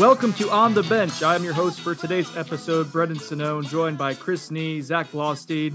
Welcome 0.00 0.32
to 0.32 0.50
On 0.50 0.72
the 0.72 0.82
Bench. 0.84 1.22
I 1.22 1.34
am 1.34 1.44
your 1.44 1.52
host 1.52 1.82
for 1.82 1.94
today's 1.94 2.34
episode, 2.34 2.90
Brendan 2.90 3.18
Sonnone, 3.18 3.68
joined 3.68 3.98
by 3.98 4.14
Chris 4.14 4.50
Nee, 4.50 4.80
Zach 4.80 5.12
Blostein, 5.12 5.74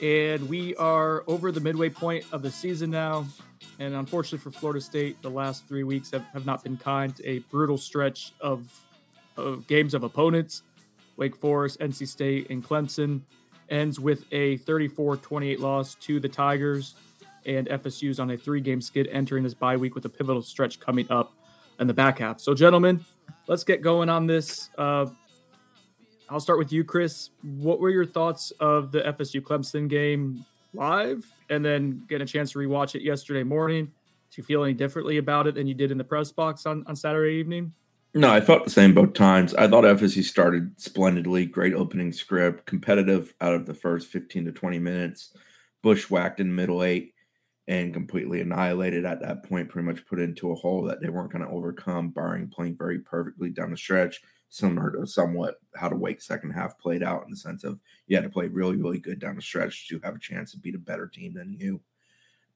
and 0.00 0.48
we 0.48 0.76
are 0.76 1.24
over 1.26 1.50
the 1.50 1.58
midway 1.58 1.88
point 1.88 2.24
of 2.30 2.42
the 2.42 2.50
season 2.52 2.90
now. 2.90 3.26
And 3.80 3.92
unfortunately 3.96 4.38
for 4.38 4.56
Florida 4.56 4.80
State, 4.80 5.20
the 5.20 5.30
last 5.30 5.66
three 5.66 5.82
weeks 5.82 6.12
have, 6.12 6.22
have 6.32 6.46
not 6.46 6.62
been 6.62 6.76
kind. 6.76 7.12
A 7.24 7.40
brutal 7.40 7.76
stretch 7.76 8.32
of, 8.40 8.72
of 9.36 9.66
games 9.66 9.94
of 9.94 10.04
opponents, 10.04 10.62
Wake 11.16 11.34
Forest, 11.34 11.80
NC 11.80 12.06
State, 12.06 12.50
and 12.50 12.64
Clemson, 12.64 13.22
ends 13.68 13.98
with 13.98 14.26
a 14.30 14.58
34 14.58 15.16
28 15.16 15.58
loss 15.58 15.96
to 15.96 16.20
the 16.20 16.28
Tigers. 16.28 16.94
And 17.44 17.66
FSU's 17.68 18.20
on 18.20 18.30
a 18.30 18.36
three 18.36 18.60
game 18.60 18.80
skid 18.80 19.08
entering 19.08 19.42
this 19.42 19.54
bye 19.54 19.76
week 19.76 19.96
with 19.96 20.04
a 20.04 20.08
pivotal 20.08 20.40
stretch 20.40 20.78
coming 20.78 21.10
up 21.10 21.32
in 21.80 21.88
the 21.88 21.94
back 21.94 22.20
half. 22.20 22.38
So, 22.38 22.54
gentlemen, 22.54 23.04
let's 23.46 23.64
get 23.64 23.82
going 23.82 24.08
on 24.08 24.26
this. 24.26 24.70
Uh, 24.78 25.06
I'll 26.28 26.40
start 26.40 26.58
with 26.58 26.72
you, 26.72 26.84
Chris. 26.84 27.30
What 27.42 27.80
were 27.80 27.90
your 27.90 28.06
thoughts 28.06 28.52
of 28.60 28.92
the 28.92 29.00
FSU 29.00 29.40
Clemson 29.40 29.88
game 29.88 30.44
live 30.72 31.24
and 31.48 31.64
then 31.64 32.04
get 32.08 32.20
a 32.20 32.26
chance 32.26 32.52
to 32.52 32.58
rewatch 32.58 32.94
it 32.94 33.02
yesterday 33.02 33.42
morning? 33.42 33.86
Do 33.86 34.34
you 34.36 34.44
feel 34.44 34.62
any 34.62 34.74
differently 34.74 35.18
about 35.18 35.48
it 35.48 35.56
than 35.56 35.66
you 35.66 35.74
did 35.74 35.90
in 35.90 35.98
the 35.98 36.04
press 36.04 36.30
box 36.30 36.66
on, 36.66 36.84
on 36.86 36.94
Saturday 36.94 37.34
evening? 37.34 37.72
No, 38.14 38.30
I 38.30 38.40
felt 38.40 38.64
the 38.64 38.70
same 38.70 38.94
both 38.94 39.12
times. 39.12 39.54
I 39.54 39.68
thought 39.68 39.84
FSU 39.84 40.22
started 40.22 40.80
splendidly, 40.80 41.46
great 41.46 41.74
opening 41.74 42.12
script, 42.12 42.66
competitive 42.66 43.34
out 43.40 43.54
of 43.54 43.66
the 43.66 43.74
first 43.74 44.08
15 44.08 44.46
to 44.46 44.52
20 44.52 44.78
minutes, 44.78 45.32
bushwhacked 45.82 46.40
in 46.40 46.54
middle 46.54 46.82
eight 46.82 47.14
and 47.70 47.94
completely 47.94 48.40
annihilated 48.40 49.04
at 49.04 49.20
that 49.20 49.44
point, 49.44 49.68
pretty 49.68 49.86
much 49.86 50.04
put 50.04 50.18
into 50.18 50.50
a 50.50 50.56
hole 50.56 50.82
that 50.82 51.00
they 51.00 51.08
weren't 51.08 51.30
going 51.30 51.44
to 51.44 51.52
overcome, 51.52 52.08
barring 52.08 52.48
playing 52.48 52.76
very 52.76 52.98
perfectly 52.98 53.48
down 53.48 53.70
the 53.70 53.76
stretch, 53.76 54.22
similar 54.48 54.90
to 54.90 55.06
somewhat 55.06 55.60
how 55.76 55.88
the 55.88 55.94
Wake 55.94 56.20
second 56.20 56.50
half 56.50 56.76
played 56.80 57.04
out 57.04 57.22
in 57.22 57.30
the 57.30 57.36
sense 57.36 57.62
of 57.62 57.78
you 58.08 58.16
had 58.16 58.24
to 58.24 58.28
play 58.28 58.48
really, 58.48 58.74
really 58.74 58.98
good 58.98 59.20
down 59.20 59.36
the 59.36 59.40
stretch 59.40 59.86
to 59.86 60.00
have 60.02 60.16
a 60.16 60.18
chance 60.18 60.50
to 60.50 60.58
beat 60.58 60.74
a 60.74 60.78
better 60.78 61.06
team 61.06 61.32
than 61.32 61.52
you. 61.52 61.80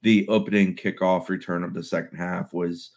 The 0.02 0.26
opening 0.26 0.74
kickoff 0.74 1.28
return 1.28 1.62
of 1.62 1.74
the 1.74 1.84
second 1.84 2.18
half 2.18 2.52
was 2.52 2.90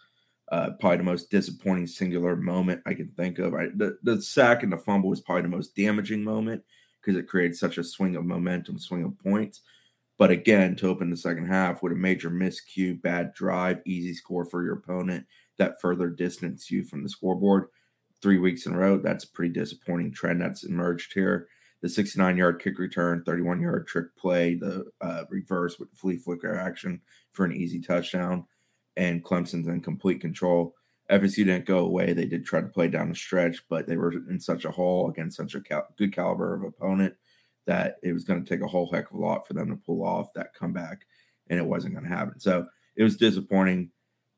uh, 0.51 0.72
probably 0.79 0.97
the 0.97 1.03
most 1.03 1.29
disappointing 1.29 1.85
singular 1.85 2.35
moment 2.35 2.81
I 2.88 2.95
can 2.95 3.09
think 3.09 3.38
of. 3.38 3.53
I, 3.53 3.67
the, 3.75 3.99
the 4.01 4.19
sack 4.23 4.63
and 4.63 4.73
the 4.73 4.78
fumble 4.79 5.09
was 5.09 5.22
probably 5.22 5.44
the 5.44 5.49
most 5.49 5.75
damaging 5.75 6.23
moment 6.23 6.63
because 6.99 7.16
it 7.16 7.28
created 7.28 7.55
such 7.55 7.78
a 7.78 7.84
swing 7.84 8.16
of 8.16 8.25
momentum, 8.25 8.79
swing 8.79 9.03
of 9.03 9.19
points. 9.19 9.61
But 10.17 10.31
again, 10.31 10.75
to 10.78 10.88
open 10.88 11.09
the 11.09 11.17
second 11.17 11.47
half 11.47 11.83
with 11.83 11.94
a 11.94 11.95
major 11.95 12.29
miscue, 12.29 13.00
bad 13.01 13.33
drive, 13.33 13.81
easy 13.85 14.13
score 14.13 14.45
for 14.45 14.63
your 14.63 14.75
opponent 14.75 15.25
that 15.57 15.79
further 15.81 16.09
distanced 16.09 16.72
you 16.72 16.83
from 16.83 17.03
the 17.03 17.09
scoreboard 17.09 17.67
three 18.22 18.39
weeks 18.39 18.66
in 18.66 18.73
a 18.73 18.78
row, 18.78 18.97
that's 18.97 19.25
a 19.25 19.31
pretty 19.31 19.53
disappointing 19.53 20.11
trend 20.11 20.41
that's 20.41 20.63
emerged 20.63 21.13
here. 21.13 21.47
The 21.81 21.89
69 21.89 22.38
yard 22.38 22.61
kick 22.61 22.79
return, 22.79 23.23
31 23.23 23.61
yard 23.61 23.88
trick 23.88 24.16
play, 24.17 24.55
the 24.55 24.85
uh, 25.01 25.23
reverse 25.29 25.78
with 25.78 25.94
flea 25.94 26.17
flicker 26.17 26.57
action 26.57 27.01
for 27.34 27.45
an 27.45 27.55
easy 27.55 27.79
touchdown, 27.79 28.45
and 28.95 29.23
Clemson's 29.23 29.67
in 29.67 29.81
complete 29.81 30.19
control. 30.19 30.73
FSU 31.11 31.45
didn't 31.45 31.66
go 31.66 31.79
away. 31.79 32.13
They 32.13 32.25
did 32.25 32.45
try 32.45 32.61
to 32.61 32.67
play 32.67 32.88
down 32.88 33.09
the 33.09 33.16
stretch, 33.16 33.63
but 33.69 33.88
they 33.88 33.95
were 33.95 34.11
in 34.11 34.39
such 34.39 34.66
a 34.66 34.72
hole 34.72 35.09
against 35.09 35.38
such 35.38 35.53
a 35.53 35.61
cal- 35.61 35.88
good 35.97 36.13
caliber 36.13 36.55
of 36.55 36.63
opponent 36.63 37.13
that 37.67 37.97
it 38.01 38.13
was 38.13 38.23
going 38.23 38.44
to 38.44 38.50
take 38.50 38.61
a 38.61 38.67
whole 38.67 38.91
heck 38.91 39.11
of 39.11 39.17
a 39.17 39.22
lot 39.22 39.45
for 39.45 39.53
them 39.53 39.69
to 39.69 39.75
pull 39.75 40.03
off 40.03 40.33
that 40.33 40.53
comeback, 40.53 41.05
and 41.50 41.59
it 41.59 41.66
wasn't 41.66 41.94
going 41.94 42.05
to 42.05 42.16
happen. 42.16 42.39
So 42.39 42.66
it 42.95 43.03
was 43.03 43.17
disappointing. 43.17 43.91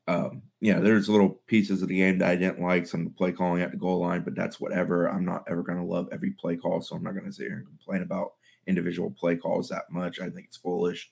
Um, 0.08 0.42
you 0.60 0.74
know, 0.74 0.82
there's 0.82 1.08
little 1.08 1.40
pieces 1.46 1.82
of 1.82 1.88
the 1.88 1.98
game 1.98 2.18
that 2.18 2.28
I 2.28 2.36
didn't 2.36 2.60
like, 2.60 2.86
some 2.86 3.00
of 3.00 3.06
the 3.06 3.16
play 3.16 3.32
calling 3.32 3.62
at 3.62 3.70
the 3.70 3.76
goal 3.76 4.00
line, 4.00 4.22
but 4.22 4.34
that's 4.34 4.60
whatever. 4.60 5.06
I'm 5.06 5.24
not 5.24 5.44
ever 5.48 5.62
going 5.62 5.78
to 5.78 5.84
love 5.84 6.08
every 6.12 6.32
play 6.32 6.56
call, 6.56 6.82
so 6.82 6.96
I'm 6.96 7.04
not 7.04 7.14
going 7.14 7.26
to 7.26 7.32
sit 7.32 7.46
here 7.46 7.56
and 7.56 7.66
complain 7.66 8.02
about 8.02 8.32
individual 8.66 9.10
play 9.10 9.36
calls 9.36 9.68
that 9.68 9.90
much. 9.90 10.20
I 10.20 10.28
think 10.28 10.46
it's 10.46 10.56
foolish. 10.56 11.10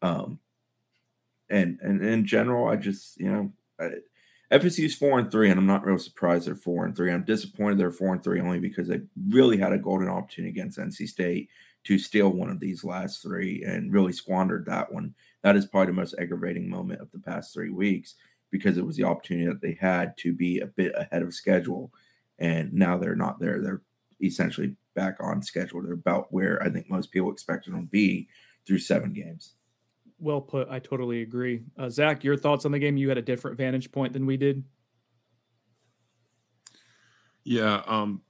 Um, 0.00 0.38
and 1.50 1.78
and 1.82 2.02
in 2.02 2.24
general, 2.24 2.68
I 2.68 2.76
just 2.76 3.18
you 3.18 3.30
know, 3.30 3.52
I, 3.78 3.90
FSU's 4.52 4.94
four 4.94 5.18
and 5.18 5.30
three, 5.30 5.50
and 5.50 5.58
I'm 5.58 5.66
not 5.66 5.86
real 5.86 5.98
surprised 5.98 6.46
they're 6.46 6.54
four 6.54 6.84
and 6.84 6.94
three. 6.94 7.10
I'm 7.10 7.24
disappointed 7.24 7.78
they're 7.78 7.90
four 7.90 8.12
and 8.12 8.22
three 8.22 8.38
only 8.38 8.58
because 8.58 8.86
they 8.86 9.00
really 9.28 9.56
had 9.56 9.72
a 9.72 9.78
golden 9.78 10.08
opportunity 10.08 10.50
against 10.50 10.78
NC 10.78 11.08
State 11.08 11.48
to 11.84 11.98
steal 11.98 12.28
one 12.28 12.50
of 12.50 12.60
these 12.60 12.84
last 12.84 13.22
three 13.22 13.64
and 13.64 13.92
really 13.92 14.12
squandered 14.12 14.66
that 14.66 14.92
one. 14.92 15.14
That 15.42 15.56
is 15.56 15.64
probably 15.64 15.86
the 15.86 16.00
most 16.00 16.14
aggravating 16.18 16.68
moment 16.68 17.00
of 17.00 17.10
the 17.10 17.18
past 17.18 17.54
three 17.54 17.70
weeks 17.70 18.14
because 18.50 18.76
it 18.76 18.84
was 18.84 18.96
the 18.96 19.04
opportunity 19.04 19.46
that 19.46 19.62
they 19.62 19.78
had 19.80 20.14
to 20.18 20.34
be 20.34 20.60
a 20.60 20.66
bit 20.66 20.92
ahead 20.96 21.22
of 21.22 21.32
schedule, 21.32 21.90
and 22.38 22.70
now 22.74 22.98
they're 22.98 23.16
not 23.16 23.40
there. 23.40 23.62
They're 23.62 23.80
essentially 24.22 24.76
back 24.94 25.16
on 25.20 25.40
schedule. 25.40 25.80
They're 25.80 25.94
about 25.94 26.30
where 26.30 26.62
I 26.62 26.68
think 26.68 26.90
most 26.90 27.10
people 27.10 27.32
expected 27.32 27.72
them 27.72 27.86
to 27.86 27.90
be 27.90 28.28
through 28.66 28.80
seven 28.80 29.14
games 29.14 29.54
well 30.22 30.40
put. 30.40 30.68
I 30.70 30.78
totally 30.78 31.22
agree. 31.22 31.62
Uh, 31.76 31.88
Zach, 31.88 32.24
your 32.24 32.36
thoughts 32.36 32.64
on 32.64 32.72
the 32.72 32.78
game? 32.78 32.96
You 32.96 33.08
had 33.08 33.18
a 33.18 33.22
different 33.22 33.56
vantage 33.56 33.90
point 33.90 34.12
than 34.12 34.24
we 34.24 34.36
did. 34.36 34.64
Yeah, 37.44 37.82
um, 37.86 38.22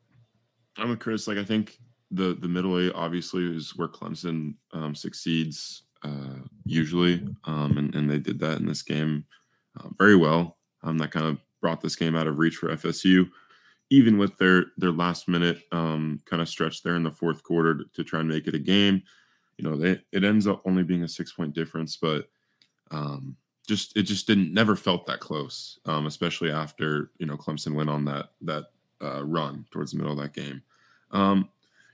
I'm 0.77 0.91
a 0.91 0.97
Chris. 0.97 1.29
Like 1.29 1.39
I 1.39 1.45
think 1.45 1.79
the 2.11 2.35
the 2.35 2.49
middle 2.49 2.79
eight 2.81 2.93
obviously 2.95 3.45
is 3.45 3.77
where 3.77 3.89
Clemson 3.89 4.55
um, 4.73 4.95
succeeds 4.95 5.85
uh, 6.03 6.41
usually, 6.65 7.27
um, 7.45 7.77
and 7.77 7.95
and 7.95 8.11
they 8.11 8.19
did 8.19 8.39
that 8.41 8.59
in 8.59 8.67
this 8.67 8.83
game 8.83 9.25
uh, 9.79 9.89
very 9.99 10.17
well. 10.17 10.59
Um, 10.83 10.99
that 10.99 11.11
kind 11.11 11.27
of 11.27 11.39
brought 11.61 11.81
this 11.81 11.97
game 11.97 12.17
out 12.17 12.27
of 12.27 12.39
reach 12.39 12.57
for 12.57 12.71
FSU, 12.71 13.29
even 13.91 14.17
with 14.17 14.37
their 14.39 14.67
their 14.79 14.93
last 14.93 15.29
minute 15.29 15.63
um, 15.73 16.21
kind 16.25 16.41
of 16.41 16.49
stretch 16.49 16.83
there 16.83 16.97
in 16.97 17.03
the 17.03 17.11
fourth 17.11 17.43
quarter 17.43 17.77
to, 17.77 17.85
to 17.95 18.05
try 18.05 18.21
and 18.21 18.29
make 18.29 18.47
it 18.47 18.55
a 18.55 18.59
game 18.59 19.03
you 19.59 19.69
know, 19.69 19.77
they, 19.77 20.01
it 20.13 20.25
ends 20.25 20.47
up 20.47 20.63
only 20.65 20.83
being 20.83 21.03
a 21.03 21.09
six 21.09 21.33
point 21.33 21.55
difference, 21.55 21.97
but 21.97 22.29
um, 22.91 23.37
just 23.67 23.97
it 23.97 24.03
just 24.03 24.27
didn't 24.27 24.53
never 24.53 24.77
felt 24.77 25.07
that 25.07 25.21
close, 25.21 25.79
um, 25.87 26.07
especially 26.07 26.51
after 26.51 27.11
you 27.19 27.27
know 27.27 27.37
Clemson 27.37 27.75
went 27.75 27.91
on 27.91 28.05
that 28.07 28.31
that 28.43 28.65
uh, 29.03 29.25
run 29.25 29.65
towards 29.71 29.93
the 29.93 29.99
middle 29.99 30.13
of 30.13 30.19
that 30.19 30.35
game. 30.35 30.63
Um, 31.11 31.49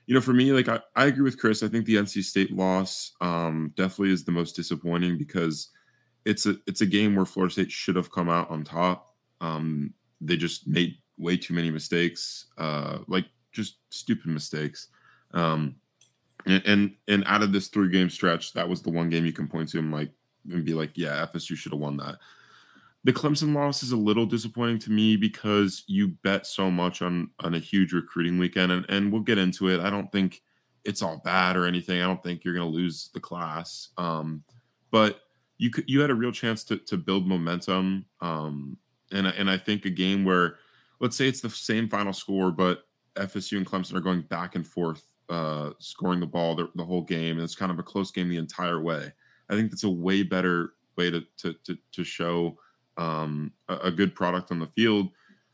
you 0.07 0.15
know, 0.15 0.21
for 0.21 0.33
me, 0.33 0.53
like 0.53 0.69
I, 0.69 0.81
I 0.97 1.07
agree 1.07 1.23
with 1.23 1.39
Chris. 1.39 1.63
I 1.63 1.69
think 1.69 1.85
the 1.85 1.97
NC 1.97 2.25
State 2.25 2.51
loss 2.51 3.13
um, 3.21 3.73
definitely 3.77 4.13
is 4.13 4.25
the 4.25 4.33
most 4.33 4.57
disappointing 4.57 5.19
because 5.19 5.69
it's 6.25 6.47
a 6.47 6.57
it's 6.67 6.81
a 6.81 6.87
game 6.87 7.15
where 7.15 7.27
Florida 7.27 7.53
State 7.53 7.71
should 7.71 7.97
have 7.97 8.11
come 8.11 8.29
out 8.29 8.51
on 8.51 8.65
top. 8.65 9.15
Um, 9.41 9.93
they 10.21 10.37
just 10.37 10.67
made 10.67 10.97
way 11.19 11.37
too 11.37 11.53
many 11.53 11.71
mistakes, 11.71 12.47
uh, 12.57 12.99
like 13.07 13.27
just 13.53 13.77
stupid 13.91 14.29
mistakes. 14.29 14.89
Um, 15.35 15.77
and, 16.46 16.62
and 16.67 16.94
and 17.08 17.25
out 17.26 17.43
of 17.43 17.52
this 17.52 17.69
three 17.69 17.90
game 17.90 18.11
stretch, 18.11 18.52
that 18.55 18.69
was 18.69 18.82
the 18.82 18.90
one 18.90 19.11
game 19.11 19.26
you 19.26 19.32
can 19.32 19.49
point 19.49 19.69
to 19.70 19.79
and 19.79 19.93
like 19.93 20.11
and 20.50 20.64
be 20.64 20.75
like, 20.75 20.93
yeah, 20.96 21.26
FSU 21.32 21.56
should 21.56 21.73
have 21.73 21.81
won 21.81 21.96
that. 21.99 22.17
the 23.05 23.12
Clemson 23.12 23.55
loss 23.55 23.82
is 23.82 23.93
a 23.93 23.96
little 23.96 24.26
disappointing 24.26 24.79
to 24.81 24.90
me 24.90 25.17
because 25.17 25.85
you 25.87 26.08
bet 26.08 26.46
so 26.46 26.70
much 26.70 27.00
on 27.02 27.31
on 27.40 27.55
a 27.55 27.58
huge 27.58 27.93
recruiting 27.93 28.38
weekend, 28.38 28.73
and, 28.73 28.87
and 28.88 29.12
we'll 29.12 29.23
get 29.23 29.38
into 29.38 29.69
it. 29.69 29.81
I 29.81 29.90
don't 29.90 30.11
think 30.12 30.43
it's 30.85 31.02
all 31.02 31.20
bad 31.25 31.56
or 31.56 31.67
anything. 31.67 32.00
I 32.00 32.06
don't 32.06 32.23
think 32.23 32.44
you're 32.44 32.55
going 32.55 32.70
to 32.70 32.76
lose 32.76 33.11
the 33.14 33.20
class, 33.20 33.88
um, 33.99 34.43
but 34.90 35.20
you 35.58 35.70
could 35.70 35.85
you 35.88 36.00
had 36.00 36.11
a 36.11 36.14
real 36.14 36.32
chance 36.32 36.64
to 36.64 36.76
to 36.79 36.96
build 36.96 37.26
momentum, 37.26 38.06
um, 38.20 38.76
and 39.12 39.26
and 39.26 39.50
I 39.50 39.58
think 39.58 39.85
a 39.85 39.90
game 39.90 40.25
where 40.25 40.56
let's 41.00 41.17
say 41.17 41.29
it's 41.29 41.40
the 41.40 41.50
same 41.50 41.88
final 41.88 42.12
score, 42.12 42.50
but 42.50 42.85
FSU 43.14 43.56
and 43.56 43.67
Clemson 43.67 43.94
are 43.94 44.00
going 44.00 44.23
back 44.23 44.55
and 44.55 44.67
forth, 44.67 45.02
uh, 45.29 45.71
scoring 45.79 46.21
the 46.21 46.27
ball 46.27 46.55
the, 46.55 46.71
the 46.75 46.85
whole 46.85 47.03
game, 47.03 47.37
and 47.37 47.45
it's 47.45 47.55
kind 47.55 47.73
of 47.73 47.79
a 47.79 47.83
close 47.83 48.11
game 48.11 48.29
the 48.29 48.37
entire 48.37 48.81
way. 48.81 49.13
I 49.51 49.55
think 49.55 49.71
that's 49.71 49.85
a 49.85 49.91
way 49.91 50.23
better 50.23 50.75
way 50.97 51.11
to 51.11 51.23
to 51.39 51.55
to, 51.65 51.79
to 51.93 52.05
show 52.05 52.59
um, 52.97 53.53
a, 53.69 53.77
a, 53.77 53.91
good 53.93 54.15
product 54.15 54.51
on 54.51 54.59
the 54.59 54.67
field 54.67 55.11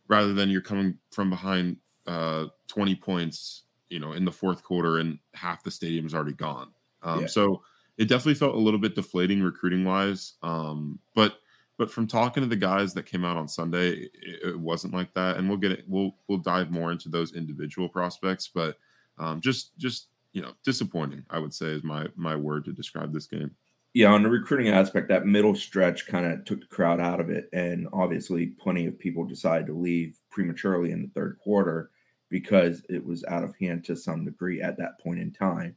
rather 0.09 0.33
than 0.33 0.49
you're 0.49 0.63
coming 0.63 0.97
from 1.13 1.29
behind 1.29 1.77
uh, 2.07 2.47
20 2.69 2.95
points, 2.97 3.65
you 3.91 3.99
know, 3.99 4.13
in 4.13 4.25
the 4.25 4.33
fourth 4.33 4.63
quarter 4.63 4.99
and 4.99 5.19
half 5.35 5.63
the 5.63 5.71
stadium 5.71 6.07
is 6.07 6.15
already 6.15 6.33
gone. 6.33 6.73
Um, 7.03 7.23
yeah. 7.23 7.27
So 7.27 7.63
it 7.99 8.09
definitely 8.09 8.35
felt 8.35 8.55
a 8.55 8.59
little 8.59 8.81
bit 8.81 8.95
deflating 8.95 9.43
recruiting 9.43 9.85
wise. 9.85 10.35
Um, 10.43 10.99
but 11.15 11.39
but 11.77 11.91
from 11.91 12.07
talking 12.07 12.43
to 12.43 12.49
the 12.49 12.57
guys 12.57 12.95
that 12.95 13.05
came 13.05 13.25
out 13.25 13.37
on 13.37 13.49
Sunday, 13.49 13.91
it, 13.91 14.11
it, 14.45 14.61
wasn't 14.61 14.95
like 14.95 15.13
that. 15.15 15.37
And 15.37 15.49
we'll 15.49 15.59
get 15.59 15.73
it. 15.73 15.85
We'll 15.89 16.15
we'll 16.29 16.39
dive 16.39 16.71
more 16.71 16.93
into 16.93 17.09
those 17.09 17.35
individual 17.35 17.89
prospects. 17.89 18.49
But 18.49 18.79
um, 19.19 19.41
just 19.41 19.77
just 19.79 20.09
you 20.33 20.43
know, 20.43 20.53
disappointing. 20.65 21.25
I 21.31 21.39
would 21.39 21.55
say 21.55 21.67
is 21.67 21.85
my 21.85 22.09
my 22.17 22.37
word 22.37 22.65
to 22.67 22.73
describe 22.73 23.13
this 23.13 23.27
game 23.27 23.55
yeah, 23.95 24.09
on 24.09 24.25
the 24.25 24.29
recruiting 24.29 24.69
aspect, 24.69 25.09
that 25.09 25.25
middle 25.25 25.55
stretch 25.55 26.07
kind 26.07 26.27
of 26.27 26.45
took 26.45 26.61
the 26.61 26.67
crowd 26.67 27.01
out 27.01 27.21
of 27.21 27.31
it. 27.31 27.49
And 27.53 27.87
obviously, 27.93 28.49
plenty 28.49 28.87
of 28.87 28.99
people 28.99 29.25
decided 29.25 29.69
to 29.69 29.73
leave 29.73 30.19
prematurely 30.31 30.91
in 30.91 31.01
the 31.03 31.11
third 31.15 31.39
quarter 31.39 31.91
because 32.29 32.83
it 32.91 33.05
was 33.05 33.25
out 33.27 33.45
of 33.45 33.55
hand 33.57 33.85
to 33.85 33.97
some 33.97 34.25
degree 34.25 34.61
at 34.61 34.77
that 34.79 34.99
point 34.99 35.21
in 35.21 35.31
time. 35.31 35.77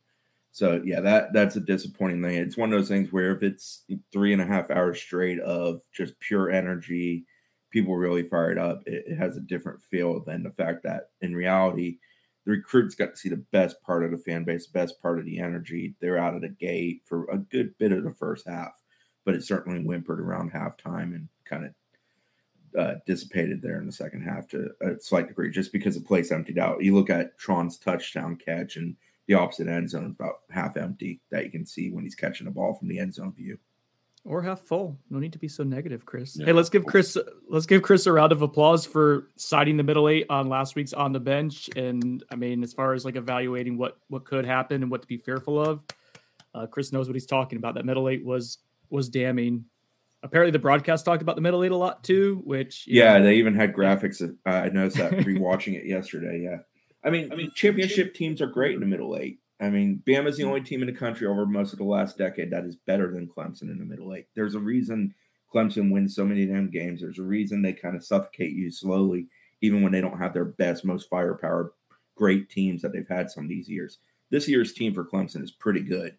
So 0.51 0.81
yeah, 0.83 0.99
that 1.01 1.31
that's 1.31 1.57
a 1.57 1.59
disappointing 1.59 2.23
thing. 2.23 2.37
It's 2.37 2.57
one 2.57 2.73
of 2.73 2.79
those 2.79 2.87
things 2.87 3.13
where 3.13 3.35
if 3.35 3.43
it's 3.43 3.83
three 4.11 4.33
and 4.33 4.41
a 4.41 4.45
half 4.45 4.71
hours 4.71 4.99
straight 4.99 5.39
of 5.41 5.81
just 5.93 6.19
pure 6.19 6.49
energy, 6.49 7.25
people 7.69 7.95
really 7.95 8.23
fired 8.23 8.57
up, 8.57 8.81
it, 8.87 9.03
it 9.05 9.15
has 9.17 9.37
a 9.37 9.41
different 9.41 9.79
feel 9.83 10.23
than 10.23 10.41
the 10.41 10.49
fact 10.49 10.81
that 10.83 11.11
in 11.21 11.35
reality, 11.35 11.99
the 12.47 12.53
recruits 12.53 12.95
got 12.95 13.11
to 13.11 13.17
see 13.17 13.27
the 13.27 13.43
best 13.51 13.81
part 13.83 14.05
of 14.05 14.11
the 14.11 14.17
fan 14.17 14.45
base, 14.45 14.67
best 14.67 15.01
part 15.01 15.19
of 15.19 15.25
the 15.25 15.37
energy. 15.37 15.93
They're 15.99 16.17
out 16.17 16.33
of 16.33 16.39
the 16.39 16.47
gate 16.47 17.01
for 17.05 17.29
a 17.29 17.37
good 17.37 17.77
bit 17.77 17.91
of 17.91 18.05
the 18.05 18.13
first 18.13 18.47
half, 18.47 18.71
but 19.25 19.35
it 19.35 19.43
certainly 19.43 19.79
whimpered 19.79 20.21
around 20.21 20.53
halftime 20.53 21.13
and 21.13 21.27
kind 21.43 21.65
of 21.65 22.79
uh, 22.79 22.93
dissipated 23.05 23.61
there 23.61 23.79
in 23.79 23.85
the 23.85 23.91
second 23.91 24.21
half 24.21 24.47
to 24.47 24.69
a 24.81 24.97
slight 25.01 25.27
degree, 25.27 25.51
just 25.51 25.73
because 25.73 25.95
the 25.95 26.01
place 26.01 26.31
emptied 26.31 26.57
out. 26.57 26.81
You 26.81 26.95
look 26.95 27.09
at 27.09 27.37
Tron's 27.37 27.77
touchdown 27.77 28.37
catch, 28.37 28.77
and 28.77 28.95
the 29.27 29.33
opposite 29.33 29.67
end 29.67 29.89
zone 29.89 30.05
is 30.05 30.11
about 30.11 30.43
half 30.49 30.77
empty 30.77 31.19
that 31.31 31.43
you 31.43 31.51
can 31.51 31.65
see 31.65 31.91
when 31.91 32.05
he's 32.05 32.15
catching 32.15 32.45
the 32.45 32.51
ball 32.51 32.75
from 32.75 32.87
the 32.87 32.99
end 32.99 33.13
zone 33.13 33.33
view 33.33 33.57
or 34.27 34.41
half 34.41 34.59
full. 34.59 34.97
No 35.09 35.19
need 35.19 35.33
to 35.33 35.39
be 35.39 35.47
so 35.47 35.63
negative, 35.63 36.05
Chris. 36.05 36.37
Yeah. 36.37 36.47
Hey, 36.47 36.51
let's 36.51 36.69
give 36.69 36.85
Chris 36.85 37.17
let's 37.49 37.65
give 37.65 37.81
Chris 37.81 38.05
a 38.05 38.11
round 38.11 38.31
of 38.31 38.41
applause 38.41 38.85
for 38.85 39.29
citing 39.37 39.77
the 39.77 39.83
middle 39.83 40.09
eight 40.09 40.25
on 40.29 40.49
last 40.49 40.75
week's 40.75 40.93
on 40.93 41.13
the 41.13 41.19
bench. 41.19 41.69
And 41.75 42.23
I 42.29 42.35
mean, 42.35 42.63
as 42.63 42.73
far 42.73 42.93
as 42.93 43.05
like 43.05 43.15
evaluating 43.15 43.77
what 43.77 43.97
what 44.09 44.25
could 44.25 44.45
happen 44.45 44.83
and 44.83 44.91
what 44.91 45.01
to 45.01 45.07
be 45.07 45.17
fearful 45.17 45.59
of, 45.59 45.81
uh, 46.53 46.67
Chris 46.67 46.91
knows 46.91 47.07
what 47.07 47.15
he's 47.15 47.25
talking 47.25 47.57
about. 47.57 47.75
That 47.75 47.85
middle 47.85 48.09
eight 48.09 48.25
was 48.25 48.59
was 48.89 49.09
damning. 49.09 49.65
Apparently, 50.23 50.51
the 50.51 50.59
broadcast 50.59 51.05
talked 51.05 51.21
about 51.21 51.35
the 51.35 51.41
middle 51.41 51.63
eight 51.63 51.71
a 51.71 51.77
lot 51.77 52.03
too. 52.03 52.41
Which 52.43 52.85
yeah, 52.87 53.17
know, 53.17 53.23
they 53.23 53.35
even 53.35 53.55
had 53.55 53.73
graphics. 53.73 54.21
Uh, 54.21 54.49
I 54.49 54.69
noticed 54.69 54.97
that 54.97 55.11
rewatching 55.25 55.75
it 55.75 55.85
yesterday. 55.85 56.41
Yeah, 56.43 56.57
I 57.03 57.11
mean, 57.11 57.31
I 57.31 57.35
mean, 57.35 57.51
championship 57.55 58.13
teams 58.13 58.41
are 58.41 58.47
great 58.47 58.73
in 58.73 58.81
the 58.81 58.87
middle 58.87 59.15
eight. 59.15 59.39
I 59.59 59.69
mean, 59.69 60.03
Bama's 60.05 60.37
the 60.37 60.43
only 60.43 60.61
team 60.61 60.81
in 60.81 60.87
the 60.87 60.93
country 60.93 61.25
over 61.25 61.45
most 61.45 61.73
of 61.73 61.79
the 61.79 61.85
last 61.85 62.17
decade 62.17 62.51
that 62.51 62.65
is 62.65 62.75
better 62.75 63.11
than 63.11 63.27
Clemson 63.27 63.63
in 63.63 63.79
the 63.79 63.85
Middle 63.85 64.13
Eight. 64.13 64.27
There's 64.35 64.55
a 64.55 64.59
reason 64.59 65.15
Clemson 65.53 65.91
wins 65.91 66.15
so 66.15 66.25
many 66.25 66.45
damn 66.45 66.69
games. 66.69 67.01
There's 67.01 67.19
a 67.19 67.23
reason 67.23 67.61
they 67.61 67.73
kind 67.73 67.95
of 67.95 68.05
suffocate 68.05 68.53
you 68.53 68.69
slowly, 68.69 69.27
even 69.61 69.81
when 69.81 69.91
they 69.91 70.01
don't 70.01 70.19
have 70.19 70.33
their 70.33 70.45
best, 70.45 70.85
most 70.85 71.09
firepower, 71.09 71.73
great 72.15 72.49
teams 72.49 72.81
that 72.81 72.93
they've 72.93 73.07
had 73.07 73.31
some 73.31 73.45
of 73.45 73.49
these 73.49 73.69
years. 73.69 73.97
This 74.29 74.47
year's 74.47 74.73
team 74.73 74.93
for 74.93 75.05
Clemson 75.05 75.43
is 75.43 75.51
pretty 75.51 75.81
good. 75.81 76.17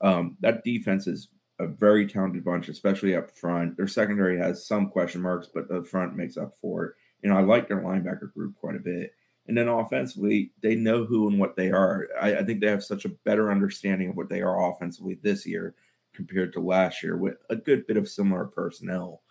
Um, 0.00 0.36
that 0.40 0.64
defense 0.64 1.06
is 1.06 1.28
a 1.60 1.66
very 1.66 2.06
talented 2.06 2.44
bunch, 2.44 2.68
especially 2.68 3.14
up 3.14 3.30
front. 3.30 3.76
Their 3.76 3.86
secondary 3.86 4.38
has 4.38 4.66
some 4.66 4.88
question 4.88 5.20
marks, 5.20 5.48
but 5.52 5.68
the 5.68 5.84
front 5.84 6.16
makes 6.16 6.36
up 6.36 6.54
for 6.60 6.86
it. 6.86 6.94
You 7.22 7.30
know, 7.30 7.36
I 7.36 7.42
like 7.42 7.68
their 7.68 7.82
linebacker 7.82 8.32
group 8.32 8.56
quite 8.56 8.74
a 8.74 8.80
bit. 8.80 9.12
And 9.48 9.56
then 9.56 9.68
offensively, 9.68 10.52
they 10.62 10.74
know 10.74 11.04
who 11.04 11.28
and 11.28 11.38
what 11.38 11.56
they 11.56 11.70
are. 11.70 12.08
I, 12.20 12.36
I, 12.36 12.44
think 12.44 12.60
they 12.60 12.68
have 12.68 12.84
such 12.84 13.04
a 13.04 13.12
better 13.24 13.50
understanding 13.50 14.10
of 14.10 14.16
what 14.16 14.28
they 14.28 14.40
are 14.40 14.70
offensively 14.70 15.18
this 15.22 15.44
year 15.44 15.74
compared 16.14 16.52
to 16.52 16.60
last 16.60 17.02
year 17.02 17.16
with 17.16 17.36
a 17.50 17.56
good 17.56 17.86
bit 17.86 17.96
of 17.96 18.08
similar 18.08 18.44
personnel. 18.44 19.22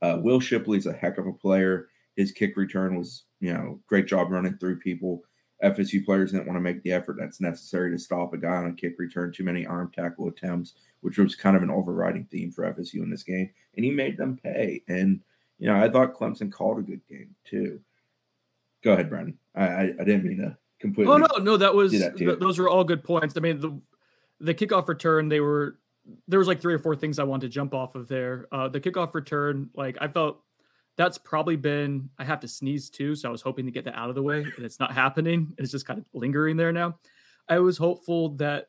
Uh, 0.00 0.18
Will 0.20 0.40
Shipley's 0.40 0.86
a 0.86 0.92
heck 0.92 1.18
of 1.18 1.26
a 1.26 1.32
player. 1.32 1.88
His 2.16 2.32
kick 2.32 2.56
return 2.56 2.96
was, 2.96 3.24
you 3.40 3.52
know, 3.52 3.80
great 3.86 4.06
job 4.06 4.30
running 4.30 4.58
through 4.58 4.80
people. 4.80 5.22
FSU 5.62 6.04
players 6.04 6.32
didn't 6.32 6.46
want 6.46 6.56
to 6.56 6.60
make 6.60 6.82
the 6.82 6.92
effort 6.92 7.16
that's 7.18 7.40
necessary 7.40 7.92
to 7.92 7.98
stop 7.98 8.34
a 8.34 8.38
guy 8.38 8.48
on 8.56 8.66
a 8.66 8.72
kick 8.72 8.98
return, 8.98 9.30
too 9.30 9.44
many 9.44 9.64
arm 9.64 9.92
tackle 9.94 10.26
attempts, 10.26 10.74
which 11.02 11.18
was 11.18 11.36
kind 11.36 11.56
of 11.56 11.62
an 11.62 11.70
overriding 11.70 12.24
theme 12.32 12.50
for 12.50 12.64
FSU 12.72 13.02
in 13.02 13.10
this 13.10 13.22
game. 13.22 13.48
And 13.76 13.84
he 13.84 13.92
made 13.92 14.16
them 14.16 14.38
pay. 14.42 14.82
And, 14.88 15.20
you 15.58 15.68
know, 15.68 15.80
I 15.80 15.88
thought 15.88 16.14
Clemson 16.14 16.50
called 16.50 16.80
a 16.80 16.82
good 16.82 17.00
game 17.08 17.34
too. 17.44 17.80
Go 18.82 18.92
ahead, 18.92 19.08
Brandon. 19.08 19.38
I, 19.54 19.64
I, 19.64 19.82
I 20.00 20.04
didn't 20.04 20.24
mean 20.24 20.38
to 20.38 20.56
completely. 20.80 21.12
Oh 21.12 21.16
no, 21.16 21.28
no, 21.40 21.56
that 21.56 21.74
was 21.74 21.92
that 21.92 22.16
th- 22.16 22.38
those 22.38 22.58
were 22.58 22.68
all 22.68 22.84
good 22.84 23.04
points. 23.04 23.34
I 23.36 23.40
mean 23.40 23.60
the 23.60 23.80
the 24.40 24.54
kickoff 24.54 24.88
return 24.88 25.28
they 25.28 25.40
were 25.40 25.78
there 26.26 26.38
was 26.38 26.48
like 26.48 26.60
three 26.60 26.74
or 26.74 26.78
four 26.78 26.96
things 26.96 27.18
I 27.18 27.24
wanted 27.24 27.46
to 27.46 27.48
jump 27.52 27.74
off 27.74 27.94
of 27.94 28.08
there. 28.08 28.48
Uh, 28.50 28.68
the 28.68 28.80
kickoff 28.80 29.14
return, 29.14 29.70
like 29.74 29.96
I 30.00 30.08
felt 30.08 30.42
that's 30.96 31.16
probably 31.16 31.56
been 31.56 32.10
I 32.18 32.24
have 32.24 32.40
to 32.40 32.48
sneeze 32.48 32.90
too, 32.90 33.14
so 33.14 33.28
I 33.28 33.32
was 33.32 33.42
hoping 33.42 33.66
to 33.66 33.72
get 33.72 33.84
that 33.84 33.96
out 33.96 34.08
of 34.08 34.14
the 34.14 34.22
way, 34.22 34.40
and 34.56 34.64
it's 34.64 34.80
not 34.80 34.92
happening. 34.92 35.54
It's 35.58 35.70
just 35.70 35.86
kind 35.86 36.00
of 36.00 36.06
lingering 36.12 36.56
there 36.56 36.72
now. 36.72 36.98
I 37.48 37.60
was 37.60 37.78
hopeful 37.78 38.30
that 38.36 38.68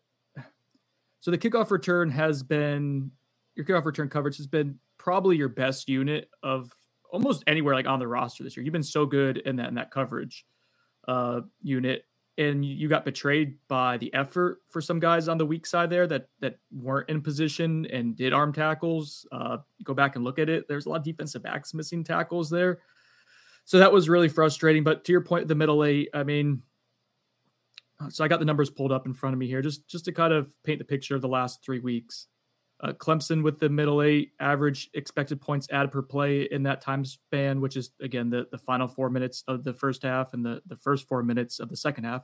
so 1.19 1.31
the 1.31 1.37
kickoff 1.37 1.71
return 1.71 2.09
has 2.11 2.43
been 2.43 3.11
your 3.55 3.65
kickoff 3.65 3.85
return 3.85 4.09
coverage 4.09 4.37
has 4.37 4.47
been 4.47 4.79
probably 4.97 5.37
your 5.37 5.49
best 5.49 5.89
unit 5.89 6.29
of 6.43 6.71
almost 7.13 7.43
anywhere 7.45 7.75
like 7.75 7.87
on 7.87 7.99
the 7.99 8.07
roster 8.07 8.43
this 8.43 8.57
year. 8.57 8.65
You've 8.65 8.73
been 8.73 8.83
so 8.83 9.05
good 9.05 9.37
in 9.37 9.55
that 9.57 9.69
in 9.69 9.75
that 9.75 9.91
coverage 9.91 10.45
uh, 11.07 11.41
unit, 11.61 12.05
and 12.37 12.65
you 12.65 12.89
got 12.89 13.05
betrayed 13.05 13.59
by 13.67 13.97
the 13.97 14.13
effort 14.13 14.61
for 14.69 14.81
some 14.81 14.99
guys 14.99 15.27
on 15.27 15.37
the 15.37 15.45
weak 15.45 15.65
side 15.65 15.89
there 15.89 16.07
that 16.07 16.27
that 16.41 16.57
weren't 16.71 17.09
in 17.09 17.21
position 17.21 17.85
and 17.85 18.17
did 18.17 18.33
arm 18.33 18.51
tackles. 18.51 19.25
Uh, 19.31 19.57
go 19.83 19.93
back 19.93 20.15
and 20.15 20.25
look 20.25 20.39
at 20.39 20.49
it. 20.49 20.67
There's 20.67 20.87
a 20.87 20.89
lot 20.89 20.97
of 20.97 21.03
defensive 21.03 21.43
backs 21.43 21.73
missing 21.73 22.03
tackles 22.03 22.49
there, 22.49 22.79
so 23.63 23.77
that 23.79 23.93
was 23.93 24.09
really 24.09 24.29
frustrating. 24.29 24.83
But 24.83 25.05
to 25.05 25.11
your 25.11 25.21
point, 25.21 25.47
the 25.47 25.55
middle 25.55 25.85
eight. 25.85 26.09
I 26.13 26.23
mean, 26.23 26.63
so 28.09 28.25
I 28.25 28.27
got 28.27 28.39
the 28.39 28.45
numbers 28.45 28.71
pulled 28.71 28.91
up 28.91 29.05
in 29.05 29.13
front 29.13 29.33
of 29.33 29.39
me 29.39 29.47
here, 29.47 29.61
just 29.61 29.87
just 29.87 30.05
to 30.05 30.11
kind 30.11 30.33
of 30.33 30.51
paint 30.63 30.79
the 30.79 30.85
picture 30.85 31.15
of 31.15 31.21
the 31.21 31.29
last 31.29 31.63
three 31.63 31.79
weeks. 31.79 32.27
Uh, 32.83 32.91
Clemson 32.91 33.43
with 33.43 33.59
the 33.59 33.69
middle 33.69 34.01
eight 34.01 34.31
average 34.41 34.89
expected 34.93 35.39
points 35.39 35.67
added 35.71 35.89
per 35.89 36.01
play 36.01 36.41
in 36.51 36.63
that 36.63 36.81
time 36.81 37.05
span, 37.05 37.61
which 37.61 37.77
is 37.77 37.91
again 38.01 38.29
the, 38.29 38.45
the 38.51 38.57
final 38.57 38.87
four 38.87 39.09
minutes 39.09 39.41
of 39.47 39.63
the 39.63 39.73
first 39.73 40.03
half 40.03 40.33
and 40.33 40.45
the, 40.45 40.61
the 40.67 40.75
first 40.75 41.07
four 41.07 41.23
minutes 41.23 41.59
of 41.61 41.69
the 41.69 41.77
second 41.77 42.03
half. 42.03 42.23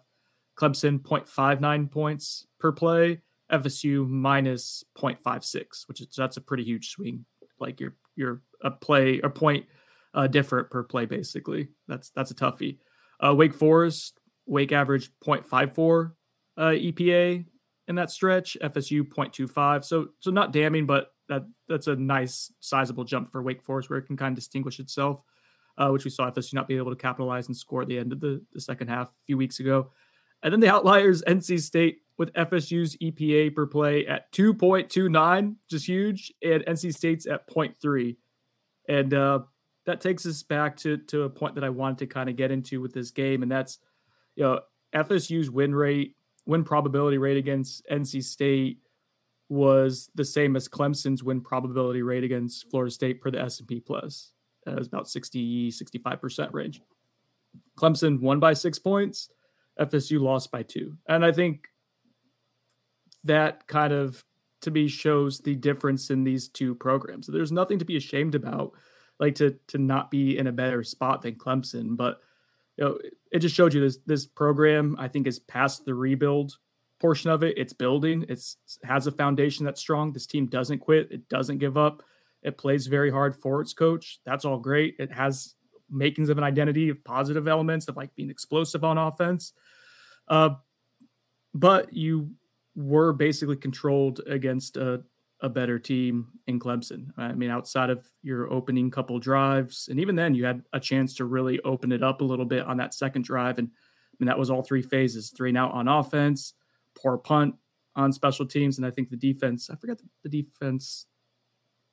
Clemson 0.60 1.00
0.59 1.00 1.90
points 1.90 2.46
per 2.60 2.74
play, 2.74 3.22
FSU 3.50 4.06
minus 4.06 4.84
0.56, 4.98 5.88
which 5.88 6.02
is 6.02 6.08
that's 6.18 6.36
a 6.36 6.42
pretty 6.42 6.66
huge 6.66 6.90
swing. 6.90 7.24
Like 7.58 7.80
you're 7.80 7.96
you're 8.18 8.42
a 8.62 8.70
play 8.70 9.22
a 9.22 9.30
point 9.30 9.66
uh, 10.14 10.28
different 10.28 10.70
per 10.70 10.84
play 10.84 11.06
basically. 11.06 11.70
That's 11.88 12.10
that's 12.10 12.32
a 12.32 12.36
toughie. 12.36 12.80
Uh, 13.24 13.34
Wake 13.34 13.54
Forest 13.54 14.20
Wake 14.46 14.74
average 14.74 15.10
0.54 15.26 16.12
uh, 16.58 16.62
EPA 16.64 17.46
in 17.90 17.96
that 17.96 18.12
stretch. 18.12 18.56
FSU 18.62 19.02
0.25. 19.02 19.84
So 19.84 20.10
so 20.20 20.32
not 20.32 20.54
damning, 20.54 20.86
but 20.86 21.12
that 21.28 21.44
that's 21.68 21.88
a 21.88 21.96
nice 21.96 22.54
sizable 22.62 23.04
jump 23.04 23.32
for 23.32 23.44
Wake 23.44 23.62
Forest 23.62 23.90
where 23.90 24.00
it 24.00 24.06
can 24.06 24.16
kind 24.16 24.32
of 24.32 24.36
distinguish 24.36 24.80
itself, 24.80 25.22
uh, 25.78 25.90
which 25.90 26.06
we 26.06 26.12
saw 26.12 26.32
FSU 26.32 26.54
not 26.54 26.68
be 26.68 26.78
able 26.78 26.92
to 26.92 27.02
capitalize 27.02 27.48
and 27.48 27.58
score 27.58 27.82
at 27.82 27.88
the 27.88 27.98
end 27.98 28.14
of 28.14 28.22
the, 28.22 28.42
the 28.54 28.62
second 28.62 28.88
half 28.88 29.10
a 29.10 29.26
few 29.26 29.36
weeks 29.36 29.60
ago. 29.60 29.92
And 30.42 30.54
then 30.54 30.62
the 30.62 30.70
outliers, 30.70 31.22
NC 31.24 31.60
State 31.60 31.98
with 32.18 32.32
FSU's 32.34 32.96
EPA 32.98 33.54
per 33.56 33.66
play 33.66 34.06
at 34.06 34.32
2.29, 34.32 35.56
just 35.70 35.86
huge, 35.86 36.34
and 36.42 36.64
NC 36.66 36.94
State's 36.94 37.26
at 37.26 37.50
0.3. 37.50 38.16
And 38.88 39.14
uh, 39.14 39.40
that 39.86 40.00
takes 40.00 40.26
us 40.26 40.44
back 40.44 40.78
to, 40.78 40.98
to 40.98 41.24
a 41.24 41.30
point 41.30 41.56
that 41.56 41.64
I 41.64 41.70
wanted 41.70 41.98
to 42.00 42.08
kind 42.08 42.30
of 42.30 42.36
get 42.36 42.52
into 42.52 42.82
with 42.82 42.94
this 42.94 43.12
game, 43.12 43.44
and 43.44 43.52
that's 43.52 43.80
you 44.36 44.44
know 44.44 44.62
FSU's 44.94 45.50
win 45.50 45.76
rate 45.76 46.16
win 46.50 46.64
probability 46.64 47.20
rate 47.20 47.38
against 47.38 47.86
NC 47.92 48.24
State 48.24 48.80
was 49.50 50.10
the 50.16 50.26
same 50.26 50.56
as 50.56 50.68
Clemson's 50.68 51.24
win 51.24 51.42
probability 51.42 52.02
rate 52.02 52.24
against 52.24 52.70
Florida 52.70 52.92
State 52.92 53.22
per 53.22 53.30
the 53.30 53.40
S&P 53.40 53.80
Plus. 53.80 54.32
It 54.66 54.76
was 54.76 54.88
about 54.88 55.08
60, 55.08 55.72
65% 55.72 56.54
range. 56.54 56.82
Clemson 57.78 58.20
won 58.20 58.40
by 58.40 58.54
six 58.54 58.80
points. 58.80 59.30
FSU 59.80 60.20
lost 60.20 60.52
by 60.52 60.64
two. 60.64 60.98
And 61.08 61.24
I 61.24 61.32
think 61.32 61.68
that 63.24 63.68
kind 63.68 63.94
of 63.94 64.26
to 64.62 64.72
me 64.72 64.88
shows 64.88 65.40
the 65.40 65.56
difference 65.56 66.10
in 66.10 66.24
these 66.24 66.50
two 66.50 66.76
programs. 66.76 67.28
There's 67.28 67.52
nothing 67.52 67.80
to 67.80 67.86
be 67.86 67.96
ashamed 67.96 68.36
about, 68.36 68.74
like 69.20 69.36
to 69.36 69.58
to 69.68 69.78
not 69.78 70.12
be 70.12 70.38
in 70.38 70.48
a 70.48 70.52
better 70.52 70.84
spot 70.84 71.22
than 71.22 71.36
Clemson. 71.36 71.96
But 71.96 72.20
you 72.80 72.86
know, 72.86 72.98
it 73.30 73.40
just 73.40 73.56
showed 73.56 73.74
you 73.74 73.82
this 73.82 74.00
this 74.06 74.26
program 74.26 74.96
I 74.98 75.10
think 75.10 75.28
is 75.28 75.38
past 75.38 75.84
the 75.84 75.94
rebuild 75.94 76.58
portion 77.02 77.30
of 77.30 77.44
it. 77.44 77.58
It's 77.58 77.74
building. 77.74 78.26
It's 78.30 78.56
has 78.84 79.06
a 79.06 79.12
foundation 79.12 79.66
that's 79.66 79.82
strong. 79.82 80.14
This 80.14 80.26
team 80.26 80.46
doesn't 80.46 80.80
quit. 80.80 81.12
It 81.12 81.28
doesn't 81.28 81.58
give 81.58 81.78
up. 81.78 82.04
It 82.42 82.58
plays 82.58 82.88
very 82.88 83.12
hard 83.12 83.36
for 83.36 83.60
its 83.60 83.74
coach. 83.74 84.20
That's 84.26 84.46
all 84.46 84.60
great. 84.60 84.96
It 84.98 85.12
has 85.12 85.56
makings 85.90 86.30
of 86.30 86.38
an 86.38 86.44
identity 86.46 86.88
of 86.88 87.04
positive 87.04 87.50
elements 87.50 87.90
of 87.90 87.98
like 87.98 88.16
being 88.16 88.30
explosive 88.30 88.86
on 88.86 88.98
offense. 88.98 89.52
Uh, 90.30 90.52
but 91.54 91.92
you 91.92 92.32
were 92.76 93.12
basically 93.12 93.58
controlled 93.58 94.22
against 94.26 94.78
a, 94.78 95.04
a 95.42 95.50
better 95.50 95.80
team 95.80 96.28
in 96.48 96.60
Clemson. 96.60 97.08
I 97.18 97.34
mean, 97.34 97.50
outside 97.50 97.90
of 97.90 98.06
your 98.22 98.52
opening 98.52 98.92
couple 98.92 99.20
drives, 99.20 99.88
and 99.90 100.00
even 100.00 100.16
then, 100.16 100.36
you 100.36 100.46
had 100.46 100.64
a 100.74 100.80
chance 100.80 101.16
to 101.16 101.26
really 101.26 101.60
open 101.62 101.92
it 101.92 102.04
up 102.04 102.22
a 102.22 102.26
little 102.26 102.46
bit 102.46 102.66
on 102.66 102.78
that 102.78 102.94
second 102.94 103.24
drive. 103.24 103.58
And 103.58 103.70
I 103.70 104.16
mean, 104.20 104.28
that 104.28 104.40
was 104.40 104.50
all 104.50 104.64
three 104.64 104.82
phases 104.82 105.32
three 105.36 105.50
and 105.50 105.58
out 105.58 105.72
on 105.72 105.88
offense, 105.88 106.54
poor 106.98 107.18
punt 107.18 107.56
on 107.96 108.12
special 108.12 108.46
teams. 108.46 108.78
And 108.78 108.86
I 108.86 108.92
think 108.92 109.10
the 109.10 109.18
defense, 109.18 109.70
I 109.70 109.76
forgot 109.76 110.02
the 110.24 110.30
defense 110.30 111.06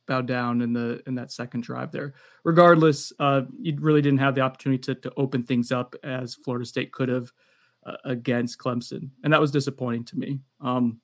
bowed 0.06 0.26
down 0.26 0.62
in 0.62 0.72
the 0.72 1.02
in 1.06 1.14
that 1.16 1.32
second 1.32 1.62
drive 1.62 1.92
there. 1.92 2.14
Regardless, 2.44 3.12
uh, 3.18 3.42
you 3.60 3.76
really 3.80 4.02
didn't 4.02 4.20
have 4.20 4.34
the 4.34 4.40
opportunity 4.40 4.80
to, 4.82 4.94
to 4.94 5.12
open 5.16 5.42
things 5.42 5.72
up 5.72 5.94
as 6.02 6.34
Florida 6.34 6.64
State 6.64 6.92
could 6.92 7.08
have 7.08 7.32
uh, 7.84 7.96
against 8.04 8.58
Clemson, 8.58 9.10
and 9.22 9.32
that 9.32 9.40
was 9.40 9.50
disappointing 9.50 10.04
to 10.04 10.16
me. 10.16 10.40
Um, 10.60 11.00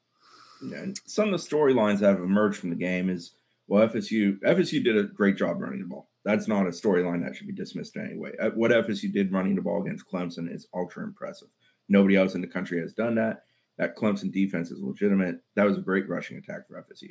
some 1.06 1.32
of 1.32 1.40
the 1.40 1.48
storylines 1.48 1.98
that 2.00 2.10
have 2.10 2.20
emerged 2.20 2.58
from 2.58 2.70
the 2.70 2.76
game 2.76 3.10
is 3.10 3.32
well, 3.68 3.88
FSU 3.88 4.38
FSU 4.40 4.82
did 4.82 4.96
a 4.96 5.04
great 5.04 5.36
job 5.36 5.60
running 5.60 5.80
the 5.80 5.86
ball. 5.86 6.08
That's 6.24 6.48
not 6.48 6.66
a 6.66 6.70
storyline 6.70 7.22
that 7.24 7.34
should 7.34 7.46
be 7.46 7.52
dismissed 7.52 7.96
anyway. 7.96 8.32
Uh, 8.40 8.50
what 8.50 8.70
FSU 8.70 9.12
did 9.12 9.32
running 9.32 9.56
the 9.56 9.62
ball 9.62 9.82
against 9.82 10.06
Clemson 10.06 10.52
is 10.52 10.68
ultra 10.74 11.04
impressive. 11.04 11.48
Nobody 11.88 12.16
else 12.16 12.34
in 12.34 12.40
the 12.40 12.46
country 12.46 12.80
has 12.80 12.92
done 12.92 13.14
that. 13.16 13.44
That 13.78 13.96
Clemson 13.96 14.32
defense 14.32 14.70
is 14.70 14.80
legitimate. 14.80 15.40
That 15.56 15.64
was 15.64 15.78
a 15.78 15.82
great 15.82 16.08
rushing 16.08 16.36
attack 16.36 16.68
for 16.68 16.82
FSU. 16.82 17.10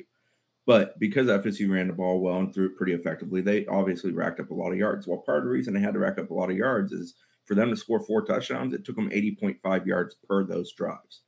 But 0.64 0.98
because 0.98 1.26
FSU 1.26 1.70
ran 1.70 1.88
the 1.88 1.92
ball 1.92 2.20
well 2.20 2.38
and 2.38 2.54
threw 2.54 2.66
it 2.66 2.76
pretty 2.76 2.92
effectively, 2.92 3.40
they 3.40 3.66
obviously 3.66 4.12
racked 4.12 4.40
up 4.40 4.50
a 4.50 4.54
lot 4.54 4.70
of 4.70 4.78
yards. 4.78 5.06
Well, 5.06 5.18
part 5.18 5.38
of 5.38 5.44
the 5.44 5.50
reason 5.50 5.74
they 5.74 5.80
had 5.80 5.94
to 5.94 5.98
rack 5.98 6.18
up 6.18 6.30
a 6.30 6.34
lot 6.34 6.50
of 6.50 6.56
yards 6.56 6.92
is 6.92 7.14
for 7.44 7.54
them 7.54 7.70
to 7.70 7.76
score 7.76 8.00
four 8.00 8.22
touchdowns, 8.24 8.72
it 8.72 8.84
took 8.84 8.96
them 8.96 9.10
80.5 9.10 9.86
yards 9.86 10.14
per 10.28 10.44
those 10.44 10.72
drives. 10.72 11.22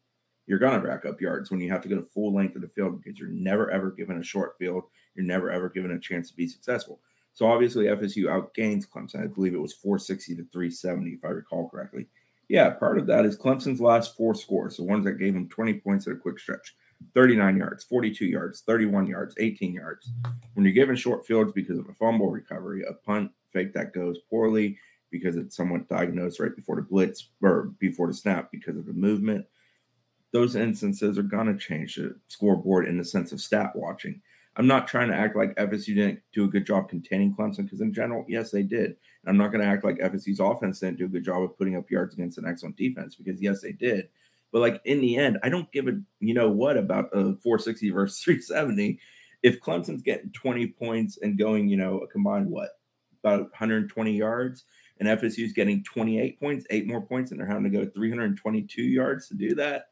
You're 0.46 0.58
going 0.58 0.80
to 0.80 0.86
rack 0.86 1.06
up 1.06 1.20
yards 1.20 1.50
when 1.50 1.60
you 1.60 1.70
have 1.70 1.82
to 1.82 1.88
go 1.88 1.96
to 1.96 2.02
full 2.02 2.34
length 2.34 2.56
of 2.56 2.62
the 2.62 2.68
field 2.68 3.02
because 3.02 3.18
you're 3.18 3.28
never 3.28 3.70
ever 3.70 3.90
given 3.90 4.18
a 4.18 4.24
short 4.24 4.56
field. 4.58 4.84
You're 5.14 5.26
never 5.26 5.50
ever 5.50 5.68
given 5.68 5.92
a 5.92 5.98
chance 5.98 6.30
to 6.30 6.36
be 6.36 6.46
successful. 6.46 7.00
So 7.32 7.46
obviously 7.46 7.86
FSU 7.86 8.26
outgains 8.26 8.88
Clemson. 8.88 9.22
I 9.22 9.26
believe 9.26 9.54
it 9.54 9.60
was 9.60 9.72
460 9.74 10.36
to 10.36 10.44
370, 10.52 11.10
if 11.10 11.24
I 11.24 11.28
recall 11.28 11.68
correctly. 11.68 12.06
Yeah, 12.48 12.70
part 12.70 12.98
of 12.98 13.06
that 13.06 13.24
is 13.24 13.38
Clemson's 13.38 13.80
last 13.80 14.16
four 14.16 14.34
scores, 14.34 14.76
the 14.76 14.84
ones 14.84 15.04
that 15.04 15.18
gave 15.18 15.34
them 15.34 15.48
20 15.48 15.74
points 15.80 16.06
at 16.06 16.12
a 16.12 16.16
quick 16.16 16.38
stretch. 16.38 16.76
39 17.14 17.56
yards, 17.56 17.84
42 17.84 18.24
yards, 18.26 18.62
31 18.62 19.06
yards, 19.06 19.34
18 19.38 19.74
yards. 19.74 20.10
When 20.54 20.64
you're 20.64 20.72
given 20.72 20.96
short 20.96 21.26
fields 21.26 21.52
because 21.52 21.78
of 21.78 21.88
a 21.88 21.94
fumble 21.94 22.30
recovery, 22.30 22.84
a 22.84 22.92
punt 22.92 23.30
fake 23.52 23.72
that 23.74 23.92
goes 23.92 24.18
poorly 24.30 24.78
because 25.10 25.36
it's 25.36 25.56
somewhat 25.56 25.88
diagnosed 25.88 26.40
right 26.40 26.54
before 26.54 26.76
the 26.76 26.82
blitz 26.82 27.28
or 27.42 27.74
before 27.78 28.06
the 28.06 28.14
snap 28.14 28.50
because 28.50 28.76
of 28.76 28.86
the 28.86 28.92
movement, 28.92 29.44
those 30.34 30.56
instances 30.56 31.16
are 31.16 31.22
going 31.22 31.46
to 31.46 31.56
change 31.56 31.94
the 31.94 32.12
scoreboard 32.26 32.88
in 32.88 32.98
the 32.98 33.04
sense 33.04 33.30
of 33.30 33.40
stat 33.40 33.70
watching. 33.76 34.20
I'm 34.56 34.66
not 34.66 34.88
trying 34.88 35.08
to 35.08 35.16
act 35.16 35.36
like 35.36 35.54
FSU 35.54 35.94
didn't 35.94 36.22
do 36.32 36.42
a 36.42 36.48
good 36.48 36.66
job 36.66 36.88
containing 36.88 37.36
Clemson 37.36 37.62
because, 37.62 37.80
in 37.80 37.94
general, 37.94 38.24
yes, 38.28 38.50
they 38.50 38.64
did. 38.64 38.86
And 38.86 39.28
I'm 39.28 39.36
not 39.36 39.52
going 39.52 39.62
to 39.62 39.70
act 39.70 39.84
like 39.84 39.98
FSU's 39.98 40.40
offense 40.40 40.80
didn't 40.80 40.98
do 40.98 41.04
a 41.04 41.08
good 41.08 41.24
job 41.24 41.44
of 41.44 41.56
putting 41.56 41.76
up 41.76 41.88
yards 41.88 42.14
against 42.14 42.38
an 42.38 42.46
excellent 42.48 42.76
defense 42.76 43.14
because, 43.14 43.40
yes, 43.40 43.60
they 43.60 43.70
did. 43.70 44.08
But 44.50 44.58
like 44.58 44.80
in 44.84 45.00
the 45.00 45.16
end, 45.16 45.38
I 45.44 45.50
don't 45.50 45.70
give 45.70 45.86
a 45.86 46.00
you 46.18 46.34
know 46.34 46.50
what 46.50 46.76
about 46.76 47.10
a 47.12 47.36
460 47.42 47.90
versus 47.90 48.18
370. 48.20 48.98
If 49.44 49.60
Clemson's 49.60 50.02
getting 50.02 50.32
20 50.32 50.66
points 50.66 51.16
and 51.22 51.38
going, 51.38 51.68
you 51.68 51.76
know, 51.76 52.00
a 52.00 52.08
combined 52.08 52.50
what 52.50 52.70
about 53.22 53.42
120 53.52 54.16
yards, 54.16 54.64
and 54.98 55.08
FSU's 55.08 55.52
getting 55.52 55.84
28 55.84 56.40
points, 56.40 56.66
eight 56.70 56.88
more 56.88 57.02
points, 57.02 57.30
and 57.30 57.38
they're 57.38 57.46
having 57.46 57.64
to 57.64 57.70
go 57.70 57.84
322 57.84 58.82
yards 58.82 59.28
to 59.28 59.34
do 59.34 59.54
that. 59.54 59.86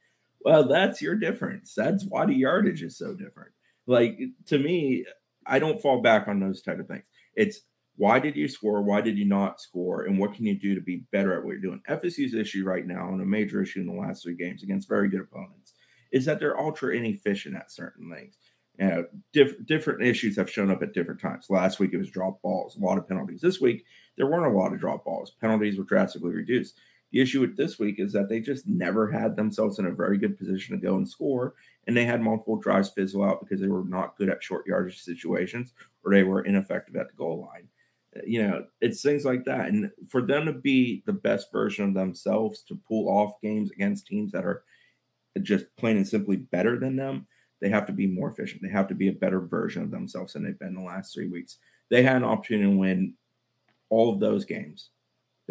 Well, 0.45 0.67
that's 0.67 1.01
your 1.01 1.15
difference. 1.15 1.75
That's 1.75 2.05
why 2.05 2.27
the 2.27 2.35
yardage 2.35 2.83
is 2.83 2.99
so 2.99 3.15
different. 3.15 3.53
Like 3.87 4.19
to 4.47 4.59
me, 4.59 5.05
I 5.47 5.59
don't 5.59 5.81
fall 5.81 6.01
back 6.01 6.29
on 6.29 6.41
those 6.41 6.63
type 6.63 6.79
of 6.79 6.89
things. 6.89 7.05
It's 7.35 7.61
why 7.97 8.19
did 8.19 8.37
you 8.37 8.49
score? 8.49 8.83
Why 8.83 9.01
did 9.01 9.19
you 9.19 9.27
not 9.27 9.61
score? 9.61 10.05
And 10.05 10.19
what 10.19 10.35
can 10.35 10.47
you 10.47 10.59
do 10.59 10.75
to 10.75 10.81
be 10.81 11.05
better 11.13 11.35
at 11.35 11.45
what 11.45 11.53
you're 11.53 11.61
doing? 11.61 11.83
FSU's 11.89 12.35
issue 12.35 12.65
right 12.65 12.87
now, 12.87 13.09
and 13.09 13.21
a 13.21 13.27
major 13.27 13.63
issue 13.63 13.81
in 13.81 13.87
the 13.87 13.93
last 13.93 14.23
three 14.23 14.35
games 14.35 14.63
against 14.63 14.89
very 14.89 15.09
good 15.09 15.21
opponents, 15.21 15.75
is 16.11 16.25
that 16.25 16.41
they're 16.41 16.59
ultra 16.59 16.95
inefficient 16.95 17.55
at 17.55 17.71
certain 17.71 18.11
things. 18.11 18.37
You 18.79 18.87
know, 18.87 19.07
diff- 19.33 19.67
different 19.67 20.03
issues 20.03 20.37
have 20.37 20.51
shown 20.51 20.71
up 20.71 20.83
at 20.83 20.95
different 20.95 21.21
times. 21.21 21.47
Last 21.51 21.79
week 21.79 21.93
it 21.93 21.99
was 21.99 22.11
drop 22.11 22.41
balls, 22.41 22.77
a 22.77 22.81
lot 22.81 22.97
of 22.97 23.07
penalties. 23.07 23.43
This 23.43 23.61
week 23.61 23.85
there 24.17 24.27
weren't 24.27 24.53
a 24.53 24.59
lot 24.59 24.73
of 24.73 24.81
drop 24.81 25.05
balls. 25.05 25.33
Penalties 25.41 25.77
were 25.77 25.85
drastically 25.85 26.33
reduced. 26.33 26.75
The 27.13 27.21
issue 27.21 27.41
with 27.41 27.57
this 27.57 27.79
week 27.79 27.99
is 27.99 28.13
that 28.13 28.29
they 28.29 28.41
just 28.41 28.67
never 28.67 29.11
had 29.11 29.37
themselves 29.37 29.79
in 29.79 29.87
a 29.87 29.91
very 29.91 30.17
good 30.19 30.39
position 30.39 30.75
to 30.75 30.83
go 30.83 30.97
and 30.97 31.09
score, 31.09 31.55
and 31.87 31.97
they 31.97 32.05
had 32.05 32.23
multiple 32.23 32.57
drives 32.57 32.91
fizzle 32.91 33.25
out 33.25 33.41
because 33.41 33.61
they 33.61 33.69
were 33.69 33.85
not 33.85 34.17
good 34.17 34.31
at 34.31 34.43
short 34.43 34.67
yardage 34.67 35.03
situations 35.03 35.73
or 36.05 36.13
they 36.13 36.23
were 36.23 36.43
ineffective 36.43 36.97
at 36.97 37.09
the 37.09 37.15
goal 37.15 37.49
line 37.53 37.69
uh, 38.17 38.21
you 38.27 38.43
know, 38.43 38.65
it's 38.81 39.03
things 39.03 39.25
like 39.25 39.45
that. 39.45 39.69
And 39.69 39.91
for 40.09 40.23
them 40.23 40.45
to 40.47 40.53
be 40.53 41.03
the 41.07 41.13
best 41.13 41.51
version 41.53 41.87
of 41.87 41.95
themselves, 41.95 42.63
to 42.63 42.79
pull 42.87 43.09
off 43.09 43.41
games 43.41 43.71
against 43.71 44.07
teams 44.07 44.33
that 44.33 44.45
are 44.45 44.65
just 45.41 45.65
plain 45.77 45.97
and 45.97 46.07
simply 46.07 46.37
better 46.37 46.79
than 46.79 46.97
them, 46.97 47.27
they 47.61 47.69
have 47.69 47.87
to 47.87 47.93
be 47.93 48.07
more 48.07 48.31
efficient. 48.31 48.61
They 48.63 48.69
have 48.69 48.89
to 48.89 48.95
be 48.95 49.09
a 49.09 49.13
better 49.13 49.41
version 49.41 49.83
of 49.83 49.91
themselves 49.91 50.33
than 50.33 50.45
they've 50.45 50.59
been 50.59 50.75
the 50.75 50.83
last 50.83 51.15
three 51.15 51.29
weeks. 51.29 51.59
They 51.91 52.03
had 52.03 52.17
an 52.17 52.25
opportunity 52.25 52.71
to 52.71 52.77
win 52.77 53.15
all 53.89 54.13
of 54.13 54.21
those 54.21 54.45
games. 54.45 54.91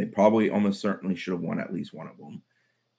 They 0.01 0.07
probably 0.07 0.49
almost 0.49 0.81
certainly 0.81 1.15
should 1.15 1.33
have 1.33 1.41
won 1.41 1.59
at 1.59 1.71
least 1.71 1.93
one 1.93 2.07
of 2.07 2.17
them. 2.17 2.41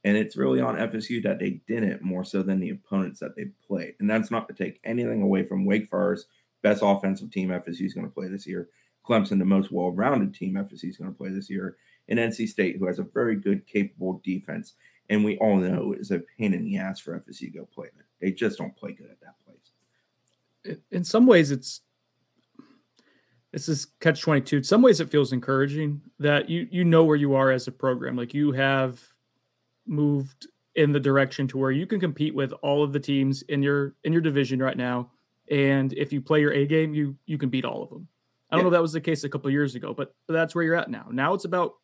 And 0.04 0.16
it's 0.16 0.37
really 0.37 0.61
on 0.61 0.76
FSU 0.76 1.21
that 1.25 1.40
they 1.40 1.61
didn't 1.66 2.00
more 2.00 2.23
so 2.23 2.42
than 2.42 2.61
the 2.61 2.71
opponents 2.71 3.18
that 3.18 3.35
they 3.35 3.47
played. 3.66 3.94
And 3.99 4.09
that's 4.09 4.30
not 4.30 4.47
to 4.49 4.54
take 4.54 4.80
anything 4.85 5.21
away 5.21 5.44
from 5.44 5.64
Wake 5.64 5.88
Forest, 5.88 6.26
best 6.62 6.82
offensive 6.85 7.32
team 7.32 7.49
FSU 7.49 7.87
is 7.87 7.92
going 7.94 8.06
to 8.06 8.12
play 8.12 8.28
this 8.28 8.47
year. 8.47 8.68
Clemson, 9.04 9.40
the 9.40 9.44
most 9.44 9.73
well 9.73 9.90
rounded 9.90 10.32
team 10.32 10.54
FSU 10.54 10.90
is 10.90 10.97
going 10.97 11.11
to 11.11 11.18
play 11.18 11.30
this 11.30 11.50
year, 11.50 11.76
and 12.09 12.21
NC 12.21 12.49
State, 12.49 12.76
who 12.76 12.87
has 12.87 13.00
a 13.00 13.04
very 13.04 13.35
good, 13.35 13.66
capable 13.66 14.21
defense. 14.25 14.75
And 15.11 15.25
we 15.25 15.38
all 15.38 15.56
know 15.56 15.92
is 15.92 16.12
a 16.12 16.23
pain 16.38 16.54
in 16.54 16.64
the 16.64 16.78
ass 16.78 17.00
for 17.00 17.18
FSU 17.18 17.40
to 17.40 17.49
go 17.49 17.68
play. 17.75 17.88
They 18.21 18.30
just 18.30 18.59
don't 18.59 18.76
play 18.76 18.92
good 18.92 19.11
at 19.11 19.21
that 19.21 19.35
place. 19.44 20.78
In 20.92 21.02
some 21.02 21.26
ways, 21.26 21.50
it's 21.50 21.80
this 23.52 23.68
is 23.68 23.87
catch 24.00 24.21
22 24.21 24.59
in 24.59 24.64
some 24.64 24.82
ways 24.82 25.00
it 25.00 25.11
feels 25.11 25.32
encouraging 25.32 26.00
that 26.18 26.49
you 26.49 26.66
you 26.71 26.85
know 26.85 27.04
where 27.04 27.16
you 27.16 27.35
are 27.35 27.50
as 27.50 27.66
a 27.68 27.73
program 27.73 28.16
like 28.16 28.35
you 28.35 28.52
have 28.52 29.00
moved 29.87 30.47
in 30.75 30.92
the 30.92 31.00
direction 31.00 31.47
to 31.47 31.59
where 31.59 31.71
you 31.71 31.87
can 31.87 32.00
compete 32.00 32.35
with 32.35 32.52
all 32.62 32.82
of 32.82 32.92
the 32.92 33.00
teams 33.00 33.42
in 33.42 33.62
your 33.62 33.94
in 34.04 34.12
your 34.12 34.23
division 34.23 34.61
right 34.61 34.76
now 34.76 35.11
and 35.50 35.92
if 35.92 36.12
you 36.12 36.21
play 36.21 36.40
your 36.40 36.52
a 36.52 36.66
game 36.66 36.94
you 36.94 37.16
you 37.26 37.37
can 37.37 37.50
beat 37.50 37.64
all 37.64 37.82
of 37.82 37.90
them 37.90 38.09
I 38.52 38.56
don't 38.56 38.61
yeah. 38.61 38.62
know 38.64 38.68
if 38.68 38.78
that 38.78 38.82
was 38.82 38.92
the 38.92 39.00
case 39.00 39.25
a 39.25 39.30
couple 39.30 39.50
years 39.50 39.75
ago, 39.75 39.94
but, 39.94 40.14
but 40.26 40.35
that's 40.35 40.54
where 40.54 40.62
you're 40.62 40.76
at 40.76 40.90
now. 40.90 41.06
Now 41.11 41.32
it's 41.32 41.47
about 41.47 41.76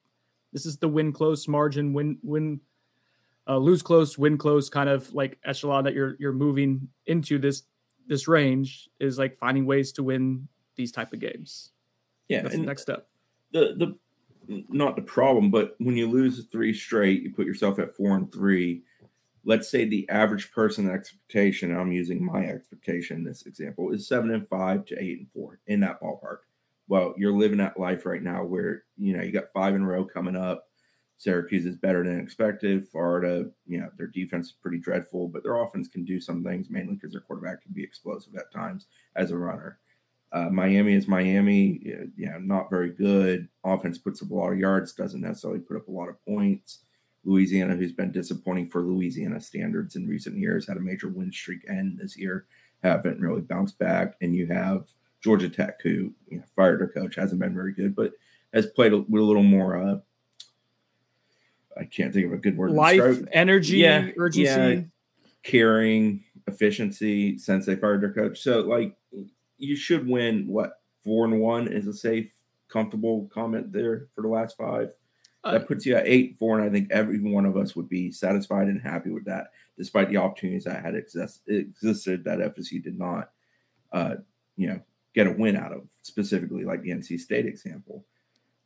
this 0.53 0.67
is 0.67 0.77
the 0.77 0.89
win 0.89 1.13
close 1.13 1.49
margin, 1.49 1.95
win 1.95 2.19
win 2.23 2.61
uh, 3.49 3.57
lose 3.57 3.83
close, 3.83 4.19
win 4.19 4.37
close 4.37 4.69
kind 4.69 4.91
of 4.91 5.15
like 5.15 5.39
echelon 5.45 5.85
that 5.85 5.95
you're 5.95 6.17
you're 6.19 6.35
moving 6.35 6.89
into 7.07 7.39
this 7.39 7.63
this 8.07 8.29
range 8.29 8.91
is 9.01 9.19
like 9.19 9.39
finding 9.39 9.65
ways 9.65 9.93
to 9.93 10.03
win 10.03 10.49
these 10.79 10.93
type 10.93 11.13
of 11.13 11.21
games. 11.21 11.73
Yeah, 12.29 12.43
that's 12.43 12.55
the 12.55 12.63
next 12.63 12.83
step. 12.83 13.09
The 13.53 13.75
the 14.49 14.65
not 14.71 14.97
the 14.97 15.03
problem, 15.03 15.51
but 15.51 15.75
when 15.79 15.97
you 15.97 16.11
lose 16.11 16.43
three 16.51 16.73
straight, 16.73 17.23
you 17.23 17.35
put 17.35 17.45
yourself 17.45 17.79
at 17.79 17.95
four 17.95 18.17
and 18.17 18.33
three. 18.33 18.83
Let's 19.45 19.71
say 19.71 19.85
the 19.85 20.09
average 20.09 20.53
person 20.53 20.91
expectation, 20.91 21.77
I'm 21.77 21.93
using 21.93 22.25
my 22.25 22.47
expectation 22.47 23.19
in 23.19 23.25
this 23.25 23.47
example, 23.47 23.93
is 23.93 24.09
seven 24.09 24.33
and 24.33 24.49
five 24.49 24.87
to 24.87 25.03
eight 25.03 25.19
and 25.19 25.29
four 25.33 25.61
in 25.67 25.81
that 25.81 26.01
ballpark 26.01 26.39
well, 26.89 27.15
you're 27.17 27.37
living 27.37 27.59
that 27.59 27.79
life 27.79 28.07
right 28.07 28.23
now 28.23 28.43
where 28.43 28.85
you 28.97 29.17
know 29.17 29.23
you 29.23 29.31
got 29.31 29.53
five 29.55 29.75
in 29.75 29.83
a 29.83 29.87
row 29.87 30.05
coming 30.05 30.37
up. 30.37 30.65
Syracuse 31.19 31.67
is 31.67 31.77
better 31.77 32.05
than 32.05 32.21
expected. 32.21 32.89
Florida, 32.89 33.51
you 33.67 33.81
know, 33.81 33.91
their 33.99 34.07
defense 34.07 34.49
is 34.49 34.53
pretty 34.53 34.79
dreadful, 34.79 35.29
but 35.29 35.43
their 35.43 35.57
offense 35.57 35.89
can 35.89 36.05
do 36.05 36.21
some 36.21 36.45
things, 36.45 36.71
mainly 36.71 36.95
because 36.95 37.13
their 37.13 37.21
quarterback 37.21 37.63
can 37.63 37.73
be 37.73 37.83
explosive 37.83 38.37
at 38.37 38.53
times 38.53 38.87
as 39.17 39.33
a 39.33 39.37
runner. 39.37 39.81
Uh, 40.33 40.51
Miami 40.51 40.95
is 40.95 41.09
Miami, 41.09 41.81
you 42.17 42.27
know, 42.27 42.39
not 42.39 42.71
very 42.71 42.91
good. 42.91 43.49
Offense 43.65 43.97
puts 43.97 44.23
up 44.23 44.31
a 44.31 44.35
lot 44.35 44.53
of 44.53 44.59
yards, 44.59 44.93
doesn't 44.93 45.21
necessarily 45.21 45.61
put 45.61 45.77
up 45.77 45.89
a 45.89 45.93
lot 45.93 46.09
of 46.09 46.23
points. 46.25 46.81
Louisiana, 47.25 47.75
who's 47.77 47.93
been 47.93 48.13
disappointing 48.13 48.69
for 48.69 48.83
Louisiana 48.83 49.41
standards 49.41 49.97
in 49.97 50.07
recent 50.07 50.37
years, 50.37 50.67
had 50.67 50.77
a 50.77 50.81
major 50.81 51.09
win 51.09 51.33
streak 51.33 51.69
end 51.69 51.99
this 51.99 52.17
year, 52.17 52.47
haven't 52.83 53.21
really 53.21 53.41
bounced 53.41 53.79
back. 53.79 54.17
And 54.21 54.35
you 54.35 54.47
have 54.47 54.89
Georgia 55.23 55.49
Tech, 55.49 55.81
who 55.83 56.13
you 56.29 56.39
know, 56.39 56.45
fired 56.55 56.81
their 56.81 56.89
coach, 56.89 57.17
hasn't 57.17 57.41
been 57.41 57.55
very 57.55 57.73
good, 57.73 57.97
but 57.97 58.13
has 58.53 58.67
played 58.67 58.93
with 58.93 59.23
a 59.23 59.25
little 59.25 59.43
more 59.43 59.77
uh, 59.77 59.99
I 61.79 61.85
can't 61.85 62.13
think 62.13 62.27
of 62.27 62.33
a 62.33 62.39
good 62.39 62.57
word. 62.57 62.73
Life, 62.73 63.21
energy, 63.33 63.79
yeah, 63.79 64.09
urgency, 64.17 64.43
yeah, 64.43 64.81
caring, 65.43 66.25
efficiency 66.47 67.39
since 67.39 67.67
they 67.67 67.77
fired 67.77 68.03
their 68.03 68.13
coach. 68.13 68.41
So 68.41 68.61
like 68.61 68.97
you 69.59 69.77
should 69.77 70.09
win 70.09 70.47
what 70.47 70.81
four 71.05 71.25
and 71.25 71.41
one 71.41 71.69
is 71.69 71.87
a 71.87 71.93
safe, 71.93 72.31
comfortable 72.69 73.29
comment 73.33 73.73
there 73.73 74.09
for 74.15 74.23
the 74.23 74.29
last 74.29 74.57
five. 74.57 74.93
Uh, 75.45 75.53
that 75.53 75.69
puts 75.69 75.87
you 75.87 75.95
at 75.95 76.07
eight, 76.07 76.37
four, 76.39 76.59
and 76.59 76.69
I 76.69 76.73
think 76.73 76.91
every 76.91 77.21
one 77.21 77.47
of 77.47 77.57
us 77.57 77.77
would 77.77 77.89
be 77.89 78.11
satisfied 78.11 78.67
and 78.67 78.81
happy 78.81 79.11
with 79.11 79.25
that, 79.27 79.53
despite 79.77 80.11
the 80.11 80.17
opportunities 80.17 80.65
that 80.65 80.85
had 80.85 80.97
exist, 80.97 81.43
existed 81.47 82.25
that 82.25 82.41
FSU 82.41 82.83
did 82.83 82.99
not, 82.99 83.31
uh, 83.93 84.17
you 84.57 84.67
know, 84.67 84.81
get 85.15 85.29
a 85.29 85.33
win 85.33 85.57
out 85.57 85.73
of, 85.73 85.83
specifically 86.03 86.65
like 86.65 86.83
the 86.83 86.91
NC 86.91 87.21
State 87.21 87.47
example. 87.47 88.05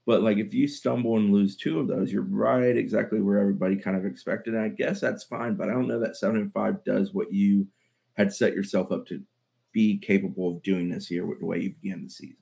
But 0.07 0.23
like 0.23 0.39
if 0.39 0.53
you 0.53 0.67
stumble 0.67 1.17
and 1.17 1.33
lose 1.33 1.57
two 1.57 1.79
of 1.79 1.87
those, 1.87 2.13
you're 2.13 2.23
right 2.23 2.77
exactly 2.77 3.21
where 3.21 3.39
everybody 3.39 3.77
kind 3.77 3.97
of 3.97 4.05
expected. 4.05 4.55
And 4.55 4.63
I 4.63 4.69
guess 4.69 5.01
that's 5.01 5.23
fine, 5.23 5.55
but 5.55 5.69
I 5.69 5.73
don't 5.73 5.87
know 5.87 6.01
that 6.01 6.17
seven 6.17 6.37
and 6.37 6.53
five 6.53 6.83
does 6.85 7.15
what 7.15 7.33
you 7.33 7.69
had 8.15 8.33
set 8.33 8.55
yourself 8.55 8.91
up 8.91 9.07
to 9.07 9.23
be 9.73 9.99
capable 9.99 10.51
of 10.51 10.63
doing 10.63 10.89
this 10.89 11.11
year 11.11 11.27
with 11.27 11.41
the 11.41 11.47
way 11.47 11.61
you 11.61 11.75
began 11.81 12.05
the 12.05 12.11
season. 12.11 12.37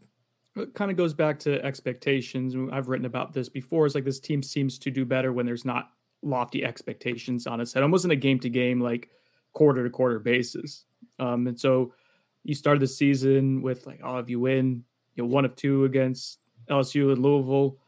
It 0.57 0.75
kind 0.75 0.91
of 0.91 0.97
goes 0.97 1.15
back 1.15 1.39
to 1.41 1.65
expectations. 1.65 2.57
I've 2.73 2.89
written 2.89 3.07
about 3.07 3.33
this 3.33 3.49
before. 3.49 3.87
It's 3.87 3.95
like 3.95 4.05
this 4.05 4.21
team 4.21 4.43
seems 4.43 4.79
to 4.81 4.91
do 4.91 5.05
better 5.05 5.33
when 5.33 5.47
there's 5.47 5.65
not 5.65 5.91
lofty 6.23 6.65
expectations 6.65 7.47
on 7.47 7.61
its 7.61 7.73
head, 7.73 7.83
almost 7.83 8.05
in 8.05 8.11
a 8.11 8.17
game 8.17 8.41
to 8.41 8.51
game, 8.51 8.81
like 8.81 9.09
quarter 9.53 9.85
to 9.85 9.91
quarter 9.91 10.19
basis. 10.19 10.85
Um, 11.19 11.47
and 11.47 11.59
so 11.59 11.95
you 12.43 12.55
started 12.55 12.81
the 12.81 12.89
season 12.89 13.63
with 13.63 13.87
like, 13.87 14.01
oh, 14.03 14.19
if 14.19 14.29
you 14.29 14.41
win, 14.41 14.85
you 15.15 15.23
know, 15.23 15.29
one 15.29 15.45
of 15.45 15.55
two 15.55 15.85
against 15.85 16.39
LSU 16.69 17.13
and 17.13 17.23
Louisville, 17.23 17.79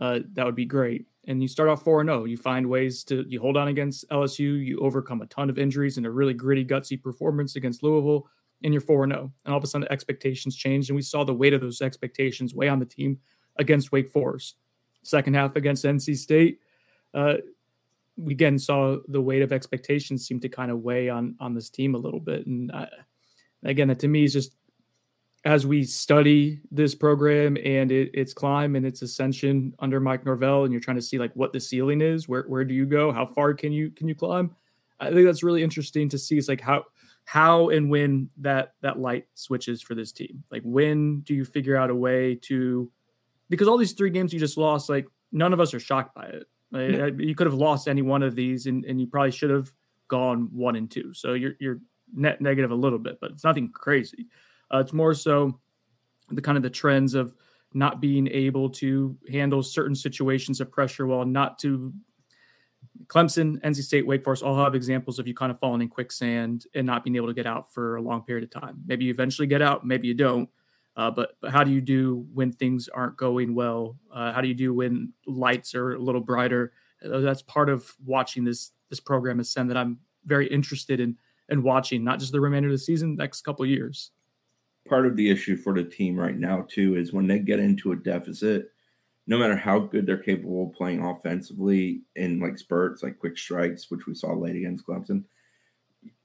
uh, 0.00 0.20
that 0.34 0.46
would 0.46 0.54
be 0.54 0.64
great. 0.64 1.06
And 1.26 1.40
you 1.40 1.48
start 1.48 1.68
off 1.68 1.82
4 1.82 2.00
and 2.00 2.08
0. 2.10 2.24
You 2.24 2.36
find 2.36 2.68
ways 2.68 3.04
to, 3.04 3.24
you 3.28 3.40
hold 3.40 3.56
on 3.56 3.68
against 3.68 4.08
LSU, 4.10 4.64
you 4.64 4.80
overcome 4.80 5.22
a 5.22 5.26
ton 5.26 5.48
of 5.48 5.58
injuries 5.58 5.96
and 5.96 6.06
a 6.06 6.10
really 6.10 6.34
gritty, 6.34 6.64
gutsy 6.64 7.00
performance 7.00 7.54
against 7.54 7.82
Louisville, 7.82 8.26
and 8.64 8.72
you're 8.72 8.80
4 8.80 9.06
0. 9.08 9.32
And 9.44 9.52
all 9.52 9.58
of 9.58 9.64
a 9.64 9.66
sudden, 9.66 9.88
expectations 9.90 10.56
changed. 10.56 10.90
And 10.90 10.96
we 10.96 11.02
saw 11.02 11.24
the 11.24 11.34
weight 11.34 11.52
of 11.52 11.60
those 11.60 11.80
expectations 11.80 12.54
weigh 12.54 12.68
on 12.68 12.78
the 12.78 12.86
team 12.86 13.18
against 13.56 13.92
Wake 13.92 14.08
Forest. 14.08 14.56
Second 15.02 15.34
half 15.34 15.56
against 15.56 15.84
NC 15.84 16.16
State, 16.16 16.60
uh, 17.14 17.34
we 18.16 18.32
again 18.32 18.58
saw 18.58 18.98
the 19.08 19.20
weight 19.20 19.42
of 19.42 19.52
expectations 19.52 20.26
seem 20.26 20.38
to 20.40 20.48
kind 20.48 20.70
of 20.70 20.80
weigh 20.80 21.08
on 21.08 21.34
on 21.40 21.54
this 21.54 21.70
team 21.70 21.94
a 21.94 21.98
little 21.98 22.20
bit. 22.20 22.46
And 22.46 22.70
uh, 22.70 22.86
again, 23.64 23.88
that 23.88 23.98
to 24.00 24.08
me 24.08 24.24
is 24.24 24.32
just 24.32 24.54
as 25.44 25.66
we 25.66 25.82
study 25.82 26.60
this 26.70 26.94
program 26.94 27.56
and 27.64 27.90
it, 27.90 28.10
its 28.14 28.32
climb 28.32 28.76
and 28.76 28.86
its 28.86 29.02
ascension 29.02 29.74
under 29.80 29.98
Mike 29.98 30.24
Norvell, 30.24 30.62
and 30.62 30.72
you're 30.72 30.80
trying 30.80 30.96
to 30.96 31.02
see 31.02 31.18
like 31.18 31.34
what 31.34 31.52
the 31.52 31.60
ceiling 31.60 32.00
is, 32.00 32.28
where 32.28 32.44
where 32.44 32.64
do 32.64 32.74
you 32.74 32.86
go, 32.86 33.12
how 33.12 33.26
far 33.26 33.54
can 33.54 33.72
you 33.72 33.90
can 33.90 34.08
you 34.08 34.14
climb? 34.14 34.54
I 35.00 35.10
think 35.10 35.26
that's 35.26 35.42
really 35.42 35.64
interesting 35.64 36.08
to 36.10 36.18
see. 36.18 36.38
It's 36.38 36.48
like 36.48 36.60
how 36.60 36.84
how 37.24 37.68
and 37.68 37.90
when 37.90 38.30
that 38.38 38.74
that 38.82 38.98
light 38.98 39.26
switches 39.34 39.82
for 39.82 39.94
this 39.94 40.12
team. 40.12 40.44
Like 40.50 40.62
when 40.64 41.20
do 41.20 41.34
you 41.34 41.44
figure 41.44 41.76
out 41.76 41.90
a 41.90 41.94
way 41.94 42.34
to 42.42 42.90
because 43.48 43.68
all 43.68 43.78
these 43.78 43.92
three 43.92 44.10
games 44.10 44.32
you 44.32 44.40
just 44.40 44.56
lost, 44.56 44.88
like 44.88 45.06
none 45.30 45.52
of 45.52 45.60
us 45.60 45.74
are 45.74 45.80
shocked 45.80 46.14
by 46.14 46.24
it. 46.24 46.46
Like, 46.70 47.18
You 47.18 47.34
could 47.34 47.46
have 47.46 47.54
lost 47.54 47.86
any 47.86 48.02
one 48.02 48.22
of 48.22 48.34
these, 48.34 48.66
and, 48.66 48.84
and 48.84 49.00
you 49.00 49.06
probably 49.06 49.30
should 49.30 49.50
have 49.50 49.70
gone 50.08 50.48
one 50.52 50.74
and 50.76 50.90
two. 50.90 51.12
So 51.12 51.34
you're 51.34 51.52
you're 51.60 51.80
net 52.14 52.40
negative 52.40 52.70
a 52.70 52.74
little 52.74 52.98
bit, 52.98 53.18
but 53.20 53.30
it's 53.32 53.44
nothing 53.44 53.70
crazy. 53.70 54.26
Uh, 54.72 54.78
it's 54.78 54.92
more 54.92 55.14
so 55.14 55.58
the 56.30 56.42
kind 56.42 56.56
of 56.56 56.62
the 56.62 56.70
trends 56.70 57.14
of 57.14 57.34
not 57.74 58.00
being 58.00 58.26
able 58.28 58.70
to 58.70 59.16
handle 59.30 59.62
certain 59.62 59.94
situations 59.94 60.60
of 60.60 60.70
pressure 60.70 61.06
while 61.06 61.24
not 61.24 61.58
to 61.58 61.92
Clemson, 63.06 63.60
NC 63.62 63.82
State, 63.82 64.06
Wake 64.06 64.24
Forest 64.24 64.42
all 64.42 64.62
have 64.62 64.74
examples 64.74 65.18
of 65.18 65.26
you 65.26 65.34
kind 65.34 65.50
of 65.50 65.58
falling 65.58 65.82
in 65.82 65.88
quicksand 65.88 66.66
and 66.74 66.86
not 66.86 67.04
being 67.04 67.16
able 67.16 67.28
to 67.28 67.34
get 67.34 67.46
out 67.46 67.72
for 67.72 67.96
a 67.96 68.02
long 68.02 68.22
period 68.22 68.44
of 68.44 68.50
time. 68.50 68.82
Maybe 68.86 69.06
you 69.06 69.10
eventually 69.10 69.46
get 69.46 69.62
out, 69.62 69.86
maybe 69.86 70.08
you 70.08 70.14
don't. 70.14 70.48
Uh, 70.94 71.10
but, 71.10 71.36
but 71.40 71.50
how 71.50 71.64
do 71.64 71.70
you 71.70 71.80
do 71.80 72.26
when 72.34 72.52
things 72.52 72.88
aren't 72.88 73.16
going 73.16 73.54
well? 73.54 73.96
Uh, 74.12 74.32
how 74.32 74.42
do 74.42 74.48
you 74.48 74.54
do 74.54 74.74
when 74.74 75.12
lights 75.26 75.74
are 75.74 75.94
a 75.94 75.98
little 75.98 76.20
brighter? 76.20 76.72
Uh, 77.02 77.20
that's 77.20 77.42
part 77.42 77.68
of 77.68 77.94
watching 78.04 78.44
this 78.44 78.72
this 78.90 79.00
program 79.00 79.40
ascend 79.40 79.70
that 79.70 79.76
I'm 79.78 80.00
very 80.26 80.46
interested 80.46 81.00
in 81.00 81.16
in 81.48 81.62
watching, 81.62 82.04
not 82.04 82.18
just 82.18 82.30
the 82.30 82.40
remainder 82.40 82.68
of 82.68 82.72
the 82.72 82.78
season, 82.78 83.16
next 83.16 83.40
couple 83.40 83.64
years 83.64 84.10
part 84.88 85.06
of 85.06 85.16
the 85.16 85.30
issue 85.30 85.56
for 85.56 85.74
the 85.74 85.84
team 85.84 86.18
right 86.18 86.36
now 86.36 86.66
too 86.68 86.96
is 86.96 87.12
when 87.12 87.26
they 87.26 87.38
get 87.38 87.60
into 87.60 87.92
a 87.92 87.96
deficit, 87.96 88.71
no 89.26 89.38
matter 89.38 89.56
how 89.56 89.78
good 89.78 90.06
they're 90.06 90.16
capable 90.16 90.66
of 90.66 90.74
playing 90.74 91.02
offensively 91.02 92.02
in 92.16 92.40
like 92.40 92.58
spurts, 92.58 93.02
like 93.02 93.18
quick 93.18 93.38
strikes, 93.38 93.90
which 93.90 94.06
we 94.06 94.14
saw 94.14 94.32
late 94.32 94.56
against 94.56 94.86
Clemson, 94.86 95.24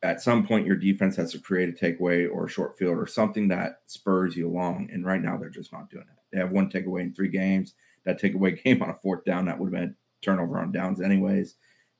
at 0.01 0.21
some 0.21 0.45
point 0.45 0.65
your 0.65 0.75
defense 0.75 1.15
has 1.15 1.31
to 1.31 1.39
create 1.39 1.69
a 1.69 1.71
takeaway 1.71 2.27
or 2.31 2.45
a 2.45 2.49
short 2.49 2.77
field 2.77 2.97
or 2.97 3.05
something 3.05 3.47
that 3.47 3.81
spurs 3.86 4.36
you 4.36 4.47
along. 4.49 4.89
And 4.91 5.05
right 5.05 5.21
now 5.21 5.38
they're 5.38 5.49
just 5.49 5.71
not 5.71 5.89
doing 5.89 6.05
it. 6.10 6.17
They 6.31 6.39
have 6.39 6.51
one 6.51 6.69
takeaway 6.69 7.01
in 7.01 7.13
three 7.13 7.29
games. 7.29 7.75
That 8.05 8.19
takeaway 8.19 8.62
came 8.63 8.81
on 8.81 8.89
a 8.89 8.95
fourth 8.95 9.23
down 9.23 9.45
that 9.45 9.60
would 9.60 9.73
have 9.73 9.81
been 9.81 9.95
turnover 10.21 10.60
on 10.60 10.71
downs 10.71 10.99
anyways 10.99 11.55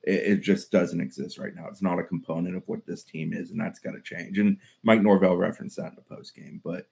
it, 0.08 0.24
it, 0.24 0.42
just 0.42 0.72
doesn't 0.72 1.02
exist 1.02 1.38
right 1.38 1.54
now. 1.54 1.68
It's 1.68 1.82
not 1.82 2.00
a 2.00 2.04
component 2.04 2.56
of 2.56 2.64
what 2.66 2.86
this 2.86 3.04
team 3.04 3.34
is, 3.34 3.52
and 3.52 3.60
that's 3.60 3.80
got 3.80 3.92
to 3.92 4.02
change. 4.02 4.40
And 4.40 4.58
Mike 4.84 5.02
Norvell 5.02 5.36
referenced 5.36 5.76
that 5.78 5.90
in 5.90 5.96
the 5.96 6.16
post 6.16 6.34
game. 6.34 6.62
But 6.64 6.88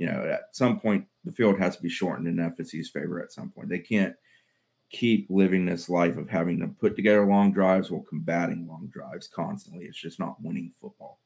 you 0.00 0.06
know, 0.06 0.24
at 0.24 0.44
some 0.52 0.80
point, 0.80 1.04
the 1.26 1.32
field 1.32 1.58
has 1.58 1.76
to 1.76 1.82
be 1.82 1.90
shortened 1.90 2.26
in 2.26 2.36
FSU's 2.36 2.88
favor. 2.88 3.22
At 3.22 3.32
some 3.32 3.50
point, 3.50 3.68
they 3.68 3.78
can't 3.78 4.16
keep 4.88 5.26
living 5.28 5.66
this 5.66 5.90
life 5.90 6.16
of 6.16 6.26
having 6.26 6.58
to 6.58 6.68
put 6.68 6.96
together 6.96 7.26
long 7.26 7.52
drives 7.52 7.90
while 7.90 8.00
combating 8.08 8.66
long 8.66 8.88
drives 8.90 9.28
constantly. 9.28 9.84
It's 9.84 10.00
just 10.00 10.18
not 10.18 10.40
winning 10.40 10.72
football. 10.80 11.20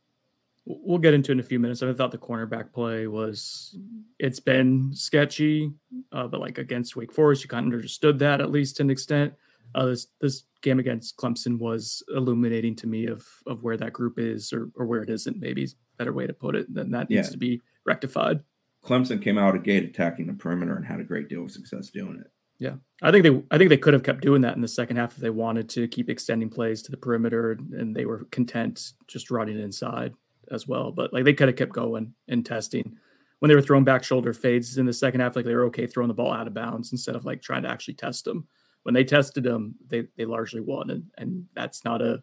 We'll 0.67 0.99
get 0.99 1.15
into 1.15 1.31
it 1.31 1.35
in 1.35 1.41
a 1.41 1.45
few 1.45 1.61
minutes. 1.61 1.85
I 1.85 1.93
thought 1.93 2.11
the 2.11 2.19
cornerback 2.19 2.73
play 2.73 3.07
was 3.07 3.79
it's 4.19 4.41
been 4.41 4.91
sketchy, 4.93 5.71
uh, 6.11 6.27
but 6.27 6.41
like 6.41 6.59
against 6.59 6.97
Wake 6.97 7.13
Forest, 7.13 7.45
you 7.45 7.49
kind 7.49 7.69
of 7.69 7.73
understood 7.73 8.19
that 8.19 8.41
at 8.41 8.51
least 8.51 8.79
to 8.79 8.83
an 8.83 8.91
extent. 8.91 9.35
Uh, 9.77 9.87
this 9.87 10.09
this 10.21 10.45
game 10.63 10.81
against 10.81 11.17
Clemson 11.17 11.59
was 11.59 12.03
illuminating 12.09 12.75
to 12.77 12.89
me 12.89 13.07
of 13.07 13.25
of 13.47 13.63
where 13.63 13.77
that 13.77 13.93
group 13.93 14.19
is 14.19 14.53
or 14.53 14.71
or 14.75 14.87
where 14.87 15.03
it 15.03 15.11
isn't. 15.11 15.39
Maybe 15.39 15.69
better 15.97 16.13
way 16.13 16.27
to 16.27 16.33
put 16.33 16.57
it. 16.57 16.73
Then 16.75 16.91
that 16.91 17.09
needs 17.09 17.29
yeah. 17.29 17.33
to 17.33 17.39
be 17.39 17.63
rectified. 17.85 18.41
Clemson 18.85 19.23
came 19.23 19.39
out 19.39 19.57
of 19.57 19.63
gate 19.63 19.85
attacking 19.85 20.27
the 20.27 20.35
perimeter 20.35 20.77
and 20.77 20.85
had 20.85 21.01
a 21.01 21.05
great 21.05 21.29
deal 21.29 21.45
of 21.45 21.51
success 21.51 21.91
doing 21.91 22.21
it. 22.21 22.31
Yeah, 22.59 22.75
I 23.03 23.11
think 23.11 23.25
they 23.25 23.43
I 23.51 23.59
think 23.59 23.71
they 23.71 23.77
could 23.77 23.95
have 23.95 24.05
kept 24.05 24.21
doing 24.21 24.43
that 24.43 24.57
in 24.57 24.63
the 24.63 24.69
second 24.69 24.97
half 24.97 25.13
if 25.13 25.19
they 25.19 25.31
wanted 25.31 25.69
to 25.71 25.89
keep 25.89 26.09
extending 26.09 26.51
plays 26.51 26.83
to 26.83 26.91
the 26.91 26.97
perimeter 26.97 27.53
and 27.73 27.95
they 27.95 28.05
were 28.05 28.27
content 28.31 28.93
just 29.09 29.31
running 29.31 29.59
inside 29.59 30.15
as 30.51 30.69
well. 30.69 30.93
But 30.93 31.13
like 31.13 31.25
they 31.25 31.35
could 31.35 31.49
have 31.49 31.57
kept 31.57 31.73
going 31.73 32.15
and 32.29 32.47
testing 32.47 32.97
when 33.41 33.49
they 33.49 33.57
were 33.57 33.63
throwing 33.63 33.85
back 33.85 34.05
shoulder 34.05 34.33
fades 34.33 34.79
in 34.79 34.87
the 34.87 34.93
second 34.93 35.21
half. 35.21 35.35
Like 35.35 35.45
they 35.45 35.55
were 35.55 35.67
okay 35.67 35.87
throwing 35.87 36.09
the 36.09 36.15
ball 36.15 36.33
out 36.33 36.47
of 36.47 36.55
bounds 36.55 36.93
instead 36.93 37.17
of 37.17 37.25
like 37.25 37.43
trying 37.43 37.65
to 37.65 37.71
actually 37.71 37.95
test 37.95 38.25
them 38.25 38.47
when 38.85 38.95
they 38.95 39.05
tested 39.05 39.43
them, 39.43 39.75
they 39.87 40.05
they 40.17 40.25
largely 40.25 40.61
won, 40.61 40.91
and 40.91 41.05
and 41.19 41.47
that's 41.55 41.85
not 41.85 42.01
a 42.01 42.23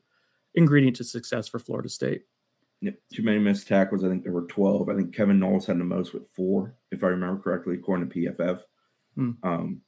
ingredient 0.56 0.96
to 0.98 1.04
success 1.04 1.48
for 1.48 1.60
Florida 1.60 1.90
State. 1.90 2.24
Too 2.84 3.24
many 3.24 3.40
missed 3.40 3.68
tackles. 3.68 4.04
I 4.04 4.08
think 4.08 4.24
there 4.24 4.32
were 4.32 4.48
12. 4.48 4.90
I 4.90 4.96
think 4.96 5.16
Kevin 5.16 5.40
Knowles 5.40 5.68
had 5.68 5.80
the 5.80 5.84
most 5.84 6.14
with 6.14 6.28
four, 6.36 6.76
if 6.92 7.04
I 7.04 7.08
remember 7.08 7.42
correctly, 7.42 7.76
according 7.76 8.10
to 8.10 8.16
PFF. 8.16 8.62
Hmm. 9.16 9.32
Um, 9.44 9.82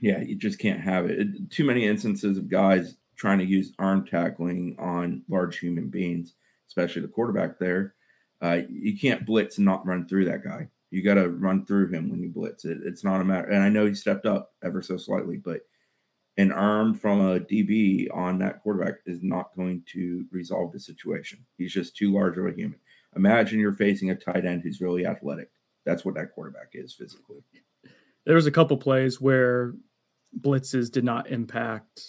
yeah, 0.00 0.20
you 0.20 0.36
just 0.36 0.58
can't 0.58 0.80
have 0.80 1.06
it. 1.06 1.18
it. 1.20 1.50
Too 1.50 1.64
many 1.64 1.86
instances 1.86 2.38
of 2.38 2.48
guys 2.48 2.96
trying 3.16 3.38
to 3.38 3.44
use 3.44 3.72
arm 3.78 4.06
tackling 4.06 4.76
on 4.78 5.22
large 5.28 5.58
human 5.58 5.88
beings, 5.88 6.34
especially 6.68 7.02
the 7.02 7.08
quarterback 7.08 7.58
there. 7.58 7.94
Uh, 8.40 8.60
you 8.68 8.98
can't 8.98 9.26
blitz 9.26 9.58
and 9.58 9.64
not 9.64 9.86
run 9.86 10.06
through 10.06 10.26
that 10.26 10.44
guy. 10.44 10.68
You 10.90 11.02
got 11.02 11.14
to 11.14 11.28
run 11.28 11.66
through 11.66 11.88
him 11.92 12.10
when 12.10 12.22
you 12.22 12.28
blitz. 12.28 12.64
It, 12.64 12.78
it's 12.84 13.04
not 13.04 13.20
a 13.20 13.24
matter. 13.24 13.48
And 13.48 13.62
I 13.62 13.68
know 13.68 13.86
he 13.86 13.94
stepped 13.94 14.26
up 14.26 14.52
ever 14.64 14.80
so 14.80 14.96
slightly, 14.96 15.36
but– 15.36 15.60
an 16.38 16.52
arm 16.52 16.94
from 16.94 17.20
a 17.20 17.40
DB 17.40 18.08
on 18.14 18.38
that 18.38 18.62
quarterback 18.62 18.96
is 19.06 19.22
not 19.22 19.56
going 19.56 19.82
to 19.92 20.26
resolve 20.30 20.72
the 20.72 20.80
situation. 20.80 21.38
He's 21.56 21.72
just 21.72 21.96
too 21.96 22.12
large 22.12 22.36
of 22.36 22.46
a 22.46 22.52
human. 22.52 22.78
Imagine 23.16 23.58
you're 23.58 23.72
facing 23.72 24.10
a 24.10 24.14
tight 24.14 24.44
end 24.44 24.62
who's 24.62 24.80
really 24.80 25.06
athletic. 25.06 25.50
That's 25.86 26.04
what 26.04 26.14
that 26.16 26.34
quarterback 26.34 26.70
is 26.74 26.92
physically. 26.92 27.42
There 28.26 28.34
was 28.34 28.46
a 28.46 28.50
couple 28.50 28.76
plays 28.76 29.20
where 29.20 29.74
blitzes 30.38 30.90
did 30.90 31.04
not 31.04 31.30
impact 31.30 32.02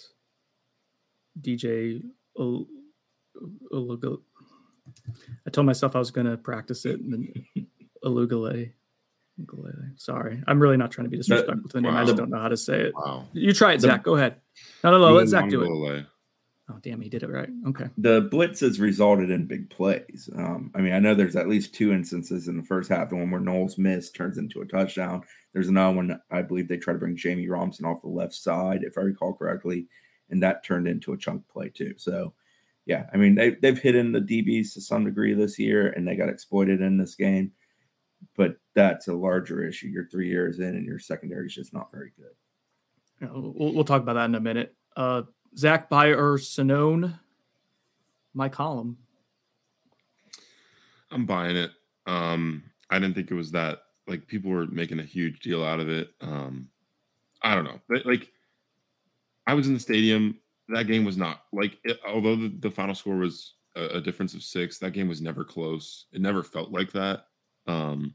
DJ. 1.40 2.02
I 2.38 2.64
told 5.50 5.66
myself 5.66 5.96
I 5.96 6.00
was 6.00 6.10
going 6.10 6.26
to 6.26 6.36
practice 6.36 6.84
it 6.84 7.00
and 7.00 7.32
Ulugale. 9.40 9.98
Sorry, 10.00 10.42
I'm 10.46 10.60
really 10.60 10.76
not 10.76 10.90
trying 10.90 11.06
to 11.06 11.10
be 11.10 11.16
disrespectful 11.16 11.68
to 11.70 11.76
the 11.76 11.80
name. 11.82 11.94
Wow. 11.94 12.02
I 12.02 12.04
just 12.04 12.16
don't 12.16 12.30
know 12.30 12.40
how 12.40 12.48
to 12.48 12.56
say 12.56 12.80
it. 12.80 12.94
Wow. 12.94 13.26
You 13.32 13.52
try 13.52 13.72
it, 13.72 13.80
Zach. 13.80 14.02
Go 14.02 14.16
ahead. 14.16 14.36
No, 14.82 14.90
no, 14.90 14.98
no. 14.98 15.12
Let 15.12 15.28
Zach 15.28 15.48
do 15.48 15.62
it. 15.62 16.06
Oh, 16.70 16.78
damn, 16.82 17.00
he 17.00 17.08
did 17.08 17.22
it 17.22 17.30
right. 17.30 17.48
Okay. 17.68 17.86
The 17.96 18.28
blitz 18.30 18.60
has 18.60 18.78
resulted 18.78 19.30
in 19.30 19.46
big 19.46 19.70
plays. 19.70 20.28
Um, 20.36 20.70
I 20.74 20.82
mean, 20.82 20.92
I 20.92 20.98
know 20.98 21.14
there's 21.14 21.36
at 21.36 21.48
least 21.48 21.74
two 21.74 21.92
instances 21.92 22.46
in 22.46 22.58
the 22.58 22.62
first 22.62 22.90
half. 22.90 23.08
The 23.08 23.16
one 23.16 23.30
where 23.30 23.40
Knowles 23.40 23.78
missed 23.78 24.14
turns 24.14 24.36
into 24.36 24.60
a 24.60 24.66
touchdown. 24.66 25.22
There's 25.54 25.68
another 25.68 25.96
one, 25.96 26.20
I 26.30 26.42
believe 26.42 26.68
they 26.68 26.76
try 26.76 26.92
to 26.92 26.98
bring 26.98 27.16
Jammie 27.16 27.48
Robinson 27.48 27.86
off 27.86 28.02
the 28.02 28.08
left 28.08 28.34
side, 28.34 28.82
if 28.82 28.98
I 28.98 29.00
recall 29.00 29.32
correctly, 29.32 29.86
and 30.28 30.42
that 30.42 30.62
turned 30.62 30.86
into 30.86 31.14
a 31.14 31.16
chunk 31.16 31.48
play 31.48 31.70
too. 31.70 31.94
So, 31.96 32.34
yeah, 32.84 33.06
I 33.14 33.16
mean, 33.16 33.34
they, 33.34 33.50
they've 33.50 33.78
hit 33.78 33.94
in 33.94 34.12
the 34.12 34.20
DBs 34.20 34.74
to 34.74 34.82
some 34.82 35.06
degree 35.06 35.32
this 35.32 35.58
year, 35.58 35.88
and 35.88 36.06
they 36.06 36.16
got 36.16 36.28
exploited 36.28 36.82
in 36.82 36.98
this 36.98 37.14
game. 37.14 37.52
But 38.36 38.56
that's 38.78 39.08
a 39.08 39.12
larger 39.12 39.66
issue. 39.66 39.88
You're 39.88 40.06
three 40.06 40.28
years 40.28 40.60
in, 40.60 40.76
and 40.76 40.86
your 40.86 41.00
secondary 41.00 41.46
is 41.46 41.54
just 41.54 41.74
not 41.74 41.90
very 41.90 42.12
good. 42.16 42.30
Yeah, 43.20 43.28
we'll, 43.32 43.74
we'll 43.74 43.84
talk 43.84 44.02
about 44.02 44.14
that 44.14 44.26
in 44.26 44.36
a 44.36 44.40
minute. 44.40 44.72
Uh, 44.96 45.22
Zach 45.56 45.88
Buy 45.88 46.08
or 46.08 46.38
Sonnone, 46.38 47.18
my 48.34 48.48
column. 48.48 48.96
I'm 51.10 51.26
buying 51.26 51.56
it. 51.56 51.72
Um, 52.06 52.62
I 52.88 53.00
didn't 53.00 53.16
think 53.16 53.32
it 53.32 53.34
was 53.34 53.50
that 53.50 53.80
like 54.06 54.28
people 54.28 54.52
were 54.52 54.66
making 54.68 55.00
a 55.00 55.04
huge 55.04 55.40
deal 55.40 55.64
out 55.64 55.80
of 55.80 55.88
it. 55.88 56.10
Um, 56.20 56.68
I 57.42 57.56
don't 57.56 57.64
know, 57.64 57.80
but 57.88 58.06
like 58.06 58.30
I 59.48 59.54
was 59.54 59.66
in 59.66 59.74
the 59.74 59.80
stadium. 59.80 60.38
That 60.68 60.86
game 60.86 61.04
was 61.04 61.16
not 61.16 61.42
like 61.52 61.78
it, 61.82 61.98
although 62.06 62.36
the, 62.36 62.54
the, 62.60 62.70
final 62.70 62.94
score 62.94 63.16
was 63.16 63.54
a, 63.74 63.96
a, 63.96 64.00
difference 64.02 64.34
of 64.34 64.42
six. 64.42 64.78
That 64.78 64.92
game 64.92 65.08
was 65.08 65.22
never 65.22 65.44
close. 65.44 66.06
It 66.12 66.20
never 66.20 66.42
felt 66.42 66.70
like 66.70 66.92
that. 66.92 67.24
Um, 67.66 68.14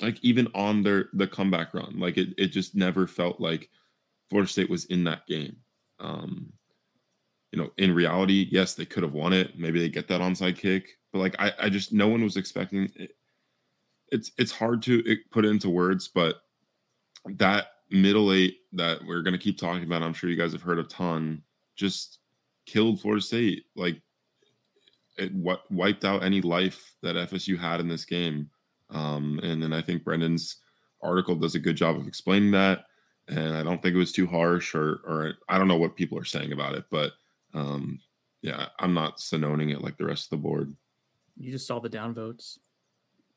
like 0.00 0.18
even 0.22 0.48
on 0.54 0.82
their 0.82 1.08
the 1.12 1.26
comeback 1.26 1.74
run, 1.74 1.98
like 1.98 2.16
it 2.16 2.30
it 2.36 2.48
just 2.48 2.74
never 2.74 3.06
felt 3.06 3.40
like 3.40 3.70
Florida 4.28 4.50
State 4.50 4.70
was 4.70 4.86
in 4.86 5.04
that 5.04 5.26
game. 5.26 5.56
Um, 6.00 6.52
you 7.52 7.60
know, 7.60 7.70
in 7.78 7.94
reality, 7.94 8.48
yes, 8.50 8.74
they 8.74 8.84
could 8.84 9.04
have 9.04 9.12
won 9.12 9.32
it. 9.32 9.58
Maybe 9.58 9.78
they 9.78 9.88
get 9.88 10.08
that 10.08 10.20
onside 10.20 10.58
kick, 10.58 10.98
but 11.12 11.20
like 11.20 11.36
I, 11.38 11.52
I 11.60 11.68
just 11.68 11.92
no 11.92 12.08
one 12.08 12.22
was 12.22 12.36
expecting. 12.36 12.90
It. 12.96 13.16
It's 14.08 14.32
it's 14.38 14.52
hard 14.52 14.82
to 14.82 15.16
put 15.30 15.44
into 15.44 15.70
words, 15.70 16.08
but 16.08 16.36
that 17.26 17.66
middle 17.90 18.32
eight 18.32 18.58
that 18.72 18.98
we're 19.06 19.22
gonna 19.22 19.38
keep 19.38 19.58
talking 19.58 19.84
about, 19.84 20.02
I'm 20.02 20.14
sure 20.14 20.28
you 20.28 20.36
guys 20.36 20.52
have 20.52 20.62
heard 20.62 20.78
a 20.78 20.84
ton, 20.84 21.42
just 21.76 22.18
killed 22.66 23.00
Florida 23.00 23.22
State. 23.22 23.66
Like 23.76 24.00
it 25.16 25.32
what 25.32 25.70
wiped 25.70 26.04
out 26.04 26.24
any 26.24 26.40
life 26.40 26.96
that 27.02 27.14
FSU 27.14 27.58
had 27.58 27.80
in 27.80 27.88
this 27.88 28.04
game. 28.04 28.50
Um, 28.90 29.40
and 29.42 29.62
then 29.62 29.72
I 29.72 29.82
think 29.82 30.04
Brendan's 30.04 30.56
article 31.02 31.34
does 31.34 31.54
a 31.54 31.60
good 31.60 31.76
job 31.76 31.96
of 31.96 32.06
explaining 32.06 32.50
that 32.52 32.84
and 33.28 33.56
I 33.56 33.62
don't 33.62 33.80
think 33.80 33.94
it 33.94 33.98
was 33.98 34.12
too 34.12 34.26
harsh, 34.26 34.74
or 34.74 35.00
or 35.04 35.34
I 35.48 35.58
don't 35.58 35.68
know 35.68 35.76
what 35.76 35.96
people 35.96 36.18
are 36.18 36.24
saying 36.24 36.52
about 36.52 36.74
it, 36.74 36.84
but 36.90 37.12
um, 37.54 38.00
yeah, 38.42 38.66
I'm 38.78 38.94
not 38.94 39.18
sononing 39.18 39.72
it 39.72 39.82
like 39.82 39.96
the 39.96 40.04
rest 40.04 40.26
of 40.26 40.30
the 40.30 40.42
board. 40.42 40.74
You 41.38 41.50
just 41.50 41.66
saw 41.66 41.80
the 41.80 41.88
downvotes. 41.88 42.58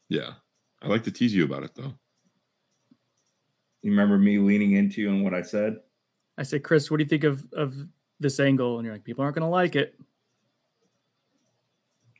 Yeah, 0.09 0.31
I 0.81 0.87
like 0.87 1.03
to 1.03 1.11
tease 1.11 1.33
you 1.33 1.45
about 1.45 1.63
it 1.63 1.71
though. 1.75 1.93
You 3.81 3.91
remember 3.91 4.17
me 4.17 4.39
leaning 4.39 4.73
into 4.73 5.01
you 5.01 5.09
and 5.09 5.23
what 5.23 5.33
I 5.33 5.41
said? 5.41 5.77
I 6.37 6.43
said, 6.43 6.63
Chris, 6.63 6.91
what 6.91 6.97
do 6.97 7.03
you 7.03 7.09
think 7.09 7.23
of 7.23 7.45
of 7.53 7.75
this 8.19 8.39
angle? 8.39 8.77
And 8.77 8.85
you're 8.85 8.95
like, 8.95 9.03
people 9.03 9.23
aren't 9.23 9.35
going 9.35 9.47
to 9.47 9.51
like 9.51 9.75
it. 9.75 9.95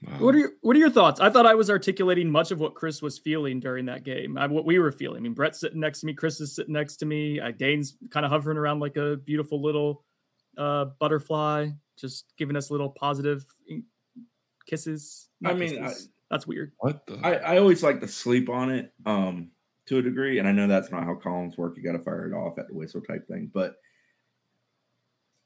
Wow. 0.04 0.18
What 0.20 0.36
are 0.36 0.38
your 0.38 0.52
What 0.62 0.76
are 0.76 0.80
your 0.80 0.92
thoughts? 0.92 1.20
I 1.20 1.30
thought 1.30 1.46
I 1.46 1.56
was 1.56 1.70
articulating 1.70 2.30
much 2.30 2.52
of 2.52 2.60
what 2.60 2.76
Chris 2.76 3.02
was 3.02 3.18
feeling 3.18 3.60
during 3.60 3.86
that 3.86 4.04
game. 4.04 4.38
I, 4.38 4.46
what 4.46 4.66
we 4.66 4.78
were 4.78 4.92
feeling. 4.92 5.18
I 5.18 5.22
mean, 5.22 5.34
Brett's 5.34 5.60
sitting 5.60 5.80
next 5.80 6.02
to 6.02 6.06
me. 6.06 6.14
Chris 6.14 6.40
is 6.40 6.56
sitting 6.56 6.74
next 6.74 6.98
to 6.98 7.06
me. 7.06 7.40
Uh, 7.40 7.52
Dane's 7.52 7.98
kind 8.12 8.26
of 8.26 8.32
hovering 8.32 8.58
around 8.58 8.80
like 8.80 8.96
a 8.98 9.18
beautiful 9.18 9.62
little 9.62 10.04
uh, 10.58 10.86
butterfly, 11.00 11.70
just 11.98 12.26
giving 12.38 12.56
us 12.56 12.70
little 12.70 12.90
positive 12.90 13.46
kisses. 14.68 15.30
Not 15.42 15.54
I 15.54 15.56
mean, 15.56 15.84
I, 15.84 15.94
that's 16.30 16.46
weird. 16.46 16.74
What 16.78 17.08
the? 17.08 17.20
I, 17.24 17.56
I 17.56 17.58
always 17.58 17.82
like 17.82 18.00
to 18.02 18.08
sleep 18.08 18.50
on 18.50 18.70
it 18.70 18.94
um, 19.06 19.50
to 19.88 19.98
a 19.98 20.02
degree, 20.04 20.38
and 20.38 20.48
I 20.48 20.52
know 20.52 20.68
that's 20.68 20.92
not 20.92 21.06
how 21.06 21.16
columns 21.16 21.58
work. 21.58 21.76
You 21.76 21.84
got 21.84 21.98
to 21.98 22.04
fire 22.04 22.28
it 22.28 22.36
off 22.36 22.60
at 22.60 22.68
the 22.68 22.76
whistle 22.76 23.02
type 23.02 23.28
thing, 23.28 23.50
but 23.52 23.78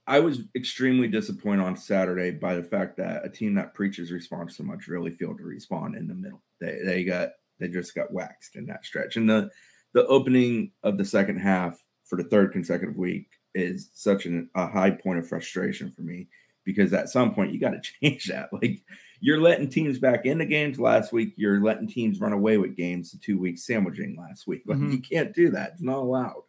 I 0.08 0.20
was 0.20 0.42
extremely 0.56 1.08
disappointed 1.08 1.64
on 1.64 1.78
Saturday 1.78 2.32
by 2.32 2.56
the 2.56 2.64
fact 2.64 2.98
that 2.98 3.26
a 3.26 3.30
team 3.30 3.54
that 3.56 3.74
preaches 3.74 4.12
response 4.12 4.58
so 4.58 4.64
much 4.64 4.88
really 4.88 5.12
failed 5.12 5.38
to 5.38 5.44
respond 5.44 5.96
in 5.96 6.08
the 6.08 6.16
middle. 6.16 6.42
They 6.60 6.80
they 6.84 7.04
got 7.04 7.30
they 7.60 7.68
just 7.68 7.96
got 7.96 8.12
waxed 8.12 8.56
in 8.56 8.66
that 8.68 8.86
stretch. 8.86 9.16
And 9.16 9.30
the 9.30 9.50
the 9.94 10.06
opening 10.08 10.72
of 10.84 10.98
the 10.98 11.06
second 11.06 11.38
half 11.38 11.84
for 12.06 12.16
the 12.16 12.24
third 12.24 12.52
consecutive 12.52 12.98
week 12.98 13.28
is 13.54 13.90
such 13.94 14.26
an, 14.26 14.50
a 14.56 14.68
high 14.68 14.92
point 14.92 15.20
of 15.20 15.28
frustration 15.28 15.92
for 15.92 16.02
me 16.02 16.28
because 16.64 16.94
at 16.94 17.10
some 17.10 17.34
point 17.34 17.54
you 17.54 17.60
got 17.60 17.72
to 17.72 17.82
change 18.02 18.26
that. 18.26 18.50
Like 18.52 18.82
you're 19.20 19.42
letting 19.42 19.70
teams 19.70 20.00
back 20.00 20.26
into 20.26 20.46
games 20.46 20.80
last 20.80 21.12
week, 21.14 21.34
you're 21.36 21.62
letting 21.62 21.88
teams 21.88 22.20
run 22.20 22.34
away 22.34 22.58
with 22.58 22.76
games 22.76 23.12
the 23.12 23.20
two 23.20 23.40
weeks 23.40 23.66
sandwiching 23.66 24.18
last 24.18 24.48
week. 24.48 24.64
Like 24.66 24.78
mm-hmm. 24.78 24.92
you 24.92 25.00
can't 25.00 25.34
do 25.34 25.52
that. 25.52 25.74
It's 25.74 25.82
not 25.82 26.00
allowed. 26.00 26.44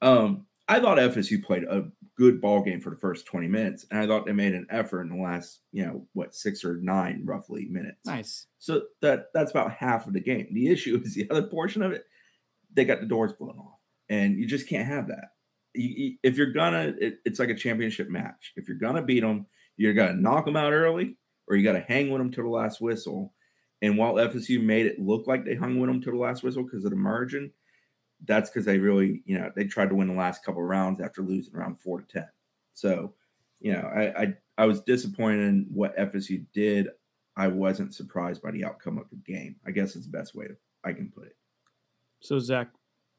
Um, 0.00 0.46
I 0.68 0.80
thought 0.80 0.98
FSU 0.98 1.42
played 1.44 1.64
a 1.64 1.84
good 2.16 2.40
ball 2.40 2.62
game 2.62 2.80
for 2.80 2.90
the 2.90 2.96
first 2.96 3.26
20 3.26 3.48
minutes. 3.48 3.86
And 3.90 4.00
I 4.00 4.06
thought 4.06 4.26
they 4.26 4.32
made 4.32 4.54
an 4.54 4.66
effort 4.70 5.02
in 5.02 5.08
the 5.08 5.22
last, 5.22 5.60
you 5.72 5.84
know, 5.84 6.06
what, 6.12 6.34
six 6.34 6.64
or 6.64 6.76
nine 6.76 7.22
roughly 7.24 7.66
minutes. 7.70 8.04
Nice. 8.04 8.46
So 8.58 8.82
that 9.00 9.26
that's 9.34 9.50
about 9.50 9.72
half 9.72 10.06
of 10.06 10.12
the 10.12 10.20
game. 10.20 10.48
The 10.52 10.68
issue 10.68 11.00
is 11.04 11.14
the 11.14 11.30
other 11.30 11.46
portion 11.46 11.82
of 11.82 11.92
it, 11.92 12.04
they 12.72 12.84
got 12.84 13.00
the 13.00 13.06
doors 13.06 13.32
blown 13.32 13.58
off. 13.58 13.78
And 14.08 14.38
you 14.38 14.46
just 14.46 14.68
can't 14.68 14.86
have 14.86 15.08
that. 15.08 15.28
You, 15.74 16.16
if 16.22 16.36
you're 16.36 16.52
gonna, 16.52 16.92
it, 17.00 17.18
it's 17.24 17.38
like 17.38 17.48
a 17.48 17.54
championship 17.54 18.10
match. 18.10 18.52
If 18.56 18.68
you're 18.68 18.78
gonna 18.78 19.02
beat 19.02 19.20
them, 19.20 19.46
you're 19.76 19.94
gonna 19.94 20.14
knock 20.14 20.44
them 20.44 20.56
out 20.56 20.72
early 20.72 21.16
or 21.48 21.56
you 21.56 21.64
got 21.64 21.72
to 21.72 21.80
hang 21.80 22.10
with 22.10 22.20
them 22.20 22.30
to 22.32 22.42
the 22.42 22.48
last 22.48 22.80
whistle. 22.80 23.34
And 23.80 23.98
while 23.98 24.14
FSU 24.14 24.62
made 24.62 24.86
it 24.86 24.98
look 24.98 25.26
like 25.26 25.44
they 25.44 25.54
hung 25.54 25.78
with 25.78 25.90
them 25.90 26.00
to 26.02 26.10
the 26.10 26.16
last 26.16 26.42
whistle 26.42 26.62
because 26.62 26.84
of 26.84 26.90
the 26.90 26.96
margin, 26.96 27.52
that's 28.24 28.50
because 28.50 28.64
they 28.64 28.78
really, 28.78 29.22
you 29.24 29.38
know, 29.38 29.50
they 29.54 29.64
tried 29.64 29.88
to 29.88 29.94
win 29.94 30.08
the 30.08 30.14
last 30.14 30.44
couple 30.44 30.62
rounds 30.62 31.00
after 31.00 31.22
losing 31.22 31.54
around 31.54 31.80
four 31.80 32.00
to 32.00 32.06
ten. 32.06 32.28
So, 32.74 33.14
you 33.60 33.72
know, 33.72 33.80
I, 33.80 34.22
I 34.22 34.34
I 34.58 34.66
was 34.66 34.80
disappointed 34.80 35.40
in 35.40 35.66
what 35.72 35.96
FSU 35.96 36.44
did. 36.52 36.88
I 37.36 37.48
wasn't 37.48 37.94
surprised 37.94 38.42
by 38.42 38.50
the 38.50 38.64
outcome 38.64 38.98
of 38.98 39.08
the 39.10 39.16
game. 39.16 39.56
I 39.66 39.70
guess 39.70 39.96
it's 39.96 40.06
the 40.06 40.16
best 40.16 40.34
way 40.34 40.46
to 40.46 40.56
I 40.84 40.92
can 40.92 41.10
put 41.10 41.26
it. 41.26 41.36
So 42.20 42.38
Zach, 42.38 42.68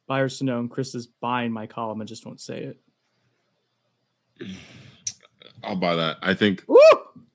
Buy 0.08 0.20
or 0.20 0.30
Sonnone, 0.30 0.70
Chris 0.70 0.96
is 0.96 1.08
buying 1.08 1.52
my 1.52 1.68
column 1.68 2.02
and 2.02 2.08
just 2.08 2.26
won't 2.26 2.42
say 2.42 2.74
it. 4.40 4.48
I'll 5.64 5.76
buy 5.76 5.96
that. 5.96 6.18
I 6.22 6.34
think 6.34 6.64
Woo! 6.68 6.80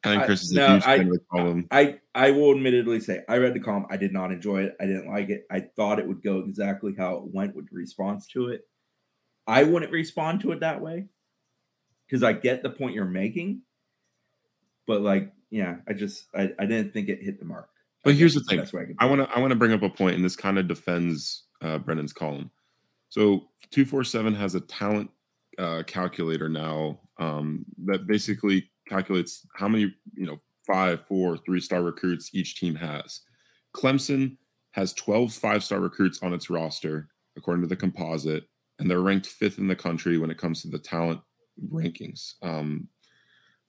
I 0.09 0.15
think 0.15 0.27
Chris 0.27 0.43
is 0.43 0.57
a 0.57 0.73
huge 0.73 0.85
fan 0.85 1.01
of 1.01 1.13
the 1.13 1.21
column. 1.31 1.67
I, 1.71 1.99
I 2.15 2.31
will 2.31 2.53
admittedly 2.53 3.01
say 3.01 3.23
I 3.29 3.37
read 3.37 3.55
the 3.55 3.61
column. 3.61 3.87
I 3.91 3.97
did 3.97 4.13
not 4.13 4.33
enjoy 4.33 4.63
it. 4.63 4.77
I 4.81 4.87
didn't 4.87 5.09
like 5.09 5.29
it. 5.29 5.47
I 5.51 5.61
thought 5.61 5.99
it 5.99 6.07
would 6.07 6.23
go 6.23 6.41
exactly 6.41 6.95
how 6.97 7.17
it 7.17 7.25
went 7.25 7.55
with 7.55 7.69
response 7.73 8.27
to 8.29 8.49
it. 8.49 8.67
I 9.47 9.63
wouldn't 9.63 9.93
respond 9.93 10.41
to 10.43 10.53
it 10.53 10.61
that 10.61 10.81
way 10.81 11.07
because 12.07 12.23
I 12.23 12.33
get 12.33 12.63
the 12.63 12.71
point 12.71 12.95
you're 12.95 13.05
making, 13.05 13.63
but 14.87 15.01
like, 15.01 15.33
yeah, 15.51 15.77
I 15.89 15.93
just 15.95 16.27
I, 16.35 16.53
I 16.59 16.67
didn't 16.67 16.93
think 16.93 17.09
it 17.09 17.23
hit 17.23 17.39
the 17.39 17.47
mark. 17.47 17.69
But 18.05 18.15
here's 18.15 18.35
the 18.35 18.41
thing: 18.41 18.61
I 18.99 19.07
want 19.07 19.23
to 19.23 19.31
I 19.35 19.41
want 19.41 19.51
to 19.51 19.57
bring 19.57 19.73
up 19.73 19.83
a 19.83 19.89
point, 19.89 20.17
and 20.17 20.25
this 20.25 20.37
kind 20.37 20.59
of 20.59 20.69
defends 20.69 21.45
uh, 21.63 21.79
Brendan's 21.79 22.13
column. 22.13 22.51
So 23.09 23.49
two 23.71 23.85
four 23.85 24.05
seven 24.05 24.35
has 24.35 24.55
a 24.55 24.61
talent 24.61 25.11
uh, 25.59 25.83
calculator 25.87 26.49
now 26.49 27.01
um, 27.19 27.65
that 27.87 28.07
basically 28.07 28.71
calculates 28.89 29.47
how 29.55 29.69
many, 29.69 29.95
you 30.15 30.27
know, 30.27 30.41
five, 30.67 31.05
four, 31.07 31.37
three 31.39 31.61
star 31.61 31.83
recruits 31.83 32.31
each 32.35 32.57
team 32.57 32.75
has. 32.75 33.21
Clemson 33.75 34.37
has 34.73 34.93
12 34.95 35.33
five 35.33 35.65
star 35.65 35.81
recruits 35.81 36.23
on 36.23 36.33
its 36.33 36.51
roster, 36.51 37.09
according 37.37 37.63
to 37.63 37.69
the 37.69 37.77
composite, 37.77 38.45
and 38.79 38.91
they're 38.91 39.01
ranked 39.01 39.27
fifth 39.27 39.59
in 39.59 39.69
the 39.69 39.77
country 39.77 40.19
when 40.19 40.31
it 40.31 40.39
comes 40.39 40.63
to 40.63 40.69
the 40.69 40.79
talent 40.79 41.21
rankings. 41.73 42.35
Um, 42.43 42.89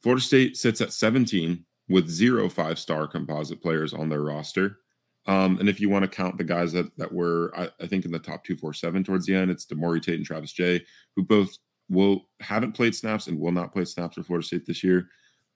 Florida 0.02 0.22
State 0.22 0.58
sits 0.58 0.82
at 0.82 0.94
17 0.94 1.66
with 1.90 2.08
zero 2.08 2.50
five 2.50 2.78
star 2.78 3.08
composite 3.08 3.62
players 3.62 3.94
on 3.94 4.10
their 4.10 4.22
roster. 4.22 4.78
Um, 5.26 5.60
and 5.60 5.68
if 5.68 5.80
you 5.80 5.90
want 5.90 6.04
to 6.04 6.10
count 6.10 6.38
the 6.38 6.44
guys 6.44 6.72
that 6.74 6.96
that 6.98 7.12
were, 7.12 7.52
I, 7.56 7.70
I, 7.82 7.88
think 7.88 8.06
in 8.06 8.12
the 8.12 8.20
top 8.20 8.44
two, 8.44 8.56
four, 8.56 8.74
seven 8.74 9.04
towards 9.04 9.26
the 9.26 9.36
end, 9.36 9.52
it's 9.52 9.66
Demorie 9.66 10.02
Tate 10.02 10.16
and 10.16 10.26
Travis 10.26 10.54
Jay, 10.54 10.84
who 11.16 11.24
both 11.24 11.56
will 11.90 12.28
haven't 12.40 12.74
played 12.74 12.96
snaps 12.96 13.28
and 13.28 13.40
will 13.40 13.52
not 13.52 13.74
play 13.74 13.86
snaps 13.86 14.16
for 14.16 14.24
Florida 14.24 14.46
State 14.46 14.66
this 14.66 14.84
year. 14.84 15.08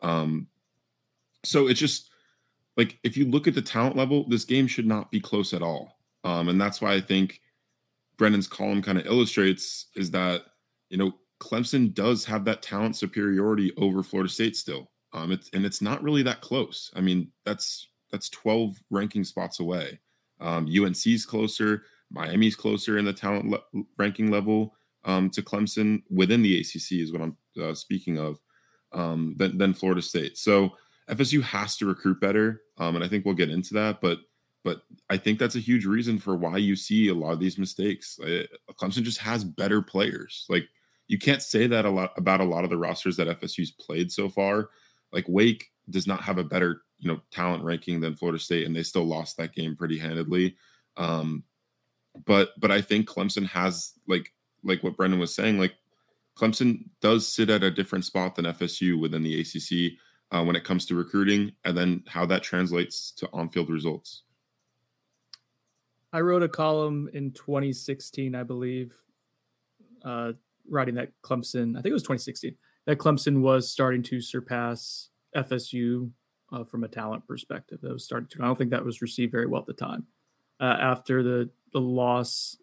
Um, 0.02 0.48
so 1.44 1.68
it's 1.68 1.80
just 1.80 2.10
like 2.78 3.00
if 3.04 3.16
you 3.16 3.26
look 3.26 3.48
at 3.48 3.56
the 3.56 3.62
talent 3.62 3.96
level, 3.96 4.28
this 4.28 4.46
game 4.46 4.68
should 4.68 4.88
not 4.88 5.12
be 5.12 5.20
close 5.20 5.54
at 5.54 5.62
all. 5.62 6.00
Um, 6.24 6.50
and 6.50 6.60
that's 6.60 6.82
why 6.82 6.94
I 6.94 7.02
think 7.02 7.42
Brendan's 8.18 8.48
column 8.48 8.82
kind 8.82 8.98
of 8.98 9.06
illustrates 9.06 9.88
is 9.96 10.10
that 10.12 10.44
you 10.90 10.98
know, 10.98 11.12
Clemson 11.40 11.92
does 11.92 12.24
have 12.26 12.46
that 12.46 12.62
talent 12.62 12.96
superiority 12.96 13.74
over 13.78 14.04
Florida 14.04 14.30
State 14.30 14.56
still. 14.56 14.92
Um, 15.12 15.32
it's 15.32 15.50
and 15.54 15.66
it's 15.66 15.82
not 15.82 16.04
really 16.04 16.22
that 16.24 16.42
close. 16.42 16.92
I 16.96 17.02
mean, 17.02 17.32
that's 17.46 17.88
that's 18.12 18.30
12 18.30 18.78
ranking 18.92 19.24
spots 19.24 19.60
away. 19.60 20.00
Um, 20.40 20.68
UNC's 20.68 21.26
closer, 21.26 21.84
Miami's 22.12 22.56
closer 22.56 23.00
in 23.00 23.06
the 23.06 23.14
talent 23.14 23.50
le- 23.50 23.84
ranking 23.98 24.30
level 24.30 24.76
um, 25.06 25.30
to 25.32 25.42
Clemson 25.42 26.04
within 26.10 26.42
the 26.42 26.60
ACC 26.60 26.94
is 26.94 27.12
what 27.12 27.22
I'm 27.22 27.38
uh, 27.62 27.74
speaking 27.74 28.18
of 28.18 28.40
um, 28.94 29.36
than, 29.38 29.58
than 29.58 29.74
Florida 29.74 30.02
State. 30.02 30.38
So 30.38 30.72
FSU 31.10 31.42
has 31.42 31.78
to 31.78 31.86
recruit 31.86 32.22
better, 32.22 32.62
um, 32.78 32.96
and 32.96 33.04
I 33.04 33.08
think 33.08 33.26
we'll 33.26 33.36
get 33.36 33.50
into 33.50 33.74
that. 33.76 34.02
But 34.02 34.20
but 34.64 34.84
I 35.10 35.18
think 35.18 35.40
that's 35.40 35.56
a 35.56 35.60
huge 35.60 35.86
reason 35.86 36.18
for 36.18 36.38
why 36.38 36.58
you 36.58 36.76
see 36.78 37.10
a 37.10 37.14
lot 37.14 37.34
of 37.34 37.40
these 37.40 37.58
mistakes. 37.58 38.18
Uh, 38.20 38.44
Clemson 38.74 39.04
just 39.04 39.20
has 39.20 39.44
better 39.44 39.82
players. 39.82 40.46
Like 40.48 40.68
you 41.08 41.18
can't 41.18 41.42
say 41.42 41.68
that 41.68 41.86
a 41.86 41.90
lot 41.90 42.14
about 42.18 42.40
a 42.40 42.46
lot 42.46 42.64
of 42.64 42.70
the 42.70 42.78
rosters 42.78 43.18
that 43.18 43.42
FSU's 43.42 43.72
played 43.72 44.12
so 44.12 44.30
far. 44.30 44.70
Like 45.12 45.26
Wake 45.28 45.70
does 45.90 46.08
not 46.08 46.22
have 46.22 46.38
a 46.38 46.44
better 46.44 46.84
you 46.98 47.12
know 47.12 47.20
talent 47.32 47.64
ranking 47.64 48.00
than 48.00 48.16
Florida 48.16 48.40
State, 48.40 48.66
and 48.66 48.76
they 48.76 48.84
still 48.84 49.04
lost 49.04 49.38
that 49.38 49.54
game 49.54 49.76
pretty 49.76 49.98
handedly. 49.98 50.56
Um, 50.96 51.44
but 52.26 52.52
but 52.58 52.72
I 52.72 52.82
think 52.82 53.10
Clemson 53.10 53.46
has 53.48 53.94
like 54.08 54.32
like 54.64 54.84
what 54.84 54.98
Brendan 54.98 55.20
was 55.20 55.34
saying, 55.34 55.60
like 55.60 55.74
Clemson 56.38 56.86
does 57.02 57.28
sit 57.28 57.50
at 57.50 57.64
a 57.64 57.72
different 57.72 58.06
spot 58.06 58.36
than 58.36 58.46
FSU 58.46 59.00
within 59.00 59.24
the 59.24 59.42
ACC 59.42 59.98
uh, 60.32 60.44
when 60.44 60.56
it 60.56 60.64
comes 60.64 60.86
to 60.88 60.96
recruiting, 60.96 61.52
and 61.64 61.78
then 61.78 62.04
how 62.08 62.26
that 62.26 62.44
translates 62.44 63.12
to 63.12 63.30
on-field 63.34 63.70
results. 63.70 64.24
I 66.12 66.22
wrote 66.22 66.44
a 66.44 66.50
column 66.50 67.10
in 67.14 67.32
2016, 67.32 68.36
I 68.36 68.44
believe, 68.44 68.94
uh, 70.04 70.34
writing 70.70 70.96
that 70.96 71.12
Clemson, 71.24 71.72
I 71.78 71.82
think 71.82 71.92
it 71.92 71.94
was 71.94 72.04
2016, 72.04 72.56
that 72.86 72.98
Clemson 72.98 73.42
was 73.42 73.70
starting 73.70 74.04
to 74.04 74.22
surpass 74.22 75.10
FSU 75.36 76.12
uh, 76.52 76.64
from 76.64 76.84
a 76.84 76.88
talent 76.88 77.28
perspective. 77.28 77.80
That 77.82 77.94
was 77.94 78.06
starting 78.06 78.30
to. 78.30 78.44
I 78.44 78.46
don't 78.46 78.58
think 78.58 78.72
that 78.72 78.86
was 78.86 79.02
received 79.02 79.32
very 79.32 79.48
well 79.48 79.62
at 79.62 79.68
the 79.68 79.74
time. 79.74 80.06
Uh, 80.60 80.78
after 80.80 81.24
the 81.24 81.50
the 81.74 81.82
loss 81.82 82.58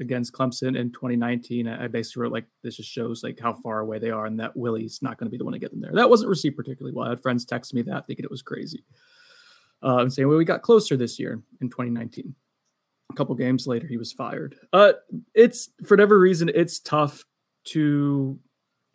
against 0.00 0.32
Clemson 0.32 0.78
in 0.78 0.90
2019, 0.92 1.68
I 1.68 1.86
basically 1.88 2.22
wrote 2.22 2.32
like 2.32 2.46
this 2.62 2.76
just 2.76 2.90
shows 2.90 3.22
like 3.22 3.38
how 3.38 3.52
far 3.52 3.80
away 3.80 3.98
they 3.98 4.10
are, 4.10 4.26
and 4.26 4.38
that 4.40 4.56
Willie's 4.56 5.00
not 5.02 5.18
going 5.18 5.26
to 5.26 5.30
be 5.30 5.38
the 5.38 5.44
one 5.44 5.52
to 5.52 5.58
get 5.58 5.70
them 5.70 5.80
there. 5.80 5.92
That 5.92 6.10
wasn't 6.10 6.30
received 6.30 6.56
particularly 6.56 6.94
well. 6.94 7.06
I 7.06 7.10
had 7.10 7.22
friends 7.22 7.44
text 7.44 7.74
me 7.74 7.82
that 7.82 8.06
thinking 8.06 8.24
it 8.24 8.30
was 8.30 8.42
crazy, 8.42 8.84
uh, 9.82 9.98
and 9.98 10.12
saying, 10.12 10.28
"Well, 10.28 10.38
we 10.38 10.44
got 10.44 10.62
closer 10.62 10.96
this 10.96 11.18
year 11.18 11.42
in 11.60 11.68
2019." 11.68 12.34
A 13.10 13.14
couple 13.14 13.34
games 13.34 13.66
later, 13.66 13.86
he 13.86 13.96
was 13.96 14.12
fired. 14.12 14.56
Uh, 14.72 14.92
it's 15.34 15.70
for 15.86 15.94
whatever 15.94 16.18
reason, 16.18 16.50
it's 16.54 16.78
tough 16.78 17.24
to 17.64 18.38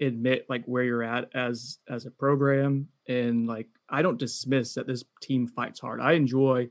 admit 0.01 0.45
like 0.49 0.65
where 0.65 0.83
you're 0.83 1.03
at 1.03 1.29
as 1.35 1.79
as 1.89 2.05
a 2.05 2.11
program, 2.11 2.87
and 3.07 3.47
like 3.47 3.67
I 3.89 4.01
don't 4.01 4.19
dismiss 4.19 4.73
that 4.75 4.87
this 4.87 5.03
team 5.21 5.47
fights 5.47 5.79
hard. 5.79 6.01
I 6.01 6.13
enjoy 6.13 6.69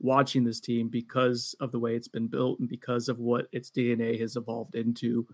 watching 0.00 0.44
this 0.44 0.60
team 0.60 0.88
because 0.88 1.54
of 1.60 1.72
the 1.72 1.78
way 1.78 1.94
it's 1.94 2.08
been 2.08 2.28
built 2.28 2.60
and 2.60 2.68
because 2.68 3.08
of 3.08 3.18
what 3.18 3.48
its 3.52 3.70
DNA 3.70 4.20
has 4.20 4.36
evolved 4.36 4.74
into 4.74 5.26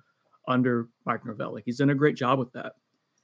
under 0.49 0.89
Mike 1.05 1.25
Norvell. 1.25 1.55
Like 1.55 1.65
he's 1.65 1.79
done 1.79 1.91
a 1.91 1.95
great 1.95 2.17
job 2.17 2.39
with 2.39 2.53
that. 2.53 2.73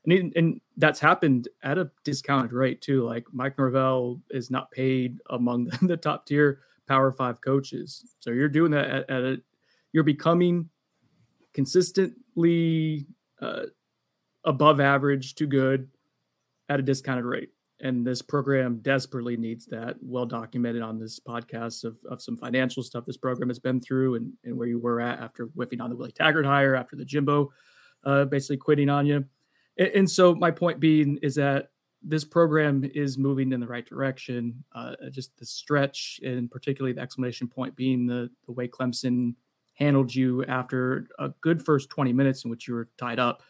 And, 0.05 0.13
he, 0.13 0.33
and 0.37 0.61
that's 0.77 1.01
happened 1.01 1.49
at 1.63 1.79
a 1.79 1.91
discounted 2.05 2.53
rate 2.53 2.81
too. 2.81 3.05
Like 3.05 3.27
Mike 3.33 3.59
Norvell 3.59 4.21
is 4.31 4.51
not 4.51 4.71
paid 4.71 5.19
among 5.29 5.65
the, 5.81 5.87
the 5.87 5.97
top 5.97 6.27
tier 6.27 6.61
Power 6.89 7.13
Five 7.13 7.41
coaches. 7.41 8.05
So 8.21 8.31
you're 8.31 8.49
doing 8.49 8.73
that 8.73 8.87
at, 8.87 9.11
at 9.11 9.23
a, 9.23 9.37
you're 9.93 10.05
becoming 10.05 10.71
consistently 11.53 13.07
uh, 13.41 13.65
above 14.45 14.81
average 14.81 15.35
to 15.37 15.47
good 15.47 15.89
at 16.69 16.81
a 16.81 16.83
discounted 16.83 17.25
rate 17.25 17.51
and 17.81 18.07
this 18.07 18.23
program 18.23 18.79
desperately 18.83 19.37
needs 19.37 19.67
that 19.67 19.97
well 20.01 20.27
documented 20.27 20.83
on 20.83 20.99
this 20.99 21.19
podcast 21.19 21.85
of, 21.85 21.97
of 22.09 22.21
some 22.23 22.37
financial 22.37 22.83
stuff 22.83 23.05
this 23.05 23.17
program 23.17 23.49
has 23.49 23.59
been 23.59 23.81
through 23.81 24.17
and, 24.17 24.33
and 24.45 24.57
where 24.57 24.69
you 24.69 24.79
were 24.79 25.01
at 25.01 25.21
after 25.21 25.47
whiffing 25.55 25.81
on 25.81 25.91
the 25.91 25.97
Willie 25.97 26.13
Taggart 26.13 26.45
hire, 26.45 26.75
after 26.75 26.97
the 26.97 27.05
Jimbo 27.05 27.51
uh, 28.05 28.25
basically 28.25 28.57
quitting 28.57 28.89
on 28.89 29.07
you. 29.07 29.25
And, 29.79 29.89
and, 29.89 30.11
so 30.11 30.35
my 30.35 30.51
point 30.51 30.81
being 30.81 31.19
is 31.23 31.35
that 31.37 31.71
this 32.03 32.25
program 32.25 32.89
is 32.95 33.19
moving 33.19 33.53
in 33.53 33.61
the 33.61 33.67
right 33.67 33.87
direction. 33.87 34.65
Uh, 34.75 34.95
just 35.11 35.37
the 35.39 35.47
stretch 35.47 36.21
and 36.23 36.51
particularly 36.51 36.93
the 36.93 37.03
exclamation 37.03 37.49
point 37.49 37.77
being 37.77 38.07
the, 38.07 38.31
the 38.47 38.53
way 38.53 38.69
Clemson 38.69 39.35
handled 39.75 40.15
you 40.15 40.45
after 40.45 41.07
a 41.19 41.31
good 41.41 41.65
first 41.65 41.91
20 41.91 42.13
minutes 42.13 42.45
in 42.45 42.51
which 42.51 42.69
you 42.69 42.75
were 42.75 42.89
tied 42.99 43.19
up 43.19 43.43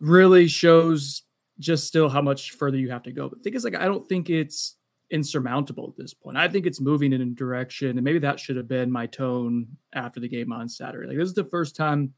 really 0.00 0.48
shows 0.48 1.22
just 1.58 1.86
still 1.86 2.08
how 2.08 2.20
much 2.20 2.52
further 2.52 2.76
you 2.76 2.90
have 2.90 3.02
to 3.04 3.12
go. 3.12 3.28
But 3.28 3.38
the 3.38 3.44
thing 3.44 3.54
is, 3.54 3.64
like, 3.64 3.76
I 3.76 3.84
don't 3.84 4.08
think 4.08 4.28
it's 4.30 4.76
insurmountable 5.10 5.88
at 5.88 5.96
this 5.96 6.14
point. 6.14 6.36
I 6.36 6.48
think 6.48 6.66
it's 6.66 6.80
moving 6.80 7.12
in 7.12 7.20
a 7.20 7.26
direction, 7.26 7.90
and 7.90 8.02
maybe 8.02 8.18
that 8.20 8.40
should 8.40 8.56
have 8.56 8.68
been 8.68 8.90
my 8.90 9.06
tone 9.06 9.68
after 9.94 10.20
the 10.20 10.28
game 10.28 10.52
on 10.52 10.68
Saturday. 10.68 11.08
Like, 11.08 11.18
this 11.18 11.28
is 11.28 11.34
the 11.34 11.44
first 11.44 11.76
time 11.76 12.14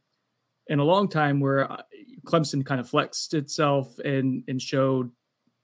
in 0.69 0.79
a 0.79 0.85
long 0.85 1.09
time 1.09 1.41
where 1.41 1.71
uh, 1.71 1.83
Clemson 2.27 2.65
kind 2.65 2.81
of 2.81 2.89
flexed 2.89 3.35
itself 3.35 3.99
and 3.99 4.43
and 4.49 4.61
showed, 4.61 5.11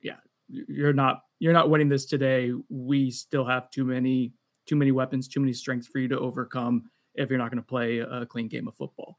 yeah, 0.03 0.17
you're 0.49 0.93
not 0.93 1.23
you're 1.39 1.53
not 1.53 1.71
winning 1.71 1.89
this 1.89 2.07
today. 2.07 2.53
We 2.69 3.11
still 3.11 3.47
have 3.47 3.71
too 3.71 3.85
many 3.85 4.35
too 4.67 4.77
many 4.77 4.93
weapons, 4.93 5.29
too 5.29 5.41
many 5.41 5.53
strengths 5.53 5.89
for 5.89 5.99
you 5.99 6.09
to 6.09 6.19
overcome 6.19 6.91
if 7.15 7.29
you're 7.29 7.39
not 7.39 7.51
going 7.51 7.63
to 7.63 7.67
play 7.67 7.99
a 7.99 8.25
clean 8.27 8.49
game 8.49 8.69
of 8.69 8.77
football 8.77 9.19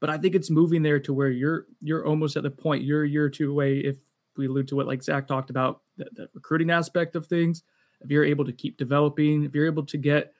but 0.00 0.10
I 0.10 0.18
think 0.18 0.34
it's 0.34 0.50
moving 0.50 0.82
there 0.82 0.98
to 1.00 1.12
where 1.12 1.28
you're 1.28 1.66
you're 1.80 2.06
almost 2.06 2.36
at 2.36 2.42
the 2.42 2.50
point 2.50 2.84
you're 2.84 3.04
year 3.04 3.28
two 3.28 3.50
away. 3.50 3.78
If 3.78 3.96
we 4.36 4.46
allude 4.46 4.68
to 4.68 4.76
what 4.76 4.86
like 4.86 5.02
Zach 5.02 5.28
talked 5.28 5.50
about, 5.50 5.82
the, 5.96 6.06
the 6.12 6.28
recruiting 6.34 6.70
aspect 6.70 7.14
of 7.14 7.26
things, 7.26 7.62
if 8.00 8.10
you're 8.10 8.24
able 8.24 8.46
to 8.46 8.52
keep 8.52 8.78
developing, 8.78 9.44
if 9.44 9.54
you're 9.54 9.66
able 9.66 9.84
to 9.86 9.98
get 9.98 10.32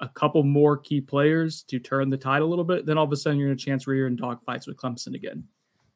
a 0.00 0.08
couple 0.08 0.42
more 0.42 0.76
key 0.76 1.00
players 1.00 1.62
to 1.64 1.78
turn 1.78 2.10
the 2.10 2.16
tide 2.16 2.42
a 2.42 2.46
little 2.46 2.64
bit, 2.64 2.86
then 2.86 2.98
all 2.98 3.04
of 3.04 3.12
a 3.12 3.16
sudden 3.16 3.38
you're 3.38 3.48
in 3.48 3.54
a 3.54 3.58
chance 3.58 3.86
where 3.86 3.94
you're 3.94 4.06
in 4.06 4.16
dogfights 4.16 4.66
with 4.66 4.76
Clemson 4.76 5.14
again. 5.14 5.44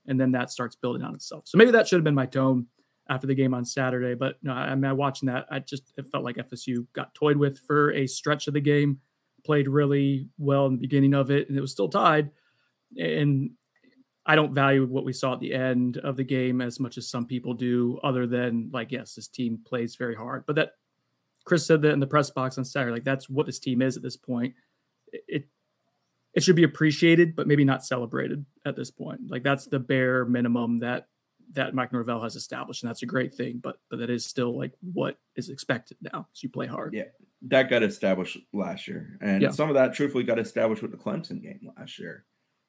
And 0.06 0.20
then 0.20 0.32
that 0.32 0.50
starts 0.50 0.76
building 0.76 1.02
on 1.02 1.14
itself. 1.14 1.44
So 1.46 1.58
maybe 1.58 1.72
that 1.72 1.88
should 1.88 1.96
have 1.96 2.04
been 2.04 2.14
my 2.14 2.26
tone 2.26 2.66
after 3.08 3.26
the 3.26 3.34
game 3.34 3.54
on 3.54 3.64
Saturday. 3.64 4.14
But 4.14 4.36
no, 4.42 4.52
I 4.52 4.74
mean, 4.74 4.96
watching 4.96 5.26
that, 5.26 5.46
I 5.50 5.58
just 5.58 5.92
it 5.96 6.08
felt 6.08 6.24
like 6.24 6.36
FSU 6.36 6.86
got 6.92 7.14
toyed 7.14 7.36
with 7.36 7.58
for 7.66 7.92
a 7.92 8.06
stretch 8.06 8.46
of 8.46 8.54
the 8.54 8.60
game, 8.60 9.00
played 9.44 9.68
really 9.68 10.28
well 10.38 10.66
in 10.66 10.74
the 10.74 10.80
beginning 10.80 11.14
of 11.14 11.30
it, 11.30 11.48
and 11.48 11.58
it 11.58 11.60
was 11.60 11.72
still 11.72 11.88
tied 11.88 12.30
and 12.96 13.50
I 14.26 14.34
don't 14.34 14.52
value 14.52 14.86
what 14.86 15.04
we 15.04 15.14
saw 15.14 15.32
at 15.32 15.40
the 15.40 15.54
end 15.54 15.96
of 15.96 16.16
the 16.16 16.24
game 16.24 16.60
as 16.60 16.78
much 16.78 16.98
as 16.98 17.08
some 17.08 17.26
people 17.26 17.54
do, 17.54 17.98
other 18.04 18.26
than 18.26 18.70
like, 18.72 18.92
yes, 18.92 19.14
this 19.14 19.26
team 19.26 19.58
plays 19.64 19.96
very 19.96 20.14
hard. 20.14 20.44
But 20.46 20.56
that 20.56 20.72
Chris 21.44 21.66
said 21.66 21.80
that 21.82 21.92
in 21.92 22.00
the 22.00 22.06
press 22.06 22.30
box 22.30 22.58
on 22.58 22.64
Saturday, 22.64 22.92
like 22.92 23.04
that's 23.04 23.28
what 23.28 23.46
this 23.46 23.58
team 23.58 23.80
is 23.80 23.96
at 23.96 24.02
this 24.02 24.16
point. 24.16 24.54
It 25.12 25.48
it 26.34 26.42
should 26.42 26.56
be 26.56 26.62
appreciated, 26.62 27.34
but 27.34 27.46
maybe 27.46 27.64
not 27.64 27.84
celebrated 27.84 28.44
at 28.66 28.76
this 28.76 28.90
point. 28.90 29.22
Like 29.28 29.42
that's 29.42 29.66
the 29.66 29.78
bare 29.78 30.26
minimum 30.26 30.78
that 30.78 31.08
that 31.52 31.74
Mike 31.74 31.92
Norvell 31.92 32.22
has 32.22 32.36
established, 32.36 32.82
and 32.82 32.90
that's 32.90 33.02
a 33.02 33.06
great 33.06 33.34
thing. 33.34 33.60
But 33.62 33.80
but 33.90 33.98
that 34.00 34.10
is 34.10 34.26
still 34.26 34.56
like 34.56 34.72
what 34.92 35.18
is 35.36 35.48
expected 35.48 35.96
now. 36.02 36.28
So 36.34 36.44
you 36.44 36.50
play 36.50 36.66
hard. 36.66 36.92
Yeah, 36.92 37.04
that 37.48 37.70
got 37.70 37.82
established 37.82 38.36
last 38.52 38.86
year, 38.86 39.18
and 39.22 39.40
yeah. 39.40 39.50
some 39.50 39.70
of 39.70 39.74
that 39.74 39.94
truthfully 39.94 40.24
got 40.24 40.38
established 40.38 40.82
with 40.82 40.90
the 40.90 40.98
Clemson 40.98 41.42
game 41.42 41.70
last 41.78 41.98
year. 41.98 42.24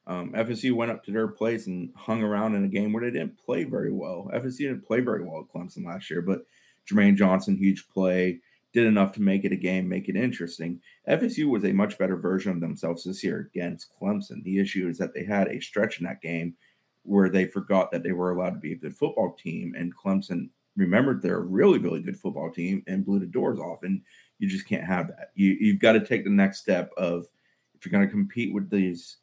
Um, 0.09 0.31
FSU 0.33 0.73
went 0.73 0.89
up 0.89 1.03
to 1.03 1.11
their 1.11 1.27
place 1.27 1.67
and 1.67 1.91
hung 1.95 2.23
around 2.23 2.55
in 2.55 2.65
a 2.65 2.67
game 2.67 2.91
where 2.91 3.03
they 3.03 3.11
didn't 3.11 3.37
play 3.37 3.63
very 3.63 3.91
well. 3.91 4.27
FSU 4.33 4.57
didn't 4.57 4.85
play 4.85 5.01
very 5.01 5.23
well 5.23 5.41
at 5.47 5.55
Clemson 5.55 5.85
last 5.85 6.09
year, 6.09 6.23
but 6.23 6.45
Jermaine 6.89 7.15
Johnson, 7.15 7.55
huge 7.55 7.87
play, 7.89 8.39
did 8.73 8.87
enough 8.87 9.11
to 9.13 9.21
make 9.21 9.45
it 9.45 9.51
a 9.51 9.55
game, 9.55 9.87
make 9.87 10.09
it 10.09 10.15
interesting. 10.15 10.81
FSU 11.07 11.47
was 11.47 11.63
a 11.63 11.73
much 11.73 11.99
better 11.99 12.17
version 12.17 12.51
of 12.51 12.59
themselves 12.59 13.03
this 13.03 13.23
year 13.23 13.51
against 13.53 13.91
Clemson. 14.01 14.43
The 14.43 14.59
issue 14.59 14.89
is 14.89 14.97
that 14.97 15.13
they 15.13 15.23
had 15.23 15.47
a 15.47 15.59
stretch 15.59 15.99
in 15.99 16.05
that 16.05 16.21
game 16.21 16.55
where 17.03 17.29
they 17.29 17.45
forgot 17.45 17.91
that 17.91 18.01
they 18.01 18.11
were 18.11 18.31
allowed 18.31 18.55
to 18.55 18.59
be 18.59 18.73
a 18.73 18.77
good 18.77 18.97
football 18.97 19.33
team, 19.33 19.75
and 19.77 19.95
Clemson 19.95 20.49
remembered 20.75 21.21
they're 21.21 21.37
a 21.37 21.43
really, 21.43 21.77
really 21.77 22.01
good 22.01 22.17
football 22.17 22.51
team 22.51 22.83
and 22.87 23.05
blew 23.05 23.19
the 23.19 23.27
doors 23.27 23.59
off. 23.59 23.83
And 23.83 24.01
you 24.39 24.49
just 24.49 24.67
can't 24.67 24.85
have 24.85 25.07
that. 25.09 25.31
You 25.35 25.55
you've 25.59 25.79
got 25.79 25.93
to 25.93 26.05
take 26.05 26.23
the 26.23 26.31
next 26.31 26.61
step 26.61 26.91
of 26.97 27.27
if 27.75 27.85
you're 27.85 27.91
going 27.91 28.07
to 28.07 28.11
compete 28.11 28.53
with 28.53 28.69
these 28.71 29.17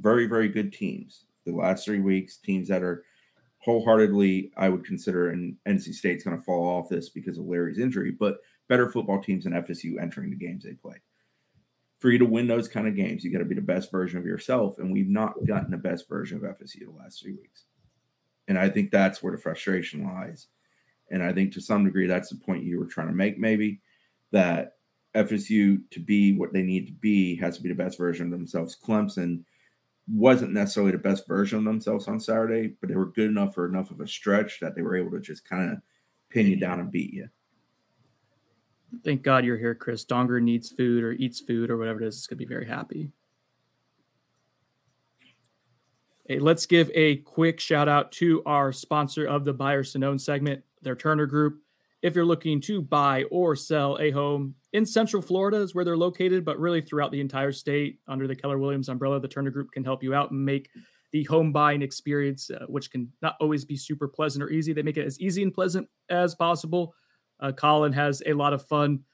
very, 0.00 0.26
very 0.26 0.48
good 0.48 0.72
teams. 0.72 1.24
The 1.44 1.52
last 1.52 1.84
three 1.84 2.00
weeks, 2.00 2.38
teams 2.38 2.68
that 2.68 2.82
are 2.82 3.04
wholeheartedly, 3.58 4.52
I 4.56 4.68
would 4.68 4.84
consider, 4.84 5.30
and 5.30 5.56
NC 5.66 5.94
State's 5.94 6.24
going 6.24 6.36
to 6.36 6.42
fall 6.42 6.66
off 6.66 6.88
this 6.88 7.08
because 7.08 7.38
of 7.38 7.46
Leary's 7.46 7.78
injury, 7.78 8.10
but 8.10 8.38
better 8.68 8.90
football 8.90 9.22
teams 9.22 9.44
than 9.44 9.54
FSU 9.54 10.00
entering 10.00 10.30
the 10.30 10.36
games 10.36 10.64
they 10.64 10.72
play. 10.72 10.96
For 11.98 12.10
you 12.10 12.18
to 12.18 12.26
win 12.26 12.46
those 12.46 12.68
kind 12.68 12.86
of 12.86 12.96
games, 12.96 13.24
you 13.24 13.32
got 13.32 13.38
to 13.38 13.44
be 13.46 13.54
the 13.54 13.62
best 13.62 13.90
version 13.90 14.18
of 14.18 14.26
yourself. 14.26 14.78
And 14.78 14.92
we've 14.92 15.08
not 15.08 15.34
gotten 15.46 15.70
the 15.70 15.78
best 15.78 16.08
version 16.08 16.36
of 16.36 16.58
FSU 16.58 16.80
the 16.80 16.98
last 16.98 17.22
three 17.22 17.32
weeks. 17.32 17.64
And 18.48 18.58
I 18.58 18.68
think 18.68 18.90
that's 18.90 19.22
where 19.22 19.32
the 19.32 19.40
frustration 19.40 20.04
lies. 20.04 20.48
And 21.10 21.22
I 21.22 21.32
think 21.32 21.52
to 21.54 21.60
some 21.60 21.84
degree, 21.84 22.06
that's 22.06 22.28
the 22.28 22.36
point 22.36 22.64
you 22.64 22.78
were 22.78 22.86
trying 22.86 23.08
to 23.08 23.14
make, 23.14 23.38
maybe 23.38 23.80
that 24.32 24.76
FSU 25.14 25.78
to 25.90 26.00
be 26.00 26.36
what 26.36 26.52
they 26.52 26.62
need 26.62 26.86
to 26.86 26.92
be 26.92 27.36
has 27.36 27.56
to 27.56 27.62
be 27.62 27.68
the 27.68 27.74
best 27.74 27.96
version 27.96 28.26
of 28.26 28.32
themselves. 28.32 28.76
Clemson 28.76 29.44
wasn't 30.06 30.52
necessarily 30.52 30.92
the 30.92 30.98
best 30.98 31.26
version 31.26 31.58
of 31.58 31.64
themselves 31.64 32.08
on 32.08 32.20
Saturday, 32.20 32.74
but 32.80 32.88
they 32.88 32.96
were 32.96 33.06
good 33.06 33.30
enough 33.30 33.54
for 33.54 33.66
enough 33.66 33.90
of 33.90 34.00
a 34.00 34.06
stretch 34.06 34.60
that 34.60 34.74
they 34.74 34.82
were 34.82 34.96
able 34.96 35.10
to 35.12 35.20
just 35.20 35.48
kind 35.48 35.72
of 35.72 35.78
pin 36.28 36.46
you 36.46 36.56
down 36.56 36.80
and 36.80 36.92
beat 36.92 37.12
you. 37.12 37.28
Thank 39.02 39.22
God 39.22 39.44
you're 39.44 39.56
here, 39.56 39.74
Chris. 39.74 40.04
Donger 40.04 40.40
needs 40.40 40.70
food 40.70 41.02
or 41.02 41.12
eats 41.12 41.40
food 41.40 41.70
or 41.70 41.76
whatever 41.76 42.02
it 42.02 42.06
is. 42.06 42.16
It's 42.16 42.26
going 42.26 42.38
to 42.38 42.44
be 42.44 42.48
very 42.48 42.66
happy. 42.66 43.10
Hey, 46.26 46.38
let's 46.38 46.66
give 46.66 46.90
a 46.94 47.16
quick 47.16 47.60
shout 47.60 47.88
out 47.88 48.12
to 48.12 48.42
our 48.46 48.72
sponsor 48.72 49.26
of 49.26 49.44
the 49.44 49.52
Buyers 49.52 49.92
to 49.92 49.98
Known 49.98 50.18
segment, 50.18 50.64
their 50.80 50.96
Turner 50.96 51.26
Group. 51.26 51.60
If 52.02 52.14
you're 52.14 52.24
looking 52.24 52.60
to 52.62 52.80
buy 52.82 53.24
or 53.30 53.56
sell 53.56 53.98
a 54.00 54.10
home 54.10 54.54
in 54.74 54.84
Central 54.84 55.22
Florida, 55.22 55.58
is 55.58 55.72
where 55.72 55.84
they're 55.84 55.96
located, 55.96 56.44
but 56.44 56.58
really 56.58 56.80
throughout 56.82 57.12
the 57.12 57.20
entire 57.20 57.52
state 57.52 58.00
under 58.08 58.26
the 58.26 58.34
Keller 58.34 58.58
Williams 58.58 58.88
umbrella, 58.88 59.20
the 59.20 59.28
Turner 59.28 59.50
Group 59.50 59.70
can 59.70 59.84
help 59.84 60.02
you 60.02 60.14
out 60.14 60.32
and 60.32 60.44
make 60.44 60.68
the 61.12 61.22
home 61.24 61.52
buying 61.52 61.80
experience, 61.80 62.50
uh, 62.50 62.66
which 62.66 62.90
can 62.90 63.12
not 63.22 63.36
always 63.40 63.64
be 63.64 63.76
super 63.76 64.08
pleasant 64.08 64.42
or 64.42 64.50
easy. 64.50 64.72
They 64.72 64.82
make 64.82 64.96
it 64.96 65.06
as 65.06 65.20
easy 65.20 65.44
and 65.44 65.54
pleasant 65.54 65.88
as 66.10 66.34
possible. 66.34 66.92
Uh, 67.38 67.52
Colin 67.52 67.92
has 67.92 68.20
a 68.26 68.32
lot 68.32 68.52
of 68.52 68.66
fun 68.66 69.04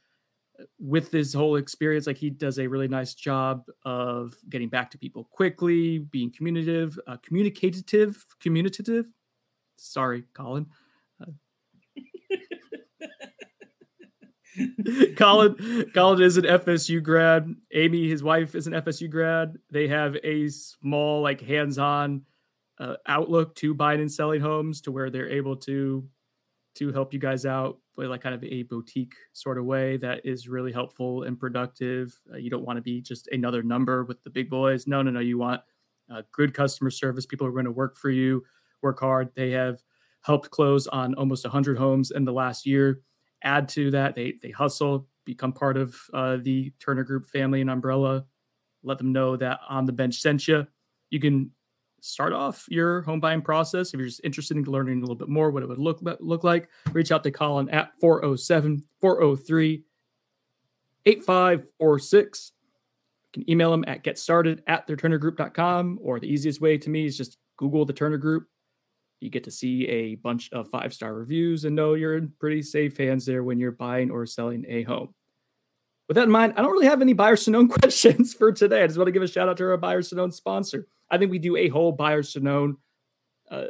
with 0.79 1.11
this 1.11 1.35
whole 1.35 1.57
experience. 1.57 2.07
Like 2.07 2.17
he 2.17 2.31
does 2.31 2.59
a 2.59 2.67
really 2.67 2.89
nice 2.89 3.13
job 3.13 3.65
of 3.85 4.35
getting 4.49 4.71
back 4.71 4.91
to 4.93 4.99
people 4.99 5.29
quickly, 5.31 5.99
being 5.99 6.33
communicative, 6.35 6.99
uh, 7.07 7.19
communicative, 7.23 8.25
communicative. 8.41 9.05
Sorry, 9.77 10.25
Colin. 10.33 10.69
Uh, 11.21 11.33
Colin, 15.17 15.91
Colin 15.95 16.23
is 16.23 16.37
an 16.37 16.45
FSU 16.45 17.03
grad. 17.03 17.55
Amy, 17.73 18.09
his 18.09 18.23
wife, 18.23 18.55
is 18.55 18.67
an 18.67 18.73
FSU 18.73 19.11
grad. 19.11 19.57
They 19.71 19.89
have 19.89 20.17
a 20.25 20.49
small, 20.49 21.23
like, 21.23 21.41
hands-on 21.41 22.23
uh, 22.79 22.97
outlook 23.07 23.55
to 23.57 23.75
buying 23.75 24.01
and 24.01 24.11
selling 24.11 24.41
homes, 24.41 24.81
to 24.83 24.93
where 24.93 25.11
they're 25.11 25.29
able 25.29 25.57
to 25.57 26.09
to 26.77 26.93
help 26.93 27.13
you 27.13 27.19
guys 27.19 27.45
out 27.45 27.79
like 28.09 28.23
kind 28.23 28.35
of 28.35 28.43
a 28.45 28.63
boutique 28.63 29.15
sort 29.33 29.59
of 29.59 29.65
way 29.65 29.97
that 29.99 30.25
is 30.25 30.49
really 30.49 30.73
helpful 30.73 31.25
and 31.25 31.39
productive. 31.39 32.19
Uh, 32.33 32.37
you 32.37 32.51
don't 32.51 32.65
want 32.65 32.77
to 32.77 32.83
be 32.83 33.01
just 33.01 33.29
another 33.29 33.63
number 33.63 34.05
with 34.05 34.23
the 34.23 34.31
big 34.31 34.49
boys. 34.49 34.87
No, 34.87 35.03
no, 35.03 35.11
no. 35.11 35.21
You 35.21 35.39
want 35.39 35.61
uh, 36.13 36.23
good 36.33 36.55
customer 36.55 36.91
service. 36.91 37.27
People 37.27 37.47
are 37.47 37.53
going 37.53 37.65
to 37.65 37.71
work 37.71 37.97
for 37.97 38.11
you, 38.11 38.43
work 38.83 39.01
hard. 39.01 39.31
They 39.35 39.51
have 39.51 39.83
helped 40.23 40.51
close 40.51 40.87
on 40.87 41.15
almost 41.15 41.45
100 41.45 41.79
homes 41.79 42.11
in 42.11 42.25
the 42.25 42.33
last 42.33 42.67
year. 42.67 43.01
Add 43.43 43.69
to 43.71 43.91
that, 43.93 44.15
they 44.15 44.35
they 44.43 44.51
hustle, 44.51 45.09
become 45.25 45.53
part 45.53 45.77
of 45.77 45.97
uh, 46.13 46.39
the 46.43 46.73
Turner 46.79 47.05
Group 47.05 47.27
family 47.27 47.61
and 47.61 47.71
umbrella. 47.71 48.25
Let 48.83 48.99
them 48.99 49.13
know 49.13 49.37
that 49.37 49.61
on 49.69 49.87
the 49.87 49.93
bench 49.93 50.21
sent 50.21 50.49
you. 50.49 50.67
You 51.11 51.21
can 51.21 51.51
start 52.01 52.33
off 52.33 52.67
your 52.69 53.03
home 53.03 53.21
buying 53.21 53.43
process, 53.43 53.93
if 53.93 53.99
you're 53.99 54.09
just 54.09 54.23
interested 54.25 54.57
in 54.57 54.65
learning 54.65 54.99
a 54.99 55.01
little 55.01 55.15
bit 55.15 55.29
more 55.29 55.51
what 55.51 55.63
it 55.63 55.69
would 55.69 55.79
look 55.79 56.01
look 56.21 56.45
like, 56.45 56.69
reach 56.93 57.13
out 57.13 57.23
to 57.25 57.31
Colin 57.31 57.69
at 57.71 57.93
407 58.01 58.85
403 59.01 59.85
8546. 61.07 62.53
You 63.35 63.43
can 63.45 63.51
email 63.51 63.71
them 63.71 63.85
at 63.87 64.03
get 64.03 64.19
started 64.19 64.63
at 64.67 64.87
theirturnergroup.com, 64.87 65.99
or 66.03 66.19
the 66.19 66.29
easiest 66.29 66.61
way 66.61 66.79
to 66.79 66.91
me 66.91 67.07
is 67.07 67.17
just 67.17 67.39
Google 67.57 67.85
the 67.85 67.93
Turner 67.93 68.19
Group. 68.19 68.49
You 69.21 69.31
get 69.31 69.45
to 69.45 69.51
see 69.51 69.87
a 69.89 70.15
bunch 70.17 70.51
of 70.53 70.69
five 70.69 70.95
star 70.95 71.15
reviews 71.15 71.65
and 71.65 71.77
know 71.77 71.95
you're 71.95 72.17
in 72.17 72.33
pretty 72.41 72.63
safe 72.63 72.97
hands 72.97 73.27
there 73.27 73.45
when 73.45 73.59
you're 73.59 73.73
buying 73.73 74.11
or 74.11 74.25
selling 74.27 74.65
a 74.69 74.83
home. 74.83 75.15
With 76.09 76.17
that 76.17 76.25
in 76.25 76.31
mind, 76.31 76.55
I 76.57 76.63
don't 76.63 76.73
really 76.73 76.87
have 76.87 77.03
any 77.03 77.13
buyers 77.13 77.45
to 77.47 77.51
questions 77.69 78.35
for 78.35 78.51
today. 78.51 78.83
I 78.83 78.87
just 78.87 78.99
want 78.99 79.09
to 79.09 79.13
give 79.13 79.23
a 79.23 79.29
shout 79.29 79.49
out 79.49 79.59
to 79.59 79.65
our 79.65 79.77
buyers 79.77 80.09
to 80.09 80.17
sponsor. 80.33 80.87
I 81.11 81.19
think 81.19 81.31
we 81.31 81.39
do 81.39 81.57
a 81.57 81.69
whole 81.69 81.93
buyers 81.93 82.33
to 82.33 82.41
uh, 83.51 83.65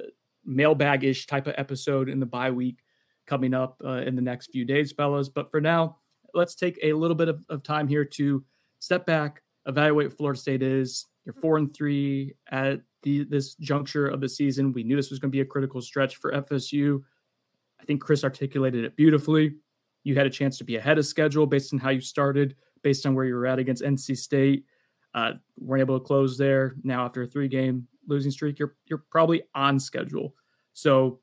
mailbag 0.44 1.04
ish 1.04 1.26
type 1.26 1.46
of 1.46 1.54
episode 1.58 2.08
in 2.08 2.20
the 2.20 2.26
bye 2.26 2.50
week 2.50 2.78
coming 3.26 3.54
up 3.54 3.80
uh, 3.84 4.02
in 4.02 4.16
the 4.16 4.22
next 4.22 4.50
few 4.52 4.64
days, 4.64 4.92
fellas. 4.92 5.28
But 5.28 5.50
for 5.50 5.60
now, 5.60 5.96
let's 6.34 6.54
take 6.54 6.78
a 6.82 6.92
little 6.92 7.14
bit 7.14 7.28
of, 7.28 7.44
of 7.48 7.62
time 7.62 7.88
here 7.88 8.04
to 8.04 8.44
step 8.78 9.06
back, 9.06 9.42
evaluate 9.66 10.12
Florida 10.12 10.38
State 10.38 10.62
is. 10.62 11.06
You're 11.24 11.34
four 11.34 11.58
and 11.58 11.72
three 11.72 12.34
at 12.50 12.80
the, 13.02 13.24
this 13.24 13.54
juncture 13.56 14.06
of 14.06 14.20
the 14.20 14.28
season. 14.28 14.72
We 14.72 14.82
knew 14.82 14.96
this 14.96 15.10
was 15.10 15.18
going 15.18 15.30
to 15.30 15.36
be 15.36 15.40
a 15.40 15.46
critical 15.46 15.80
stretch 15.80 16.16
for 16.16 16.32
FSU. 16.32 17.02
I 17.80 17.84
think 17.84 18.00
Chris 18.00 18.24
articulated 18.24 18.84
it 18.84 18.96
beautifully. 18.96 19.54
You 20.04 20.14
had 20.14 20.26
a 20.26 20.30
chance 20.30 20.58
to 20.58 20.64
be 20.64 20.76
ahead 20.76 20.98
of 20.98 21.06
schedule 21.06 21.46
based 21.46 21.72
on 21.72 21.78
how 21.78 21.90
you 21.90 22.00
started, 22.00 22.56
based 22.82 23.06
on 23.06 23.14
where 23.14 23.24
you 23.24 23.34
were 23.34 23.46
at 23.46 23.58
against 23.58 23.82
NC 23.82 24.16
State. 24.16 24.64
Uh, 25.14 25.32
weren't 25.58 25.80
able 25.80 25.98
to 25.98 26.04
close 26.04 26.38
there. 26.38 26.76
Now 26.84 27.04
after 27.04 27.22
a 27.22 27.26
three 27.26 27.48
game 27.48 27.88
losing 28.06 28.30
streak, 28.30 28.58
you're 28.58 28.76
you're 28.86 29.04
probably 29.10 29.42
on 29.54 29.80
schedule. 29.80 30.34
So 30.72 31.20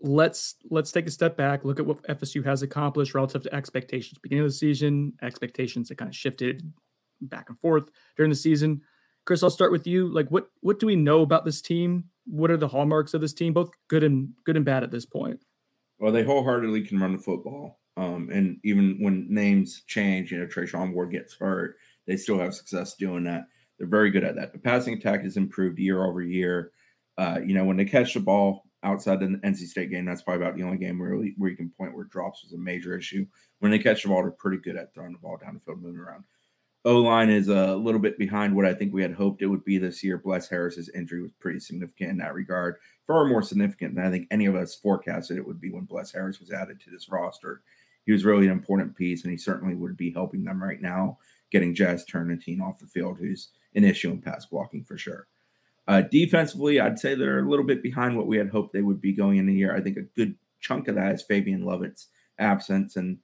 let's 0.00 0.56
let's 0.70 0.92
take 0.92 1.06
a 1.06 1.10
step 1.10 1.36
back, 1.36 1.64
look 1.64 1.80
at 1.80 1.86
what 1.86 2.02
FSU 2.04 2.44
has 2.44 2.62
accomplished 2.62 3.14
relative 3.14 3.42
to 3.44 3.54
expectations. 3.54 4.18
Beginning 4.22 4.44
of 4.44 4.50
the 4.50 4.56
season, 4.56 5.14
expectations 5.22 5.88
that 5.88 5.98
kind 5.98 6.08
of 6.08 6.16
shifted 6.16 6.72
back 7.20 7.48
and 7.48 7.58
forth 7.58 7.90
during 8.16 8.30
the 8.30 8.36
season. 8.36 8.82
Chris, 9.28 9.42
I'll 9.42 9.50
start 9.50 9.72
with 9.72 9.86
you. 9.86 10.08
Like 10.08 10.30
what 10.30 10.46
what 10.62 10.80
do 10.80 10.86
we 10.86 10.96
know 10.96 11.20
about 11.20 11.44
this 11.44 11.60
team? 11.60 12.04
What 12.24 12.50
are 12.50 12.56
the 12.56 12.68
hallmarks 12.68 13.12
of 13.12 13.20
this 13.20 13.34
team, 13.34 13.52
both 13.52 13.68
good 13.86 14.02
and 14.02 14.30
good 14.46 14.56
and 14.56 14.64
bad 14.64 14.82
at 14.82 14.90
this 14.90 15.04
point? 15.04 15.44
Well, 15.98 16.12
they 16.12 16.22
wholeheartedly 16.22 16.86
can 16.86 16.98
run 16.98 17.12
the 17.12 17.22
football. 17.22 17.78
Um, 17.98 18.30
and 18.32 18.56
even 18.64 18.96
when 19.00 19.26
names 19.28 19.82
change, 19.86 20.32
you 20.32 20.38
know, 20.38 20.46
Treshaun 20.46 20.94
Ward 20.94 21.10
gets 21.10 21.34
hurt, 21.34 21.76
they 22.06 22.16
still 22.16 22.38
have 22.38 22.54
success 22.54 22.94
doing 22.94 23.24
that. 23.24 23.42
They're 23.78 23.86
very 23.86 24.10
good 24.10 24.24
at 24.24 24.34
that. 24.36 24.54
The 24.54 24.60
passing 24.60 24.94
attack 24.94 25.24
has 25.24 25.36
improved 25.36 25.78
year 25.78 26.06
over 26.06 26.22
year. 26.22 26.72
Uh, 27.18 27.40
you 27.44 27.52
know, 27.52 27.66
when 27.66 27.76
they 27.76 27.84
catch 27.84 28.14
the 28.14 28.20
ball 28.20 28.62
outside 28.82 29.20
the 29.20 29.26
NC 29.44 29.66
State 29.66 29.90
game, 29.90 30.06
that's 30.06 30.22
probably 30.22 30.42
about 30.42 30.56
the 30.56 30.64
only 30.64 30.78
game 30.78 30.98
where, 30.98 31.14
where 31.36 31.50
you 31.50 31.56
can 31.56 31.70
point 31.76 31.94
where 31.94 32.06
drops 32.06 32.44
was 32.44 32.54
a 32.54 32.58
major 32.58 32.96
issue. 32.96 33.26
When 33.58 33.72
they 33.72 33.78
catch 33.78 34.04
the 34.04 34.08
ball, 34.08 34.22
they're 34.22 34.30
pretty 34.30 34.62
good 34.62 34.76
at 34.76 34.94
throwing 34.94 35.12
the 35.12 35.18
ball 35.18 35.36
down 35.36 35.52
the 35.52 35.60
field, 35.60 35.82
moving 35.82 36.00
around. 36.00 36.24
O 36.84 37.00
line 37.00 37.28
is 37.28 37.48
a 37.48 37.76
little 37.76 38.00
bit 38.00 38.18
behind 38.18 38.54
what 38.54 38.64
I 38.64 38.72
think 38.72 38.92
we 38.92 39.02
had 39.02 39.12
hoped 39.12 39.42
it 39.42 39.46
would 39.46 39.64
be 39.64 39.78
this 39.78 40.02
year. 40.02 40.16
Bless 40.16 40.48
Harris's 40.48 40.88
injury 40.90 41.22
was 41.22 41.32
pretty 41.40 41.60
significant 41.60 42.10
in 42.10 42.18
that 42.18 42.34
regard, 42.34 42.76
far 43.06 43.26
more 43.26 43.42
significant 43.42 43.94
than 43.94 44.06
I 44.06 44.10
think 44.10 44.28
any 44.30 44.46
of 44.46 44.54
us 44.54 44.76
forecasted 44.76 45.36
it 45.36 45.46
would 45.46 45.60
be 45.60 45.70
when 45.70 45.84
Bless 45.84 46.12
Harris 46.12 46.40
was 46.40 46.52
added 46.52 46.80
to 46.80 46.90
this 46.90 47.10
roster. 47.10 47.62
He 48.06 48.12
was 48.12 48.24
really 48.24 48.46
an 48.46 48.52
important 48.52 48.96
piece, 48.96 49.24
and 49.24 49.30
he 49.30 49.36
certainly 49.36 49.74
would 49.74 49.96
be 49.96 50.12
helping 50.12 50.44
them 50.44 50.62
right 50.62 50.80
now 50.80 51.18
getting 51.50 51.74
Jazz 51.74 52.04
Turnetine 52.04 52.60
off 52.60 52.78
the 52.78 52.86
field, 52.86 53.18
who's 53.18 53.48
an 53.74 53.84
issue 53.84 54.10
in 54.10 54.20
pass 54.20 54.46
blocking 54.46 54.84
for 54.84 54.98
sure. 54.98 55.26
Uh, 55.86 56.02
defensively, 56.02 56.80
I'd 56.80 56.98
say 56.98 57.14
they're 57.14 57.40
a 57.40 57.48
little 57.48 57.64
bit 57.64 57.82
behind 57.82 58.16
what 58.16 58.26
we 58.26 58.36
had 58.36 58.50
hoped 58.50 58.72
they 58.72 58.82
would 58.82 59.00
be 59.00 59.12
going 59.12 59.38
in 59.38 59.46
the 59.46 59.54
year. 59.54 59.74
I 59.74 59.80
think 59.80 59.96
a 59.96 60.02
good 60.02 60.36
chunk 60.60 60.88
of 60.88 60.94
that 60.96 61.14
is 61.14 61.22
Fabian 61.22 61.64
Lovett's 61.64 62.08
absence 62.38 62.96
and 62.96 63.18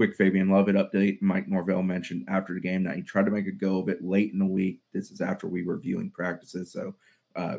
quick 0.00 0.16
Fabian 0.16 0.48
Lovett 0.48 0.76
update. 0.76 1.20
Mike 1.20 1.46
Norvell 1.46 1.82
mentioned 1.82 2.24
after 2.26 2.54
the 2.54 2.60
game 2.60 2.82
that 2.84 2.96
he 2.96 3.02
tried 3.02 3.26
to 3.26 3.30
make 3.30 3.46
a 3.46 3.52
go 3.52 3.80
of 3.80 3.90
it 3.90 4.02
late 4.02 4.32
in 4.32 4.38
the 4.38 4.46
week. 4.46 4.80
This 4.94 5.10
is 5.10 5.20
after 5.20 5.46
we 5.46 5.62
were 5.62 5.76
viewing 5.76 6.10
practices. 6.10 6.72
So 6.72 6.94
uh, 7.36 7.58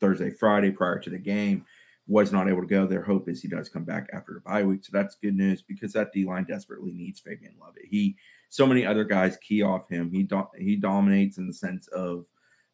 Thursday, 0.00 0.30
Friday 0.30 0.70
prior 0.70 0.98
to 1.00 1.10
the 1.10 1.18
game, 1.18 1.66
was 2.06 2.32
not 2.32 2.48
able 2.48 2.62
to 2.62 2.66
go. 2.66 2.86
Their 2.86 3.02
hope 3.02 3.28
is 3.28 3.42
he 3.42 3.48
does 3.48 3.68
come 3.68 3.84
back 3.84 4.08
after 4.14 4.32
the 4.32 4.40
bye 4.40 4.62
week. 4.62 4.86
So 4.86 4.90
that's 4.90 5.16
good 5.16 5.36
news 5.36 5.60
because 5.60 5.92
that 5.92 6.14
D 6.14 6.24
line 6.24 6.44
desperately 6.44 6.92
needs 6.92 7.20
Fabian 7.20 7.56
Lovett. 7.60 7.84
He 7.84 8.16
so 8.48 8.66
many 8.66 8.86
other 8.86 9.04
guys 9.04 9.36
key 9.42 9.60
off 9.60 9.86
him. 9.90 10.10
He 10.10 10.22
do, 10.22 10.48
he 10.58 10.76
dominates 10.76 11.36
in 11.36 11.46
the 11.46 11.52
sense 11.52 11.88
of 11.88 12.24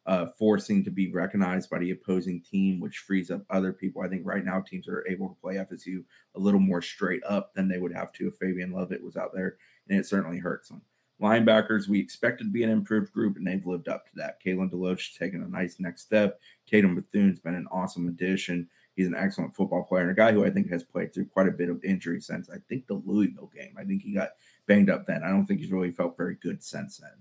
uh, 0.09 0.25
forcing 0.39 0.83
to 0.83 0.89
be 0.89 1.11
recognized 1.11 1.69
by 1.69 1.77
the 1.77 1.91
opposing 1.91 2.41
team, 2.41 2.79
which 2.79 2.97
frees 2.97 3.29
up 3.29 3.43
other 3.51 3.71
people. 3.71 4.01
I 4.01 4.07
think 4.07 4.23
right 4.25 4.43
now 4.43 4.59
teams 4.59 4.87
are 4.87 5.05
able 5.07 5.29
to 5.29 5.35
play 5.39 5.55
FSU 5.55 6.03
a 6.35 6.39
little 6.39 6.59
more 6.59 6.81
straight 6.81 7.21
up 7.29 7.53
than 7.53 7.67
they 7.67 7.77
would 7.77 7.93
have 7.93 8.11
to 8.13 8.27
if 8.27 8.33
Fabian 8.37 8.71
Lovett 8.71 9.03
was 9.03 9.15
out 9.15 9.35
there, 9.35 9.57
and 9.87 9.99
it 9.99 10.07
certainly 10.07 10.39
hurts 10.39 10.69
them. 10.69 10.81
Linebackers, 11.21 11.87
we 11.87 11.99
expected 11.99 12.45
to 12.45 12.49
be 12.49 12.63
an 12.63 12.71
improved 12.71 13.13
group, 13.13 13.37
and 13.37 13.45
they've 13.45 13.67
lived 13.67 13.87
up 13.87 14.07
to 14.07 14.11
that. 14.15 14.43
Kalen 14.43 14.71
DeLoach 14.71 15.15
taken 15.15 15.43
a 15.43 15.47
nice 15.47 15.79
next 15.79 16.01
step. 16.01 16.39
Tatum 16.65 16.95
Bethune-has 16.95 17.39
been 17.39 17.53
an 17.53 17.67
awesome 17.71 18.07
addition. 18.07 18.67
He's 18.95 19.05
an 19.05 19.15
excellent 19.15 19.55
football 19.55 19.83
player 19.83 20.01
and 20.01 20.11
a 20.11 20.15
guy 20.15 20.31
who 20.31 20.43
I 20.43 20.49
think 20.49 20.71
has 20.71 20.83
played 20.83 21.13
through 21.13 21.27
quite 21.27 21.47
a 21.47 21.51
bit 21.51 21.69
of 21.69 21.83
injury 21.83 22.19
since 22.19 22.49
I 22.49 22.57
think 22.67 22.87
the 22.87 23.01
Louisville 23.05 23.51
game. 23.55 23.75
I 23.77 23.83
think 23.83 24.01
he 24.01 24.13
got 24.13 24.31
banged 24.65 24.89
up 24.89 25.05
then. 25.05 25.21
I 25.23 25.29
don't 25.29 25.45
think 25.45 25.59
he's 25.59 25.71
really 25.71 25.91
felt 25.91 26.17
very 26.17 26.35
good 26.41 26.63
since 26.63 26.97
then. 26.97 27.11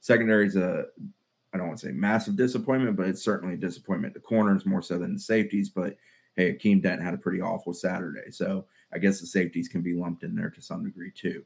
Secondary 0.00 0.46
is 0.46 0.56
a, 0.56 0.84
I 1.54 1.56
don't 1.56 1.68
want 1.68 1.78
to 1.78 1.86
say 1.86 1.92
massive 1.92 2.34
disappointment, 2.34 2.96
but 2.96 3.06
it's 3.06 3.22
certainly 3.22 3.54
a 3.54 3.58
disappointment. 3.58 4.12
The 4.12 4.20
corners 4.20 4.66
more 4.66 4.82
so 4.82 4.98
than 4.98 5.14
the 5.14 5.20
safeties, 5.20 5.70
but 5.70 5.96
hey, 6.34 6.52
Akeem 6.52 6.82
Dent 6.82 7.00
had 7.00 7.14
a 7.14 7.18
pretty 7.18 7.40
awful 7.40 7.72
Saturday. 7.72 8.32
So 8.32 8.66
I 8.92 8.98
guess 8.98 9.20
the 9.20 9.26
safeties 9.26 9.68
can 9.68 9.80
be 9.80 9.94
lumped 9.94 10.24
in 10.24 10.34
there 10.34 10.50
to 10.50 10.60
some 10.60 10.84
degree 10.84 11.12
too. 11.14 11.44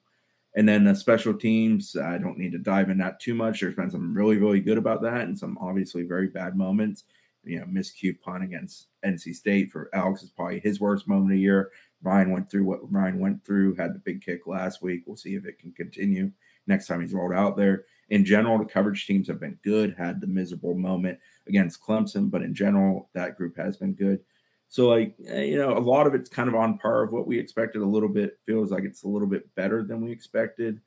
And 0.57 0.67
then 0.67 0.85
the 0.85 0.95
special 0.95 1.35
teams, 1.35 1.95
I 1.95 2.17
don't 2.17 2.39
need 2.39 2.53
to 2.53 2.59
dive 2.59 2.89
in 2.89 2.97
that 2.99 3.21
too 3.21 3.35
much. 3.35 3.61
There's 3.61 3.75
been 3.75 3.91
some 3.91 4.15
really, 4.15 4.39
really 4.39 4.61
good 4.61 4.79
about 4.79 5.03
that 5.03 5.21
and 5.21 5.39
some 5.39 5.59
obviously 5.61 6.05
very 6.05 6.29
bad 6.29 6.57
moments. 6.57 7.05
You 7.45 7.61
know, 7.61 7.67
miscued 7.67 8.21
punt 8.21 8.43
against 8.43 8.87
NC 9.05 9.35
State 9.35 9.71
for 9.71 9.91
Alex 9.93 10.23
is 10.23 10.31
probably 10.31 10.61
his 10.61 10.81
worst 10.81 11.07
moment 11.07 11.31
of 11.31 11.37
the 11.37 11.41
year. 11.41 11.71
Ryan 12.03 12.31
went 12.31 12.51
through 12.51 12.65
what 12.65 12.91
Ryan 12.91 13.21
went 13.21 13.45
through, 13.45 13.75
had 13.75 13.95
the 13.95 14.01
big 14.01 14.25
kick 14.25 14.47
last 14.47 14.83
week. 14.83 15.03
We'll 15.07 15.17
see 15.17 15.35
if 15.35 15.45
it 15.45 15.59
can 15.59 15.73
continue 15.73 16.33
next 16.69 16.87
time 16.87 17.01
he's 17.01 17.15
rolled 17.15 17.33
out 17.33 17.57
there. 17.57 17.85
in 18.11 18.25
general, 18.25 18.59
the 18.59 18.65
coverage 18.65 19.07
teams 19.07 19.27
have 19.29 19.41
been 19.41 19.59
good. 19.65 19.95
Had 19.99 20.21
the 20.21 20.27
miserable 20.27 20.75
moment 20.75 21.19
against 21.47 21.83
Clemson, 21.83 22.31
but 22.31 22.43
in 22.43 22.55
general, 22.55 23.11
that 23.15 23.37
group 23.37 23.57
has 23.57 23.77
been 23.77 23.95
good. 23.95 24.21
So, 24.69 24.89
like, 24.89 25.15
eh, 25.27 25.43
you 25.43 25.57
know, 25.57 25.77
a 25.77 25.81
lot 25.81 26.07
of 26.07 26.15
it's 26.15 26.29
kind 26.29 26.49
of 26.49 26.55
on 26.55 26.79
par 26.79 27.03
of 27.03 27.13
what 27.13 27.27
we 27.27 27.39
expected. 27.39 27.83
A 27.83 27.87
little 27.87 28.09
bit 28.09 28.39
feels 28.45 28.71
like 28.71 28.85
it's 28.85 29.03
a 29.03 29.09
little 29.09 29.29
bit 29.29 29.53
better 29.55 29.83
than 29.83 30.03
we 30.03 30.13
expected. 30.13 30.81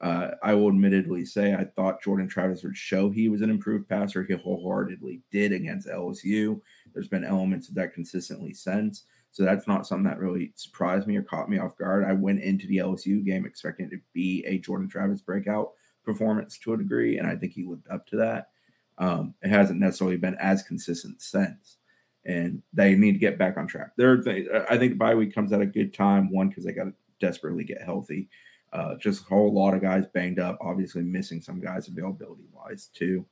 Uh, 0.00 0.32
I 0.42 0.54
will 0.54 0.68
admittedly 0.68 1.24
say 1.24 1.54
I 1.54 1.64
thought 1.64 2.02
Jordan 2.02 2.28
Travis 2.28 2.62
would 2.62 2.76
show 2.76 3.10
he 3.10 3.28
was 3.28 3.42
an 3.42 3.50
improved 3.50 3.88
passer. 3.88 4.24
He 4.24 4.34
wholeheartedly 4.34 5.22
did 5.30 5.52
against 5.52 5.88
LSU. 5.88 6.60
There's 6.92 7.08
been 7.08 7.24
elements 7.24 7.68
of 7.68 7.74
that 7.76 7.94
consistently 7.94 8.52
since. 8.52 9.04
So 9.34 9.44
that's 9.44 9.66
not 9.66 9.84
something 9.84 10.04
that 10.04 10.20
really 10.20 10.52
surprised 10.54 11.08
me 11.08 11.16
or 11.16 11.22
caught 11.24 11.50
me 11.50 11.58
off 11.58 11.76
guard. 11.76 12.04
I 12.04 12.12
went 12.12 12.40
into 12.40 12.68
the 12.68 12.76
LSU 12.76 13.24
game 13.24 13.44
expecting 13.44 13.86
it 13.86 13.90
to 13.90 14.00
be 14.12 14.44
a 14.46 14.58
Jordan 14.58 14.88
Travis 14.88 15.22
breakout 15.22 15.72
performance 16.04 16.56
to 16.58 16.74
a 16.74 16.76
degree, 16.76 17.18
and 17.18 17.26
I 17.26 17.34
think 17.34 17.52
he 17.52 17.64
lived 17.64 17.88
up 17.90 18.06
to 18.06 18.16
that. 18.18 18.50
Um, 18.98 19.34
it 19.42 19.48
hasn't 19.48 19.80
necessarily 19.80 20.18
been 20.18 20.36
as 20.36 20.62
consistent 20.62 21.20
since, 21.20 21.78
and 22.24 22.62
they 22.72 22.94
need 22.94 23.14
to 23.14 23.18
get 23.18 23.36
back 23.36 23.56
on 23.56 23.66
track. 23.66 23.96
Third 23.98 24.22
thing, 24.22 24.46
I 24.70 24.78
think 24.78 24.92
the 24.92 24.98
bye 24.98 25.16
week 25.16 25.34
comes 25.34 25.52
at 25.52 25.60
a 25.60 25.66
good 25.66 25.92
time. 25.92 26.30
One 26.30 26.48
because 26.48 26.64
they 26.64 26.70
got 26.70 26.84
to 26.84 26.94
desperately 27.18 27.64
get 27.64 27.82
healthy. 27.82 28.28
Uh, 28.72 28.94
just 29.00 29.22
a 29.22 29.24
whole 29.24 29.52
lot 29.52 29.74
of 29.74 29.82
guys 29.82 30.04
banged 30.14 30.38
up, 30.38 30.58
obviously 30.60 31.02
missing 31.02 31.42
some 31.42 31.60
guys 31.60 31.88
availability 31.88 32.44
wise 32.52 32.88
too. 32.94 33.26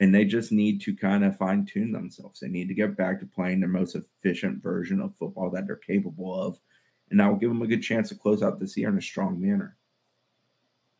And 0.00 0.14
they 0.14 0.24
just 0.24 0.50
need 0.50 0.80
to 0.82 0.96
kind 0.96 1.24
of 1.24 1.36
fine 1.36 1.64
tune 1.64 1.92
themselves. 1.92 2.40
They 2.40 2.48
need 2.48 2.68
to 2.68 2.74
get 2.74 2.96
back 2.96 3.20
to 3.20 3.26
playing 3.26 3.60
their 3.60 3.68
most 3.68 3.94
efficient 3.94 4.62
version 4.62 5.00
of 5.00 5.16
football 5.16 5.50
that 5.50 5.66
they're 5.66 5.76
capable 5.76 6.40
of. 6.40 6.58
And 7.10 7.20
that 7.20 7.28
will 7.28 7.36
give 7.36 7.50
them 7.50 7.62
a 7.62 7.66
good 7.66 7.82
chance 7.82 8.08
to 8.08 8.14
close 8.14 8.42
out 8.42 8.58
this 8.58 8.76
year 8.76 8.88
in 8.88 8.98
a 8.98 9.02
strong 9.02 9.40
manner. 9.40 9.76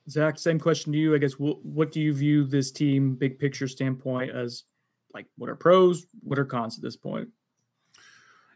Zach, 0.08 0.38
same 0.38 0.58
question 0.58 0.92
to 0.92 0.98
you. 0.98 1.14
I 1.14 1.18
guess 1.18 1.38
what, 1.38 1.64
what 1.64 1.92
do 1.92 2.00
you 2.00 2.12
view 2.12 2.44
this 2.44 2.70
team, 2.70 3.14
big 3.14 3.38
picture 3.38 3.68
standpoint, 3.68 4.30
as 4.30 4.64
like 5.14 5.26
what 5.36 5.48
are 5.48 5.56
pros, 5.56 6.06
what 6.22 6.38
are 6.38 6.44
cons 6.44 6.76
at 6.76 6.82
this 6.82 6.96
point? 6.96 7.28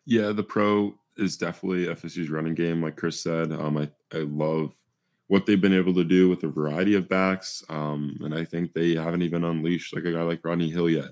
Yeah, 0.05 0.33
the 0.33 0.43
pro 0.43 0.95
is 1.17 1.37
definitely 1.37 1.87
FSU's 1.87 2.31
running 2.31 2.55
game, 2.55 2.83
like 2.83 2.97
Chris 2.97 3.21
said. 3.21 3.53
Um, 3.53 3.77
I, 3.79 3.91
I 4.13 4.21
love 4.21 4.75
what 5.29 5.45
they've 5.45 5.61
been 5.61 5.77
able 5.77 5.95
to 5.95 6.05
do 6.05 6.29
with 6.29 6.45
a 6.45 6.49
variety 6.49 6.95
of 6.95 7.09
backs. 7.09 7.65
Um, 7.69 8.17
and 8.23 8.35
I 8.35 8.45
think 8.45 8.73
they 8.73 8.95
haven't 8.95 9.23
even 9.23 9.45
unleashed 9.45 9.95
like 9.95 10.05
a 10.05 10.13
guy 10.13 10.23
like 10.23 10.45
Rodney 10.45 10.71
Hill 10.71 10.89
yet. 10.89 11.11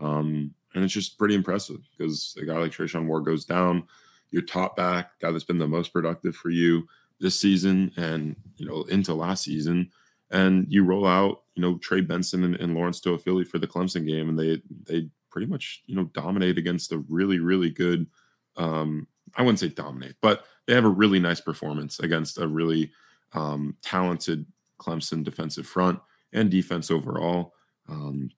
Um, 0.00 0.52
and 0.74 0.82
it's 0.82 0.92
just 0.92 1.18
pretty 1.18 1.34
impressive 1.34 1.78
because 1.96 2.36
a 2.40 2.44
guy 2.44 2.58
like 2.58 2.72
Treshaun 2.72 3.06
Ward 3.06 3.24
goes 3.24 3.44
down, 3.44 3.84
your 4.30 4.42
top 4.42 4.76
back, 4.76 5.18
guy 5.20 5.30
that's 5.30 5.44
been 5.44 5.58
the 5.58 5.68
most 5.68 5.92
productive 5.92 6.34
for 6.34 6.50
you 6.50 6.86
this 7.20 7.38
season 7.38 7.92
and 7.96 8.34
you 8.56 8.66
know 8.66 8.82
into 8.84 9.14
last 9.14 9.44
season, 9.44 9.90
and 10.30 10.66
you 10.68 10.84
roll 10.84 11.06
out 11.06 11.42
you 11.54 11.62
know 11.62 11.78
Trey 11.78 12.00
Benson 12.00 12.42
and, 12.44 12.56
and 12.56 12.74
Lawrence 12.74 13.00
Toafili 13.00 13.46
for 13.46 13.58
the 13.58 13.66
Clemson 13.66 14.06
game, 14.06 14.28
and 14.28 14.38
they 14.38 14.60
they 14.84 15.08
pretty 15.30 15.46
much 15.46 15.82
you 15.86 15.94
know 15.94 16.04
dominate 16.14 16.58
against 16.58 16.92
a 16.92 16.98
really 17.08 17.38
really 17.38 17.70
good. 17.70 18.06
Um, 18.56 19.06
I 19.36 19.42
wouldn't 19.42 19.60
say 19.60 19.68
dominate, 19.68 20.16
but 20.20 20.44
they 20.66 20.74
have 20.74 20.84
a 20.84 20.90
really 20.90 21.20
nice 21.20 21.40
performance 21.40 22.00
against 22.00 22.38
a 22.38 22.46
really 22.46 22.90
um, 23.34 23.76
talented 23.82 24.46
Clemson 24.80 25.24
defensive 25.24 25.66
front 25.66 26.00
and 26.32 26.50
defense 26.50 26.90
overall. 26.90 27.54
Um, 27.88 28.30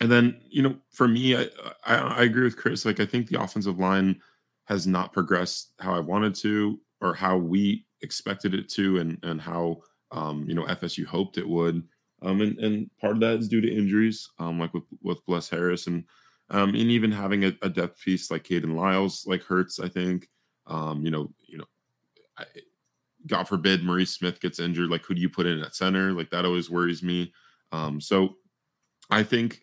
and 0.00 0.10
then, 0.10 0.40
you 0.48 0.62
know, 0.62 0.76
for 0.90 1.06
me, 1.06 1.36
I, 1.36 1.46
I, 1.84 1.96
I 1.96 2.22
agree 2.22 2.44
with 2.44 2.56
Chris. 2.56 2.84
Like, 2.84 3.00
I 3.00 3.06
think 3.06 3.28
the 3.28 3.40
offensive 3.40 3.78
line 3.78 4.20
has 4.64 4.86
not 4.86 5.12
progressed 5.12 5.72
how 5.78 5.94
I 5.94 6.00
wanted 6.00 6.34
to 6.36 6.80
or 7.00 7.14
how 7.14 7.36
we 7.36 7.86
expected 8.00 8.54
it 8.54 8.68
to, 8.70 8.98
and 8.98 9.18
and 9.22 9.40
how 9.40 9.82
um, 10.10 10.44
you 10.48 10.54
know 10.54 10.64
FSU 10.64 11.04
hoped 11.04 11.38
it 11.38 11.48
would. 11.48 11.82
Um, 12.22 12.40
and 12.40 12.58
and 12.58 12.90
part 13.00 13.12
of 13.12 13.20
that 13.20 13.38
is 13.38 13.48
due 13.48 13.60
to 13.60 13.72
injuries, 13.72 14.28
um, 14.38 14.58
like 14.58 14.72
with 14.72 14.84
with 15.02 15.24
Bless 15.26 15.48
Harris, 15.48 15.86
and 15.86 16.04
um, 16.50 16.70
and 16.70 16.90
even 16.90 17.12
having 17.12 17.44
a, 17.44 17.52
a 17.62 17.68
depth 17.68 18.00
piece 18.00 18.30
like 18.30 18.44
Kayden 18.44 18.74
Lyles 18.74 19.24
like 19.26 19.42
hurts. 19.42 19.80
I 19.80 19.88
think, 19.88 20.28
um, 20.66 21.04
you 21.04 21.10
know, 21.10 21.32
you 21.46 21.58
know, 21.58 21.64
I, 22.38 22.44
God 23.26 23.48
forbid 23.48 23.82
Maurice 23.82 24.12
Smith 24.12 24.40
gets 24.40 24.58
injured, 24.58 24.90
like 24.90 25.04
who 25.04 25.14
do 25.14 25.20
you 25.20 25.28
put 25.28 25.46
in 25.46 25.60
at 25.60 25.74
center? 25.74 26.12
Like 26.12 26.30
that 26.30 26.44
always 26.44 26.70
worries 26.70 27.02
me. 27.02 27.32
Um, 27.72 28.00
so 28.00 28.36
I 29.10 29.22
think 29.22 29.60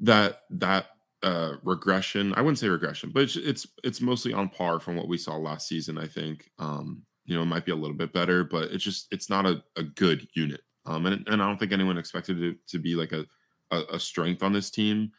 that 0.00 0.42
that 0.50 0.86
uh, 1.22 1.54
regression, 1.62 2.34
I 2.34 2.40
wouldn't 2.40 2.58
say 2.58 2.68
regression, 2.68 3.10
but 3.14 3.22
it's, 3.22 3.36
it's, 3.36 3.66
it's 3.84 4.00
mostly 4.00 4.32
on 4.32 4.48
par 4.48 4.80
from 4.80 4.96
what 4.96 5.08
we 5.08 5.16
saw 5.16 5.36
last 5.36 5.68
season. 5.68 5.96
I 5.96 6.06
think 6.06 6.50
um, 6.58 7.02
you 7.24 7.36
know 7.36 7.42
it 7.42 7.46
might 7.46 7.64
be 7.64 7.72
a 7.72 7.76
little 7.76 7.96
bit 7.96 8.12
better, 8.12 8.44
but 8.44 8.70
it's 8.72 8.84
just 8.84 9.06
it's 9.12 9.30
not 9.30 9.46
a, 9.46 9.62
a 9.76 9.82
good 9.82 10.26
unit. 10.34 10.62
Um, 10.84 11.06
and, 11.06 11.26
and 11.28 11.40
I 11.40 11.46
don't 11.46 11.58
think 11.58 11.72
anyone 11.72 11.98
expected 11.98 12.42
it 12.42 12.66
to 12.68 12.78
be 12.78 12.96
like 12.96 13.12
a, 13.12 13.24
a, 13.70 13.82
a 13.92 14.00
strength 14.00 14.42
on 14.42 14.52
this 14.52 14.70
team, 14.70 15.12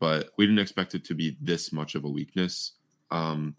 but 0.00 0.30
we 0.38 0.46
didn't 0.46 0.60
expect 0.60 0.94
it 0.94 1.04
to 1.04 1.14
be 1.14 1.36
this 1.42 1.72
much 1.72 1.94
of 1.94 2.04
a 2.04 2.08
weakness. 2.08 2.72
Um, 3.10 3.54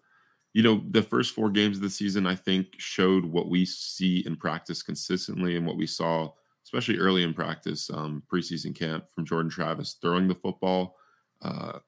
you 0.54 0.64
know, 0.64 0.84
the 0.89 1.02
first 1.02 1.34
four 1.34 1.49
games 1.49 1.78
of 1.78 1.84
the 1.84 1.89
season, 1.89 2.28
I 2.28 2.36
think, 2.36 2.68
showed 2.78 3.26
what 3.26 3.49
we 3.49 3.66
see 3.66 4.24
in 4.26 4.36
practice 4.36 4.84
consistently 4.84 5.56
and 5.56 5.66
what 5.66 5.78
we 5.78 5.88
saw, 5.88 6.32
especially 6.66 6.97
early 6.97 7.24
in 7.24 7.34
practice, 7.34 7.89
um, 7.89 8.24
preseason 8.32 8.76
camp 8.76 9.06
from 9.14 9.26
Jordan 9.26 9.49
Travis 9.49 9.97
throwing 10.02 10.28
the 10.28 10.36
football. 10.36 10.97
Uh, 11.41 11.80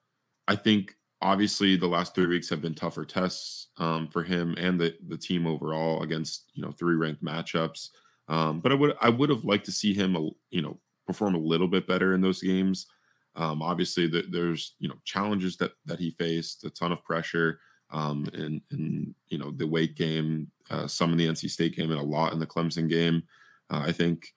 I 0.48 0.56
think 0.56 0.96
obviously 1.22 1.76
the 1.76 1.88
last 1.88 2.16
three 2.16 2.28
weeks 2.28 2.50
have 2.50 2.62
been 2.62 2.76
tougher 2.76 3.06
tests 3.06 3.68
um, 3.78 4.08
for 4.08 4.24
him 4.24 4.56
and 4.58 4.80
the 4.80 4.96
the 5.08 5.18
team 5.18 5.48
overall 5.48 6.04
against 6.04 6.52
you 6.54 6.62
know 6.62 6.72
three 6.72 6.96
ranked 6.96 7.24
matchups. 7.24 7.90
Um, 8.30 8.62
but 8.62 8.72
I 8.72 8.76
would 8.76 8.96
I 9.02 9.10
would 9.10 9.30
have 9.30 9.46
liked 9.46 9.66
to 9.66 9.72
see 9.72 9.94
him 9.94 10.16
you 10.52 10.62
know 10.62 10.80
perform 11.06 11.36
a 11.36 11.40
little 11.40 11.68
bit 11.68 11.88
better 11.88 12.14
in 12.14 12.22
those 12.22 12.42
games. 12.42 12.88
Um, 13.36 13.62
obviously, 13.62 14.08
the, 14.08 14.24
there's 14.30 14.76
you 14.80 14.88
know 14.88 14.96
challenges 15.06 15.58
that 15.58 15.72
that 15.86 16.00
he 16.00 16.12
faced, 16.12 16.64
a 16.64 16.70
ton 16.70 16.92
of 16.92 17.04
pressure 17.04 17.60
um, 17.94 18.28
in, 18.34 18.62
in 18.72 19.16
you 19.30 19.38
know 19.38 19.52
the 19.52 19.68
Wake 19.68 19.96
game, 19.96 20.52
uh, 20.70 20.88
some 20.88 21.12
in 21.12 21.18
the 21.18 21.28
NC 21.28 21.50
State 21.50 21.76
game, 21.76 21.92
and 21.92 22.00
a 22.00 22.04
lot 22.04 22.34
in 22.34 22.40
the 22.40 22.48
Clemson 22.48 22.90
game. 22.90 23.24
Uh, 23.70 23.84
I 23.86 23.92
think 23.92 24.34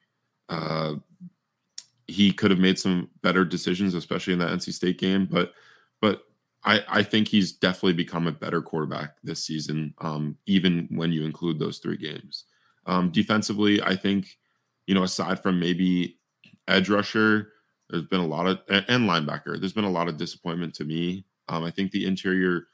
uh, 0.49 0.95
he 2.07 2.33
could 2.33 2.51
have 2.51 2.61
made 2.61 2.79
some 2.79 3.09
better 3.23 3.45
decisions, 3.45 3.95
especially 3.95 4.35
in 4.35 4.39
that 4.39 4.53
NC 4.53 4.73
State 4.75 4.99
game. 4.99 5.27
But 5.29 5.55
but 6.01 6.23
I, 6.65 6.85
I 6.89 7.03
think 7.03 7.29
he's 7.29 7.53
definitely 7.53 7.95
become 7.95 8.27
a 8.27 8.33
better 8.33 8.61
quarterback 8.61 9.17
this 9.25 9.45
season, 9.45 9.95
um, 9.99 10.37
even 10.47 10.89
when 10.91 11.13
you 11.13 11.25
include 11.25 11.59
those 11.59 11.79
three 11.79 11.97
games. 11.97 12.45
Um, 12.87 13.11
defensively, 13.11 13.83
I 13.83 13.97
think 13.97 14.39
you 14.87 14.95
know 14.95 15.03
aside 15.03 15.43
from 15.43 15.59
maybe 15.59 16.19
edge 16.69 16.91
rusher, 16.91 17.53
there's 17.89 18.05
been 18.05 18.21
a 18.21 18.27
lot 18.27 18.47
of 18.47 18.59
and 18.69 19.09
linebacker. 19.09 19.59
There's 19.59 19.73
been 19.73 19.85
a 19.85 19.91
lot 19.91 20.09
of 20.09 20.19
disappointment 20.19 20.75
to 20.75 20.85
me. 20.85 21.25
Um, 21.49 21.65
I 21.65 21.71
think 21.71 21.91
the 21.91 22.07
interior 22.07 22.67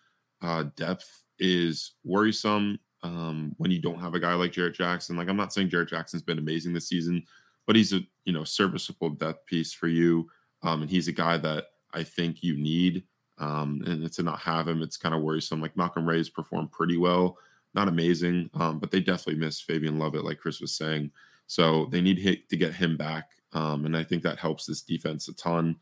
uh, 0.42 0.64
depth 0.76 1.24
is 1.38 1.92
worrisome 2.04 2.78
um, 3.02 3.54
when 3.58 3.70
you 3.70 3.80
don't 3.80 3.98
have 3.98 4.14
a 4.14 4.20
guy 4.20 4.34
like 4.34 4.52
Jarrett 4.52 4.74
Jackson. 4.74 5.16
Like 5.16 5.28
I'm 5.28 5.36
not 5.36 5.52
saying 5.52 5.70
Jarrett 5.70 5.88
Jackson's 5.88 6.22
been 6.22 6.38
amazing 6.38 6.72
this 6.72 6.88
season, 6.88 7.24
but 7.66 7.76
he's 7.76 7.92
a 7.92 8.00
you 8.24 8.32
know 8.32 8.44
serviceable 8.44 9.10
depth 9.10 9.46
piece 9.46 9.72
for 9.72 9.88
you, 9.88 10.28
um, 10.62 10.82
and 10.82 10.90
he's 10.90 11.08
a 11.08 11.12
guy 11.12 11.36
that 11.38 11.66
I 11.94 12.02
think 12.02 12.42
you 12.42 12.56
need. 12.56 13.04
Um, 13.38 13.82
and 13.86 14.12
to 14.12 14.22
not 14.22 14.38
have 14.40 14.68
him, 14.68 14.82
it's 14.82 14.96
kind 14.96 15.14
of 15.14 15.22
worrisome. 15.22 15.60
Like 15.60 15.76
Malcolm 15.76 16.08
Ray's 16.08 16.28
performed 16.28 16.70
pretty 16.70 16.96
well, 16.96 17.38
not 17.74 17.88
amazing, 17.88 18.50
um, 18.54 18.78
but 18.78 18.90
they 18.90 19.00
definitely 19.00 19.40
miss 19.40 19.60
Fabian 19.60 19.98
Lovett, 19.98 20.24
like 20.24 20.38
Chris 20.38 20.60
was 20.60 20.76
saying. 20.76 21.10
So 21.48 21.86
they 21.86 22.00
need 22.00 22.18
hit 22.18 22.48
to 22.50 22.56
get 22.56 22.74
him 22.74 22.96
back, 22.96 23.30
um, 23.52 23.84
and 23.84 23.96
I 23.96 24.04
think 24.04 24.22
that 24.22 24.38
helps 24.38 24.66
this 24.66 24.82
defense 24.82 25.28
a 25.28 25.34
ton. 25.34 25.76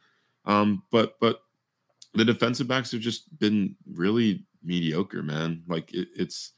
Um, 0.46 0.82
but 0.90 1.16
but 1.20 1.42
the 2.14 2.24
defensive 2.24 2.66
backs 2.66 2.92
have 2.92 3.00
just 3.00 3.38
been 3.38 3.76
really 3.86 4.44
mediocre, 4.62 5.22
man. 5.22 5.62
Like 5.66 5.92
it, 5.94 6.08
it's 6.16 6.52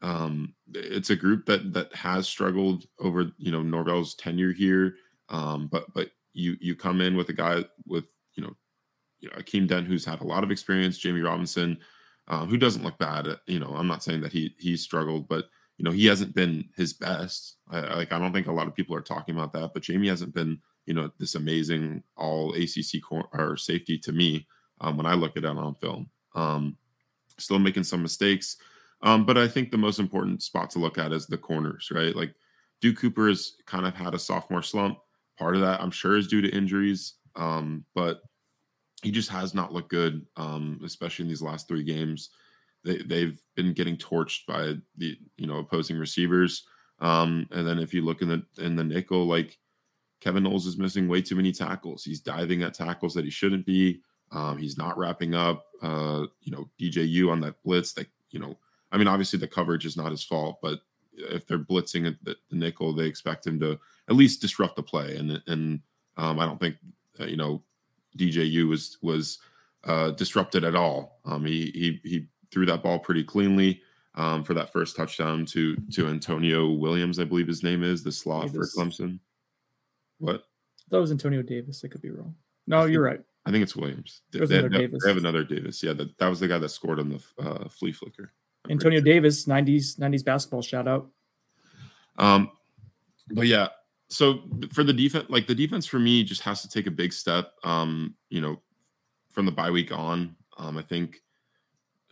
um 0.00 0.54
it's 0.74 1.10
a 1.10 1.16
group 1.16 1.46
that 1.46 1.72
that 1.72 1.92
has 1.94 2.28
struggled 2.28 2.84
over 3.00 3.32
you 3.38 3.52
know 3.52 3.62
Norvell's 3.62 4.14
tenure 4.14 4.52
here. 4.52 4.94
Um, 5.28 5.68
but 5.70 5.92
but 5.94 6.10
you 6.32 6.56
you 6.60 6.74
come 6.74 7.00
in 7.00 7.16
with 7.16 7.28
a 7.28 7.34
guy 7.34 7.64
with 7.86 8.04
you 8.34 8.42
know, 8.42 8.54
you 9.20 9.28
know 9.28 9.36
Akeem 9.36 9.66
Dent 9.66 9.86
who's 9.86 10.04
had 10.04 10.20
a 10.20 10.26
lot 10.26 10.44
of 10.44 10.50
experience, 10.50 10.98
Jammie 10.98 11.24
Robinson, 11.24 11.78
um, 12.28 12.48
who 12.48 12.56
doesn't 12.56 12.84
look 12.84 12.98
bad. 12.98 13.26
At, 13.26 13.40
you 13.46 13.58
know, 13.58 13.74
I'm 13.76 13.88
not 13.88 14.02
saying 14.02 14.20
that 14.22 14.32
he 14.32 14.54
he 14.58 14.76
struggled, 14.76 15.28
but 15.28 15.46
you 15.76 15.84
know 15.84 15.90
he 15.90 16.06
hasn't 16.06 16.34
been 16.34 16.68
his 16.76 16.92
best. 16.92 17.56
I, 17.70 17.80
like 17.96 18.12
I 18.12 18.18
don't 18.18 18.32
think 18.32 18.46
a 18.46 18.52
lot 18.52 18.68
of 18.68 18.74
people 18.74 18.94
are 18.94 19.02
talking 19.02 19.34
about 19.34 19.52
that, 19.54 19.72
but 19.74 19.82
Jamie 19.82 20.08
hasn't 20.08 20.34
been 20.34 20.60
you 20.86 20.94
know 20.94 21.10
this 21.18 21.34
amazing 21.34 22.02
all 22.16 22.54
ACC 22.54 23.02
cor- 23.02 23.28
or 23.32 23.56
safety 23.56 23.98
to 23.98 24.12
me 24.12 24.46
um, 24.80 24.96
when 24.96 25.06
I 25.06 25.14
look 25.14 25.36
at 25.36 25.44
it 25.44 25.46
on 25.46 25.74
film. 25.74 26.08
Um, 26.34 26.76
still 27.38 27.58
making 27.58 27.84
some 27.84 28.02
mistakes. 28.02 28.56
Um, 29.02 29.24
but 29.24 29.38
I 29.38 29.46
think 29.46 29.70
the 29.70 29.78
most 29.78 29.98
important 29.98 30.42
spot 30.42 30.70
to 30.70 30.78
look 30.78 30.98
at 30.98 31.12
is 31.12 31.26
the 31.26 31.38
corners, 31.38 31.90
right? 31.92 32.14
Like 32.14 32.34
Duke 32.80 32.98
Cooper 32.98 33.28
has 33.28 33.54
kind 33.66 33.86
of 33.86 33.94
had 33.94 34.14
a 34.14 34.18
sophomore 34.18 34.62
slump. 34.62 34.98
Part 35.38 35.54
of 35.54 35.60
that, 35.60 35.80
I'm 35.80 35.90
sure, 35.90 36.16
is 36.16 36.26
due 36.26 36.40
to 36.40 36.48
injuries, 36.48 37.14
um, 37.36 37.84
but 37.94 38.22
he 39.02 39.12
just 39.12 39.30
has 39.30 39.54
not 39.54 39.72
looked 39.72 39.90
good, 39.90 40.26
um, 40.36 40.80
especially 40.84 41.24
in 41.24 41.28
these 41.28 41.42
last 41.42 41.68
three 41.68 41.84
games. 41.84 42.30
They, 42.84 42.98
they've 42.98 43.40
been 43.54 43.72
getting 43.72 43.96
torched 43.96 44.46
by 44.46 44.74
the 44.96 45.16
you 45.36 45.46
know 45.46 45.58
opposing 45.58 45.96
receivers. 45.96 46.64
Um, 47.00 47.46
and 47.52 47.66
then 47.66 47.78
if 47.78 47.94
you 47.94 48.02
look 48.02 48.22
in 48.22 48.28
the 48.28 48.42
in 48.64 48.74
the 48.74 48.82
nickel, 48.82 49.26
like 49.26 49.56
Kevin 50.20 50.42
Knowles 50.42 50.66
is 50.66 50.78
missing 50.78 51.08
way 51.08 51.22
too 51.22 51.36
many 51.36 51.52
tackles. 51.52 52.02
He's 52.02 52.20
diving 52.20 52.62
at 52.62 52.74
tackles 52.74 53.14
that 53.14 53.24
he 53.24 53.30
shouldn't 53.30 53.66
be. 53.66 54.00
Um, 54.32 54.58
he's 54.58 54.78
not 54.78 54.98
wrapping 54.98 55.34
up. 55.34 55.66
Uh, 55.82 56.26
you 56.40 56.52
know, 56.52 56.68
DJU 56.80 57.30
on 57.30 57.40
that 57.40 57.62
blitz. 57.62 57.92
That 57.92 58.06
you 58.30 58.40
know, 58.40 58.56
I 58.92 58.98
mean, 58.98 59.08
obviously 59.08 59.38
the 59.38 59.48
coverage 59.48 59.86
is 59.86 59.96
not 59.96 60.10
his 60.10 60.24
fault, 60.24 60.58
but 60.62 60.80
if 61.12 61.46
they're 61.46 61.58
blitzing 61.58 62.06
at 62.06 62.22
the, 62.22 62.36
the 62.50 62.56
nickel, 62.56 62.92
they 62.92 63.06
expect 63.06 63.46
him 63.46 63.58
to 63.60 63.78
at 64.08 64.16
least 64.16 64.40
disrupt 64.40 64.76
the 64.76 64.82
play. 64.82 65.16
And 65.16 65.42
and 65.46 65.80
um, 66.16 66.38
I 66.38 66.46
don't 66.46 66.60
think 66.60 66.76
uh, 67.20 67.26
you 67.26 67.36
know 67.36 67.62
DJU 68.16 68.68
was 68.68 68.98
was 69.02 69.38
uh, 69.84 70.10
disrupted 70.12 70.64
at 70.64 70.74
all. 70.74 71.20
Um, 71.24 71.44
he 71.44 71.70
he 71.74 72.08
he 72.08 72.26
threw 72.50 72.66
that 72.66 72.82
ball 72.82 72.98
pretty 72.98 73.24
cleanly 73.24 73.82
um, 74.14 74.42
for 74.42 74.54
that 74.54 74.72
first 74.72 74.96
touchdown 74.96 75.46
to 75.46 75.76
to 75.92 76.08
Antonio 76.08 76.70
Williams, 76.70 77.18
I 77.18 77.24
believe 77.24 77.46
his 77.46 77.62
name 77.62 77.82
is 77.82 78.02
the 78.02 78.12
slot 78.12 78.52
Davis. 78.52 78.74
for 78.74 78.82
Clemson. 78.82 79.20
What? 80.18 80.44
That 80.90 81.00
was 81.00 81.10
Antonio 81.10 81.42
Davis. 81.42 81.82
I 81.84 81.88
could 81.88 82.02
be 82.02 82.10
wrong. 82.10 82.34
No, 82.66 82.84
you're 82.84 83.02
right. 83.02 83.20
I 83.48 83.50
think 83.50 83.62
it's 83.62 83.74
Williams. 83.74 84.20
They, 84.30 84.44
they, 84.44 84.56
have, 84.56 84.70
they, 84.70 85.08
have, 85.08 85.16
another 85.16 85.42
Davis. 85.42 85.82
Yeah, 85.82 85.94
that, 85.94 86.18
that 86.18 86.28
was 86.28 86.38
the 86.38 86.48
guy 86.48 86.58
that 86.58 86.68
scored 86.68 87.00
on 87.00 87.08
the 87.08 87.42
uh, 87.42 87.68
flea 87.70 87.92
flicker. 87.92 88.30
I'm 88.66 88.72
Antonio 88.72 88.98
sure. 88.98 89.04
Davis, 89.04 89.46
90s 89.46 89.98
90s 89.98 90.22
basketball 90.22 90.60
shout 90.60 90.86
out. 90.86 91.08
Um, 92.18 92.50
but 93.30 93.46
yeah, 93.46 93.68
so 94.10 94.40
for 94.70 94.84
the 94.84 94.92
defense, 94.92 95.30
like 95.30 95.46
the 95.46 95.54
defense 95.54 95.86
for 95.86 95.98
me 95.98 96.24
just 96.24 96.42
has 96.42 96.60
to 96.60 96.68
take 96.68 96.86
a 96.86 96.90
big 96.90 97.10
step. 97.10 97.52
Um, 97.64 98.16
you 98.28 98.42
know, 98.42 98.60
from 99.30 99.46
the 99.46 99.52
bye 99.52 99.70
week 99.70 99.92
on, 99.92 100.36
um, 100.58 100.76
I 100.76 100.82
think 100.82 101.22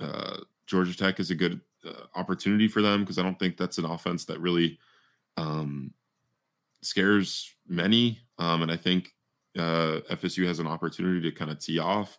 uh, 0.01 0.39
Georgia 0.67 0.97
Tech 0.97 1.21
is 1.21 1.31
a 1.31 1.35
good 1.35 1.61
uh, 1.87 2.05
opportunity 2.15 2.67
for 2.67 2.81
them 2.81 3.01
because 3.01 3.19
I 3.19 3.23
don't 3.23 3.39
think 3.39 3.59
that's 3.59 3.77
an 3.77 3.85
offense 3.85 4.25
that 4.25 4.41
really 4.41 4.79
um, 5.37 5.93
scares 6.81 7.55
many. 7.69 8.21
Um, 8.39 8.63
and 8.63 8.73
I 8.73 8.79
think 8.79 9.13
uh, 9.57 10.01
FSU 10.11 10.47
has 10.47 10.59
an 10.59 10.67
opportunity 10.67 11.21
to 11.23 11.37
kind 11.37 11.51
of 11.51 11.59
tee 11.59 11.79
off. 11.79 12.19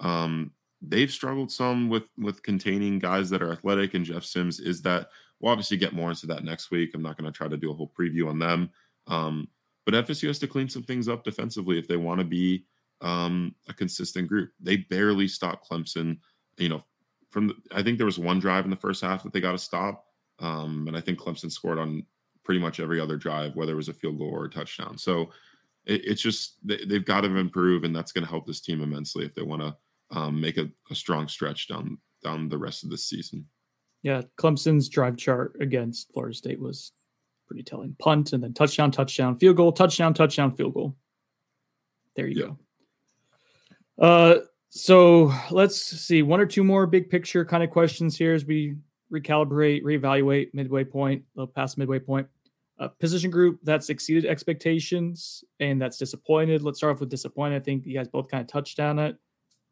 Um, 0.00 0.52
they've 0.82 1.10
struggled 1.10 1.50
some 1.50 1.88
with 1.88 2.04
with 2.18 2.42
containing 2.42 2.98
guys 2.98 3.30
that 3.30 3.42
are 3.42 3.52
athletic, 3.52 3.94
and 3.94 4.04
Jeff 4.04 4.24
Sims 4.24 4.60
is 4.60 4.82
that. 4.82 5.08
We'll 5.38 5.52
obviously 5.52 5.76
get 5.76 5.92
more 5.92 6.08
into 6.08 6.26
that 6.28 6.44
next 6.44 6.70
week. 6.70 6.92
I'm 6.94 7.02
not 7.02 7.18
going 7.18 7.30
to 7.30 7.36
try 7.36 7.46
to 7.46 7.58
do 7.58 7.70
a 7.70 7.74
whole 7.74 7.92
preview 7.94 8.26
on 8.30 8.38
them. 8.38 8.70
Um, 9.06 9.48
but 9.84 9.92
FSU 9.92 10.28
has 10.28 10.38
to 10.38 10.48
clean 10.48 10.68
some 10.68 10.82
things 10.82 11.08
up 11.08 11.24
defensively 11.24 11.78
if 11.78 11.86
they 11.86 11.98
want 11.98 12.20
to 12.20 12.24
be 12.24 12.64
um, 13.00 13.54
a 13.68 13.74
consistent 13.74 14.28
group. 14.28 14.50
They 14.60 14.78
barely 14.78 15.28
stopped 15.28 15.68
Clemson. 15.70 16.18
You 16.56 16.70
know, 16.70 16.84
from 17.30 17.48
the, 17.48 17.54
I 17.74 17.82
think 17.82 17.98
there 17.98 18.06
was 18.06 18.18
one 18.18 18.38
drive 18.38 18.64
in 18.64 18.70
the 18.70 18.76
first 18.76 19.02
half 19.02 19.22
that 19.22 19.32
they 19.32 19.40
got 19.40 19.52
to 19.52 19.58
stop, 19.58 20.06
um, 20.40 20.86
and 20.88 20.96
I 20.96 21.00
think 21.00 21.18
Clemson 21.18 21.52
scored 21.52 21.78
on 21.78 22.04
pretty 22.44 22.60
much 22.60 22.80
every 22.80 23.00
other 23.00 23.16
drive, 23.16 23.56
whether 23.56 23.72
it 23.72 23.76
was 23.76 23.88
a 23.88 23.94
field 23.94 24.18
goal 24.18 24.30
or 24.30 24.44
a 24.44 24.50
touchdown. 24.50 24.96
So 24.96 25.30
it, 25.86 26.04
it's 26.04 26.22
just 26.22 26.56
they, 26.64 26.78
have 26.90 27.04
got 27.04 27.22
to 27.22 27.36
improve, 27.36 27.84
and 27.84 27.94
that's 27.94 28.12
going 28.12 28.24
to 28.24 28.30
help 28.30 28.46
this 28.46 28.60
team 28.60 28.82
immensely 28.82 29.24
if 29.24 29.34
they 29.34 29.42
want 29.42 29.62
to 29.62 29.76
um, 30.10 30.40
make 30.40 30.56
a, 30.56 30.68
a, 30.90 30.94
strong 30.94 31.28
stretch 31.28 31.68
down 31.68 31.98
down 32.22 32.48
the 32.48 32.58
rest 32.58 32.84
of 32.84 32.90
the 32.90 32.98
season. 32.98 33.46
Yeah, 34.02 34.22
Clemson's 34.38 34.88
drive 34.88 35.16
chart 35.16 35.56
against 35.60 36.12
Florida 36.12 36.34
State 36.34 36.60
was 36.60 36.92
pretty 37.46 37.62
telling. 37.62 37.96
Punt 37.98 38.32
and 38.32 38.42
then 38.42 38.52
touchdown, 38.52 38.90
touchdown, 38.90 39.36
field 39.36 39.56
goal, 39.56 39.72
touchdown, 39.72 40.14
touchdown, 40.14 40.54
field 40.54 40.74
goal. 40.74 40.96
There 42.14 42.26
you 42.26 42.40
yeah. 42.40 42.46
go. 43.98 44.04
Uh, 44.04 44.38
so 44.68 45.32
let's 45.50 45.80
see 45.80 46.22
one 46.22 46.40
or 46.40 46.46
two 46.46 46.62
more 46.62 46.86
big 46.86 47.08
picture 47.08 47.44
kind 47.44 47.62
of 47.62 47.70
questions 47.70 48.16
here 48.16 48.34
as 48.34 48.44
we 48.44 48.76
recalibrate, 49.12 49.82
reevaluate 49.82 50.52
midway 50.52 50.84
point, 50.84 51.22
past 51.54 51.78
midway 51.78 51.98
point 51.98 52.26
a 52.78 52.88
position 52.88 53.30
group 53.30 53.58
that's 53.62 53.88
exceeded 53.88 54.26
expectations 54.26 55.42
and 55.60 55.80
that's 55.80 55.98
disappointed. 55.98 56.62
Let's 56.62 56.78
start 56.78 56.94
off 56.94 57.00
with 57.00 57.08
disappointed. 57.08 57.56
I 57.56 57.60
think 57.60 57.86
you 57.86 57.94
guys 57.94 58.08
both 58.08 58.28
kind 58.28 58.42
of 58.42 58.46
touched 58.48 58.80
on 58.80 58.98
it. 58.98 59.16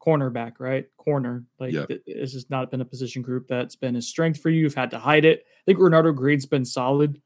Cornerback, 0.05 0.53
right? 0.59 0.85
Corner. 0.97 1.45
Like 1.59 1.73
yep. 1.73 1.87
this 2.05 2.33
has 2.33 2.49
not 2.49 2.71
been 2.71 2.81
a 2.81 2.85
position 2.85 3.21
group 3.21 3.47
that's 3.47 3.75
been 3.75 3.95
a 3.95 4.01
strength 4.01 4.41
for 4.41 4.49
you. 4.49 4.61
You've 4.61 4.75
had 4.75 4.91
to 4.91 4.99
hide 4.99 5.25
it. 5.25 5.45
I 5.47 5.63
think 5.65 5.79
Renardo 5.79 6.15
Green's 6.15 6.45
been 6.45 6.65
solid, 6.65 7.21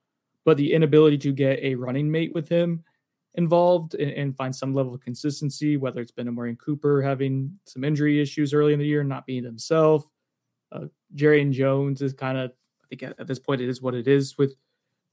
but 0.45 0.57
the 0.57 0.73
inability 0.73 1.17
to 1.19 1.33
get 1.33 1.59
a 1.59 1.75
running 1.75 2.09
mate 2.09 2.33
with 2.33 2.47
him 2.47 2.83
involved 3.35 3.95
and, 3.95 4.11
and 4.11 4.37
find 4.37 4.55
some 4.55 4.73
level 4.73 4.93
of 4.93 5.01
consistency, 5.01 5.77
whether 5.77 6.01
it's 6.01 6.11
been 6.11 6.27
a 6.27 6.31
Amari 6.31 6.55
Cooper 6.55 7.01
having 7.01 7.57
some 7.65 7.83
injury 7.83 8.21
issues 8.21 8.53
early 8.53 8.73
in 8.73 8.79
the 8.79 8.85
year, 8.85 9.03
not 9.03 9.25
being 9.25 9.43
himself. 9.43 10.09
Uh, 10.71 10.85
and 11.21 11.53
Jones 11.53 12.01
is 12.01 12.13
kind 12.13 12.37
of, 12.37 12.51
I 12.51 12.87
think 12.89 13.03
at, 13.03 13.19
at 13.19 13.27
this 13.27 13.39
point, 13.39 13.61
it 13.61 13.69
is 13.69 13.81
what 13.81 13.93
it 13.93 14.07
is 14.07 14.37
with 14.37 14.55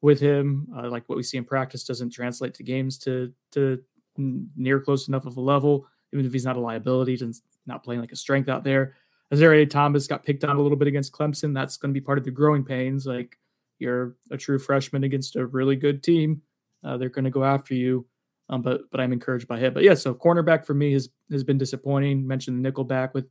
with 0.01 0.21
him. 0.21 0.69
Uh, 0.77 0.89
like 0.89 1.05
what 1.07 1.17
we 1.17 1.23
see 1.23 1.37
in 1.37 1.45
practice 1.45 1.85
doesn't 1.85 2.11
translate 2.11 2.55
to 2.55 2.63
games 2.63 2.99
to 2.99 3.33
to 3.53 3.83
near 4.17 4.81
close 4.81 5.09
enough 5.09 5.27
of 5.27 5.37
a 5.37 5.41
level, 5.41 5.87
even 6.13 6.25
if 6.25 6.33
he's 6.33 6.45
not 6.45 6.57
a 6.57 6.61
liability 6.61 7.19
and 7.21 7.35
not 7.67 7.85
playing 7.85 8.01
like 8.01 8.13
a 8.13 8.17
strength 8.17 8.49
out 8.49 8.65
there. 8.65 8.95
Azareye'h 9.33 9.69
Thomas 9.69 10.07
got 10.07 10.25
picked 10.25 10.45
on 10.45 10.57
a 10.57 10.61
little 10.61 10.79
bit 10.79 10.89
against 10.89 11.13
Clemson. 11.13 11.53
That's 11.53 11.77
going 11.77 11.93
to 11.93 12.01
be 12.01 12.05
part 12.05 12.19
of 12.19 12.25
the 12.25 12.31
growing 12.31 12.65
pains. 12.65 13.07
Like 13.07 13.39
you're 13.79 14.17
a 14.31 14.37
true 14.37 14.59
freshman 14.59 15.05
against 15.05 15.37
a 15.37 15.47
really 15.47 15.77
good 15.77 16.03
team, 16.03 16.43
uh, 16.85 16.97
they're 16.97 17.09
going 17.09 17.25
to 17.25 17.31
go 17.31 17.45
after 17.45 17.75
you. 17.75 18.07
Um, 18.49 18.63
but 18.63 18.83
but 18.93 19.01
I'm 19.01 19.13
encouraged 19.13 19.49
by 19.49 19.59
him. 19.59 19.75
But 19.75 19.83
yeah, 19.83 19.95
so 19.95 20.15
cornerback 20.15 20.65
for 20.65 20.75
me 20.75 20.93
has 20.93 21.09
has 21.33 21.43
been 21.43 21.59
disappointing. 21.59 22.27
Mentioned 22.27 22.65
the 22.65 22.71
nickelback 22.71 23.13
with 23.13 23.27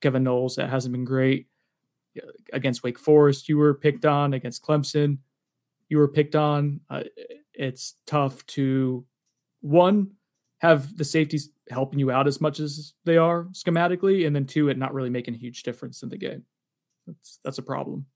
Kevin 0.00 0.24
Knowles 0.24 0.56
that 0.56 0.70
hasn't 0.70 0.92
been 0.92 1.04
great 1.04 1.46
against 2.52 2.82
Wake 2.82 2.98
Forest. 2.98 3.48
You 3.48 3.58
were 3.58 3.74
picked 3.74 4.04
on 4.04 4.34
against 4.34 4.64
Clemson 4.64 5.18
you 5.88 5.98
were 5.98 6.08
picked 6.08 6.36
on. 6.36 6.80
Uh, 6.90 7.04
it's 7.54 7.94
tough 8.06 8.44
to 8.46 9.04
one 9.60 10.12
have 10.58 10.96
the 10.96 11.04
safeties 11.04 11.50
helping 11.68 11.98
you 11.98 12.10
out 12.10 12.26
as 12.26 12.40
much 12.40 12.60
as 12.60 12.94
they 13.04 13.16
are 13.16 13.44
schematically, 13.52 14.26
and 14.26 14.34
then 14.34 14.46
two, 14.46 14.68
it 14.68 14.78
not 14.78 14.94
really 14.94 15.10
making 15.10 15.34
a 15.34 15.38
huge 15.38 15.62
difference 15.62 16.02
in 16.02 16.08
the 16.08 16.16
game. 16.16 16.44
That's 17.06 17.38
that's 17.44 17.58
a 17.58 17.62
problem. 17.62 18.06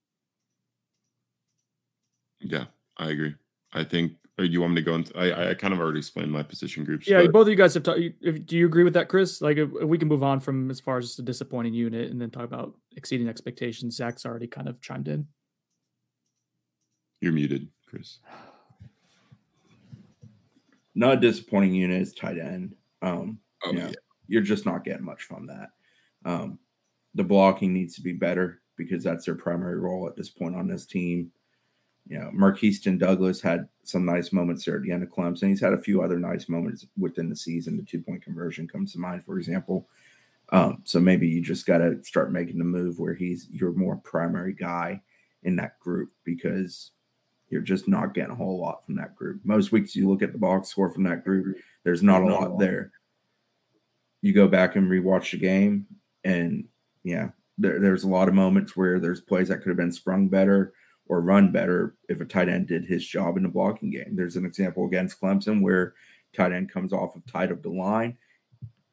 Yeah, 2.40 2.66
I 2.96 3.10
agree. 3.10 3.34
I 3.72 3.84
think. 3.84 4.12
Or 4.38 4.44
you 4.44 4.62
want 4.62 4.72
me 4.72 4.80
to 4.80 4.84
go 4.84 4.94
into? 4.94 5.16
I 5.18 5.50
I 5.50 5.54
kind 5.54 5.74
of 5.74 5.80
already 5.80 5.98
explained 5.98 6.32
my 6.32 6.42
position 6.42 6.82
groups. 6.84 7.06
Yeah, 7.06 7.26
both 7.26 7.42
of 7.42 7.48
you 7.48 7.56
guys 7.56 7.74
have 7.74 7.82
talked. 7.82 8.00
Do 8.22 8.56
you 8.56 8.64
agree 8.64 8.84
with 8.84 8.94
that, 8.94 9.08
Chris? 9.08 9.42
Like, 9.42 9.58
if, 9.58 9.68
if 9.78 9.86
we 9.86 9.98
can 9.98 10.08
move 10.08 10.22
on 10.22 10.40
from 10.40 10.70
as 10.70 10.80
far 10.80 10.96
as 10.96 11.14
the 11.14 11.22
disappointing 11.22 11.74
unit, 11.74 12.10
and 12.10 12.18
then 12.18 12.30
talk 12.30 12.44
about 12.44 12.74
exceeding 12.96 13.28
expectations. 13.28 13.96
Zach's 13.96 14.24
already 14.24 14.46
kind 14.46 14.68
of 14.68 14.80
chimed 14.80 15.08
in. 15.08 15.26
You're 17.20 17.32
muted, 17.32 17.68
Chris. 17.86 18.18
Not 20.94 21.14
a 21.14 21.20
disappointing 21.20 21.74
unit 21.74 22.02
is 22.02 22.12
tight 22.12 22.38
end. 22.38 22.74
Um, 23.02 23.38
oh, 23.64 23.72
yeah. 23.72 23.90
You're 24.26 24.42
just 24.42 24.66
not 24.66 24.84
getting 24.84 25.04
much 25.04 25.22
from 25.22 25.46
that. 25.46 25.70
Um, 26.24 26.58
the 27.14 27.24
blocking 27.24 27.72
needs 27.72 27.94
to 27.96 28.02
be 28.02 28.12
better 28.12 28.60
because 28.76 29.04
that's 29.04 29.24
their 29.24 29.34
primary 29.34 29.78
role 29.78 30.06
at 30.08 30.16
this 30.16 30.30
point 30.30 30.56
on 30.56 30.66
this 30.66 30.86
team. 30.86 31.30
You 32.08 32.18
know, 32.18 32.30
Markeston 32.34 32.98
Douglas 32.98 33.40
had 33.40 33.68
some 33.84 34.04
nice 34.04 34.32
moments 34.32 34.64
there 34.64 34.76
at 34.76 34.82
the 34.82 34.90
end 34.90 35.02
of 35.02 35.10
Clemson. 35.10 35.48
He's 35.48 35.60
had 35.60 35.74
a 35.74 35.80
few 35.80 36.02
other 36.02 36.18
nice 36.18 36.48
moments 36.48 36.86
within 36.98 37.28
the 37.28 37.36
season. 37.36 37.76
The 37.76 37.82
two 37.82 38.00
point 38.00 38.24
conversion 38.24 38.66
comes 38.66 38.92
to 38.92 38.98
mind, 38.98 39.24
for 39.24 39.38
example. 39.38 39.88
Um, 40.50 40.82
so 40.84 40.98
maybe 40.98 41.28
you 41.28 41.40
just 41.40 41.66
got 41.66 41.78
to 41.78 42.02
start 42.02 42.32
making 42.32 42.58
the 42.58 42.64
move 42.64 42.98
where 42.98 43.14
he's 43.14 43.48
your 43.50 43.72
more 43.72 43.96
primary 43.96 44.52
guy 44.52 45.00
in 45.44 45.56
that 45.56 45.78
group 45.78 46.10
because 46.24 46.92
you're 47.50 47.60
just 47.60 47.88
not 47.88 48.14
getting 48.14 48.30
a 48.30 48.36
whole 48.36 48.60
lot 48.60 48.84
from 48.86 48.94
that 48.96 49.16
group. 49.16 49.40
Most 49.44 49.72
weeks 49.72 49.96
you 49.96 50.08
look 50.08 50.22
at 50.22 50.32
the 50.32 50.38
box 50.38 50.68
score 50.68 50.90
from 50.90 51.02
that 51.04 51.24
group, 51.24 51.56
there's 51.84 52.02
not 52.02 52.22
a 52.22 52.26
lot 52.26 52.58
there. 52.58 52.92
You 54.22 54.32
go 54.32 54.48
back 54.48 54.76
and 54.76 54.88
rewatch 54.88 55.32
the 55.32 55.38
game, 55.38 55.86
and 56.24 56.66
yeah, 57.02 57.30
there, 57.58 57.80
there's 57.80 58.04
a 58.04 58.08
lot 58.08 58.28
of 58.28 58.34
moments 58.34 58.76
where 58.76 59.00
there's 59.00 59.20
plays 59.20 59.48
that 59.48 59.58
could 59.58 59.68
have 59.68 59.76
been 59.76 59.92
sprung 59.92 60.28
better 60.28 60.72
or 61.08 61.20
run 61.20 61.50
better 61.50 61.96
if 62.08 62.20
a 62.20 62.24
tight 62.24 62.48
end 62.48 62.68
did 62.68 62.84
his 62.84 63.04
job 63.04 63.36
in 63.36 63.42
the 63.42 63.48
blocking 63.48 63.90
game. 63.90 64.14
There's 64.14 64.36
an 64.36 64.44
example 64.44 64.86
against 64.86 65.20
Clemson 65.20 65.60
where 65.60 65.94
tight 66.34 66.52
end 66.52 66.70
comes 66.70 66.92
off 66.92 67.16
of 67.16 67.26
tight 67.26 67.50
of 67.50 67.62
the 67.62 67.70
line, 67.70 68.16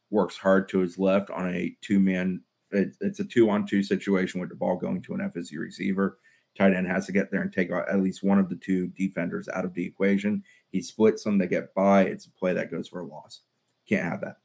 works 0.09 0.35
hard 0.35 0.67
to 0.69 0.79
his 0.79 0.97
left 0.97 1.29
on 1.29 1.53
a 1.53 1.75
two 1.81 1.99
man. 1.99 2.41
it's 2.71 3.19
a 3.19 3.23
two 3.23 3.49
on 3.49 3.67
two 3.67 3.83
situation 3.83 4.39
with 4.39 4.49
the 4.49 4.55
ball 4.55 4.77
going 4.77 5.01
to 5.03 5.13
an 5.13 5.31
FSU 5.31 5.59
receiver 5.59 6.17
tight 6.57 6.73
end 6.73 6.87
has 6.87 7.05
to 7.05 7.11
get 7.11 7.31
there 7.31 7.41
and 7.41 7.53
take 7.53 7.71
out 7.71 7.89
at 7.89 8.01
least 8.01 8.23
one 8.23 8.39
of 8.39 8.49
the 8.49 8.55
two 8.55 8.87
defenders 8.87 9.47
out 9.49 9.65
of 9.65 9.73
the 9.73 9.85
equation. 9.85 10.43
He 10.69 10.81
splits 10.81 11.23
them, 11.23 11.37
they 11.37 11.47
get 11.47 11.73
by. 11.73 12.03
It's 12.03 12.25
a 12.25 12.31
play 12.31 12.53
that 12.53 12.71
goes 12.71 12.87
for 12.87 13.01
a 13.01 13.05
loss. 13.05 13.41
Can't 13.87 14.03
have 14.03 14.21
that. 14.21 14.37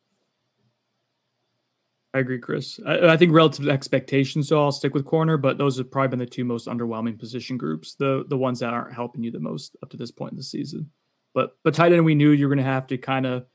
I 2.15 2.19
agree, 2.19 2.39
Chris. 2.39 2.79
I, 2.87 3.09
I, 3.09 3.17
think 3.17 3.33
relative 3.33 3.69
expectations, 3.69 4.49
so 4.49 4.63
I'll 4.63 4.71
stick 4.71 4.93
with 4.93 5.07
corner, 5.07 5.39
but 5.39 5.57
those 5.57 5.79
have 5.79 5.91
probably 5.91 6.09
been 6.09 6.19
the 6.19 6.27
two 6.27 6.45
most 6.45 6.69
underwhelming 6.69 7.19
position 7.19 7.57
groups, 7.57 7.95
the 7.95 8.25
the 8.29 8.37
ones 8.37 8.61
that 8.61 8.75
aren't 8.75 8.95
helping 8.95 9.23
you 9.23 9.31
the 9.31 9.41
most 9.41 9.77
up 9.83 9.89
to 9.91 9.97
this 9.97 10.11
point 10.11 10.33
in 10.33 10.37
the 10.37 10.43
season. 10.43 10.91
But 11.33 11.57
but 11.65 11.73
tight 11.73 11.93
end, 11.93 12.05
we 12.05 12.15
knew 12.15 12.31
you're 12.31 12.51
going 12.51 12.59
to 12.59 12.65
have 12.65 12.87
to 12.89 12.99
kind 12.99 13.25
of 13.25 13.47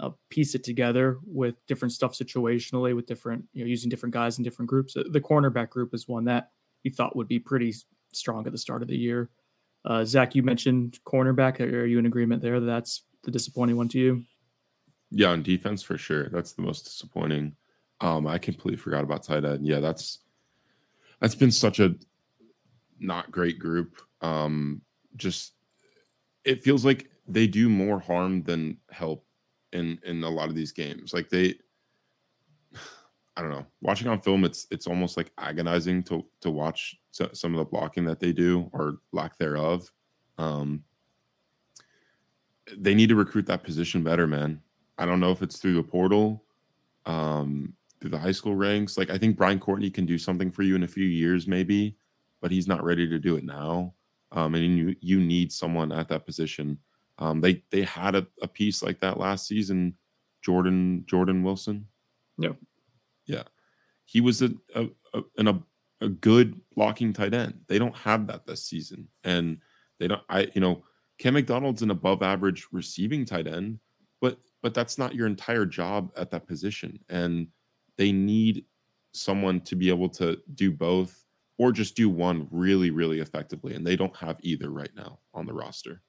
uh, 0.00 0.10
piece 0.28 0.56
it 0.56 0.64
together 0.64 1.18
with 1.24 1.54
different 1.68 1.92
stuff 1.92 2.14
situationally, 2.14 2.96
with 2.96 3.06
different 3.06 3.44
you 3.52 3.62
know 3.62 3.68
using 3.68 3.88
different 3.88 4.12
guys 4.12 4.38
in 4.38 4.44
different 4.44 4.68
groups. 4.68 4.94
The 4.94 5.20
cornerback 5.20 5.70
group 5.70 5.94
is 5.94 6.08
one 6.08 6.24
that 6.24 6.50
you 6.82 6.90
thought 6.90 7.14
would 7.14 7.28
be 7.28 7.38
pretty 7.38 7.72
strong 8.12 8.46
at 8.46 8.52
the 8.52 8.58
start 8.58 8.82
of 8.82 8.88
the 8.88 8.96
year. 8.96 9.30
Uh, 9.84 10.04
Zach, 10.04 10.34
you 10.34 10.42
mentioned 10.42 10.98
cornerback. 11.04 11.60
Are 11.60 11.86
you 11.86 11.98
in 11.98 12.06
agreement 12.06 12.42
there? 12.42 12.60
That's 12.60 13.04
the 13.24 13.30
disappointing 13.30 13.76
one 13.76 13.88
to 13.88 13.98
you? 13.98 14.24
Yeah, 15.10 15.28
on 15.28 15.42
defense 15.42 15.82
for 15.82 15.98
sure. 15.98 16.28
That's 16.28 16.52
the 16.52 16.62
most 16.62 16.84
disappointing. 16.84 17.56
Um, 18.00 18.26
I 18.26 18.38
completely 18.38 18.76
forgot 18.76 19.04
about 19.04 19.22
tight 19.22 19.44
end. 19.44 19.66
Yeah, 19.66 19.80
that's 19.80 20.20
that's 21.20 21.34
been 21.34 21.50
such 21.50 21.80
a 21.80 21.94
not 22.98 23.30
great 23.30 23.58
group. 23.58 24.00
Um, 24.20 24.82
just 25.16 25.54
it 26.44 26.62
feels 26.62 26.84
like 26.84 27.10
they 27.26 27.46
do 27.46 27.68
more 27.68 28.00
harm 28.00 28.42
than 28.42 28.78
help 28.90 29.26
in 29.72 29.98
in 30.04 30.22
a 30.24 30.30
lot 30.30 30.48
of 30.48 30.54
these 30.54 30.72
games. 30.72 31.12
Like 31.12 31.28
they 31.28 31.54
I 33.36 33.42
don't 33.42 33.50
know. 33.50 33.66
Watching 33.80 34.08
on 34.08 34.20
film, 34.20 34.44
it's 34.44 34.66
it's 34.70 34.86
almost 34.86 35.16
like 35.16 35.32
agonizing 35.38 36.02
to 36.04 36.24
to 36.40 36.50
watch 36.50 36.96
some 37.10 37.54
of 37.54 37.58
the 37.58 37.64
blocking 37.64 38.04
that 38.04 38.20
they 38.20 38.32
do 38.32 38.68
or 38.72 38.98
lack 39.12 39.38
thereof. 39.38 39.90
Um, 40.38 40.84
they 42.76 42.94
need 42.94 43.08
to 43.08 43.16
recruit 43.16 43.46
that 43.46 43.62
position 43.62 44.02
better, 44.02 44.26
man. 44.26 44.60
I 44.98 45.06
don't 45.06 45.20
know 45.20 45.32
if 45.32 45.42
it's 45.42 45.58
through 45.58 45.74
the 45.74 45.82
portal, 45.82 46.44
um, 47.06 47.74
through 48.00 48.10
the 48.10 48.18
high 48.18 48.32
school 48.32 48.54
ranks. 48.54 48.98
Like 48.98 49.10
I 49.10 49.18
think 49.18 49.36
Brian 49.36 49.58
Courtney 49.58 49.90
can 49.90 50.06
do 50.06 50.18
something 50.18 50.50
for 50.50 50.62
you 50.62 50.76
in 50.76 50.82
a 50.82 50.88
few 50.88 51.06
years, 51.06 51.46
maybe, 51.46 51.96
but 52.40 52.50
he's 52.50 52.68
not 52.68 52.84
ready 52.84 53.08
to 53.08 53.18
do 53.18 53.36
it 53.36 53.44
now. 53.44 53.94
Um, 54.32 54.54
and 54.54 54.76
you 54.76 54.96
you 55.00 55.20
need 55.20 55.52
someone 55.52 55.92
at 55.92 56.08
that 56.08 56.26
position. 56.26 56.78
Um, 57.18 57.40
they 57.40 57.62
they 57.70 57.82
had 57.82 58.14
a, 58.14 58.26
a 58.42 58.48
piece 58.48 58.82
like 58.82 59.00
that 59.00 59.18
last 59.18 59.46
season, 59.46 59.94
Jordan 60.42 61.04
Jordan 61.06 61.42
Wilson. 61.42 61.86
Yeah, 62.38 62.52
yeah, 63.30 63.44
he 64.04 64.20
was 64.20 64.42
a 64.42 64.50
a, 64.74 64.88
a, 65.14 65.54
a, 66.00 66.08
good 66.08 66.60
blocking 66.74 67.12
tight 67.12 67.32
end. 67.32 67.60
They 67.68 67.78
don't 67.78 67.96
have 67.96 68.26
that 68.26 68.46
this 68.46 68.64
season, 68.64 69.08
and 69.22 69.58
they 69.98 70.08
don't. 70.08 70.22
I 70.28 70.48
you 70.54 70.60
know 70.60 70.82
Cam 71.18 71.34
McDonald's 71.34 71.82
an 71.82 71.90
above 71.90 72.22
average 72.22 72.66
receiving 72.72 73.24
tight 73.24 73.46
end, 73.46 73.78
but 74.20 74.38
but 74.62 74.74
that's 74.74 74.98
not 74.98 75.14
your 75.14 75.26
entire 75.26 75.64
job 75.64 76.10
at 76.16 76.30
that 76.32 76.48
position, 76.48 76.98
and 77.08 77.46
they 77.96 78.10
need 78.10 78.64
someone 79.12 79.60
to 79.60 79.76
be 79.76 79.88
able 79.88 80.08
to 80.08 80.38
do 80.54 80.70
both 80.70 81.24
or 81.58 81.72
just 81.72 81.94
do 81.94 82.08
one 82.08 82.48
really 82.50 82.90
really 82.90 83.20
effectively, 83.20 83.74
and 83.74 83.86
they 83.86 83.96
don't 83.96 84.16
have 84.16 84.38
either 84.40 84.70
right 84.70 84.94
now 84.96 85.20
on 85.34 85.46
the 85.46 85.54
roster. 85.54 86.02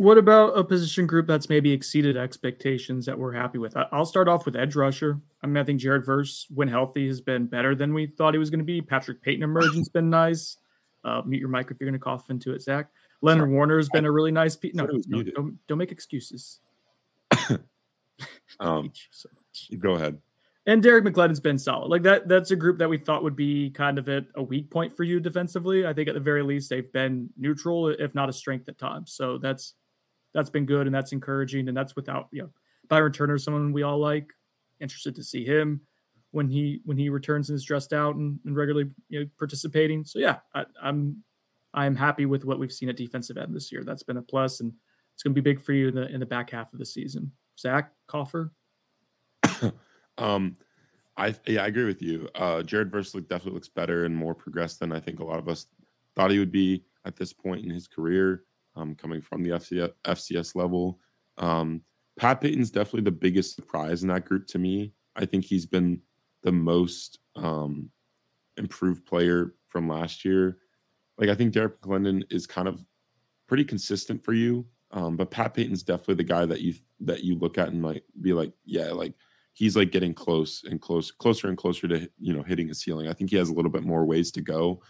What 0.00 0.16
about 0.16 0.56
a 0.56 0.64
position 0.64 1.06
group 1.06 1.26
that's 1.26 1.50
maybe 1.50 1.72
exceeded 1.72 2.16
expectations 2.16 3.04
that 3.04 3.18
we're 3.18 3.34
happy 3.34 3.58
with? 3.58 3.76
I'll 3.92 4.06
start 4.06 4.28
off 4.28 4.46
with 4.46 4.56
edge 4.56 4.74
rusher. 4.74 5.20
I 5.42 5.46
mean, 5.46 5.58
I 5.58 5.62
think 5.62 5.78
Jared 5.78 6.06
Verse, 6.06 6.46
when 6.48 6.68
healthy, 6.68 7.06
has 7.08 7.20
been 7.20 7.44
better 7.44 7.74
than 7.74 7.92
we 7.92 8.06
thought 8.06 8.32
he 8.32 8.38
was 8.38 8.48
going 8.48 8.60
to 8.60 8.64
be. 8.64 8.80
Patrick 8.80 9.20
Payton 9.20 9.42
emergence 9.42 9.90
been 9.90 10.08
nice. 10.08 10.56
Uh, 11.04 11.20
mute 11.26 11.40
your 11.40 11.50
mic 11.50 11.70
if 11.70 11.76
you're 11.78 11.86
going 11.86 12.00
to 12.00 12.02
cough 12.02 12.30
into 12.30 12.54
it, 12.54 12.62
Zach. 12.62 12.88
Leonard 13.20 13.42
Sorry. 13.42 13.52
Warner 13.52 13.76
has 13.76 13.90
been 13.90 14.06
a 14.06 14.10
really 14.10 14.32
nice 14.32 14.56
piece. 14.56 14.74
No, 14.74 14.88
no 15.06 15.22
don't, 15.22 15.58
don't 15.68 15.76
make 15.76 15.92
excuses. 15.92 16.60
um, 18.58 18.92
so 19.10 19.28
go 19.80 19.96
ahead. 19.96 20.16
And 20.64 20.82
Derek 20.82 21.04
McLendon's 21.04 21.40
been 21.40 21.58
solid. 21.58 21.88
Like 21.88 22.04
that, 22.04 22.26
that's 22.26 22.52
a 22.52 22.56
group 22.56 22.78
that 22.78 22.88
we 22.88 22.96
thought 22.96 23.22
would 23.22 23.36
be 23.36 23.68
kind 23.68 23.98
of 23.98 24.08
at 24.08 24.24
a 24.34 24.42
weak 24.42 24.70
point 24.70 24.96
for 24.96 25.04
you 25.04 25.20
defensively. 25.20 25.86
I 25.86 25.92
think 25.92 26.08
at 26.08 26.14
the 26.14 26.20
very 26.20 26.42
least 26.42 26.70
they've 26.70 26.90
been 26.90 27.28
neutral, 27.36 27.88
if 27.88 28.14
not 28.14 28.30
a 28.30 28.32
strength 28.32 28.66
at 28.66 28.78
times. 28.78 29.12
So 29.12 29.36
that's 29.36 29.74
that's 30.34 30.50
been 30.50 30.66
good 30.66 30.86
and 30.86 30.94
that's 30.94 31.12
encouraging. 31.12 31.68
And 31.68 31.76
that's 31.76 31.96
without 31.96 32.28
you 32.32 32.42
know 32.42 32.50
Byron 32.88 33.12
Turner, 33.12 33.38
someone 33.38 33.72
we 33.72 33.82
all 33.82 33.98
like. 33.98 34.32
Interested 34.80 35.14
to 35.16 35.22
see 35.22 35.44
him 35.44 35.82
when 36.30 36.48
he 36.48 36.80
when 36.84 36.96
he 36.96 37.08
returns 37.08 37.50
and 37.50 37.56
is 37.56 37.64
dressed 37.64 37.92
out 37.92 38.16
and, 38.16 38.38
and 38.44 38.56
regularly 38.56 38.90
you 39.08 39.20
know, 39.20 39.26
participating. 39.38 40.04
So 40.04 40.18
yeah, 40.18 40.38
I, 40.54 40.64
I'm 40.82 41.22
I'm 41.74 41.94
happy 41.94 42.26
with 42.26 42.44
what 42.44 42.58
we've 42.58 42.72
seen 42.72 42.88
at 42.88 42.96
defensive 42.96 43.36
end 43.36 43.54
this 43.54 43.70
year. 43.70 43.84
That's 43.84 44.02
been 44.02 44.16
a 44.16 44.22
plus, 44.22 44.60
and 44.60 44.72
it's 45.14 45.22
going 45.22 45.34
to 45.34 45.40
be 45.40 45.48
big 45.52 45.60
for 45.60 45.72
you 45.72 45.88
in 45.88 45.94
the 45.94 46.08
in 46.08 46.20
the 46.20 46.26
back 46.26 46.50
half 46.50 46.72
of 46.72 46.78
the 46.78 46.86
season. 46.86 47.32
Zach 47.58 47.92
Coffer. 48.06 48.52
um, 50.18 50.56
I 51.16 51.34
yeah, 51.46 51.64
I 51.64 51.66
agree 51.66 51.84
with 51.84 52.02
you. 52.02 52.28
Uh, 52.34 52.62
Jared 52.62 52.90
Verse 52.90 53.12
definitely 53.12 53.52
looks 53.52 53.68
better 53.68 54.04
and 54.04 54.16
more 54.16 54.34
progressed 54.34 54.80
than 54.80 54.92
I 54.92 55.00
think 55.00 55.20
a 55.20 55.24
lot 55.24 55.38
of 55.38 55.48
us 55.48 55.66
thought 56.16 56.30
he 56.30 56.38
would 56.38 56.52
be 56.52 56.84
at 57.04 57.16
this 57.16 57.32
point 57.32 57.64
in 57.64 57.70
his 57.70 57.86
career 57.86 58.44
um, 58.76 58.94
coming 58.94 59.20
from 59.20 59.42
the 59.42 59.50
FCS, 59.50 59.92
FCS 60.04 60.54
level. 60.54 60.98
Um, 61.38 61.82
Pat 62.18 62.40
Payton's 62.40 62.70
definitely 62.70 63.02
the 63.02 63.10
biggest 63.10 63.54
surprise 63.54 64.02
in 64.02 64.08
that 64.08 64.24
group 64.24 64.46
to 64.48 64.58
me. 64.58 64.92
I 65.16 65.24
think 65.24 65.44
he's 65.44 65.66
been 65.66 66.00
the 66.42 66.52
most 66.52 67.18
um, 67.36 67.90
improved 68.56 69.06
player 69.06 69.54
from 69.68 69.88
last 69.88 70.24
year. 70.24 70.58
Like 71.18 71.28
I 71.28 71.34
think 71.34 71.52
Derek 71.52 71.80
McLendon 71.80 72.22
is 72.30 72.46
kind 72.46 72.68
of 72.68 72.84
pretty 73.46 73.64
consistent 73.64 74.24
for 74.24 74.32
you, 74.32 74.66
um, 74.92 75.16
but 75.16 75.30
Pat 75.30 75.54
Payton's 75.54 75.82
definitely 75.82 76.16
the 76.16 76.24
guy 76.24 76.46
that 76.46 76.60
you 76.60 76.74
that 77.00 77.24
you 77.24 77.36
look 77.36 77.58
at 77.58 77.68
and 77.68 77.80
might 77.80 78.04
be 78.20 78.32
like, 78.32 78.52
yeah, 78.64 78.90
like 78.90 79.14
he's 79.52 79.76
like 79.76 79.90
getting 79.90 80.14
close 80.14 80.64
and 80.64 80.80
close, 80.80 81.10
closer 81.10 81.48
and 81.48 81.58
closer 81.58 81.88
to 81.88 82.10
you 82.18 82.32
know 82.32 82.42
hitting 82.42 82.70
a 82.70 82.74
ceiling. 82.74 83.08
I 83.08 83.12
think 83.12 83.30
he 83.30 83.36
has 83.36 83.48
a 83.48 83.54
little 83.54 83.70
bit 83.70 83.84
more 83.84 84.04
ways 84.04 84.30
to 84.32 84.40
go, 84.40 84.82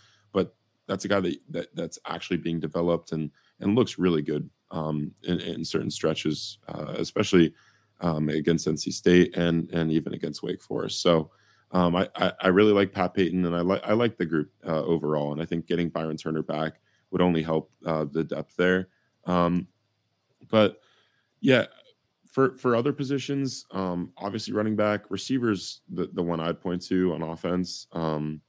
that's 0.90 1.04
a 1.04 1.08
guy 1.08 1.20
that, 1.20 1.36
that 1.50 1.76
that's 1.76 1.98
actually 2.06 2.36
being 2.36 2.58
developed 2.58 3.12
and 3.12 3.30
and 3.60 3.76
looks 3.76 3.96
really 3.98 4.22
good 4.22 4.50
um, 4.72 5.12
in, 5.22 5.38
in, 5.40 5.64
certain 5.64 5.90
stretches, 5.90 6.58
uh, 6.68 6.94
especially 6.96 7.54
um, 8.00 8.28
against 8.28 8.66
NC 8.66 8.92
State 8.92 9.36
and 9.36 9.70
and 9.70 9.92
even 9.92 10.14
against 10.14 10.42
Wake 10.42 10.60
Forest. 10.60 11.00
So 11.00 11.30
um, 11.70 11.94
I, 11.94 12.08
I, 12.16 12.32
I 12.40 12.48
really 12.48 12.72
like 12.72 12.92
Pat 12.92 13.14
Payton 13.14 13.46
and 13.46 13.54
I 13.54 13.60
like 13.60 13.82
I 13.84 13.92
like 13.92 14.18
the 14.18 14.26
group 14.26 14.50
uh, 14.66 14.82
overall, 14.82 15.32
and 15.32 15.40
I 15.40 15.44
think 15.44 15.66
getting 15.66 15.90
Byron 15.90 16.16
Turner 16.16 16.42
back 16.42 16.80
would 17.12 17.22
only 17.22 17.42
help 17.42 17.70
uh, 17.86 18.06
the 18.10 18.24
depth 18.24 18.56
there. 18.56 18.88
Um, 19.26 19.68
but 20.50 20.80
yeah, 21.40 21.66
for 22.26 22.56
for 22.58 22.74
other 22.74 22.92
positions, 22.92 23.64
um, 23.70 24.10
obviously 24.16 24.54
running 24.54 24.74
back, 24.74 25.08
receivers, 25.08 25.82
the 25.88 26.08
the 26.12 26.22
one 26.22 26.40
I'd 26.40 26.60
point 26.60 26.82
to 26.86 27.14
on 27.14 27.22
offense. 27.22 27.86
Um, 27.92 28.40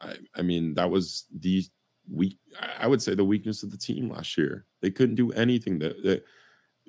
I, 0.00 0.16
I 0.34 0.42
mean, 0.42 0.74
that 0.74 0.90
was 0.90 1.26
the 1.34 1.64
weak. 2.10 2.38
I 2.78 2.86
would 2.86 3.02
say 3.02 3.14
the 3.14 3.24
weakness 3.24 3.62
of 3.62 3.70
the 3.70 3.78
team 3.78 4.10
last 4.10 4.36
year. 4.36 4.66
They 4.82 4.90
couldn't 4.90 5.16
do 5.16 5.32
anything. 5.32 5.78
That, 5.78 6.02
that 6.04 6.24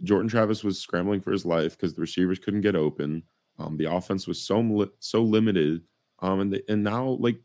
Jordan 0.03 0.29
Travis 0.29 0.63
was 0.63 0.79
scrambling 0.79 1.21
for 1.21 1.31
his 1.31 1.45
life 1.45 1.77
because 1.77 1.93
the 1.93 2.01
receivers 2.01 2.39
couldn't 2.39 2.61
get 2.61 2.75
open. 2.75 3.23
Um, 3.59 3.77
the 3.77 3.91
offense 3.91 4.27
was 4.27 4.41
so 4.41 4.89
so 4.99 5.23
limited. 5.23 5.81
Um, 6.19 6.39
and 6.39 6.61
and 6.69 6.83
now 6.83 7.17
like, 7.19 7.39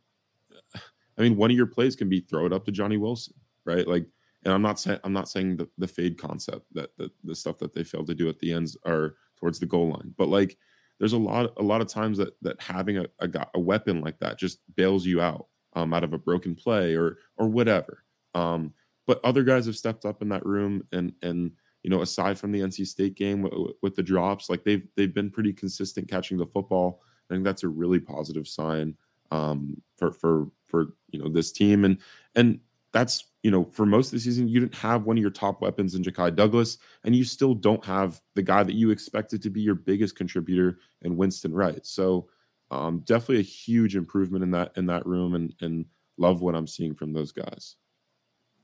I 1.19 1.23
mean, 1.23 1.37
one 1.37 1.51
of 1.51 1.57
your 1.57 1.67
plays 1.67 1.97
can 1.97 2.09
be 2.09 2.21
throw 2.21 2.47
it 2.47 2.53
up 2.53 2.65
to 2.67 2.73
Johnny 2.73 2.97
Wilson, 2.97 3.35
right? 3.65 3.87
Like, 3.87 4.07
and 4.45 4.53
I'm 4.53 4.63
not 4.63 4.81
saying 4.81 4.99
I'm 5.05 5.13
not 5.13 5.29
saying 5.29 5.57
the, 5.57 5.69
the 5.79 5.89
fade 5.89 6.19
concept 6.19 6.67
that 6.73 6.91
the, 6.99 7.11
the 7.25 7.35
stuff 7.35 7.59
that 7.59 7.73
they 7.73 7.85
failed 7.85 8.09
to 8.09 8.15
do 8.15 8.29
at 8.29 8.39
the 8.39 8.53
ends 8.53 8.77
are 8.85 9.15
towards 9.39 9.59
the 9.59 9.67
goal 9.67 9.91
line, 9.91 10.15
but 10.19 10.29
like, 10.29 10.57
there's 10.99 11.15
a 11.15 11.19
lot 11.19 11.53
a 11.57 11.63
lot 11.63 11.81
of 11.81 11.89
times 11.89 12.19
that 12.19 12.35
that 12.43 12.61
having 12.61 12.99
a, 12.99 13.07
a, 13.21 13.29
a 13.55 13.61
weapon 13.61 14.01
like 14.01 14.19
that 14.21 14.39
just 14.39 14.59
bails 14.77 15.07
you 15.07 15.21
out 15.21 15.47
um, 15.75 15.95
out 15.95 16.05
of 16.05 16.13
a 16.13 16.19
broken 16.19 16.55
play 16.55 16.95
or 16.95 17.19
or 17.37 17.49
whatever. 17.49 18.05
Um, 18.35 18.73
but 19.07 19.21
other 19.25 19.43
guys 19.43 19.67
have 19.67 19.77
stepped 19.77 20.05
up 20.05 20.23
in 20.23 20.29
that 20.31 20.47
room, 20.47 20.87
and 20.93 21.13
and 21.23 21.53
you 21.83 21.91
know, 21.91 22.03
aside 22.03 22.39
from 22.39 22.53
the 22.53 22.61
NC 22.61 22.87
State 22.87 23.17
game 23.17 23.43
with, 23.43 23.53
with 23.83 23.97
the 23.97 24.03
drops, 24.03 24.49
like 24.49 24.65
they've 24.65 24.87
they've 24.97 25.15
been 25.15 25.31
pretty 25.31 25.53
consistent 25.53 26.09
catching 26.09 26.39
the 26.39 26.47
football. 26.47 27.03
I 27.31 27.35
think 27.35 27.45
that's 27.45 27.65
a 27.65 27.69
really 27.69 27.99
positive 27.99 28.47
sign 28.47 28.97
um, 29.31 29.81
for 29.97 30.13
for 30.13 30.51
for 30.67 30.95
you 31.11 31.19
know 31.21 31.29
this 31.29 31.51
team, 31.53 31.85
and 31.85 31.99
and 32.35 32.61
that's 32.93 33.25
you 33.43 33.51
know 33.51 33.65
for 33.73 33.87
most 33.87 34.09
of 34.09 34.13
the 34.13 34.21
season 34.21 34.49
you 34.49 34.61
didn't 34.61 34.75
have 34.77 35.05
one 35.05 35.17
of 35.17 35.23
your 35.23 35.31
top 35.31 35.61
weapons 35.61 35.95
in 35.95 36.03
Ja'Khi 36.03 36.37
Douglas, 36.37 36.79
and 37.05 37.17
you 37.17 37.25
still 37.25 37.55
don't 37.55 37.85
have 37.85 38.21
the 38.35 38.43
guy 38.43 38.63
that 38.63 38.75
you 38.75 38.91
expected 38.91 39.43
to 39.43 39.51
be 39.51 39.61
your 39.61 39.75
biggest 39.75 40.15
contributor 40.15 40.79
in 41.01 41.17
Winston 41.17 41.53
Wright. 41.53 41.85
So 41.85 42.29
um, 42.73 43.01
definitely 43.01 43.41
a 43.41 43.43
huge 43.43 43.97
improvement 43.97 44.43
in 44.43 44.51
that 44.53 44.73
in 44.77 44.87
that 44.87 45.07
room, 45.07 45.35
and 45.35 45.55
and 45.61 45.85
love 46.17 46.41
what 46.41 46.55
I'm 46.55 46.67
seeing 46.67 46.95
from 46.95 47.13
those 47.13 47.33
guys. 47.33 47.77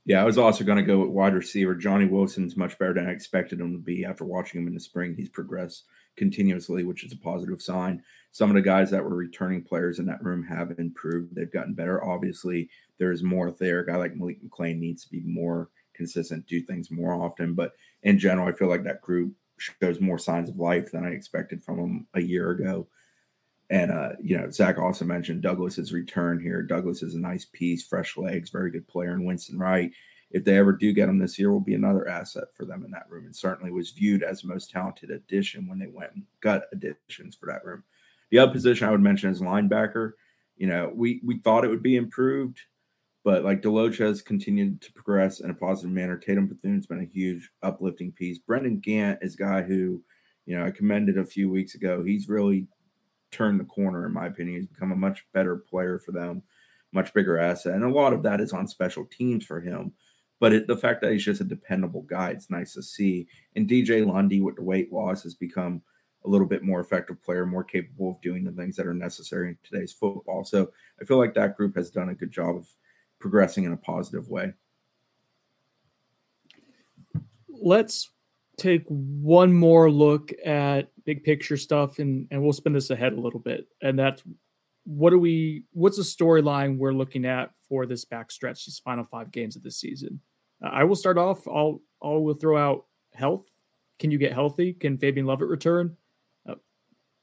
Yeah, 0.05 0.21
I 0.21 0.25
was 0.25 0.39
also 0.39 0.63
going 0.63 0.77
to 0.77 0.83
go 0.83 0.99
with 0.99 1.09
wide 1.09 1.35
receiver. 1.35 1.75
Johnny 1.75 2.05
Wilson's 2.05 2.57
much 2.57 2.79
better 2.79 2.93
than 2.93 3.07
I 3.07 3.11
expected 3.11 3.59
him 3.59 3.73
to 3.73 3.77
be 3.77 4.05
after 4.05 4.25
watching 4.25 4.61
him 4.61 4.67
in 4.67 4.73
the 4.73 4.79
spring. 4.79 5.13
He's 5.15 5.29
progressed 5.29 5.83
continuously, 6.17 6.83
which 6.83 7.03
is 7.03 7.11
a 7.13 7.17
positive 7.17 7.61
sign. 7.61 8.01
Some 8.31 8.49
of 8.49 8.55
the 8.55 8.61
guys 8.61 8.89
that 8.89 9.03
were 9.03 9.15
returning 9.15 9.61
players 9.61 9.99
in 9.99 10.07
that 10.07 10.23
room 10.23 10.43
have 10.43 10.73
improved. 10.79 11.35
They've 11.35 11.51
gotten 11.51 11.75
better. 11.75 12.03
Obviously, 12.03 12.69
there's 12.97 13.21
more 13.21 13.51
there. 13.51 13.81
A 13.81 13.85
guy 13.85 13.97
like 13.97 14.15
Malik 14.15 14.41
McLean 14.41 14.79
needs 14.79 15.03
to 15.03 15.11
be 15.11 15.21
more 15.21 15.69
consistent, 15.93 16.47
do 16.47 16.61
things 16.61 16.89
more 16.89 17.13
often. 17.13 17.53
But 17.53 17.73
in 18.01 18.17
general, 18.17 18.47
I 18.47 18.53
feel 18.53 18.69
like 18.69 18.83
that 18.85 19.01
group 19.01 19.33
shows 19.59 19.99
more 19.99 20.17
signs 20.17 20.49
of 20.49 20.57
life 20.57 20.91
than 20.91 21.05
I 21.05 21.09
expected 21.09 21.63
from 21.63 21.77
them 21.77 22.07
a 22.15 22.21
year 22.21 22.51
ago. 22.51 22.87
And 23.71 23.91
uh, 23.91 24.13
you 24.21 24.37
know, 24.37 24.49
Zach 24.49 24.77
also 24.79 25.05
mentioned 25.05 25.43
Douglas's 25.43 25.93
return 25.93 26.39
here. 26.41 26.63
Douglas 26.63 27.03
is 27.03 27.15
a 27.15 27.19
nice 27.19 27.45
piece, 27.45 27.83
fresh 27.85 28.17
legs, 28.17 28.49
very 28.49 28.71
good 28.71 28.87
player. 28.87 29.11
And 29.13 29.25
Winston 29.25 29.59
Wright, 29.59 29.91
if 30.31 30.43
they 30.43 30.57
ever 30.57 30.73
do 30.73 30.91
get 30.93 31.09
him 31.09 31.19
this 31.19 31.37
year, 31.37 31.51
will 31.51 31.59
be 31.59 31.75
another 31.75 32.07
asset 32.07 32.45
for 32.55 32.65
them 32.65 32.83
in 32.83 32.91
that 32.91 33.09
room. 33.09 33.25
And 33.25 33.35
certainly 33.35 33.71
was 33.71 33.91
viewed 33.91 34.23
as 34.23 34.41
the 34.41 34.47
most 34.47 34.71
talented 34.71 35.11
addition 35.11 35.67
when 35.67 35.79
they 35.79 35.87
went 35.87 36.13
and 36.13 36.23
got 36.41 36.63
additions 36.71 37.35
for 37.35 37.45
that 37.47 37.63
room. 37.63 37.83
The 38.31 38.39
other 38.39 38.51
position 38.51 38.87
I 38.87 38.91
would 38.91 39.01
mention 39.01 39.29
is 39.29 39.41
linebacker. 39.41 40.13
You 40.57 40.67
know, 40.67 40.91
we 40.93 41.21
we 41.23 41.39
thought 41.39 41.63
it 41.63 41.69
would 41.69 41.83
be 41.83 41.95
improved, 41.95 42.59
But 43.23 43.43
like 43.43 43.61
DeLoach 43.61 43.97
has 43.99 44.21
continued 44.21 44.81
to 44.81 44.93
progress 44.93 45.41
in 45.41 45.49
a 45.49 45.53
positive 45.53 45.91
manner. 45.91 46.17
Tatum 46.17 46.47
Bethune's 46.47 46.87
been 46.87 47.01
a 47.01 47.05
huge 47.05 47.49
uplifting 47.61 48.11
piece. 48.11 48.39
Brendan 48.39 48.79
Gant 48.79 49.19
is 49.21 49.35
a 49.35 49.37
guy 49.37 49.61
who, 49.61 50.01
you 50.45 50.57
know, 50.57 50.65
I 50.65 50.71
commended 50.71 51.17
a 51.17 51.25
few 51.25 51.49
weeks 51.49 51.75
ago. 51.75 52.03
He's 52.03 52.29
really 52.29 52.67
turned 53.31 53.59
the 53.59 53.65
corner, 53.65 54.05
in 54.05 54.13
my 54.13 54.27
opinion. 54.27 54.57
He's 54.57 54.67
become 54.67 54.91
a 54.91 54.97
much 54.97 55.25
better 55.33 55.57
player 55.57 55.99
for 55.99 56.11
them, 56.11 56.43
much 56.91 57.13
bigger 57.13 57.37
asset. 57.37 57.73
And 57.73 57.83
a 57.83 57.89
lot 57.89 58.13
of 58.13 58.23
that 58.23 58.41
is 58.41 58.53
on 58.53 58.67
special 58.67 59.05
teams 59.05 59.45
for 59.45 59.59
him. 59.59 59.93
But 60.39 60.53
it, 60.53 60.67
the 60.67 60.77
fact 60.77 61.01
that 61.01 61.11
he's 61.11 61.25
just 61.25 61.41
a 61.41 61.45
dependable 61.45 62.03
guy, 62.03 62.29
it's 62.29 62.49
nice 62.49 62.73
to 62.73 62.83
see. 62.83 63.27
And 63.55 63.69
DJ 63.69 64.05
Lundy, 64.05 64.41
with 64.41 64.55
the 64.55 64.63
weight 64.63 64.91
loss, 64.91 65.23
has 65.23 65.35
become 65.35 65.81
a 66.25 66.29
little 66.29 66.47
bit 66.47 66.63
more 66.63 66.79
effective 66.79 67.21
player, 67.23 67.45
more 67.45 67.63
capable 67.63 68.11
of 68.11 68.21
doing 68.21 68.43
the 68.43 68.51
things 68.51 68.75
that 68.75 68.87
are 68.87 68.93
necessary 68.93 69.49
in 69.49 69.57
today's 69.63 69.93
football. 69.93 70.43
So 70.43 70.71
I 71.01 71.05
feel 71.05 71.17
like 71.17 71.33
that 71.33 71.57
group 71.57 71.75
has 71.75 71.89
done 71.89 72.09
a 72.09 72.15
good 72.15 72.31
job 72.31 72.55
of 72.55 72.67
progressing 73.19 73.65
in 73.65 73.73
a 73.73 73.77
positive 73.77 74.29
way. 74.29 74.53
Let's 77.49 78.11
take 78.59 78.83
one 78.87 79.53
more 79.53 79.89
look 79.89 80.31
at 80.45 80.91
big 81.05 81.23
picture 81.23 81.57
stuff 81.57 81.99
and 81.99 82.27
and 82.31 82.43
we'll 82.43 82.53
spin 82.53 82.73
this 82.73 82.89
ahead 82.89 83.13
a 83.13 83.19
little 83.19 83.39
bit. 83.39 83.67
And 83.81 83.97
that's 83.97 84.23
what 84.85 85.11
do 85.11 85.19
we 85.19 85.63
what's 85.71 85.97
the 85.97 86.03
storyline 86.03 86.77
we're 86.77 86.93
looking 86.93 87.25
at 87.25 87.51
for 87.67 87.85
this 87.85 88.05
backstretch, 88.05 88.65
these 88.65 88.81
final 88.83 89.03
five 89.03 89.31
games 89.31 89.55
of 89.55 89.63
the 89.63 89.71
season? 89.71 90.21
Uh, 90.63 90.69
I 90.69 90.83
will 90.83 90.95
start 90.95 91.17
off. 91.17 91.47
I'll 91.47 91.81
I 92.03 92.07
will 92.07 92.33
throw 92.33 92.57
out 92.57 92.85
health. 93.13 93.45
Can 93.99 94.11
you 94.11 94.17
get 94.17 94.33
healthy? 94.33 94.73
Can 94.73 94.97
Fabian 94.97 95.25
Lovett 95.25 95.49
return? 95.49 95.97
Uh, 96.47 96.55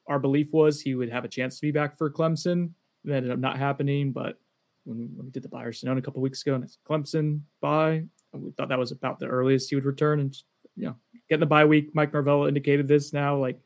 our 0.07 0.19
belief 0.19 0.53
was 0.53 0.81
he 0.81 0.95
would 0.95 1.11
have 1.11 1.25
a 1.25 1.29
chance 1.29 1.57
to 1.57 1.63
be 1.63 1.73
back 1.73 1.97
for 1.97 2.11
Clemson. 2.11 2.71
That 3.05 3.17
ended 3.17 3.33
up 3.33 3.39
not 3.39 3.59
happening, 3.59 4.13
but 4.13 4.39
when 4.85 4.99
we, 4.99 5.31
did 5.31 5.43
the 5.43 5.49
Buy 5.49 5.65
or 5.65 5.73
Sonnone 5.73 5.99
a 5.99 6.03
couple 6.03 6.23
weeks 6.23 6.43
ago, 6.43 6.55
and 6.55 6.65
it's 6.65 6.79
Clemson 6.89 7.41
bye. 7.61 8.05
We 8.33 8.51
thought 8.51 8.69
that 8.69 8.79
was 8.79 8.93
about 8.93 9.19
the 9.19 9.27
earliest 9.27 9.71
he 9.71 9.77
would 9.77 9.85
return, 9.85 10.21
and 10.21 10.37
you 10.77 10.87
know, 10.87 10.97
getting 11.29 11.41
the 11.41 11.47
bye 11.47 11.65
week. 11.65 11.95
Mike 11.95 12.13
Norvell 12.13 12.47
indicated 12.47 12.89
this 12.89 13.13
now, 13.13 13.37
like 13.37 13.59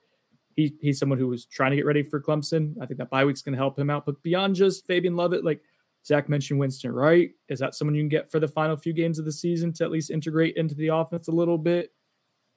he 0.56 0.74
he's 0.80 0.98
someone 0.98 1.18
who 1.18 1.28
was 1.28 1.44
trying 1.46 1.70
to 1.70 1.76
get 1.76 1.86
ready 1.86 2.02
for 2.02 2.20
Clemson. 2.20 2.74
I 2.80 2.86
think 2.86 2.98
that 2.98 3.10
bye 3.10 3.24
week's 3.24 3.42
going 3.42 3.54
to 3.54 3.58
help 3.58 3.78
him 3.78 3.90
out. 3.90 4.06
But 4.06 4.22
beyond 4.22 4.56
just 4.56 4.86
Fabian 4.86 5.16
Lovett, 5.16 5.44
like 5.44 5.62
Zach 6.06 6.28
mentioned, 6.28 6.58
Winston 6.58 6.92
Wright, 6.92 7.30
is 7.48 7.58
that 7.58 7.74
someone 7.74 7.94
you 7.94 8.02
can 8.02 8.08
get 8.08 8.30
for 8.30 8.40
the 8.40 8.48
final 8.48 8.76
few 8.76 8.92
games 8.92 9.18
of 9.18 9.24
the 9.24 9.32
season 9.32 9.72
to 9.74 9.84
at 9.84 9.90
least 9.90 10.10
integrate 10.10 10.56
into 10.56 10.74
the 10.74 10.88
offense 10.88 11.28
a 11.28 11.32
little 11.32 11.58
bit, 11.58 11.92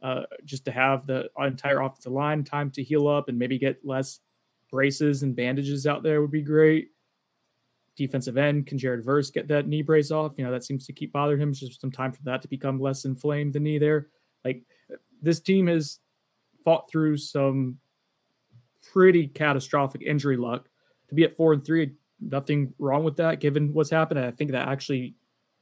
uh, 0.01 0.23
just 0.45 0.65
to 0.65 0.71
have 0.71 1.05
the 1.05 1.29
entire 1.39 1.81
offensive 1.81 2.11
line 2.11 2.43
time 2.43 2.71
to 2.71 2.83
heal 2.83 3.07
up 3.07 3.29
and 3.29 3.37
maybe 3.37 3.57
get 3.57 3.83
less 3.83 4.19
braces 4.71 5.23
and 5.23 5.35
bandages 5.35 5.85
out 5.85 6.03
there 6.03 6.21
would 6.21 6.31
be 6.31 6.41
great 6.41 6.89
defensive 7.95 8.37
end. 8.37 8.65
Can 8.65 8.77
Jared 8.77 9.03
Verse 9.03 9.29
get 9.29 9.47
that 9.49 9.67
knee 9.67 9.81
brace 9.81 10.11
off? 10.11 10.33
You 10.37 10.45
know, 10.45 10.51
that 10.51 10.63
seems 10.63 10.85
to 10.87 10.93
keep 10.93 11.13
bothering 11.13 11.41
him. 11.41 11.53
just 11.53 11.79
some 11.79 11.91
time 11.91 12.11
for 12.11 12.23
that 12.23 12.41
to 12.41 12.47
become 12.47 12.79
less 12.79 13.05
inflamed, 13.05 13.53
the 13.53 13.59
knee 13.59 13.77
there. 13.77 14.07
Like 14.43 14.63
this 15.21 15.39
team 15.39 15.67
has 15.67 15.99
fought 16.63 16.89
through 16.89 17.17
some 17.17 17.79
pretty 18.91 19.27
catastrophic 19.27 20.01
injury 20.01 20.37
luck. 20.37 20.69
To 21.09 21.15
be 21.15 21.23
at 21.23 21.35
four 21.35 21.53
and 21.53 21.63
three, 21.63 21.91
nothing 22.19 22.73
wrong 22.79 23.03
with 23.03 23.17
that 23.17 23.39
given 23.39 23.73
what's 23.73 23.89
happened. 23.89 24.19
I 24.19 24.31
think 24.31 24.51
that 24.51 24.67
actually 24.67 25.15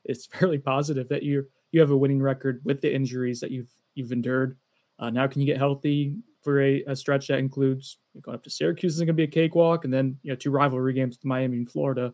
is 0.06 0.26
fairly 0.32 0.58
positive 0.58 1.10
that 1.10 1.24
you 1.24 1.48
you 1.72 1.80
have 1.80 1.92
a 1.92 1.98
winning 1.98 2.22
record 2.22 2.62
with 2.64 2.82
the 2.82 2.94
injuries 2.94 3.40
that 3.40 3.52
you've 3.52 3.72
you've 3.96 4.12
endured. 4.12 4.58
Uh, 5.00 5.10
now, 5.10 5.26
can 5.28 5.42
you 5.42 5.48
get 5.48 5.58
healthy 5.58 6.16
for 6.42 6.62
a, 6.62 6.84
a 6.88 6.96
stretch 6.96 7.28
that 7.28 7.40
includes 7.40 7.98
going 8.22 8.36
up 8.36 8.44
to 8.44 8.50
Syracuse 8.50 8.94
is 8.94 9.00
going 9.00 9.08
to 9.08 9.14
be 9.14 9.24
a 9.24 9.28
cakewalk, 9.28 9.84
and 9.84 9.94
then 9.94 10.18
you 10.22 10.32
know 10.32 10.36
two 10.36 10.52
rivalry 10.52 10.94
games 10.94 11.18
with 11.18 11.26
Miami 11.26 11.58
and 11.58 11.70
Florida 11.70 12.14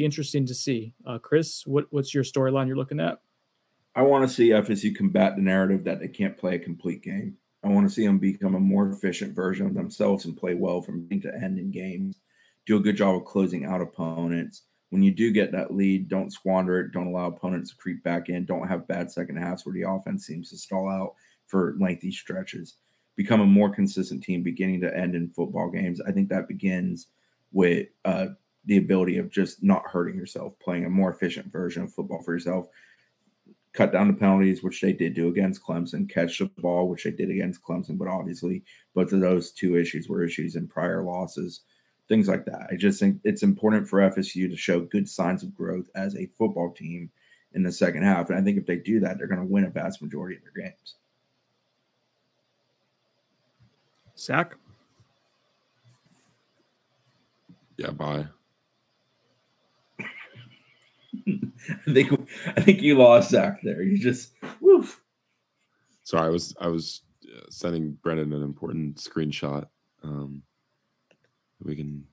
be 0.00 0.04
interesting 0.04 0.46
to 0.46 0.54
see. 0.54 0.94
Uh, 1.06 1.18
Chris, 1.18 1.66
what, 1.66 1.86
what's 1.90 2.14
your 2.14 2.24
storyline 2.24 2.66
you're 2.66 2.76
looking 2.76 3.00
at? 3.00 3.20
I 3.94 4.02
want 4.02 4.28
to 4.28 4.34
see 4.34 4.50
FSU 4.50 4.94
combat 4.94 5.36
the 5.36 5.42
narrative 5.42 5.84
that 5.84 6.00
they 6.00 6.08
can't 6.08 6.38
play 6.38 6.54
a 6.54 6.60
complete 6.60 7.02
game. 7.02 7.36
I 7.64 7.68
want 7.68 7.88
to 7.88 7.92
see 7.92 8.06
them 8.06 8.18
become 8.18 8.54
a 8.54 8.60
more 8.60 8.90
efficient 8.90 9.34
version 9.34 9.66
of 9.66 9.74
themselves 9.74 10.24
and 10.24 10.36
play 10.36 10.54
well 10.54 10.80
from 10.80 11.06
end 11.10 11.22
to 11.22 11.34
end 11.34 11.58
in 11.58 11.70
games. 11.70 12.16
Do 12.66 12.76
a 12.76 12.80
good 12.80 12.96
job 12.96 13.16
of 13.16 13.24
closing 13.24 13.64
out 13.64 13.80
opponents. 13.80 14.62
When 14.90 15.02
you 15.02 15.10
do 15.10 15.32
get 15.32 15.52
that 15.52 15.74
lead, 15.74 16.08
don't 16.08 16.32
squander 16.32 16.80
it. 16.80 16.92
Don't 16.92 17.08
allow 17.08 17.26
opponents 17.26 17.70
to 17.70 17.76
creep 17.76 18.02
back 18.02 18.28
in. 18.28 18.44
Don't 18.44 18.66
have 18.66 18.88
bad 18.88 19.10
second 19.10 19.36
halves 19.36 19.66
where 19.66 19.74
the 19.74 19.88
offense 19.88 20.26
seems 20.26 20.50
to 20.50 20.56
stall 20.56 20.88
out 20.88 21.14
for 21.46 21.76
lengthy 21.78 22.12
stretches. 22.12 22.76
Become 23.16 23.40
a 23.40 23.46
more 23.46 23.70
consistent 23.70 24.22
team 24.22 24.42
beginning 24.42 24.80
to 24.82 24.96
end 24.96 25.14
in 25.14 25.30
football 25.30 25.68
games. 25.68 26.00
I 26.00 26.12
think 26.12 26.28
that 26.28 26.48
begins 26.48 27.08
with 27.52 27.88
uh, 28.04 28.28
the 28.64 28.78
ability 28.78 29.18
of 29.18 29.30
just 29.30 29.62
not 29.62 29.86
hurting 29.86 30.16
yourself, 30.16 30.58
playing 30.60 30.84
a 30.84 30.90
more 30.90 31.12
efficient 31.12 31.52
version 31.52 31.82
of 31.82 31.92
football 31.92 32.22
for 32.22 32.32
yourself. 32.32 32.68
Cut 33.72 33.92
down 33.92 34.08
the 34.08 34.14
penalties, 34.14 34.62
which 34.62 34.80
they 34.80 34.92
did 34.92 35.14
do 35.14 35.28
against 35.28 35.62
Clemson, 35.62 36.10
catch 36.10 36.38
the 36.38 36.46
ball, 36.58 36.88
which 36.88 37.04
they 37.04 37.12
did 37.12 37.30
against 37.30 37.62
Clemson, 37.62 37.96
but 37.96 38.08
obviously 38.08 38.64
both 38.94 39.12
of 39.12 39.20
those 39.20 39.52
two 39.52 39.76
issues 39.76 40.08
were 40.08 40.24
issues 40.24 40.56
in 40.56 40.66
prior 40.66 41.02
losses, 41.04 41.60
things 42.08 42.26
like 42.26 42.44
that. 42.46 42.66
I 42.70 42.76
just 42.76 42.98
think 42.98 43.20
it's 43.22 43.44
important 43.44 43.88
for 43.88 44.00
FSU 44.00 44.50
to 44.50 44.56
show 44.56 44.80
good 44.80 45.08
signs 45.08 45.44
of 45.44 45.54
growth 45.54 45.88
as 45.94 46.16
a 46.16 46.28
football 46.36 46.72
team 46.72 47.10
in 47.52 47.62
the 47.62 47.70
second 47.70 48.02
half. 48.02 48.28
And 48.28 48.38
I 48.38 48.42
think 48.42 48.58
if 48.58 48.66
they 48.66 48.76
do 48.76 48.98
that, 49.00 49.18
they're 49.18 49.28
going 49.28 49.40
to 49.40 49.46
win 49.46 49.64
a 49.64 49.70
vast 49.70 50.02
majority 50.02 50.36
of 50.36 50.42
their 50.42 50.64
games. 50.64 50.96
Zach? 54.18 54.54
Yeah, 57.76 57.92
bye. 57.92 58.26
I 61.86 61.92
think 61.92 62.28
I 62.56 62.60
think 62.60 62.82
you 62.82 62.98
lost 62.98 63.30
Zach 63.30 63.60
there. 63.62 63.82
You 63.82 63.98
just 63.98 64.32
woof. 64.60 65.02
Sorry, 66.02 66.26
I 66.26 66.30
was 66.30 66.54
I 66.60 66.68
was 66.68 67.02
uh, 67.24 67.46
sending 67.50 67.92
Brendan 68.02 68.32
an 68.32 68.42
important 68.42 68.96
screenshot. 68.96 69.66
Um, 70.02 70.42
we 71.62 71.76
can, 71.76 72.04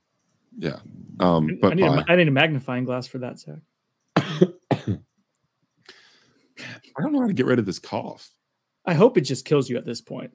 yeah. 0.58 0.80
Um, 1.20 1.58
but 1.62 1.72
I 1.72 1.76
need, 1.76 1.86
a, 1.86 2.06
I 2.08 2.16
need 2.16 2.28
a 2.28 2.32
magnifying 2.32 2.84
glass 2.84 3.08
for 3.08 3.20
that, 3.20 3.40
Zach. 3.40 3.60
I 4.18 4.50
don't 7.02 7.14
know 7.14 7.22
how 7.22 7.28
to 7.28 7.34
get 7.34 7.46
rid 7.46 7.60
of 7.60 7.66
this 7.66 7.80
cough. 7.80 8.30
I 8.86 8.94
hope 8.94 9.18
it 9.18 9.22
just 9.22 9.46
kills 9.46 9.70
you 9.70 9.78
at 9.78 9.86
this 9.86 10.02
point. 10.02 10.32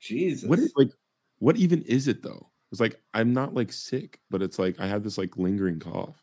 Jesus, 0.00 0.48
what 0.48 0.58
is 0.58 0.72
like? 0.76 0.90
What 1.38 1.56
even 1.56 1.82
is 1.82 2.08
it 2.08 2.22
though? 2.22 2.50
It's 2.72 2.80
like 2.80 3.00
I'm 3.14 3.32
not 3.32 3.54
like 3.54 3.72
sick, 3.72 4.20
but 4.30 4.42
it's 4.42 4.58
like 4.58 4.78
I 4.78 4.86
have 4.86 5.02
this 5.02 5.18
like 5.18 5.36
lingering 5.36 5.80
cough. 5.80 6.22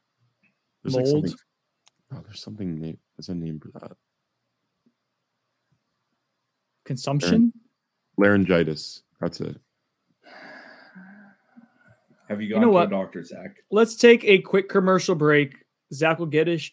There's 0.83 0.95
Mold. 0.95 1.27
Like 1.27 1.35
Oh, 2.13 2.21
there's 2.23 2.41
something 2.41 2.79
name. 2.79 2.97
There's 3.17 3.29
a 3.29 3.35
name 3.35 3.59
for 3.59 3.69
that. 3.79 3.97
Consumption. 6.85 7.53
Laryngitis. 8.17 9.01
That's 9.19 9.39
it. 9.39 9.57
Have 12.29 12.41
you 12.41 12.49
gone 12.49 12.61
you 12.61 12.67
know 12.67 12.71
to 12.71 12.73
what? 12.73 12.87
a 12.87 12.89
doctor, 12.89 13.23
Zach? 13.23 13.57
Let's 13.71 13.95
take 13.95 14.23
a 14.25 14.39
quick 14.39 14.69
commercial 14.69 15.15
break. 15.15 15.65
Zach 15.93 16.19
will 16.19 16.25
get 16.25 16.47
his 16.47 16.71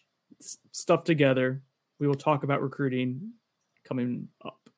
stuff 0.71 1.03
together. 1.03 1.61
We 1.99 2.07
will 2.07 2.15
talk 2.15 2.43
about 2.43 2.61
recruiting 2.61 3.33
coming 3.87 4.29
up. 4.43 4.69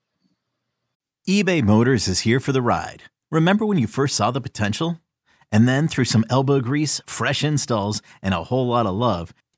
eBay 1.28 1.64
Motors 1.64 2.08
is 2.08 2.22
here 2.22 2.40
for 2.40 2.52
the 2.52 2.62
ride. 2.62 3.04
Remember 3.32 3.66
when 3.66 3.78
you 3.78 3.88
first 3.88 4.16
saw 4.16 4.32
the 4.32 4.42
potential? 4.42 5.00
And 5.52 5.68
then 5.68 5.88
through 5.88 6.06
some 6.06 6.26
elbow 6.30 6.60
grease, 6.60 7.00
fresh 7.06 7.44
installs, 7.44 8.02
and 8.22 8.34
a 8.34 8.44
whole 8.44 8.68
lot 8.68 8.88
of 8.88 8.96
love 8.96 9.34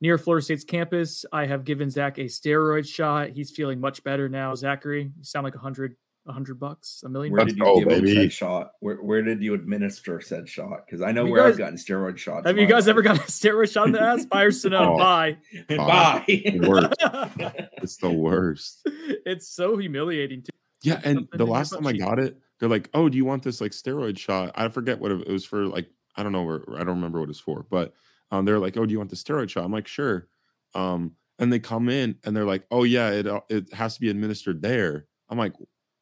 near 0.00 0.18
Florida 0.18 0.44
State's 0.44 0.64
campus. 0.64 1.24
I 1.32 1.46
have 1.46 1.64
given 1.64 1.90
Zach 1.90 2.18
a 2.18 2.24
steroid 2.24 2.86
shot. 2.86 3.30
He's 3.30 3.50
feeling 3.50 3.80
much 3.80 4.02
better 4.04 4.28
now. 4.28 4.54
Zachary, 4.54 5.12
you 5.16 5.24
sound 5.24 5.44
like 5.44 5.54
a 5.54 5.58
hundred, 5.58 5.96
a 6.26 6.32
hundred 6.32 6.58
bucks, 6.60 7.02
a 7.04 7.08
million. 7.08 7.32
Where 7.32 7.40
bucks. 7.42 7.52
did 7.52 7.58
you 7.58 7.64
go, 7.64 7.78
give 7.80 7.88
him 7.88 8.04
baby. 8.04 8.14
said 8.14 8.32
shot? 8.32 8.72
Where, 8.80 8.96
where 8.96 9.22
did 9.22 9.42
you 9.42 9.54
administer 9.54 10.20
said 10.20 10.48
shot? 10.48 10.86
Because 10.86 11.02
I 11.02 11.12
know 11.12 11.22
Have 11.22 11.26
you 11.28 11.32
where 11.32 11.42
guys- 11.44 11.52
I've 11.52 11.58
gotten 11.58 11.76
steroid 11.76 12.18
shots. 12.18 12.46
Have 12.46 12.56
you 12.56 12.64
my 12.64 12.70
guys 12.70 12.88
ever 12.88 13.02
gotten 13.02 13.20
a 13.22 13.24
steroid 13.24 13.70
shot 13.72 13.86
in 13.86 13.92
the 13.92 14.02
ass? 14.02 14.24
Fires 14.26 14.62
to 14.62 14.70
know. 14.70 14.94
Oh. 14.94 14.98
Bye. 14.98 15.36
Bye. 15.68 16.60
Worst. 16.66 16.94
It's 17.82 17.96
the 17.96 18.10
worst. 18.10 18.86
it's 19.24 19.48
so 19.48 19.78
humiliating. 19.78 20.42
Too. 20.42 20.50
Yeah, 20.82 21.00
and 21.02 21.18
Something 21.20 21.38
the 21.38 21.46
last 21.46 21.70
time 21.70 21.86
I 21.86 21.92
got 21.94 22.18
it, 22.18 22.36
they're 22.58 22.68
like, 22.68 22.90
"Oh, 22.92 23.08
do 23.08 23.16
you 23.16 23.24
want 23.24 23.42
this 23.42 23.60
like 23.62 23.72
steroid 23.72 24.18
shot?" 24.18 24.52
I 24.54 24.68
forget 24.68 25.00
what 25.00 25.10
it, 25.10 25.22
it 25.26 25.32
was 25.32 25.46
for. 25.46 25.64
Like, 25.64 25.88
I 26.16 26.22
don't 26.22 26.32
know 26.32 26.42
where 26.42 26.62
I 26.74 26.78
don't 26.80 26.96
remember 26.96 27.20
what 27.20 27.30
it's 27.30 27.40
for, 27.40 27.64
but 27.70 27.94
um, 28.30 28.44
they're 28.44 28.58
like, 28.58 28.76
"Oh, 28.76 28.86
do 28.86 28.92
you 28.92 28.98
want 28.98 29.10
the 29.10 29.16
steroid 29.16 29.50
shot?" 29.50 29.64
I'm 29.64 29.72
like, 29.72 29.88
"Sure." 29.88 30.28
Um, 30.74 31.16
and 31.38 31.52
they 31.52 31.58
come 31.58 31.88
in 31.88 32.16
and 32.24 32.36
they're 32.36 32.44
like, 32.44 32.66
"Oh 32.70 32.84
yeah, 32.84 33.10
it 33.10 33.26
uh, 33.26 33.40
it 33.48 33.72
has 33.72 33.94
to 33.94 34.00
be 34.00 34.10
administered 34.10 34.62
there." 34.62 35.06
I'm 35.28 35.38
like, 35.38 35.54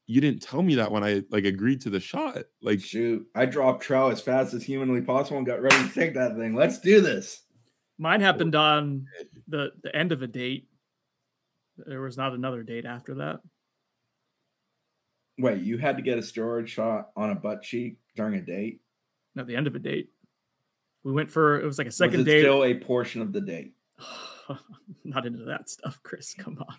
"You 0.06 0.20
didn't 0.20 0.42
tell 0.42 0.62
me 0.62 0.74
that 0.76 0.90
when 0.90 1.04
I 1.04 1.22
like 1.30 1.44
agreed 1.44 1.80
to 1.82 1.90
the 1.90 2.00
shot." 2.00 2.44
Like, 2.62 2.80
Shoot, 2.80 3.26
I 3.34 3.46
dropped 3.46 3.82
trout 3.82 4.12
as 4.12 4.20
fast 4.20 4.54
as 4.54 4.64
humanly 4.64 5.00
possible 5.00 5.38
and 5.38 5.46
got 5.46 5.62
ready 5.62 5.76
to 5.76 5.94
take 5.94 6.14
that 6.14 6.36
thing. 6.36 6.54
Let's 6.54 6.80
do 6.80 7.00
this. 7.00 7.42
Mine 7.98 8.20
happened 8.20 8.54
on 8.54 9.06
the 9.48 9.72
the 9.82 9.94
end 9.94 10.12
of 10.12 10.22
a 10.22 10.26
date. 10.26 10.68
There 11.78 12.00
was 12.00 12.16
not 12.16 12.34
another 12.34 12.62
date 12.62 12.84
after 12.84 13.14
that. 13.16 13.40
Wait, 15.38 15.62
you 15.62 15.78
had 15.78 15.96
to 15.96 16.02
get 16.02 16.18
a 16.18 16.20
steroid 16.20 16.66
shot 16.66 17.10
on 17.16 17.30
a 17.30 17.34
butt 17.34 17.62
cheek 17.62 17.98
during 18.16 18.34
a 18.34 18.42
date? 18.42 18.80
No, 19.36 19.44
the 19.44 19.54
end 19.54 19.68
of 19.68 19.76
a 19.76 19.78
date. 19.78 20.10
We 21.04 21.12
went 21.12 21.30
for 21.30 21.60
it 21.60 21.64
was 21.64 21.78
like 21.78 21.86
a 21.86 21.88
Was 21.88 21.96
second 21.96 22.20
it 22.20 22.24
date. 22.24 22.40
still 22.42 22.64
a 22.64 22.74
portion 22.74 23.22
of 23.22 23.32
the 23.32 23.40
date? 23.40 23.74
not 25.04 25.26
into 25.26 25.44
that 25.44 25.68
stuff, 25.68 26.00
Chris. 26.02 26.34
Come 26.34 26.58
on. 26.66 26.76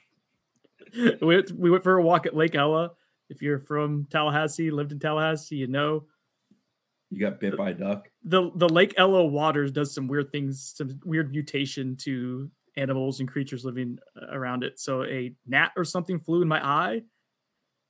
we, 1.21 1.35
went, 1.35 1.51
we 1.51 1.69
went 1.69 1.83
for 1.83 1.97
a 1.97 2.03
walk 2.03 2.25
at 2.25 2.35
Lake 2.35 2.55
Ella. 2.55 2.91
If 3.29 3.41
you're 3.41 3.59
from 3.59 4.07
Tallahassee, 4.09 4.71
lived 4.71 4.91
in 4.91 4.99
Tallahassee, 4.99 5.55
you 5.55 5.67
know 5.67 6.05
You 7.11 7.19
got 7.19 7.39
bit 7.39 7.55
by 7.57 7.69
a 7.71 7.73
duck? 7.73 8.09
the 8.23 8.49
the 8.55 8.67
Lake 8.67 8.93
Ella 8.97 9.23
waters 9.25 9.71
does 9.71 9.93
some 9.93 10.07
weird 10.07 10.31
things, 10.31 10.73
some 10.75 10.99
weird 11.05 11.31
mutation 11.31 11.95
to 11.97 12.49
animals 12.75 13.19
and 13.19 13.29
creatures 13.29 13.63
living 13.65 13.99
uh, 14.19 14.35
around 14.35 14.63
it. 14.63 14.79
So 14.79 15.03
a 15.03 15.33
gnat 15.45 15.71
or 15.77 15.83
something 15.83 16.19
flew 16.19 16.41
in 16.41 16.47
my 16.47 16.65
eye, 16.65 17.01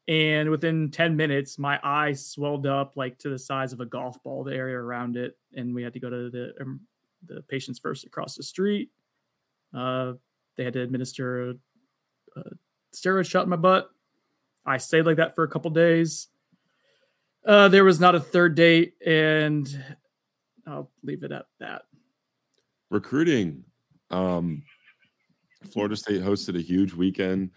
and 0.10 0.50
within 0.50 0.90
ten 0.90 1.16
minutes, 1.16 1.60
my 1.60 1.80
eye 1.84 2.14
swelled 2.14 2.66
up 2.66 2.98
like 2.98 3.20
to 3.20 3.30
the 3.30 3.38
size 3.38 3.72
of 3.74 3.80
a 3.80 3.86
golf 3.86 4.22
ball. 4.24 4.44
The 4.44 4.56
area 4.56 4.76
around 4.76 5.16
it, 5.16 5.38
and 5.56 5.74
we 5.74 5.84
had 5.84 5.94
to 5.94 6.00
go 6.00 6.10
to 6.10 6.30
the 6.32 6.54
um, 6.60 6.82
the 7.26 7.44
patients 7.44 7.78
first 7.78 8.06
across 8.06 8.36
the 8.36 8.44
street. 8.44 8.90
Uh, 9.72 10.14
they 10.58 10.64
had 10.64 10.74
to 10.74 10.82
administer 10.82 11.52
a, 11.52 11.54
a 12.38 12.44
steroid 12.94 13.30
shot 13.30 13.44
in 13.44 13.50
my 13.50 13.56
butt. 13.56 13.90
I 14.66 14.78
stayed 14.78 15.06
like 15.06 15.18
that 15.18 15.36
for 15.36 15.44
a 15.44 15.48
couple 15.48 15.70
days. 15.72 16.28
Uh, 17.46 17.68
there 17.70 17.84
was 17.84 18.00
not 18.00 18.16
a 18.16 18.20
third 18.20 18.56
date, 18.56 18.96
and 19.06 19.68
I'll 20.66 20.92
leave 21.04 21.24
it 21.24 21.32
at 21.32 21.46
that. 21.60 21.84
recruiting. 22.90 23.64
Um, 24.10 24.64
Florida 25.72 25.96
State 25.96 26.22
hosted 26.22 26.58
a 26.58 26.62
huge 26.62 26.94
weekend 26.94 27.52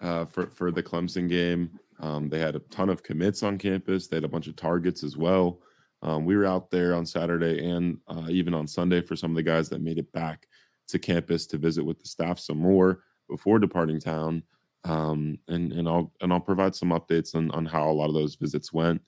uh, 0.00 0.24
for 0.24 0.46
for 0.50 0.70
the 0.70 0.82
Clemson 0.82 1.28
game. 1.28 1.70
Um, 2.00 2.28
they 2.28 2.38
had 2.38 2.56
a 2.56 2.60
ton 2.70 2.88
of 2.88 3.02
commits 3.02 3.42
on 3.42 3.58
campus. 3.58 4.06
They 4.06 4.16
had 4.16 4.24
a 4.24 4.28
bunch 4.28 4.46
of 4.46 4.56
targets 4.56 5.02
as 5.02 5.16
well. 5.16 5.60
Um, 6.02 6.24
we 6.24 6.36
were 6.36 6.44
out 6.44 6.70
there 6.70 6.94
on 6.94 7.06
Saturday 7.06 7.66
and 7.68 7.98
uh, 8.06 8.26
even 8.28 8.54
on 8.54 8.66
Sunday 8.66 9.00
for 9.00 9.16
some 9.16 9.30
of 9.30 9.36
the 9.36 9.42
guys 9.42 9.68
that 9.70 9.80
made 9.80 9.98
it 9.98 10.12
back 10.12 10.46
to 10.88 10.98
campus 10.98 11.46
to 11.46 11.58
visit 11.58 11.84
with 11.84 11.98
the 11.98 12.06
staff 12.06 12.38
some 12.38 12.58
more 12.58 13.00
before 13.28 13.58
departing 13.58 14.00
town. 14.00 14.42
Um, 14.84 15.38
and 15.48 15.72
and 15.72 15.88
I'll 15.88 16.12
and 16.20 16.32
I'll 16.32 16.40
provide 16.40 16.76
some 16.76 16.90
updates 16.90 17.34
on 17.34 17.50
on 17.50 17.66
how 17.66 17.90
a 17.90 17.92
lot 17.92 18.08
of 18.08 18.14
those 18.14 18.36
visits 18.36 18.72
went. 18.72 19.02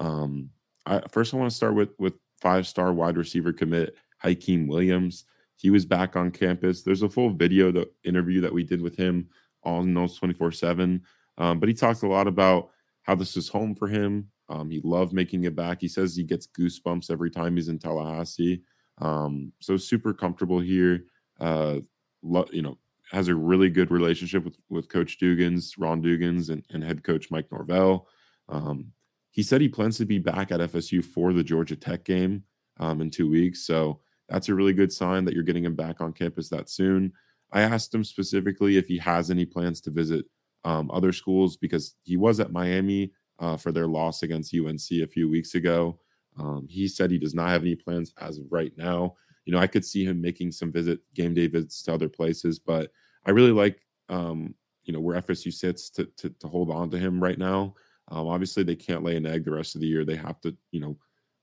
Um, 0.00 0.50
I, 0.86 1.02
first, 1.08 1.32
I 1.32 1.36
want 1.36 1.50
to 1.50 1.56
start 1.56 1.74
with 1.74 1.90
with 1.98 2.14
five 2.40 2.66
star 2.66 2.92
wide 2.92 3.16
receiver 3.16 3.52
commit 3.52 3.96
Hykeem 4.24 4.66
Williams. 4.66 5.24
He 5.56 5.70
was 5.70 5.84
back 5.84 6.16
on 6.16 6.30
campus. 6.30 6.82
There's 6.82 7.02
a 7.02 7.08
full 7.08 7.30
video 7.30 7.70
the 7.70 7.88
interview 8.02 8.40
that 8.40 8.52
we 8.52 8.64
did 8.64 8.80
with 8.80 8.96
him 8.96 9.28
on 9.62 9.92
those 9.92 10.16
24 10.16 10.52
7. 10.52 11.02
Um, 11.40 11.58
but 11.58 11.68
he 11.68 11.74
talked 11.74 12.02
a 12.02 12.08
lot 12.08 12.28
about 12.28 12.70
how 13.02 13.14
this 13.14 13.36
is 13.36 13.48
home 13.48 13.74
for 13.74 13.88
him. 13.88 14.28
Um, 14.48 14.70
he 14.70 14.80
loved 14.84 15.12
making 15.12 15.44
it 15.44 15.56
back. 15.56 15.80
He 15.80 15.88
says 15.88 16.14
he 16.14 16.22
gets 16.22 16.46
goosebumps 16.46 17.10
every 17.10 17.30
time 17.30 17.56
he's 17.56 17.68
in 17.68 17.78
Tallahassee. 17.78 18.62
Um, 18.98 19.52
so 19.60 19.76
super 19.76 20.12
comfortable 20.12 20.60
here. 20.60 21.04
Uh, 21.40 21.80
lo- 22.22 22.48
you 22.52 22.62
know, 22.62 22.78
has 23.10 23.28
a 23.28 23.34
really 23.34 23.70
good 23.70 23.90
relationship 23.90 24.44
with 24.44 24.56
with 24.68 24.88
Coach 24.88 25.18
Dugans, 25.18 25.74
Ron 25.78 26.02
Dugans, 26.02 26.50
and, 26.50 26.64
and 26.70 26.84
head 26.84 27.02
coach 27.02 27.30
Mike 27.30 27.50
Norvell. 27.50 28.06
Um, 28.48 28.92
he 29.30 29.42
said 29.42 29.60
he 29.60 29.68
plans 29.68 29.96
to 29.98 30.04
be 30.04 30.18
back 30.18 30.52
at 30.52 30.60
FSU 30.60 31.04
for 31.04 31.32
the 31.32 31.44
Georgia 31.44 31.76
Tech 31.76 32.04
game 32.04 32.44
um, 32.78 33.00
in 33.00 33.10
two 33.10 33.30
weeks. 33.30 33.64
So 33.64 34.00
that's 34.28 34.48
a 34.48 34.54
really 34.54 34.72
good 34.72 34.92
sign 34.92 35.24
that 35.24 35.34
you're 35.34 35.44
getting 35.44 35.64
him 35.64 35.76
back 35.76 36.00
on 36.00 36.12
campus 36.12 36.48
that 36.50 36.68
soon. 36.68 37.12
I 37.52 37.62
asked 37.62 37.94
him 37.94 38.04
specifically 38.04 38.76
if 38.76 38.86
he 38.86 38.98
has 38.98 39.30
any 39.30 39.44
plans 39.44 39.80
to 39.82 39.90
visit 39.90 40.26
um, 40.64 40.90
other 40.90 41.12
schools 41.12 41.56
because 41.56 41.94
he 42.02 42.16
was 42.16 42.40
at 42.40 42.52
Miami 42.52 43.12
uh, 43.38 43.56
for 43.56 43.72
their 43.72 43.86
loss 43.86 44.22
against 44.22 44.54
UNC 44.54 44.90
a 44.90 45.06
few 45.06 45.28
weeks 45.28 45.54
ago. 45.54 45.98
Um, 46.38 46.66
he 46.68 46.86
said 46.88 47.10
he 47.10 47.18
does 47.18 47.34
not 47.34 47.48
have 47.48 47.62
any 47.62 47.74
plans 47.74 48.12
as 48.20 48.38
of 48.38 48.44
right 48.50 48.72
now. 48.76 49.16
You 49.44 49.52
know, 49.52 49.58
I 49.58 49.66
could 49.66 49.84
see 49.84 50.04
him 50.04 50.20
making 50.20 50.52
some 50.52 50.70
visit 50.70 51.00
game 51.14 51.34
day 51.34 51.46
visits 51.46 51.82
to 51.84 51.94
other 51.94 52.08
places, 52.08 52.58
but 52.58 52.90
I 53.26 53.30
really 53.30 53.52
like 53.52 53.80
um, 54.08 54.54
you 54.84 54.92
know 54.92 55.00
where 55.00 55.20
FSU 55.20 55.52
sits 55.52 55.90
to 55.90 56.04
to, 56.18 56.30
to 56.30 56.48
hold 56.48 56.70
on 56.70 56.90
to 56.90 56.98
him 56.98 57.22
right 57.22 57.38
now. 57.38 57.74
Um, 58.08 58.26
obviously, 58.26 58.62
they 58.62 58.76
can't 58.76 59.04
lay 59.04 59.16
an 59.16 59.26
egg 59.26 59.44
the 59.44 59.52
rest 59.52 59.74
of 59.74 59.80
the 59.80 59.86
year. 59.86 60.04
They 60.04 60.16
have 60.16 60.40
to, 60.40 60.56
you 60.72 60.80
know, 60.80 60.96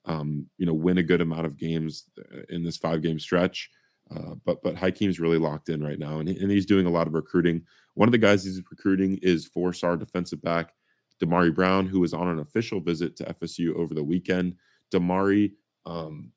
um, 0.06 0.48
you 0.58 0.66
know, 0.66 0.74
win 0.74 0.98
a 0.98 1.04
good 1.04 1.22
amount 1.22 1.46
of 1.46 1.58
games 1.58 2.10
uh, 2.20 2.42
in 2.50 2.64
this 2.64 2.78
five 2.78 3.02
game 3.02 3.20
stretch. 3.20 3.70
Uh, 4.16 4.36
but 4.46 4.62
but 4.64 4.76
Hykeem's 4.76 5.20
really 5.20 5.38
locked 5.38 5.70
in 5.70 5.84
right 5.84 6.00
now, 6.00 6.20
and, 6.20 6.30
and 6.30 6.52
he's 6.52 6.66
doing 6.66 6.86
a 6.86 6.92
lot 6.92 7.08
of 7.08 7.14
recruiting. 7.14 7.64
One 7.96 8.08
of 8.08 8.12
the 8.12 8.18
guys 8.18 8.44
he's 8.44 8.62
recruiting 8.70 9.20
is 9.22 9.46
four 9.46 9.74
star 9.74 9.98
defensive 9.98 10.42
back 10.42 10.74
Damari 11.22 11.54
Brown, 11.54 11.86
who 11.88 12.00
was 12.00 12.14
on 12.14 12.28
an 12.28 12.40
official 12.40 12.80
visit 12.80 13.16
to 13.18 13.34
FSU 13.34 13.76
over 13.76 13.94
the 13.94 14.04
weekend. 14.04 14.56
Damari 14.94 15.54
um, 15.86 16.32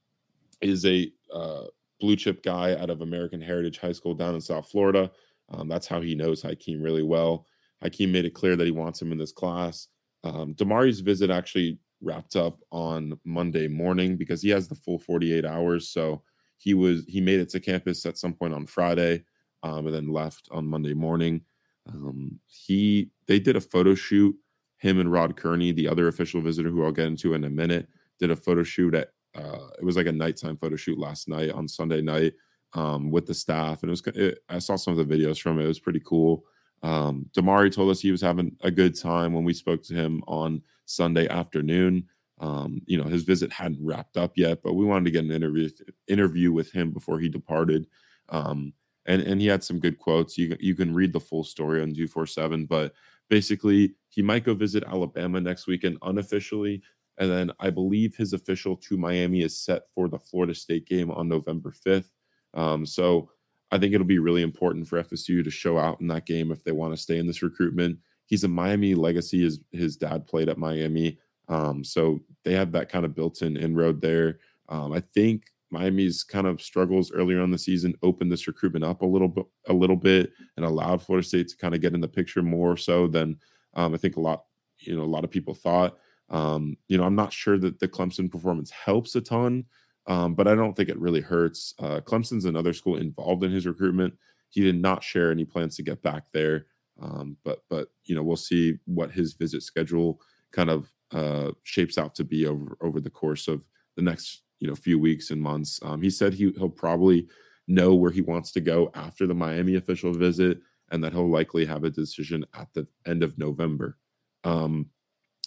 is 0.60 0.84
a 0.86 1.10
uh, 1.32 1.64
blue 2.00 2.16
chip 2.16 2.42
guy 2.42 2.74
out 2.74 2.90
of 2.90 3.02
American 3.02 3.40
Heritage 3.40 3.78
High 3.78 3.92
School 3.92 4.14
down 4.14 4.34
in 4.34 4.40
South 4.40 4.68
Florida. 4.68 5.10
Um, 5.50 5.68
that's 5.68 5.86
how 5.86 6.00
he 6.00 6.14
knows 6.14 6.42
Hykeem 6.42 6.82
really 6.82 7.02
well. 7.02 7.46
Hykeem 7.84 8.10
made 8.10 8.24
it 8.24 8.34
clear 8.34 8.56
that 8.56 8.66
he 8.66 8.72
wants 8.72 9.00
him 9.00 9.12
in 9.12 9.18
this 9.18 9.32
class. 9.32 9.88
Um, 10.24 10.54
Damari's 10.54 11.00
visit 11.00 11.30
actually 11.30 11.78
wrapped 12.02 12.36
up 12.36 12.58
on 12.72 13.18
Monday 13.24 13.68
morning 13.68 14.16
because 14.16 14.42
he 14.42 14.48
has 14.50 14.68
the 14.68 14.74
full 14.74 14.98
48 14.98 15.44
hours. 15.44 15.88
So 15.88 16.22
he 16.60 16.74
was 16.74 17.04
he 17.08 17.20
made 17.22 17.40
it 17.40 17.48
to 17.50 17.60
campus 17.60 18.04
at 18.04 18.18
some 18.18 18.34
point 18.34 18.52
on 18.52 18.66
Friday, 18.66 19.24
um, 19.62 19.86
and 19.86 19.94
then 19.94 20.12
left 20.12 20.46
on 20.50 20.66
Monday 20.66 20.92
morning. 20.92 21.40
Um, 21.88 22.38
he 22.46 23.10
they 23.26 23.40
did 23.40 23.56
a 23.56 23.60
photo 23.60 23.94
shoot. 23.94 24.36
Him 24.76 24.98
and 24.98 25.10
Rod 25.10 25.36
Kearney, 25.36 25.72
the 25.72 25.88
other 25.88 26.08
official 26.08 26.40
visitor, 26.40 26.70
who 26.70 26.84
I'll 26.84 26.92
get 26.92 27.06
into 27.06 27.34
in 27.34 27.44
a 27.44 27.50
minute, 27.50 27.88
did 28.18 28.30
a 28.30 28.36
photo 28.36 28.62
shoot 28.62 28.94
at. 28.94 29.08
Uh, 29.34 29.68
it 29.78 29.84
was 29.84 29.96
like 29.96 30.06
a 30.06 30.12
nighttime 30.12 30.56
photo 30.56 30.76
shoot 30.76 30.98
last 30.98 31.28
night 31.28 31.50
on 31.52 31.66
Sunday 31.66 32.02
night 32.02 32.34
um, 32.74 33.10
with 33.10 33.26
the 33.26 33.34
staff, 33.34 33.82
and 33.82 33.88
it 33.88 33.92
was. 33.92 34.02
It, 34.14 34.38
I 34.50 34.58
saw 34.58 34.76
some 34.76 34.98
of 34.98 35.08
the 35.08 35.16
videos 35.16 35.40
from 35.40 35.58
it. 35.58 35.64
It 35.64 35.68
was 35.68 35.80
pretty 35.80 36.02
cool. 36.04 36.44
Um, 36.82 37.26
Damari 37.32 37.72
told 37.72 37.90
us 37.90 38.00
he 38.00 38.10
was 38.10 38.20
having 38.20 38.56
a 38.60 38.70
good 38.70 38.98
time 38.98 39.32
when 39.32 39.44
we 39.44 39.54
spoke 39.54 39.82
to 39.84 39.94
him 39.94 40.22
on 40.26 40.62
Sunday 40.84 41.26
afternoon. 41.28 42.06
Um, 42.40 42.80
you 42.86 42.96
know, 42.96 43.08
his 43.08 43.22
visit 43.22 43.52
hadn't 43.52 43.84
wrapped 43.84 44.16
up 44.16 44.32
yet, 44.36 44.60
but 44.62 44.72
we 44.72 44.86
wanted 44.86 45.04
to 45.04 45.10
get 45.10 45.24
an 45.24 45.30
interview 45.30 45.68
interview 46.08 46.52
with 46.52 46.72
him 46.72 46.90
before 46.90 47.20
he 47.20 47.28
departed. 47.28 47.86
Um, 48.30 48.72
and 49.06 49.22
and 49.22 49.40
he 49.40 49.46
had 49.46 49.62
some 49.62 49.78
good 49.78 49.98
quotes. 49.98 50.38
You 50.38 50.56
you 50.58 50.74
can 50.74 50.94
read 50.94 51.12
the 51.12 51.20
full 51.20 51.44
story 51.44 51.80
on 51.82 51.88
247, 51.88 52.66
but 52.66 52.94
basically 53.28 53.94
he 54.08 54.22
might 54.22 54.44
go 54.44 54.54
visit 54.54 54.84
Alabama 54.86 55.40
next 55.40 55.66
weekend 55.66 55.98
unofficially. 56.02 56.82
And 57.18 57.30
then 57.30 57.52
I 57.60 57.68
believe 57.68 58.16
his 58.16 58.32
official 58.32 58.76
to 58.76 58.96
Miami 58.96 59.42
is 59.42 59.62
set 59.62 59.82
for 59.94 60.08
the 60.08 60.18
Florida 60.18 60.54
State 60.54 60.86
game 60.86 61.10
on 61.10 61.28
November 61.28 61.70
5th. 61.86 62.10
Um, 62.54 62.86
so 62.86 63.30
I 63.70 63.78
think 63.78 63.94
it'll 63.94 64.06
be 64.06 64.18
really 64.18 64.42
important 64.42 64.88
for 64.88 65.02
FSU 65.02 65.44
to 65.44 65.50
show 65.50 65.78
out 65.78 66.00
in 66.00 66.08
that 66.08 66.26
game 66.26 66.50
if 66.50 66.64
they 66.64 66.72
want 66.72 66.94
to 66.94 67.00
stay 67.00 67.18
in 67.18 67.26
this 67.26 67.42
recruitment. 67.42 67.98
He's 68.26 68.44
a 68.44 68.48
Miami 68.48 68.94
legacy. 68.94 69.42
His 69.42 69.60
his 69.72 69.96
dad 69.96 70.26
played 70.26 70.48
at 70.48 70.58
Miami, 70.58 71.18
um, 71.50 71.84
so 71.84 72.20
they 72.44 72.54
have 72.54 72.72
that 72.72 72.88
kind 72.88 73.04
of 73.04 73.14
built-in 73.14 73.56
inroad 73.56 74.00
there. 74.00 74.38
Um, 74.68 74.92
I 74.92 75.00
think 75.00 75.42
Miami's 75.70 76.22
kind 76.22 76.46
of 76.46 76.62
struggles 76.62 77.12
earlier 77.12 77.40
on 77.42 77.50
the 77.50 77.58
season 77.58 77.94
opened 78.02 78.30
this 78.30 78.46
recruitment 78.46 78.84
up 78.84 79.02
a 79.02 79.06
little 79.06 79.28
bit, 79.28 79.46
a 79.68 79.72
little 79.72 79.96
bit, 79.96 80.32
and 80.56 80.64
allowed 80.64 81.02
Florida 81.02 81.26
State 81.26 81.48
to 81.48 81.56
kind 81.56 81.74
of 81.74 81.80
get 81.80 81.92
in 81.92 82.00
the 82.00 82.08
picture 82.08 82.42
more 82.42 82.76
so 82.76 83.08
than 83.08 83.36
um, 83.74 83.92
I 83.92 83.96
think 83.96 84.16
a 84.16 84.20
lot, 84.20 84.44
you 84.78 84.96
know, 84.96 85.02
a 85.02 85.04
lot 85.04 85.24
of 85.24 85.30
people 85.30 85.54
thought. 85.54 85.98
Um, 86.28 86.76
you 86.88 86.96
know, 86.96 87.04
I'm 87.04 87.16
not 87.16 87.32
sure 87.32 87.58
that 87.58 87.80
the 87.80 87.88
Clemson 87.88 88.30
performance 88.30 88.70
helps 88.70 89.16
a 89.16 89.20
ton, 89.20 89.64
um, 90.06 90.34
but 90.34 90.46
I 90.46 90.54
don't 90.54 90.74
think 90.76 90.88
it 90.88 90.98
really 90.98 91.20
hurts. 91.20 91.74
Uh, 91.80 92.00
Clemson's 92.00 92.44
another 92.44 92.72
school 92.72 92.96
involved 92.96 93.42
in 93.42 93.50
his 93.50 93.66
recruitment. 93.66 94.14
He 94.50 94.62
did 94.62 94.80
not 94.80 95.02
share 95.02 95.32
any 95.32 95.44
plans 95.44 95.76
to 95.76 95.82
get 95.82 96.02
back 96.02 96.24
there, 96.32 96.66
um, 97.00 97.36
but 97.44 97.62
but 97.68 97.88
you 98.04 98.14
know 98.14 98.22
we'll 98.22 98.36
see 98.36 98.78
what 98.86 99.10
his 99.10 99.34
visit 99.34 99.62
schedule 99.62 100.20
kind 100.52 100.70
of 100.70 100.90
uh, 101.12 101.50
shapes 101.64 101.98
out 101.98 102.14
to 102.16 102.24
be 102.24 102.46
over 102.46 102.76
over 102.80 103.00
the 103.00 103.10
course 103.10 103.48
of 103.48 103.66
the 103.96 104.02
next 104.02 104.42
you 104.58 104.68
know 104.68 104.74
few 104.74 104.98
weeks 104.98 105.30
and 105.30 105.40
months. 105.40 105.80
Um, 105.82 106.02
he 106.02 106.10
said 106.10 106.34
he 106.34 106.52
he'll 106.56 106.68
probably 106.68 107.28
know 107.66 107.94
where 107.94 108.10
he 108.10 108.20
wants 108.20 108.52
to 108.52 108.60
go 108.60 108.90
after 108.94 109.26
the 109.26 109.34
Miami 109.34 109.76
official 109.76 110.12
visit, 110.12 110.60
and 110.90 111.02
that 111.02 111.12
he'll 111.12 111.30
likely 111.30 111.64
have 111.66 111.84
a 111.84 111.90
decision 111.90 112.44
at 112.54 112.68
the 112.74 112.86
end 113.06 113.22
of 113.22 113.38
November. 113.38 113.96
Um, 114.44 114.86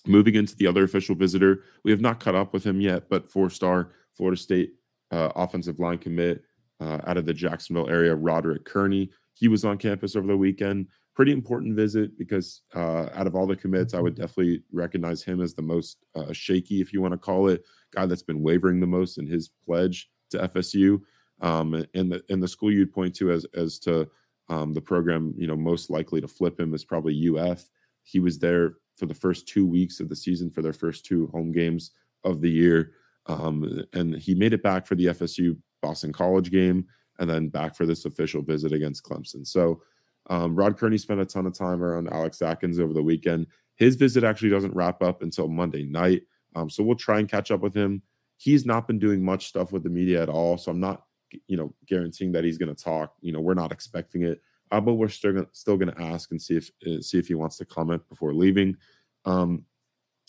moving 0.06 0.36
into 0.36 0.56
the 0.56 0.68
other 0.68 0.84
official 0.84 1.16
visitor, 1.16 1.64
we 1.84 1.92
have 1.92 2.02
not 2.02 2.20
caught 2.20 2.36
up 2.36 2.54
with 2.54 2.64
him 2.64 2.82
yet, 2.82 3.10
but 3.10 3.30
four 3.30 3.50
star 3.50 3.92
Florida 4.12 4.40
State 4.40 4.74
uh, 5.12 5.32
offensive 5.36 5.80
line 5.80 5.98
commit 5.98 6.44
uh, 6.80 7.00
out 7.06 7.18
of 7.18 7.26
the 7.26 7.34
Jacksonville 7.34 7.90
area, 7.90 8.16
Roderick 8.16 8.66
Kearney. 8.66 9.12
He 9.34 9.48
was 9.48 9.66
on 9.66 9.78
campus 9.78 10.16
over 10.16 10.28
the 10.28 10.38
weekend. 10.38 10.88
Pretty 11.16 11.32
important 11.32 11.76
visit 11.76 12.18
because 12.18 12.62
uh, 12.76 13.10
out 13.14 13.28
of 13.28 13.36
all 13.36 13.46
the 13.46 13.56
commits, 13.56 13.94
I 13.94 14.00
would 14.00 14.16
definitely 14.16 14.64
recognize 14.72 15.24
him 15.24 15.42
as 15.42 15.54
the 15.54 15.62
most 15.62 15.98
uh, 16.16 16.34
shaky, 16.34 16.82
if 16.82 16.92
you 16.92 17.02
want 17.02 17.12
to 17.12 17.20
call 17.20 17.50
it, 17.50 17.64
guy 17.92 18.06
that's 18.06 18.24
been 18.24 18.42
wavering 18.42 18.80
the 18.80 18.88
most 18.88 19.20
in 19.20 19.28
his 19.28 19.50
pledge 19.66 20.10
to 20.32 20.40
FSU. 20.40 21.02
Um, 21.42 21.86
and 21.94 22.12
the 22.12 22.24
and 22.30 22.42
the 22.42 22.48
school 22.48 22.72
you'd 22.72 22.94
point 22.94 23.16
to 23.16 23.32
as 23.32 23.46
as 23.56 23.78
to 23.80 24.10
um, 24.50 24.74
the 24.74 24.82
program, 24.82 25.34
you 25.38 25.48
know, 25.48 25.56
most 25.56 25.90
likely 25.90 26.22
to 26.22 26.28
flip 26.28 26.60
him 26.60 26.74
is 26.74 26.84
probably 26.84 27.30
UF. 27.30 27.70
He 28.04 28.20
was 28.20 28.40
there 28.40 28.76
for 28.98 29.06
the 29.06 29.14
first 29.14 29.48
two 29.48 29.66
weeks 29.66 30.00
of 30.00 30.10
the 30.10 30.16
season 30.16 30.50
for 30.50 30.62
their 30.62 30.74
first 30.74 31.06
two 31.06 31.28
home 31.28 31.52
games 31.52 31.92
of 32.24 32.42
the 32.42 32.50
year. 32.50 32.94
Um, 33.26 33.84
and 33.94 34.16
he 34.16 34.36
made 34.36 34.54
it 34.54 34.64
back 34.64 34.86
for 34.86 34.96
the 34.96 35.08
FSU 35.08 35.58
Boston 35.82 36.12
College 36.12 36.52
game 36.52 36.86
and 37.20 37.30
then 37.30 37.48
back 37.48 37.76
for 37.76 37.86
this 37.86 38.06
official 38.06 38.42
visit 38.42 38.74
against 38.74 39.04
Clemson. 39.04 39.48
So 39.48 39.82
um, 40.30 40.56
Rod 40.56 40.78
Kearney 40.78 40.98
spent 40.98 41.20
a 41.20 41.26
ton 41.26 41.46
of 41.46 41.58
time 41.58 41.84
around 41.84 42.12
Alex 42.12 42.42
Atkins 42.42 42.80
over 42.80 42.94
the 42.94 43.04
weekend. 43.04 43.48
His 43.76 43.96
visit 43.96 44.24
actually 44.24 44.50
doesn't 44.50 44.76
wrap 44.76 45.02
up 45.02 45.22
until 45.22 45.48
Monday 45.48 45.84
night. 45.84 46.24
Um, 46.56 46.70
so 46.70 46.84
we'll 46.84 46.96
try 46.96 47.20
and 47.20 47.30
catch 47.30 47.52
up 47.52 47.62
with 47.62 47.76
him. 47.76 48.02
He's 48.38 48.66
not 48.66 48.88
been 48.88 49.00
doing 49.00 49.24
much 49.24 49.48
stuff 49.48 49.72
with 49.72 49.84
the 49.84 49.90
media 49.90 50.22
at 50.22 50.30
all. 50.30 50.58
So 50.58 50.72
I'm 50.72 50.80
not, 50.80 51.04
you 51.48 51.58
know, 51.58 51.74
guaranteeing 51.88 52.32
that 52.34 52.44
he's 52.44 52.58
going 52.58 52.74
to 52.74 52.84
talk. 52.84 53.14
You 53.22 53.32
know, 53.32 53.40
we're 53.40 53.54
not 53.54 53.72
expecting 53.72 54.24
it, 54.24 54.42
uh, 54.72 54.82
but 54.82 54.94
we're 54.94 55.10
still 55.10 55.34
gonna, 55.34 55.48
still 55.52 55.78
going 55.78 55.94
to 55.94 56.02
ask 56.02 56.32
and 56.32 56.42
see 56.42 56.58
if 56.58 56.72
uh, 56.86 57.02
see 57.02 57.18
if 57.18 57.28
he 57.28 57.36
wants 57.36 57.58
to 57.58 57.66
comment 57.66 58.08
before 58.10 58.34
leaving. 58.34 58.78
Um, 59.26 59.66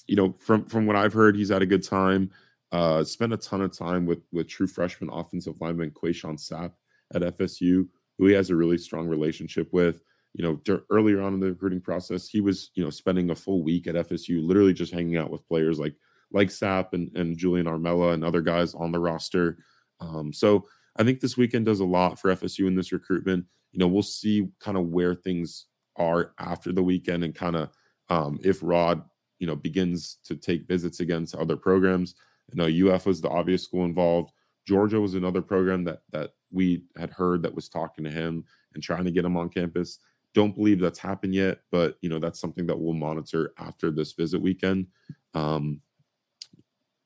you 0.06 0.16
know, 0.16 0.34
from 0.38 0.64
from 0.66 0.86
what 0.86 0.96
I've 0.96 1.12
heard, 1.12 1.36
he's 1.36 1.50
had 1.50 1.62
a 1.62 1.66
good 1.66 1.82
time. 1.82 2.30
Uh, 2.72 3.04
spent 3.04 3.32
a 3.32 3.36
ton 3.36 3.60
of 3.60 3.76
time 3.76 4.06
with 4.06 4.20
with 4.32 4.48
true 4.48 4.66
freshman 4.66 5.10
offensive 5.10 5.60
lineman 5.60 5.90
Qae'Shon 5.90 6.38
Sapp 6.38 6.72
at 7.14 7.22
FSU, 7.22 7.88
who 8.18 8.26
he 8.26 8.34
has 8.34 8.50
a 8.50 8.56
really 8.56 8.78
strong 8.78 9.06
relationship 9.06 9.68
with. 9.72 10.02
You 10.34 10.58
know, 10.66 10.80
earlier 10.90 11.22
on 11.22 11.34
in 11.34 11.40
the 11.40 11.50
recruiting 11.50 11.80
process, 11.80 12.28
he 12.28 12.40
was 12.40 12.70
you 12.74 12.82
know 12.82 12.90
spending 12.90 13.30
a 13.30 13.34
full 13.34 13.62
week 13.62 13.86
at 13.86 13.94
FSU, 13.94 14.44
literally 14.44 14.74
just 14.74 14.92
hanging 14.92 15.16
out 15.16 15.30
with 15.30 15.46
players 15.46 15.78
like 15.78 15.94
like 16.32 16.48
Sapp 16.48 16.92
and, 16.92 17.16
and 17.16 17.38
Julian 17.38 17.66
Armella 17.66 18.12
and 18.12 18.24
other 18.24 18.40
guys 18.42 18.74
on 18.74 18.90
the 18.90 18.98
roster. 18.98 19.58
Um, 20.00 20.32
so 20.32 20.66
I 20.96 21.04
think 21.04 21.20
this 21.20 21.36
weekend 21.36 21.66
does 21.66 21.80
a 21.80 21.84
lot 21.84 22.18
for 22.18 22.34
FSU 22.34 22.66
in 22.66 22.74
this 22.74 22.92
recruitment. 22.92 23.44
You 23.72 23.78
know, 23.78 23.88
we'll 23.88 24.02
see 24.02 24.48
kind 24.60 24.76
of 24.76 24.88
where 24.88 25.14
things 25.14 25.66
are 25.96 26.32
after 26.38 26.72
the 26.72 26.82
weekend 26.82 27.24
and 27.24 27.34
kind 27.34 27.56
of 27.56 27.70
um, 28.08 28.38
if 28.42 28.58
Rod, 28.62 29.02
you 29.38 29.46
know, 29.46 29.56
begins 29.56 30.18
to 30.24 30.36
take 30.36 30.68
visits 30.68 31.00
against 31.00 31.34
other 31.34 31.56
programs. 31.56 32.14
You 32.52 32.58
know, 32.58 32.94
UF 32.94 33.06
was 33.06 33.20
the 33.20 33.30
obvious 33.30 33.64
school 33.64 33.84
involved. 33.84 34.32
Georgia 34.66 35.00
was 35.00 35.14
another 35.14 35.42
program 35.42 35.84
that 35.84 36.02
that 36.10 36.32
we 36.54 36.84
had 36.96 37.10
heard 37.10 37.42
that 37.42 37.54
was 37.54 37.68
talking 37.68 38.04
to 38.04 38.10
him 38.10 38.44
and 38.74 38.82
trying 38.82 39.04
to 39.04 39.10
get 39.10 39.24
him 39.24 39.36
on 39.36 39.48
campus. 39.48 39.98
Don't 40.32 40.54
believe 40.54 40.80
that's 40.80 40.98
happened 40.98 41.34
yet, 41.34 41.58
but 41.70 41.96
you 42.00 42.08
know 42.08 42.18
that's 42.18 42.40
something 42.40 42.66
that 42.66 42.78
we'll 42.78 42.94
monitor 42.94 43.52
after 43.58 43.90
this 43.90 44.12
visit 44.12 44.40
weekend. 44.40 44.86
Um, 45.34 45.80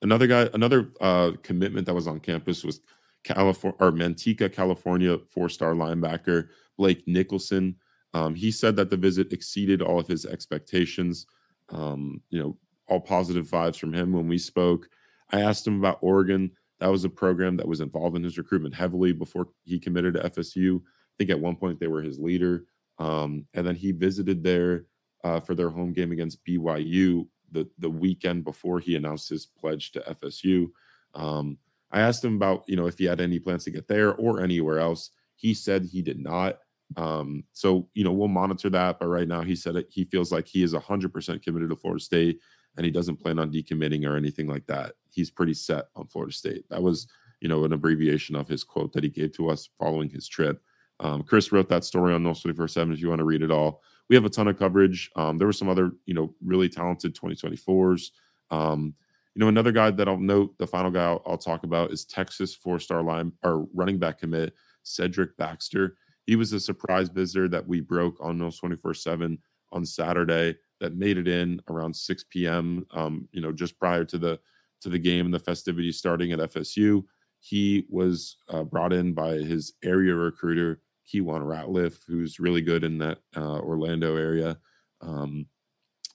another 0.03 0.27
guy, 0.27 0.49
another 0.55 0.93
uh, 1.01 1.33
commitment 1.43 1.87
that 1.87 1.95
was 1.95 2.07
on 2.07 2.21
campus 2.21 2.65
was 2.65 2.81
California 3.25 3.77
or 3.81 3.93
Manteca, 3.93 4.53
California, 4.53 5.19
four-star 5.19 5.75
linebacker 5.75 6.49
Blake 6.79 7.07
Nicholson. 7.07 7.77
Um, 8.15 8.35
he 8.35 8.51
said 8.51 8.77
that 8.77 8.89
the 8.89 8.97
visit 8.97 9.33
exceeded 9.33 9.83
all 9.83 9.99
of 9.99 10.07
his 10.07 10.25
expectations. 10.25 11.27
Um, 11.71 12.23
you 12.31 12.41
know, 12.41 12.57
all 12.89 13.01
positive 13.01 13.47
vibes 13.47 13.79
from 13.79 13.93
him 13.93 14.13
when 14.13 14.29
we 14.29 14.39
spoke. 14.39 14.89
I 15.31 15.41
asked 15.43 15.67
him 15.67 15.79
about 15.79 15.99
Oregon. 16.01 16.51
That 16.81 16.91
was 16.91 17.05
a 17.05 17.09
program 17.09 17.57
that 17.57 17.69
was 17.69 17.81
involved 17.81 18.17
in 18.17 18.23
his 18.23 18.39
recruitment 18.39 18.75
heavily 18.75 19.13
before 19.13 19.49
he 19.65 19.79
committed 19.79 20.15
to 20.15 20.31
FSU. 20.31 20.81
I 20.81 21.15
think 21.19 21.31
at 21.31 21.41
one 21.41 21.57
point 21.57 21.81
they 21.81 21.89
were 21.89 22.03
his 22.03 22.19
leader. 22.19 22.65
Um, 22.99 23.47
and 23.55 23.67
then 23.67 23.75
he 23.75 23.93
visited 23.93 24.43
there 24.43 24.87
uh, 25.25 25.41
for 25.41 25.55
their 25.55 25.71
home 25.71 25.93
game 25.93 26.13
against 26.13 26.45
BYU 26.45 27.27
the 27.51 27.69
the 27.79 27.91
weekend 27.91 28.45
before 28.45 28.79
he 28.79 28.97
announced 28.97 29.29
his 29.29 29.47
pledge 29.47 29.93
to 29.93 30.01
FSU. 30.01 30.71
Um, 31.15 31.59
I 31.91 32.01
asked 32.01 32.25
him 32.25 32.37
about 32.37 32.65
you 32.67 32.77
know 32.77 32.87
if 32.87 32.99
he 32.99 33.05
had 33.05 33.21
any 33.21 33.39
plans 33.39 33.65
to 33.65 33.71
get 33.71 33.89
there 33.89 34.15
or 34.15 34.43
anywhere 34.43 34.79
else. 34.79 35.11
He 35.37 35.55
said 35.55 35.85
he 35.85 36.03
did 36.03 36.19
not. 36.19 36.59
Um, 36.97 37.45
so 37.53 37.89
you 37.95 38.05
know 38.05 38.13
we'll 38.13 38.29
monitor 38.29 38.71
that. 38.71 38.99
But 38.99 39.09
right 39.09 39.29
now 39.29 39.43
he 39.43 39.57
said 39.57 39.83
he 39.89 40.05
feels 40.05 40.31
like 40.33 40.47
he 40.47 40.63
is 40.63 40.75
hundred 40.75 41.13
percent 41.13 41.43
committed 41.43 41.71
to 41.71 41.77
Florida 41.77 42.03
State 42.03 42.41
and 42.79 42.85
he 42.85 42.93
doesn't 42.93 43.17
plan 43.17 43.39
on 43.39 43.53
decommitting 43.53 44.07
or 44.07 44.17
anything 44.17 44.47
like 44.47 44.67
that. 44.67 44.95
He's 45.11 45.31
pretty 45.31 45.53
set 45.53 45.87
on 45.97 46.07
Florida 46.07 46.33
State. 46.33 46.65
That 46.71 46.83
was 46.83 47.09
you 47.41 47.49
know 47.49 47.65
an 47.65 47.73
abbreviation 47.73 48.37
of 48.37 48.49
his 48.49 48.65
quote 48.65 48.93
that 48.95 49.05
he 49.05 49.11
gave 49.11 49.33
to 49.33 49.51
us 49.51 49.69
following 49.79 50.09
his 50.09 50.27
trip. 50.27 50.63
Um, 51.01 51.23
Chris 51.23 51.53
wrote 51.53 51.69
that 51.69 51.85
story 51.85 52.15
on 52.15 52.23
Noles 52.23 52.41
24 52.41 52.69
7 52.69 52.95
if 52.95 53.01
you 53.01 53.09
want 53.09 53.19
to 53.19 53.25
read 53.25 53.43
it 53.43 53.51
all. 53.51 53.83
We 54.09 54.17
have 54.17 54.25
a 54.25 54.31
ton 54.31 54.49
of 54.49 54.59
coverage. 54.59 55.11
Um, 55.17 55.37
there 55.37 55.47
were 55.47 55.53
some 55.53 55.69
other, 55.69 55.93
you 56.07 56.15
know, 56.15 56.35
really 56.43 56.69
talented 56.69 57.15
2024s. 57.15 58.11
Um, 58.51 58.95
you 59.35 59.41
know, 59.41 59.49
another 59.49 59.71
guy 59.71 59.91
that 59.91 60.09
I'll 60.09 60.17
note, 60.17 60.57
the 60.59 60.67
final 60.67 60.91
guy 60.91 61.05
I'll, 61.05 61.23
I'll 61.27 61.39
talk 61.39 61.65
about 61.65 61.93
is 61.93 62.05
Texas 62.05 62.55
four 62.55 62.81
star 62.81 63.03
line 63.03 63.33
or 63.45 63.67
running 63.75 63.99
back 63.99 64.21
commit, 64.21 64.55
Cedric 64.83 65.37
Baxter. 65.37 65.97
He 66.27 66.37
was 66.37 66.53
a 66.53 66.61
surprise 66.61 67.09
visitor 67.09 67.49
that 67.49 67.67
we 67.67 67.81
broke 67.81 68.17
on 68.21 68.39
Noles 68.39 68.59
24 68.59 68.95
7 68.95 69.39
on 69.73 69.85
Saturday 69.85 70.57
that 70.81 70.97
made 70.97 71.19
it 71.19 71.29
in 71.29 71.61
around 71.69 71.95
6 71.95 72.25
p.m. 72.31 72.87
Um, 72.93 73.29
you 73.33 73.41
know, 73.41 73.53
just 73.53 73.79
prior 73.79 74.05
to 74.05 74.19
the 74.19 74.39
to 74.81 74.89
the 74.89 74.99
game 74.99 75.25
and 75.25 75.35
the 75.35 75.41
festivities 75.41 75.99
starting 75.99 76.33
at 76.33 76.39
FSU. 76.39 77.05
He 77.41 77.85
was 77.89 78.37
uh, 78.49 78.63
brought 78.63 78.93
in 78.93 79.13
by 79.13 79.35
his 79.35 79.75
area 79.83 80.15
recruiter 80.15 80.81
Kewan 81.13 81.43
Ratliff, 81.43 81.99
who's 82.07 82.39
really 82.39 82.63
good 82.63 82.85
in 82.85 82.99
that 82.99 83.19
uh, 83.37 83.59
Orlando 83.59 84.17
area. 84.17 84.59
Um, 85.01 85.47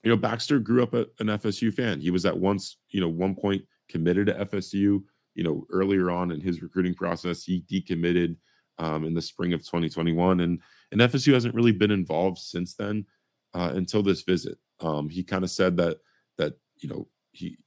you 0.04 0.10
know, 0.10 0.18
Baxter 0.18 0.60
grew 0.60 0.84
up 0.84 0.94
a, 0.94 1.08
an 1.20 1.28
FSU 1.28 1.74
fan. 1.74 2.00
He 2.00 2.12
was 2.12 2.26
at 2.26 2.38
once, 2.38 2.78
you 2.90 3.02
know, 3.02 3.10
one 3.10 3.36
point 3.36 3.64
committed 3.90 4.28
to 4.28 4.46
FSU. 4.46 5.04
You 5.36 5.44
know, 5.44 5.66
earlier 5.72 6.12
on 6.12 6.32
in 6.32 6.40
his 6.40 6.62
recruiting 6.62 6.94
process, 6.94 7.44
he 7.44 7.62
decommitted 7.62 8.36
um, 8.78 9.06
in 9.06 9.14
the 9.14 9.22
spring 9.22 9.54
of 9.54 9.62
2021, 9.62 10.42
and 10.42 10.62
and 10.92 11.02
FSU 11.02 11.34
hasn't 11.34 11.56
really 11.56 11.72
been 11.72 11.92
involved 11.92 12.38
since 12.38 12.76
then 12.76 13.06
uh, 13.54 13.72
until 13.74 14.04
this 14.04 14.22
visit. 14.22 14.58
Um, 14.80 15.10
he 15.10 15.24
kind 15.24 15.44
of 15.44 15.52
said 15.52 15.78
that 15.78 15.98
that 16.38 16.54
you 16.78 16.90
know 16.90 17.08
he, 17.32 17.58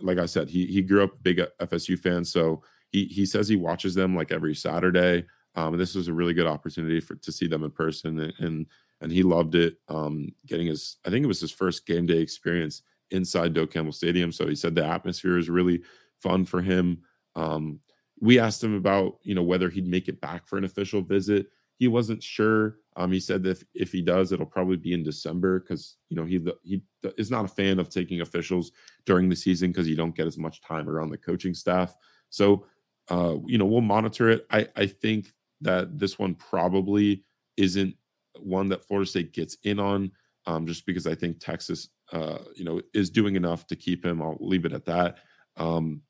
like 0.00 0.18
I 0.18 0.26
said, 0.26 0.48
he 0.48 0.66
he 0.66 0.82
grew 0.82 1.04
up 1.04 1.22
big 1.22 1.40
FSU 1.60 1.98
fan, 1.98 2.24
so 2.24 2.62
he 2.90 3.04
he 3.04 3.26
says 3.26 3.48
he 3.48 3.56
watches 3.56 3.94
them 3.94 4.16
like 4.16 4.32
every 4.32 4.54
Saturday. 4.54 5.26
Um, 5.56 5.78
this 5.78 5.94
was 5.94 6.08
a 6.08 6.12
really 6.12 6.34
good 6.34 6.48
opportunity 6.48 7.00
for 7.00 7.14
to 7.14 7.30
see 7.30 7.46
them 7.46 7.62
in 7.62 7.70
person 7.70 8.18
and, 8.18 8.34
and 8.40 8.66
and 9.00 9.12
he 9.12 9.22
loved 9.22 9.54
it. 9.54 9.76
Um, 9.88 10.30
getting 10.46 10.66
his, 10.66 10.96
I 11.06 11.10
think 11.10 11.24
it 11.24 11.28
was 11.28 11.40
his 11.40 11.50
first 11.52 11.86
game 11.86 12.06
day 12.06 12.18
experience 12.18 12.82
inside 13.10 13.52
Doak 13.52 13.72
Campbell 13.72 13.92
Stadium. 13.92 14.32
So 14.32 14.46
he 14.46 14.54
said 14.54 14.74
the 14.74 14.84
atmosphere 14.84 15.36
is 15.36 15.50
really 15.50 15.82
fun 16.20 16.44
for 16.44 16.62
him. 16.62 17.02
Um, 17.36 17.80
we 18.20 18.38
asked 18.38 18.64
him 18.64 18.74
about, 18.74 19.18
you 19.22 19.34
know, 19.34 19.42
whether 19.42 19.68
he'd 19.68 19.86
make 19.86 20.08
it 20.08 20.20
back 20.20 20.46
for 20.46 20.56
an 20.56 20.64
official 20.64 21.02
visit. 21.02 21.48
He 21.76 21.86
wasn't 21.86 22.22
sure. 22.22 22.76
Um, 22.96 23.10
he 23.10 23.20
said 23.20 23.42
that 23.42 23.50
if, 23.50 23.64
if 23.74 23.92
he 23.92 24.02
does, 24.02 24.30
it'll 24.30 24.46
probably 24.46 24.76
be 24.76 24.92
in 24.92 25.02
December 25.02 25.60
because 25.60 25.96
you 26.08 26.16
know 26.16 26.24
he 26.24 26.40
he 26.62 26.82
is 27.16 27.30
not 27.30 27.44
a 27.44 27.48
fan 27.48 27.78
of 27.78 27.88
taking 27.88 28.20
officials 28.20 28.72
during 29.04 29.28
the 29.28 29.36
season 29.36 29.70
because 29.70 29.88
you 29.88 29.96
don't 29.96 30.14
get 30.14 30.26
as 30.26 30.38
much 30.38 30.60
time 30.60 30.88
around 30.88 31.10
the 31.10 31.18
coaching 31.18 31.54
staff. 31.54 31.94
So, 32.30 32.66
uh, 33.10 33.36
you 33.46 33.58
know, 33.58 33.64
we'll 33.64 33.80
monitor 33.80 34.30
it. 34.30 34.46
I 34.50 34.68
I 34.76 34.86
think 34.86 35.32
that 35.60 35.98
this 35.98 36.18
one 36.18 36.34
probably 36.34 37.24
isn't 37.56 37.96
one 38.38 38.68
that 38.68 38.84
Florida 38.84 39.08
State 39.08 39.32
gets 39.32 39.56
in 39.64 39.78
on, 39.78 40.10
um, 40.46 40.66
just 40.66 40.86
because 40.86 41.06
I 41.06 41.14
think 41.14 41.40
Texas, 41.40 41.88
uh, 42.12 42.38
you 42.54 42.64
know, 42.64 42.80
is 42.92 43.10
doing 43.10 43.36
enough 43.36 43.66
to 43.68 43.76
keep 43.76 44.04
him. 44.04 44.22
I'll 44.22 44.38
leave 44.40 44.64
it 44.64 44.72
at 44.72 44.84
that. 44.86 45.18
Um, 45.56 46.02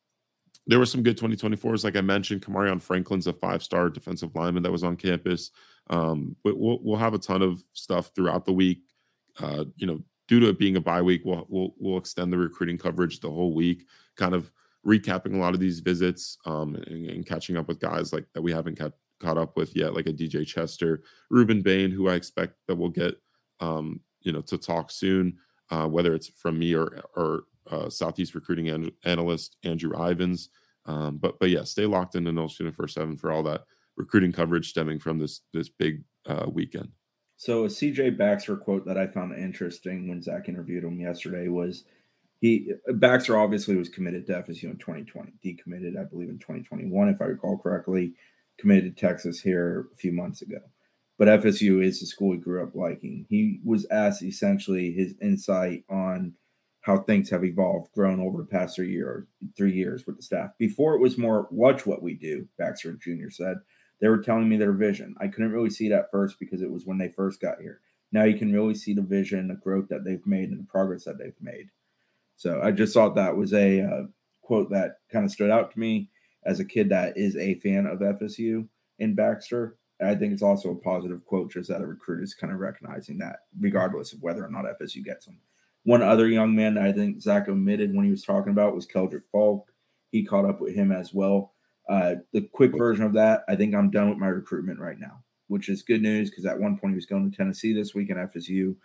there 0.67 0.79
were 0.79 0.87
some 0.87 1.03
good 1.03 1.19
2024s, 1.19 1.85
like 1.85 1.97
I 1.97 2.01
mentioned. 2.01 2.43
Kamarion 2.43 2.81
Franklin's 2.81 3.27
a 3.27 3.33
five-star 3.33 3.91
defensive 3.91 4.35
lineman 4.35 4.63
that 4.63 4.73
was 4.73 4.85
on 4.85 4.97
campus. 4.97 5.51
Um, 5.91 6.37
but 6.43 6.57
we'll 6.59 6.79
we'll 6.83 6.99
have 6.99 7.15
a 7.15 7.19
ton 7.19 7.43
of 7.43 7.63
stuff 7.75 8.11
throughout 8.15 8.47
the 8.47 8.53
week. 8.53 8.83
Uh, 9.39 9.65
you 9.77 9.87
know, 9.87 10.01
due 10.29 10.41
to 10.41 10.49
it 10.49 10.59
being 10.59 10.77
a 10.77 10.81
bye 10.81 11.03
week, 11.03 11.23
we'll 11.25 11.47
we'll 11.49 11.75
we'll 11.79 11.99
extend 11.99 12.33
the 12.33 12.39
recruiting 12.39 12.79
coverage 12.79 13.21
the 13.21 13.31
whole 13.31 13.55
week, 13.55 13.87
kind 14.17 14.35
of 14.35 14.51
recapping 14.87 15.35
a 15.35 15.39
lot 15.39 15.55
of 15.55 15.61
these 15.61 15.81
visits 15.81 16.39
um, 16.47 16.75
and, 16.87 17.11
and 17.11 17.27
catching 17.27 17.57
up 17.57 17.69
with 17.69 17.81
guys 17.81 18.13
like 18.13 18.27
that 18.35 18.43
we 18.43 18.53
haven't 18.53 18.79
caught 18.79 18.93
caught 19.21 19.39
up 19.39 19.57
with 19.57 19.77
yet, 19.77 19.95
like 19.95 20.07
a 20.07 20.13
DJ 20.13 20.47
Chester, 20.47 21.03
Rueben 21.33 21.63
Bain, 21.63 21.91
who 21.91 22.09
I 22.09 22.15
expect 22.15 22.55
that 22.67 22.77
we'll 22.77 22.91
get 22.91 23.17
um, 23.61 24.01
you 24.23 24.33
know 24.33 24.41
to 24.43 24.57
talk 24.57 24.91
soon, 24.91 25.37
uh, 25.71 25.87
whether 25.87 26.15
it's 26.15 26.29
from 26.29 26.59
me 26.59 26.75
or 26.75 27.03
or 27.15 27.45
uh, 27.71 27.89
Southeast 27.89 28.35
recruiting 28.35 28.69
an- 28.69 28.93
analyst 29.05 29.57
Andrew 29.65 29.93
Ivins. 29.93 30.49
Um, 30.87 31.17
but 31.17 31.39
but 31.39 31.51
yeah, 31.51 31.65
stay 31.65 31.87
locked 31.87 32.15
into 32.15 32.31
Noles 32.31 32.57
24 32.57 32.89
7 32.89 33.17
for 33.17 33.33
all 33.33 33.43
that 33.45 33.63
recruiting 33.97 34.33
coverage 34.33 34.69
stemming 34.69 34.99
from 34.99 35.19
this 35.19 35.41
this 35.53 35.69
big 35.69 36.03
uh, 36.27 36.47
weekend. 36.51 36.89
So 37.37 37.65
a 37.65 37.69
CJ 37.69 38.17
Baxter 38.17 38.57
quote 38.57 38.87
that 38.87 38.99
I 38.99 39.07
found 39.07 39.37
interesting 39.37 40.09
when 40.09 40.23
Zach 40.23 40.49
interviewed 40.49 40.85
him 40.85 41.01
yesterday 41.01 41.49
was 41.49 41.85
he 42.41 42.71
Baxter 42.95 43.39
obviously 43.39 43.77
was 43.77 43.89
committed 43.89 44.27
to 44.27 44.35
FSU 44.35 44.65
in 44.65 44.79
2020, 44.79 45.33
decommitted 45.45 45.99
I 45.99 46.05
believe 46.05 46.29
in 46.29 46.39
2021 46.39 47.09
if 47.09 47.21
I 47.21 47.25
recall 47.25 47.59
correctly, 47.59 48.13
committed 48.59 48.97
to 48.97 49.07
Texas 49.07 49.41
here 49.41 49.89
a 49.93 49.97
few 49.97 50.13
months 50.13 50.43
ago. 50.43 50.59
But 51.17 51.29
FSU 51.29 51.83
is 51.83 52.01
the 52.01 52.07
school 52.07 52.33
he 52.33 52.39
grew 52.39 52.63
up 52.63 52.75
liking. 52.75 53.25
He 53.29 53.61
was 53.65 53.87
asked 53.91 54.23
essentially 54.23 54.93
his 54.93 55.15
insight 55.23 55.85
on 55.89 56.35
how 56.85 56.99
things 56.99 57.31
have 57.31 57.45
evolved, 57.45 57.91
grown 57.95 58.21
over 58.21 58.37
the 58.37 58.45
past 58.45 58.77
three 58.77 58.91
years, 58.91 59.27
three 59.57 59.73
years 59.73 60.07
with 60.07 60.17
the 60.17 60.23
staff. 60.23 60.51
Before 60.59 60.95
it 60.95 61.01
was 61.01 61.17
more 61.17 61.49
watch 61.51 61.87
what 61.87 62.03
we 62.03 62.13
do, 62.13 62.47
Baxter 62.59 62.93
Jr. 62.93 63.31
said. 63.31 63.57
They 64.01 64.09
were 64.09 64.19
telling 64.19 64.51
me 64.51 64.59
their 64.59 64.73
vision. 64.73 65.15
I 65.19 65.29
couldn't 65.29 65.53
really 65.53 65.71
see 65.71 65.87
it 65.87 65.93
at 65.93 66.11
first 66.11 66.39
because 66.39 66.61
it 66.61 66.71
was 66.71 66.85
when 66.85 66.99
they 66.99 67.09
first 67.09 67.41
got 67.41 67.59
here. 67.59 67.81
Now 68.13 68.25
you 68.25 68.37
can 68.37 68.53
really 68.53 68.75
see 68.75 68.93
the 68.93 69.01
vision, 69.01 69.49
the 69.49 69.55
growth 69.55 69.89
that 69.89 70.05
they've 70.05 70.27
made, 70.27 70.51
and 70.51 70.61
the 70.61 70.67
progress 70.67 71.05
that 71.05 71.17
they've 71.17 71.33
made. 71.41 71.71
So 72.37 72.61
I 72.63 72.71
just 72.71 72.93
thought 72.93 73.15
that 73.15 73.35
was 73.35 73.55
a 73.55 73.81
uh, 73.81 74.03
quote 74.43 74.69
that 74.71 74.99
kind 75.11 75.25
of 75.25 75.31
stood 75.31 75.51
out 75.51 75.73
to 75.73 75.81
me 75.81 76.11
as 76.45 76.61
a 76.61 76.67
kid 76.67 76.91
that 76.91 77.17
is 77.17 77.35
a 77.37 77.55
fan 77.61 77.87
of 77.87 78.01
FSU 78.01 78.69
in 78.99 79.15
Baxter. 79.15 79.79
I 80.03 80.15
think 80.17 80.35
it's 80.35 80.43
also 80.43 80.73
a 80.73 80.77
positive 80.77 81.25
quote 81.25 81.51
just 81.51 81.71
that 81.71 81.81
a 81.81 81.87
recruit 81.87 82.23
is 82.23 82.35
kind 82.35 82.53
of 82.53 82.59
recognizing 82.59 83.17
that, 83.19 83.45
regardless 83.59 84.13
of 84.13 84.21
whether 84.21 84.45
or 84.45 84.51
not 84.51 84.67
FSU 84.79 85.03
gets 85.03 85.25
them. 85.25 85.39
One 85.85 86.03
other 86.03 86.29
young 86.29 86.55
man 86.55 86.75
that 86.75 86.85
I 86.85 86.93
think 86.93 87.21
Zach 87.21 87.49
omitted 87.49 87.95
when 87.95 88.05
he 88.05 88.11
was 88.11 88.25
talking 88.25 88.53
about 88.53 88.75
was 88.75 88.87
Keldric 88.87 89.23
Faulk. 89.31 89.71
He 90.11 90.25
caught 90.25 90.47
up 90.47 90.61
with 90.61 90.75
him 90.75 90.91
as 90.91 91.13
well. 91.13 91.53
Uh, 91.89 92.17
the 92.33 92.43
quick 92.53 92.77
version 92.77 93.05
of 93.05 93.13
that, 93.15 93.45
I 93.49 93.57
think 93.57 93.75
I'm 93.75 93.91
done 93.91 94.09
with 94.09 94.19
my 94.19 94.29
recruitment 94.29 94.81
right 94.81 94.99
now, 94.99 95.23
which 95.49 95.69
is 95.69 95.83
good 95.83 96.01
news 96.01 96.31
because 96.31 96.47
at 96.47 96.59
one 96.59 96.79
point 96.79 96.93
he 96.93 96.97
was 96.97 97.07
going 97.07 97.31
to 97.31 97.37
Tennessee 97.37 97.75
this 97.75 97.95
week, 97.95 98.09
and 98.11 98.19
FSU 98.19 98.77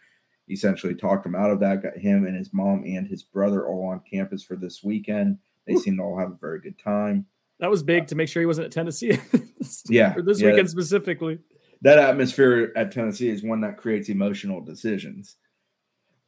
essentially 0.50 0.96
talked 0.96 1.26
him 1.26 1.36
out 1.36 1.52
of 1.52 1.60
that. 1.62 1.84
Got 1.84 1.98
him 1.98 2.26
and 2.26 2.36
his 2.36 2.52
mom 2.52 2.84
and 2.84 3.08
his 3.08 3.24
brother 3.24 3.68
all 3.68 3.88
on 3.88 4.02
campus 4.10 4.44
for 4.44 4.56
this 4.56 4.84
weekend. 4.84 5.38
They 5.68 5.76
seem 5.76 5.98
to 5.98 6.04
all 6.04 6.18
have 6.18 6.32
a 6.32 6.38
very 6.42 6.60
good 6.60 6.80
time. 6.80 7.28
That 7.60 7.70
was 7.70 7.84
big 7.84 8.08
to 8.08 8.16
make 8.16 8.30
sure 8.30 8.42
he 8.42 8.46
wasn't 8.48 8.66
at 8.66 8.72
Tennessee. 8.72 9.20
yeah, 9.90 10.14
for 10.14 10.22
this 10.22 10.42
yeah, 10.42 10.50
weekend 10.50 10.70
specifically. 10.70 11.40
That 11.82 12.00
atmosphere 12.00 12.74
at 12.76 12.92
Tennessee 12.92 13.30
is 13.30 13.44
one 13.44 13.62
that 13.62 13.78
creates 13.78 14.10
emotional 14.10 14.62
decisions. 14.62 15.36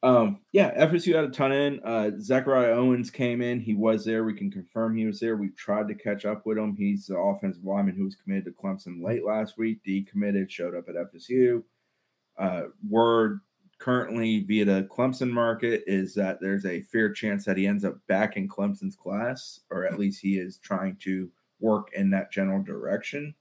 Um, 0.03 0.39
yeah, 0.51 0.85
FSU 0.85 1.13
had 1.13 1.25
a 1.25 1.29
ton 1.29 1.51
in. 1.51 1.79
Uh, 1.83 2.11
Zachariah 2.19 2.71
Owens 2.71 3.11
came 3.11 3.41
in. 3.41 3.59
He 3.59 3.75
was 3.75 4.03
there. 4.03 4.23
We 4.23 4.33
can 4.33 4.49
confirm 4.49 4.95
he 4.97 5.05
was 5.05 5.19
there. 5.19 5.37
We 5.37 5.49
tried 5.49 5.87
to 5.89 5.95
catch 5.95 6.25
up 6.25 6.45
with 6.45 6.57
him. 6.57 6.75
He's 6.75 7.05
the 7.05 7.17
offensive 7.17 7.63
lineman 7.63 7.95
who 7.95 8.05
was 8.05 8.15
committed 8.15 8.45
to 8.45 8.51
Clemson 8.51 9.03
late 9.03 9.23
last 9.23 9.57
week. 9.57 9.79
Decommitted, 9.87 10.49
showed 10.49 10.75
up 10.75 10.89
at 10.89 10.95
FSU. 10.95 11.63
Uh, 12.37 12.63
word 12.89 13.41
currently 13.77 14.41
via 14.41 14.65
the 14.65 14.87
Clemson 14.91 15.29
market 15.29 15.83
is 15.85 16.15
that 16.15 16.39
there's 16.39 16.65
a 16.65 16.81
fair 16.81 17.11
chance 17.11 17.45
that 17.45 17.57
he 17.57 17.67
ends 17.67 17.85
up 17.85 17.95
back 18.07 18.37
in 18.37 18.47
Clemson's 18.47 18.95
class, 18.95 19.59
or 19.69 19.85
at 19.85 19.99
least 19.99 20.21
he 20.21 20.37
is 20.37 20.57
trying 20.57 20.95
to 21.01 21.29
work 21.59 21.89
in 21.93 22.09
that 22.11 22.31
general 22.31 22.63
direction. 22.63 23.35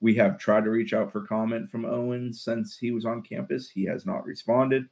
We 0.00 0.14
have 0.14 0.38
tried 0.38 0.64
to 0.64 0.70
reach 0.70 0.94
out 0.94 1.12
for 1.12 1.26
comment 1.26 1.70
from 1.70 1.84
Owens 1.84 2.42
since 2.42 2.78
he 2.78 2.92
was 2.92 3.04
on 3.04 3.22
campus. 3.22 3.68
He 3.68 3.84
has 3.86 4.06
not 4.06 4.24
responded 4.24 4.88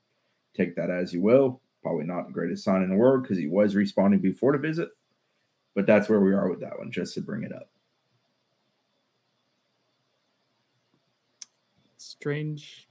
take 0.57 0.77
that 0.77 0.91
as 0.91 1.13
you 1.13 1.21
will. 1.21 1.61
Probably 1.83 2.05
not 2.05 2.27
the 2.27 2.33
greatest 2.33 2.65
sign 2.65 2.83
in 2.83 2.91
the 2.91 2.97
world 2.97 3.23
because 3.23 3.39
he 3.39 3.47
was 3.47 3.75
responding 3.75 4.21
before 4.21 4.53
the 4.53 4.59
visit, 4.59 4.89
but 5.75 5.87
that's 5.87 6.09
where 6.09 6.21
we 6.21 6.35
are 6.35 6.51
with 6.51 6.61
that 6.61 6.79
one, 6.79 6.91
just 6.91 7.15
to 7.15 7.21
bring 7.21 7.45
it 7.45 7.53
up. 7.53 7.71
Strange 11.97 12.89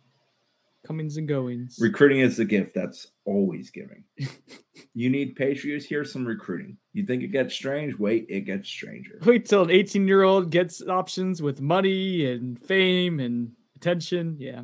comings 0.85 1.17
and 1.17 1.27
goings. 1.27 1.77
Recruiting 1.81 2.19
is 2.19 2.37
the 2.37 2.45
gift 2.45 2.73
that's 2.75 3.07
always 3.25 3.69
giving. 3.71 4.03
you 4.93 5.09
need 5.09 5.35
Patriots. 5.35 5.85
Here's 5.85 6.13
some 6.13 6.25
recruiting. 6.25 6.77
You 6.93 7.05
think 7.05 7.23
it 7.23 7.29
gets 7.29 7.53
strange? 7.53 7.97
Wait, 7.97 8.27
it 8.29 8.41
gets 8.41 8.69
stranger. 8.69 9.19
Wait 9.25 9.45
till 9.47 9.63
an 9.63 9.71
18 9.71 10.07
year 10.07 10.23
old 10.23 10.51
gets 10.51 10.81
options 10.87 11.41
with 11.41 11.59
money 11.59 12.25
and 12.25 12.59
fame 12.59 13.19
and 13.19 13.53
attention. 13.75 14.37
Yeah 14.39 14.63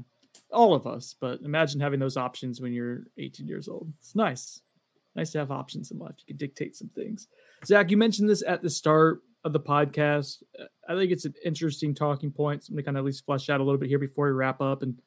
all 0.51 0.73
of 0.73 0.85
us, 0.85 1.15
but 1.19 1.41
imagine 1.41 1.79
having 1.79 1.99
those 1.99 2.17
options 2.17 2.61
when 2.61 2.73
you're 2.73 3.03
18 3.17 3.47
years 3.47 3.67
old. 3.67 3.93
It's 3.99 4.15
nice. 4.15 4.61
Nice 5.15 5.31
to 5.31 5.39
have 5.39 5.51
options 5.51 5.91
in 5.91 5.99
life. 5.99 6.15
You 6.19 6.25
can 6.27 6.37
dictate 6.37 6.75
some 6.75 6.89
things. 6.89 7.27
Zach, 7.65 7.91
you 7.91 7.97
mentioned 7.97 8.29
this 8.29 8.43
at 8.45 8.61
the 8.61 8.69
start 8.69 9.21
of 9.43 9.53
the 9.53 9.59
podcast. 9.59 10.43
I 10.87 10.95
think 10.95 11.11
it's 11.11 11.25
an 11.25 11.33
interesting 11.43 11.93
talking 11.93 12.31
point. 12.31 12.63
Something 12.63 12.77
to 12.77 12.85
kind 12.85 12.97
of 12.97 13.01
at 13.01 13.05
least 13.05 13.25
flesh 13.25 13.49
out 13.49 13.59
a 13.59 13.63
little 13.63 13.79
bit 13.79 13.89
here 13.89 13.99
before 13.99 14.27
we 14.27 14.31
wrap 14.31 14.61
up. 14.61 14.83
And 14.83 15.01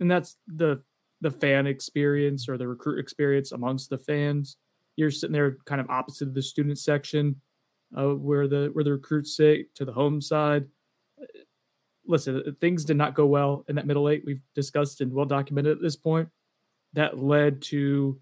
and 0.00 0.10
that's 0.10 0.36
the 0.46 0.82
the 1.20 1.30
fan 1.30 1.66
experience 1.66 2.48
or 2.48 2.58
the 2.58 2.68
recruit 2.68 2.98
experience 2.98 3.52
amongst 3.52 3.90
the 3.90 3.98
fans. 3.98 4.56
You're 4.96 5.10
sitting 5.10 5.32
there 5.32 5.56
kind 5.64 5.80
of 5.80 5.88
opposite 5.88 6.28
of 6.28 6.34
the 6.34 6.42
student 6.42 6.78
section, 6.78 7.40
uh, 7.96 8.08
where 8.08 8.48
the 8.48 8.70
where 8.72 8.84
the 8.84 8.92
recruits 8.92 9.36
sit 9.36 9.74
to 9.76 9.84
the 9.84 9.92
home 9.92 10.20
side 10.20 10.66
listen, 12.06 12.42
uh, 12.46 12.50
things 12.60 12.84
did 12.84 12.96
not 12.96 13.14
go 13.14 13.26
well 13.26 13.64
in 13.68 13.76
that 13.76 13.86
middle 13.86 14.08
eight. 14.08 14.22
We've 14.24 14.42
discussed 14.54 15.00
and 15.00 15.12
well 15.12 15.26
documented 15.26 15.76
at 15.76 15.82
this 15.82 15.96
point. 15.96 16.28
That 16.92 17.18
led 17.18 17.60
to 17.62 18.20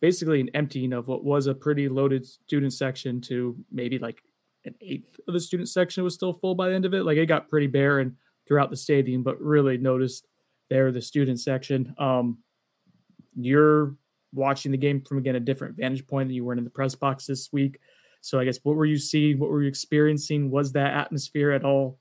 basically 0.00 0.40
an 0.40 0.50
emptying 0.54 0.92
of 0.92 1.06
what 1.06 1.24
was 1.24 1.46
a 1.46 1.54
pretty 1.54 1.88
loaded 1.88 2.26
student 2.26 2.72
section 2.72 3.20
to 3.22 3.56
maybe 3.70 3.98
like 3.98 4.22
an 4.64 4.74
eighth 4.80 5.20
of 5.28 5.34
the 5.34 5.40
student 5.40 5.68
section 5.68 6.02
was 6.04 6.14
still 6.14 6.32
full 6.32 6.54
by 6.54 6.68
the 6.68 6.74
end 6.74 6.84
of 6.84 6.94
it. 6.94 7.04
Like 7.04 7.16
it 7.16 7.26
got 7.26 7.48
pretty 7.48 7.68
barren 7.68 8.16
throughout 8.46 8.70
the 8.70 8.76
stadium, 8.76 9.22
but 9.22 9.40
really 9.40 9.78
noticed 9.78 10.26
there 10.68 10.90
the 10.90 11.00
student 11.00 11.38
section. 11.38 11.94
Um, 11.98 12.38
you're 13.34 13.94
watching 14.32 14.72
the 14.72 14.78
game 14.78 15.00
from 15.02 15.18
again 15.18 15.36
a 15.36 15.40
different 15.40 15.76
vantage 15.76 16.06
point 16.06 16.28
than 16.28 16.34
you 16.34 16.44
weren't 16.44 16.58
in 16.58 16.64
the 16.64 16.70
press 16.70 16.94
box 16.94 17.26
this 17.26 17.50
week. 17.52 17.78
So 18.20 18.38
I 18.38 18.44
guess 18.44 18.58
what 18.62 18.76
were 18.76 18.84
you 18.84 18.98
seeing? 18.98 19.38
What 19.38 19.50
were 19.50 19.62
you 19.62 19.68
experiencing? 19.68 20.50
Was 20.50 20.72
that 20.72 20.94
atmosphere 20.94 21.50
at 21.52 21.64
all 21.64 21.98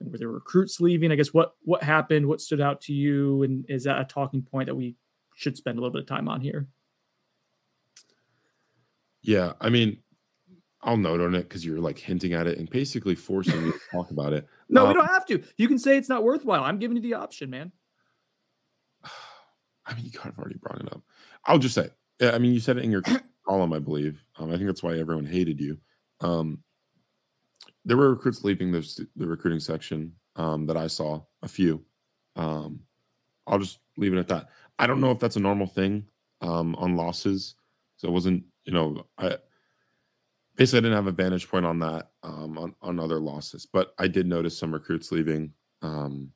were 0.00 0.18
there 0.18 0.28
recruits 0.28 0.80
leaving? 0.80 1.12
I 1.12 1.16
guess 1.16 1.32
what 1.32 1.54
what 1.62 1.82
happened? 1.82 2.26
What 2.26 2.40
stood 2.40 2.60
out 2.60 2.80
to 2.82 2.92
you? 2.92 3.42
And 3.42 3.64
is 3.68 3.84
that 3.84 4.00
a 4.00 4.04
talking 4.04 4.42
point 4.42 4.66
that 4.66 4.74
we 4.74 4.96
should 5.34 5.56
spend 5.56 5.78
a 5.78 5.80
little 5.80 5.92
bit 5.92 6.02
of 6.02 6.08
time 6.08 6.28
on 6.28 6.40
here? 6.40 6.68
Yeah, 9.22 9.54
I 9.60 9.70
mean, 9.70 9.98
I'll 10.82 10.98
note 10.98 11.20
on 11.20 11.34
it 11.34 11.44
because 11.44 11.64
you're 11.64 11.80
like 11.80 11.98
hinting 11.98 12.34
at 12.34 12.46
it 12.46 12.58
and 12.58 12.68
basically 12.68 13.14
forcing 13.14 13.64
me 13.64 13.72
to 13.72 13.78
talk 13.92 14.10
about 14.10 14.32
it. 14.32 14.46
No, 14.68 14.82
um, 14.82 14.88
we 14.88 14.94
don't 14.94 15.06
have 15.06 15.26
to. 15.26 15.42
You 15.56 15.66
can 15.66 15.78
say 15.78 15.96
it's 15.96 16.08
not 16.08 16.22
worthwhile. 16.22 16.62
I'm 16.62 16.78
giving 16.78 16.96
you 16.96 17.02
the 17.02 17.14
option, 17.14 17.50
man. 17.50 17.72
I 19.86 19.94
mean, 19.94 20.04
you 20.04 20.10
kind 20.10 20.32
of 20.32 20.38
already 20.38 20.58
brought 20.58 20.80
it 20.80 20.92
up. 20.92 21.02
I'll 21.46 21.58
just 21.58 21.74
say, 21.74 21.88
I 22.20 22.38
mean, 22.38 22.52
you 22.52 22.60
said 22.60 22.76
it 22.76 22.84
in 22.84 22.90
your 22.90 23.02
column, 23.46 23.72
I 23.72 23.78
believe. 23.78 24.22
Um, 24.38 24.50
I 24.50 24.56
think 24.56 24.66
that's 24.66 24.82
why 24.82 24.98
everyone 24.98 25.26
hated 25.26 25.60
you. 25.60 25.78
Um, 26.20 26.62
there 27.84 27.96
were 27.96 28.10
recruits 28.10 28.44
leaving 28.44 28.72
the, 28.72 29.06
the 29.16 29.26
recruiting 29.26 29.60
section 29.60 30.12
um, 30.36 30.66
that 30.66 30.76
I 30.76 30.86
saw, 30.86 31.20
a 31.42 31.48
few. 31.48 31.84
Um, 32.36 32.80
I'll 33.46 33.58
just 33.58 33.78
leave 33.96 34.12
it 34.14 34.18
at 34.18 34.28
that. 34.28 34.48
I 34.78 34.86
don't 34.86 35.00
know 35.00 35.10
if 35.10 35.18
that's 35.20 35.36
a 35.36 35.40
normal 35.40 35.66
thing 35.66 36.06
um, 36.40 36.74
on 36.76 36.96
losses. 36.96 37.54
So 37.96 38.08
it 38.08 38.12
wasn't, 38.12 38.44
you 38.64 38.72
know, 38.72 39.06
I 39.18 39.36
basically 40.56 40.78
I 40.78 40.82
didn't 40.82 40.96
have 40.96 41.06
a 41.06 41.12
vantage 41.12 41.48
point 41.48 41.66
on 41.66 41.78
that 41.80 42.10
um, 42.22 42.58
on 42.58 42.74
on 42.82 42.98
other 42.98 43.20
losses, 43.20 43.66
but 43.66 43.94
I 43.98 44.08
did 44.08 44.26
notice 44.26 44.58
some 44.58 44.72
recruits 44.72 45.12
leaving. 45.12 45.52
Um, 45.82 46.32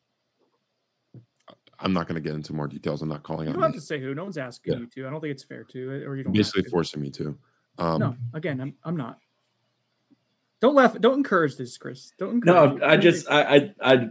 I'm 1.80 1.92
not 1.92 2.08
going 2.08 2.16
to 2.16 2.20
get 2.20 2.34
into 2.34 2.52
more 2.52 2.66
details. 2.66 3.02
I'm 3.02 3.08
not 3.08 3.22
calling 3.22 3.46
You 3.46 3.50
out. 3.50 3.54
don't 3.54 3.62
have 3.62 3.74
to 3.74 3.80
say 3.80 4.00
who. 4.00 4.14
No 4.14 4.24
one's 4.24 4.36
asking 4.38 4.72
Yeah. 4.74 4.78
you 4.80 4.86
to. 4.86 5.06
I 5.06 5.10
don't 5.10 5.20
think 5.20 5.30
it's 5.30 5.44
fair 5.44 5.64
to, 5.64 6.04
or 6.04 6.16
you 6.16 6.24
don't. 6.24 6.32
Basically 6.32 6.64
forcing 6.64 7.00
me 7.00 7.10
to. 7.12 7.38
Um, 7.78 8.00
no, 8.00 8.16
again, 8.34 8.60
I'm 8.60 8.74
I'm 8.84 8.96
not. 8.96 9.18
Don't 10.60 10.74
laugh. 10.74 10.98
Don't 11.00 11.18
encourage 11.18 11.56
this, 11.56 11.78
Chris. 11.78 12.12
Don't 12.18 12.34
encourage. 12.34 12.80
No. 12.80 12.86
I 12.86 12.96
just, 12.96 13.30
I, 13.30 13.42
I, 13.42 13.74
I, 13.80 14.08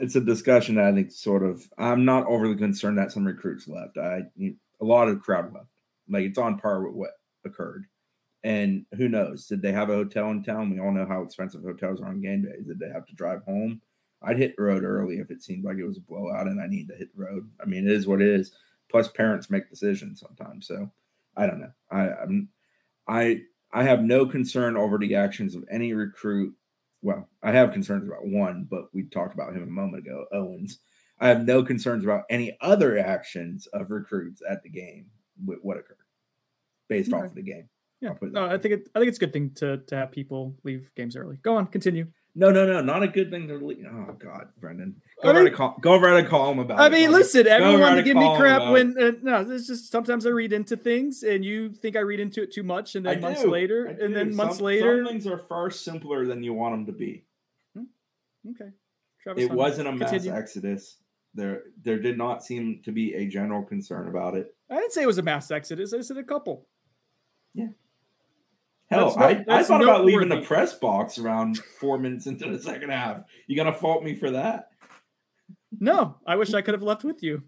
it's 0.00 0.16
a 0.16 0.20
discussion 0.20 0.74
that 0.74 0.84
I 0.84 0.92
think 0.92 1.10
sort 1.10 1.42
of. 1.42 1.66
I'm 1.78 2.04
not 2.04 2.26
overly 2.26 2.56
concerned 2.56 2.98
that 2.98 3.12
some 3.12 3.26
recruits 3.26 3.66
left. 3.66 3.96
I, 3.96 4.22
a 4.38 4.84
lot 4.84 5.08
of 5.08 5.20
crowd 5.22 5.52
left. 5.54 5.66
Like 6.08 6.24
it's 6.24 6.38
on 6.38 6.58
par 6.58 6.86
with 6.86 6.94
what 6.94 7.10
occurred. 7.44 7.86
And 8.44 8.84
who 8.96 9.08
knows? 9.08 9.46
Did 9.46 9.62
they 9.62 9.72
have 9.72 9.90
a 9.90 9.94
hotel 9.94 10.30
in 10.30 10.42
town? 10.42 10.70
We 10.70 10.78
all 10.78 10.92
know 10.92 11.06
how 11.06 11.22
expensive 11.22 11.62
hotels 11.62 12.00
are 12.00 12.08
on 12.08 12.20
game 12.20 12.42
days. 12.42 12.66
Did 12.66 12.78
they 12.78 12.88
have 12.88 13.06
to 13.06 13.14
drive 13.14 13.42
home? 13.44 13.80
I'd 14.22 14.38
hit 14.38 14.56
the 14.56 14.62
road 14.62 14.84
early 14.84 15.16
if 15.16 15.30
it 15.30 15.42
seemed 15.42 15.64
like 15.64 15.76
it 15.78 15.86
was 15.86 15.96
a 15.96 16.02
blowout 16.02 16.46
and 16.46 16.60
I 16.60 16.66
need 16.66 16.88
to 16.88 16.96
hit 16.96 17.14
the 17.16 17.24
road. 17.24 17.48
I 17.60 17.66
mean, 17.66 17.86
it 17.86 17.92
is 17.92 18.06
what 18.06 18.20
it 18.20 18.28
is. 18.28 18.52
Plus, 18.90 19.08
parents 19.08 19.50
make 19.50 19.70
decisions 19.70 20.20
sometimes. 20.20 20.66
So 20.66 20.90
I 21.36 21.46
don't 21.46 21.60
know. 21.60 21.72
I, 21.90 22.10
I'm, 22.10 22.48
I, 23.06 23.40
I 23.72 23.82
have 23.84 24.02
no 24.02 24.26
concern 24.26 24.76
over 24.76 24.98
the 24.98 25.14
actions 25.14 25.54
of 25.54 25.64
any 25.70 25.92
recruit. 25.92 26.54
Well, 27.02 27.28
I 27.42 27.52
have 27.52 27.72
concerns 27.72 28.06
about 28.06 28.26
one, 28.26 28.66
but 28.68 28.92
we 28.92 29.04
talked 29.04 29.34
about 29.34 29.54
him 29.54 29.62
a 29.62 29.66
moment 29.66 30.06
ago, 30.06 30.26
Owens. 30.32 30.78
I 31.20 31.28
have 31.28 31.44
no 31.44 31.62
concerns 31.62 32.04
about 32.04 32.24
any 32.30 32.56
other 32.60 32.98
actions 32.98 33.66
of 33.68 33.90
recruits 33.90 34.42
at 34.48 34.62
the 34.62 34.70
game 34.70 35.06
with 35.44 35.58
what 35.62 35.76
occurred 35.76 35.96
based 36.88 37.12
off 37.12 37.24
of 37.24 37.34
the 37.34 37.42
game. 37.42 37.68
Yeah, 38.00 38.10
I'll 38.10 38.14
put 38.14 38.28
it 38.28 38.32
no, 38.32 38.46
I 38.46 38.58
think 38.58 38.74
it, 38.74 38.88
I 38.94 39.00
think 39.00 39.08
it's 39.08 39.18
a 39.18 39.20
good 39.20 39.32
thing 39.32 39.50
to 39.56 39.78
to 39.78 39.96
have 39.96 40.12
people 40.12 40.56
leave 40.64 40.90
games 40.94 41.16
early. 41.16 41.38
Go 41.42 41.56
on, 41.56 41.66
continue. 41.66 42.06
No, 42.38 42.52
no, 42.52 42.64
no, 42.66 42.80
not 42.80 43.02
a 43.02 43.08
good 43.08 43.30
thing 43.32 43.48
to 43.48 43.56
leave. 43.56 43.84
Oh 43.90 44.12
God, 44.12 44.48
Brendan, 44.60 45.02
go 45.22 45.30
I 45.30 45.32
write 45.32 45.44
mean- 45.44 45.52
a 45.52 45.56
call. 45.56 45.76
Go 45.80 45.98
write 45.98 46.24
a 46.24 46.28
column 46.28 46.60
about. 46.60 46.78
I 46.78 46.86
it, 46.86 46.92
mean, 46.92 47.10
buddy. 47.10 47.14
listen, 47.22 47.44
Go 47.44 47.50
everyone 47.50 47.96
to 47.96 48.02
give 48.04 48.16
me 48.16 48.36
crap 48.36 48.70
when 48.70 48.94
uh, 48.96 49.10
no, 49.22 49.40
it's 49.50 49.66
just 49.66 49.90
sometimes 49.90 50.24
I 50.24 50.30
read 50.30 50.52
into 50.52 50.76
things 50.76 51.24
and 51.24 51.44
you 51.44 51.72
think 51.72 51.96
I 51.96 52.00
read 52.00 52.20
into 52.20 52.40
it 52.42 52.52
too 52.52 52.62
much, 52.62 52.94
and 52.94 53.04
then 53.04 53.18
I 53.18 53.20
months 53.20 53.42
do, 53.42 53.50
later, 53.50 53.86
and 53.86 54.14
then 54.14 54.36
months 54.36 54.56
Some- 54.58 54.66
later, 54.66 55.02
some 55.04 55.12
things 55.12 55.26
are 55.26 55.38
far 55.48 55.68
simpler 55.70 56.26
than 56.26 56.44
you 56.44 56.54
want 56.54 56.74
them 56.74 56.86
to 56.86 56.92
be. 56.92 57.24
okay. 57.76 58.70
Travis 59.22 59.42
It 59.44 59.50
wasn't 59.50 59.88
a 59.88 59.92
mass 59.92 60.10
continue. 60.10 60.32
exodus. 60.38 60.96
There, 61.34 61.64
there 61.82 61.98
did 61.98 62.16
not 62.16 62.44
seem 62.44 62.80
to 62.84 62.92
be 62.92 63.14
a 63.14 63.26
general 63.26 63.62
concern 63.64 64.08
about 64.08 64.36
it. 64.36 64.54
I 64.70 64.76
didn't 64.76 64.92
say 64.92 65.02
it 65.02 65.06
was 65.06 65.18
a 65.18 65.22
mass 65.22 65.50
exodus. 65.50 65.92
I 65.92 66.00
said 66.02 66.16
a 66.18 66.22
couple. 66.22 66.66
Hell, 68.90 69.06
That's 69.06 69.16
no- 69.16 69.22
I, 69.22 69.28
I 69.28 69.44
that's 69.46 69.68
thought 69.68 69.82
about 69.82 70.04
leaving 70.06 70.28
the 70.30 70.40
press 70.40 70.74
box 70.74 71.18
around 71.18 71.58
four 71.78 71.98
minutes 71.98 72.26
into 72.26 72.50
the 72.50 72.58
second 72.62 72.90
half. 72.90 73.22
You 73.46 73.56
gonna 73.56 73.72
fault 73.72 74.02
me 74.02 74.14
for 74.14 74.30
that? 74.30 74.68
No, 75.78 76.16
I 76.26 76.36
wish 76.36 76.54
I 76.54 76.62
could 76.62 76.72
have 76.74 76.82
left 76.82 77.04
with 77.04 77.22
you. 77.22 77.42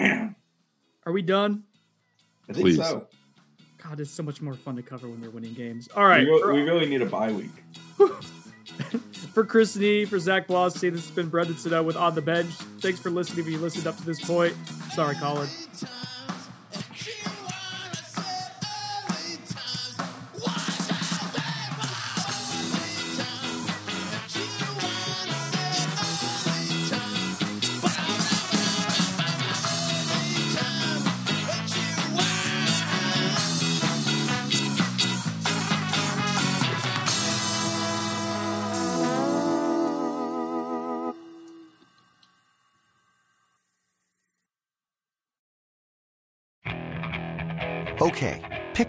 Are 0.00 1.12
we 1.12 1.22
done? 1.22 1.64
I 2.48 2.52
think 2.52 2.64
Please. 2.64 2.76
so. 2.76 3.06
God, 3.82 4.00
it's 4.00 4.10
so 4.10 4.22
much 4.22 4.40
more 4.42 4.54
fun 4.54 4.76
to 4.76 4.82
cover 4.82 5.08
when 5.08 5.20
they're 5.20 5.30
winning 5.30 5.54
games. 5.54 5.88
All 5.94 6.04
right. 6.04 6.26
we, 6.26 6.42
re- 6.42 6.54
we 6.54 6.62
really 6.62 6.86
need 6.86 7.02
a 7.02 7.06
bye 7.06 7.30
week. 7.30 7.50
For 9.34 9.44
Chris 9.44 9.76
Nee, 9.76 10.06
for 10.06 10.18
Zach 10.18 10.46
Blostein, 10.46 10.92
this 10.92 11.06
has 11.06 11.10
been 11.10 11.28
Brendan 11.28 11.56
Sonnone 11.56 11.84
with 11.84 11.96
On 11.96 12.14
the 12.14 12.22
Bench. 12.22 12.50
Thanks 12.80 12.98
for 12.98 13.10
listening 13.10 13.44
if 13.44 13.52
you 13.52 13.58
listened 13.58 13.86
up 13.86 13.96
to 13.98 14.04
this 14.04 14.24
point. 14.24 14.54
Sorry, 14.94 15.14
Colin. 15.16 15.48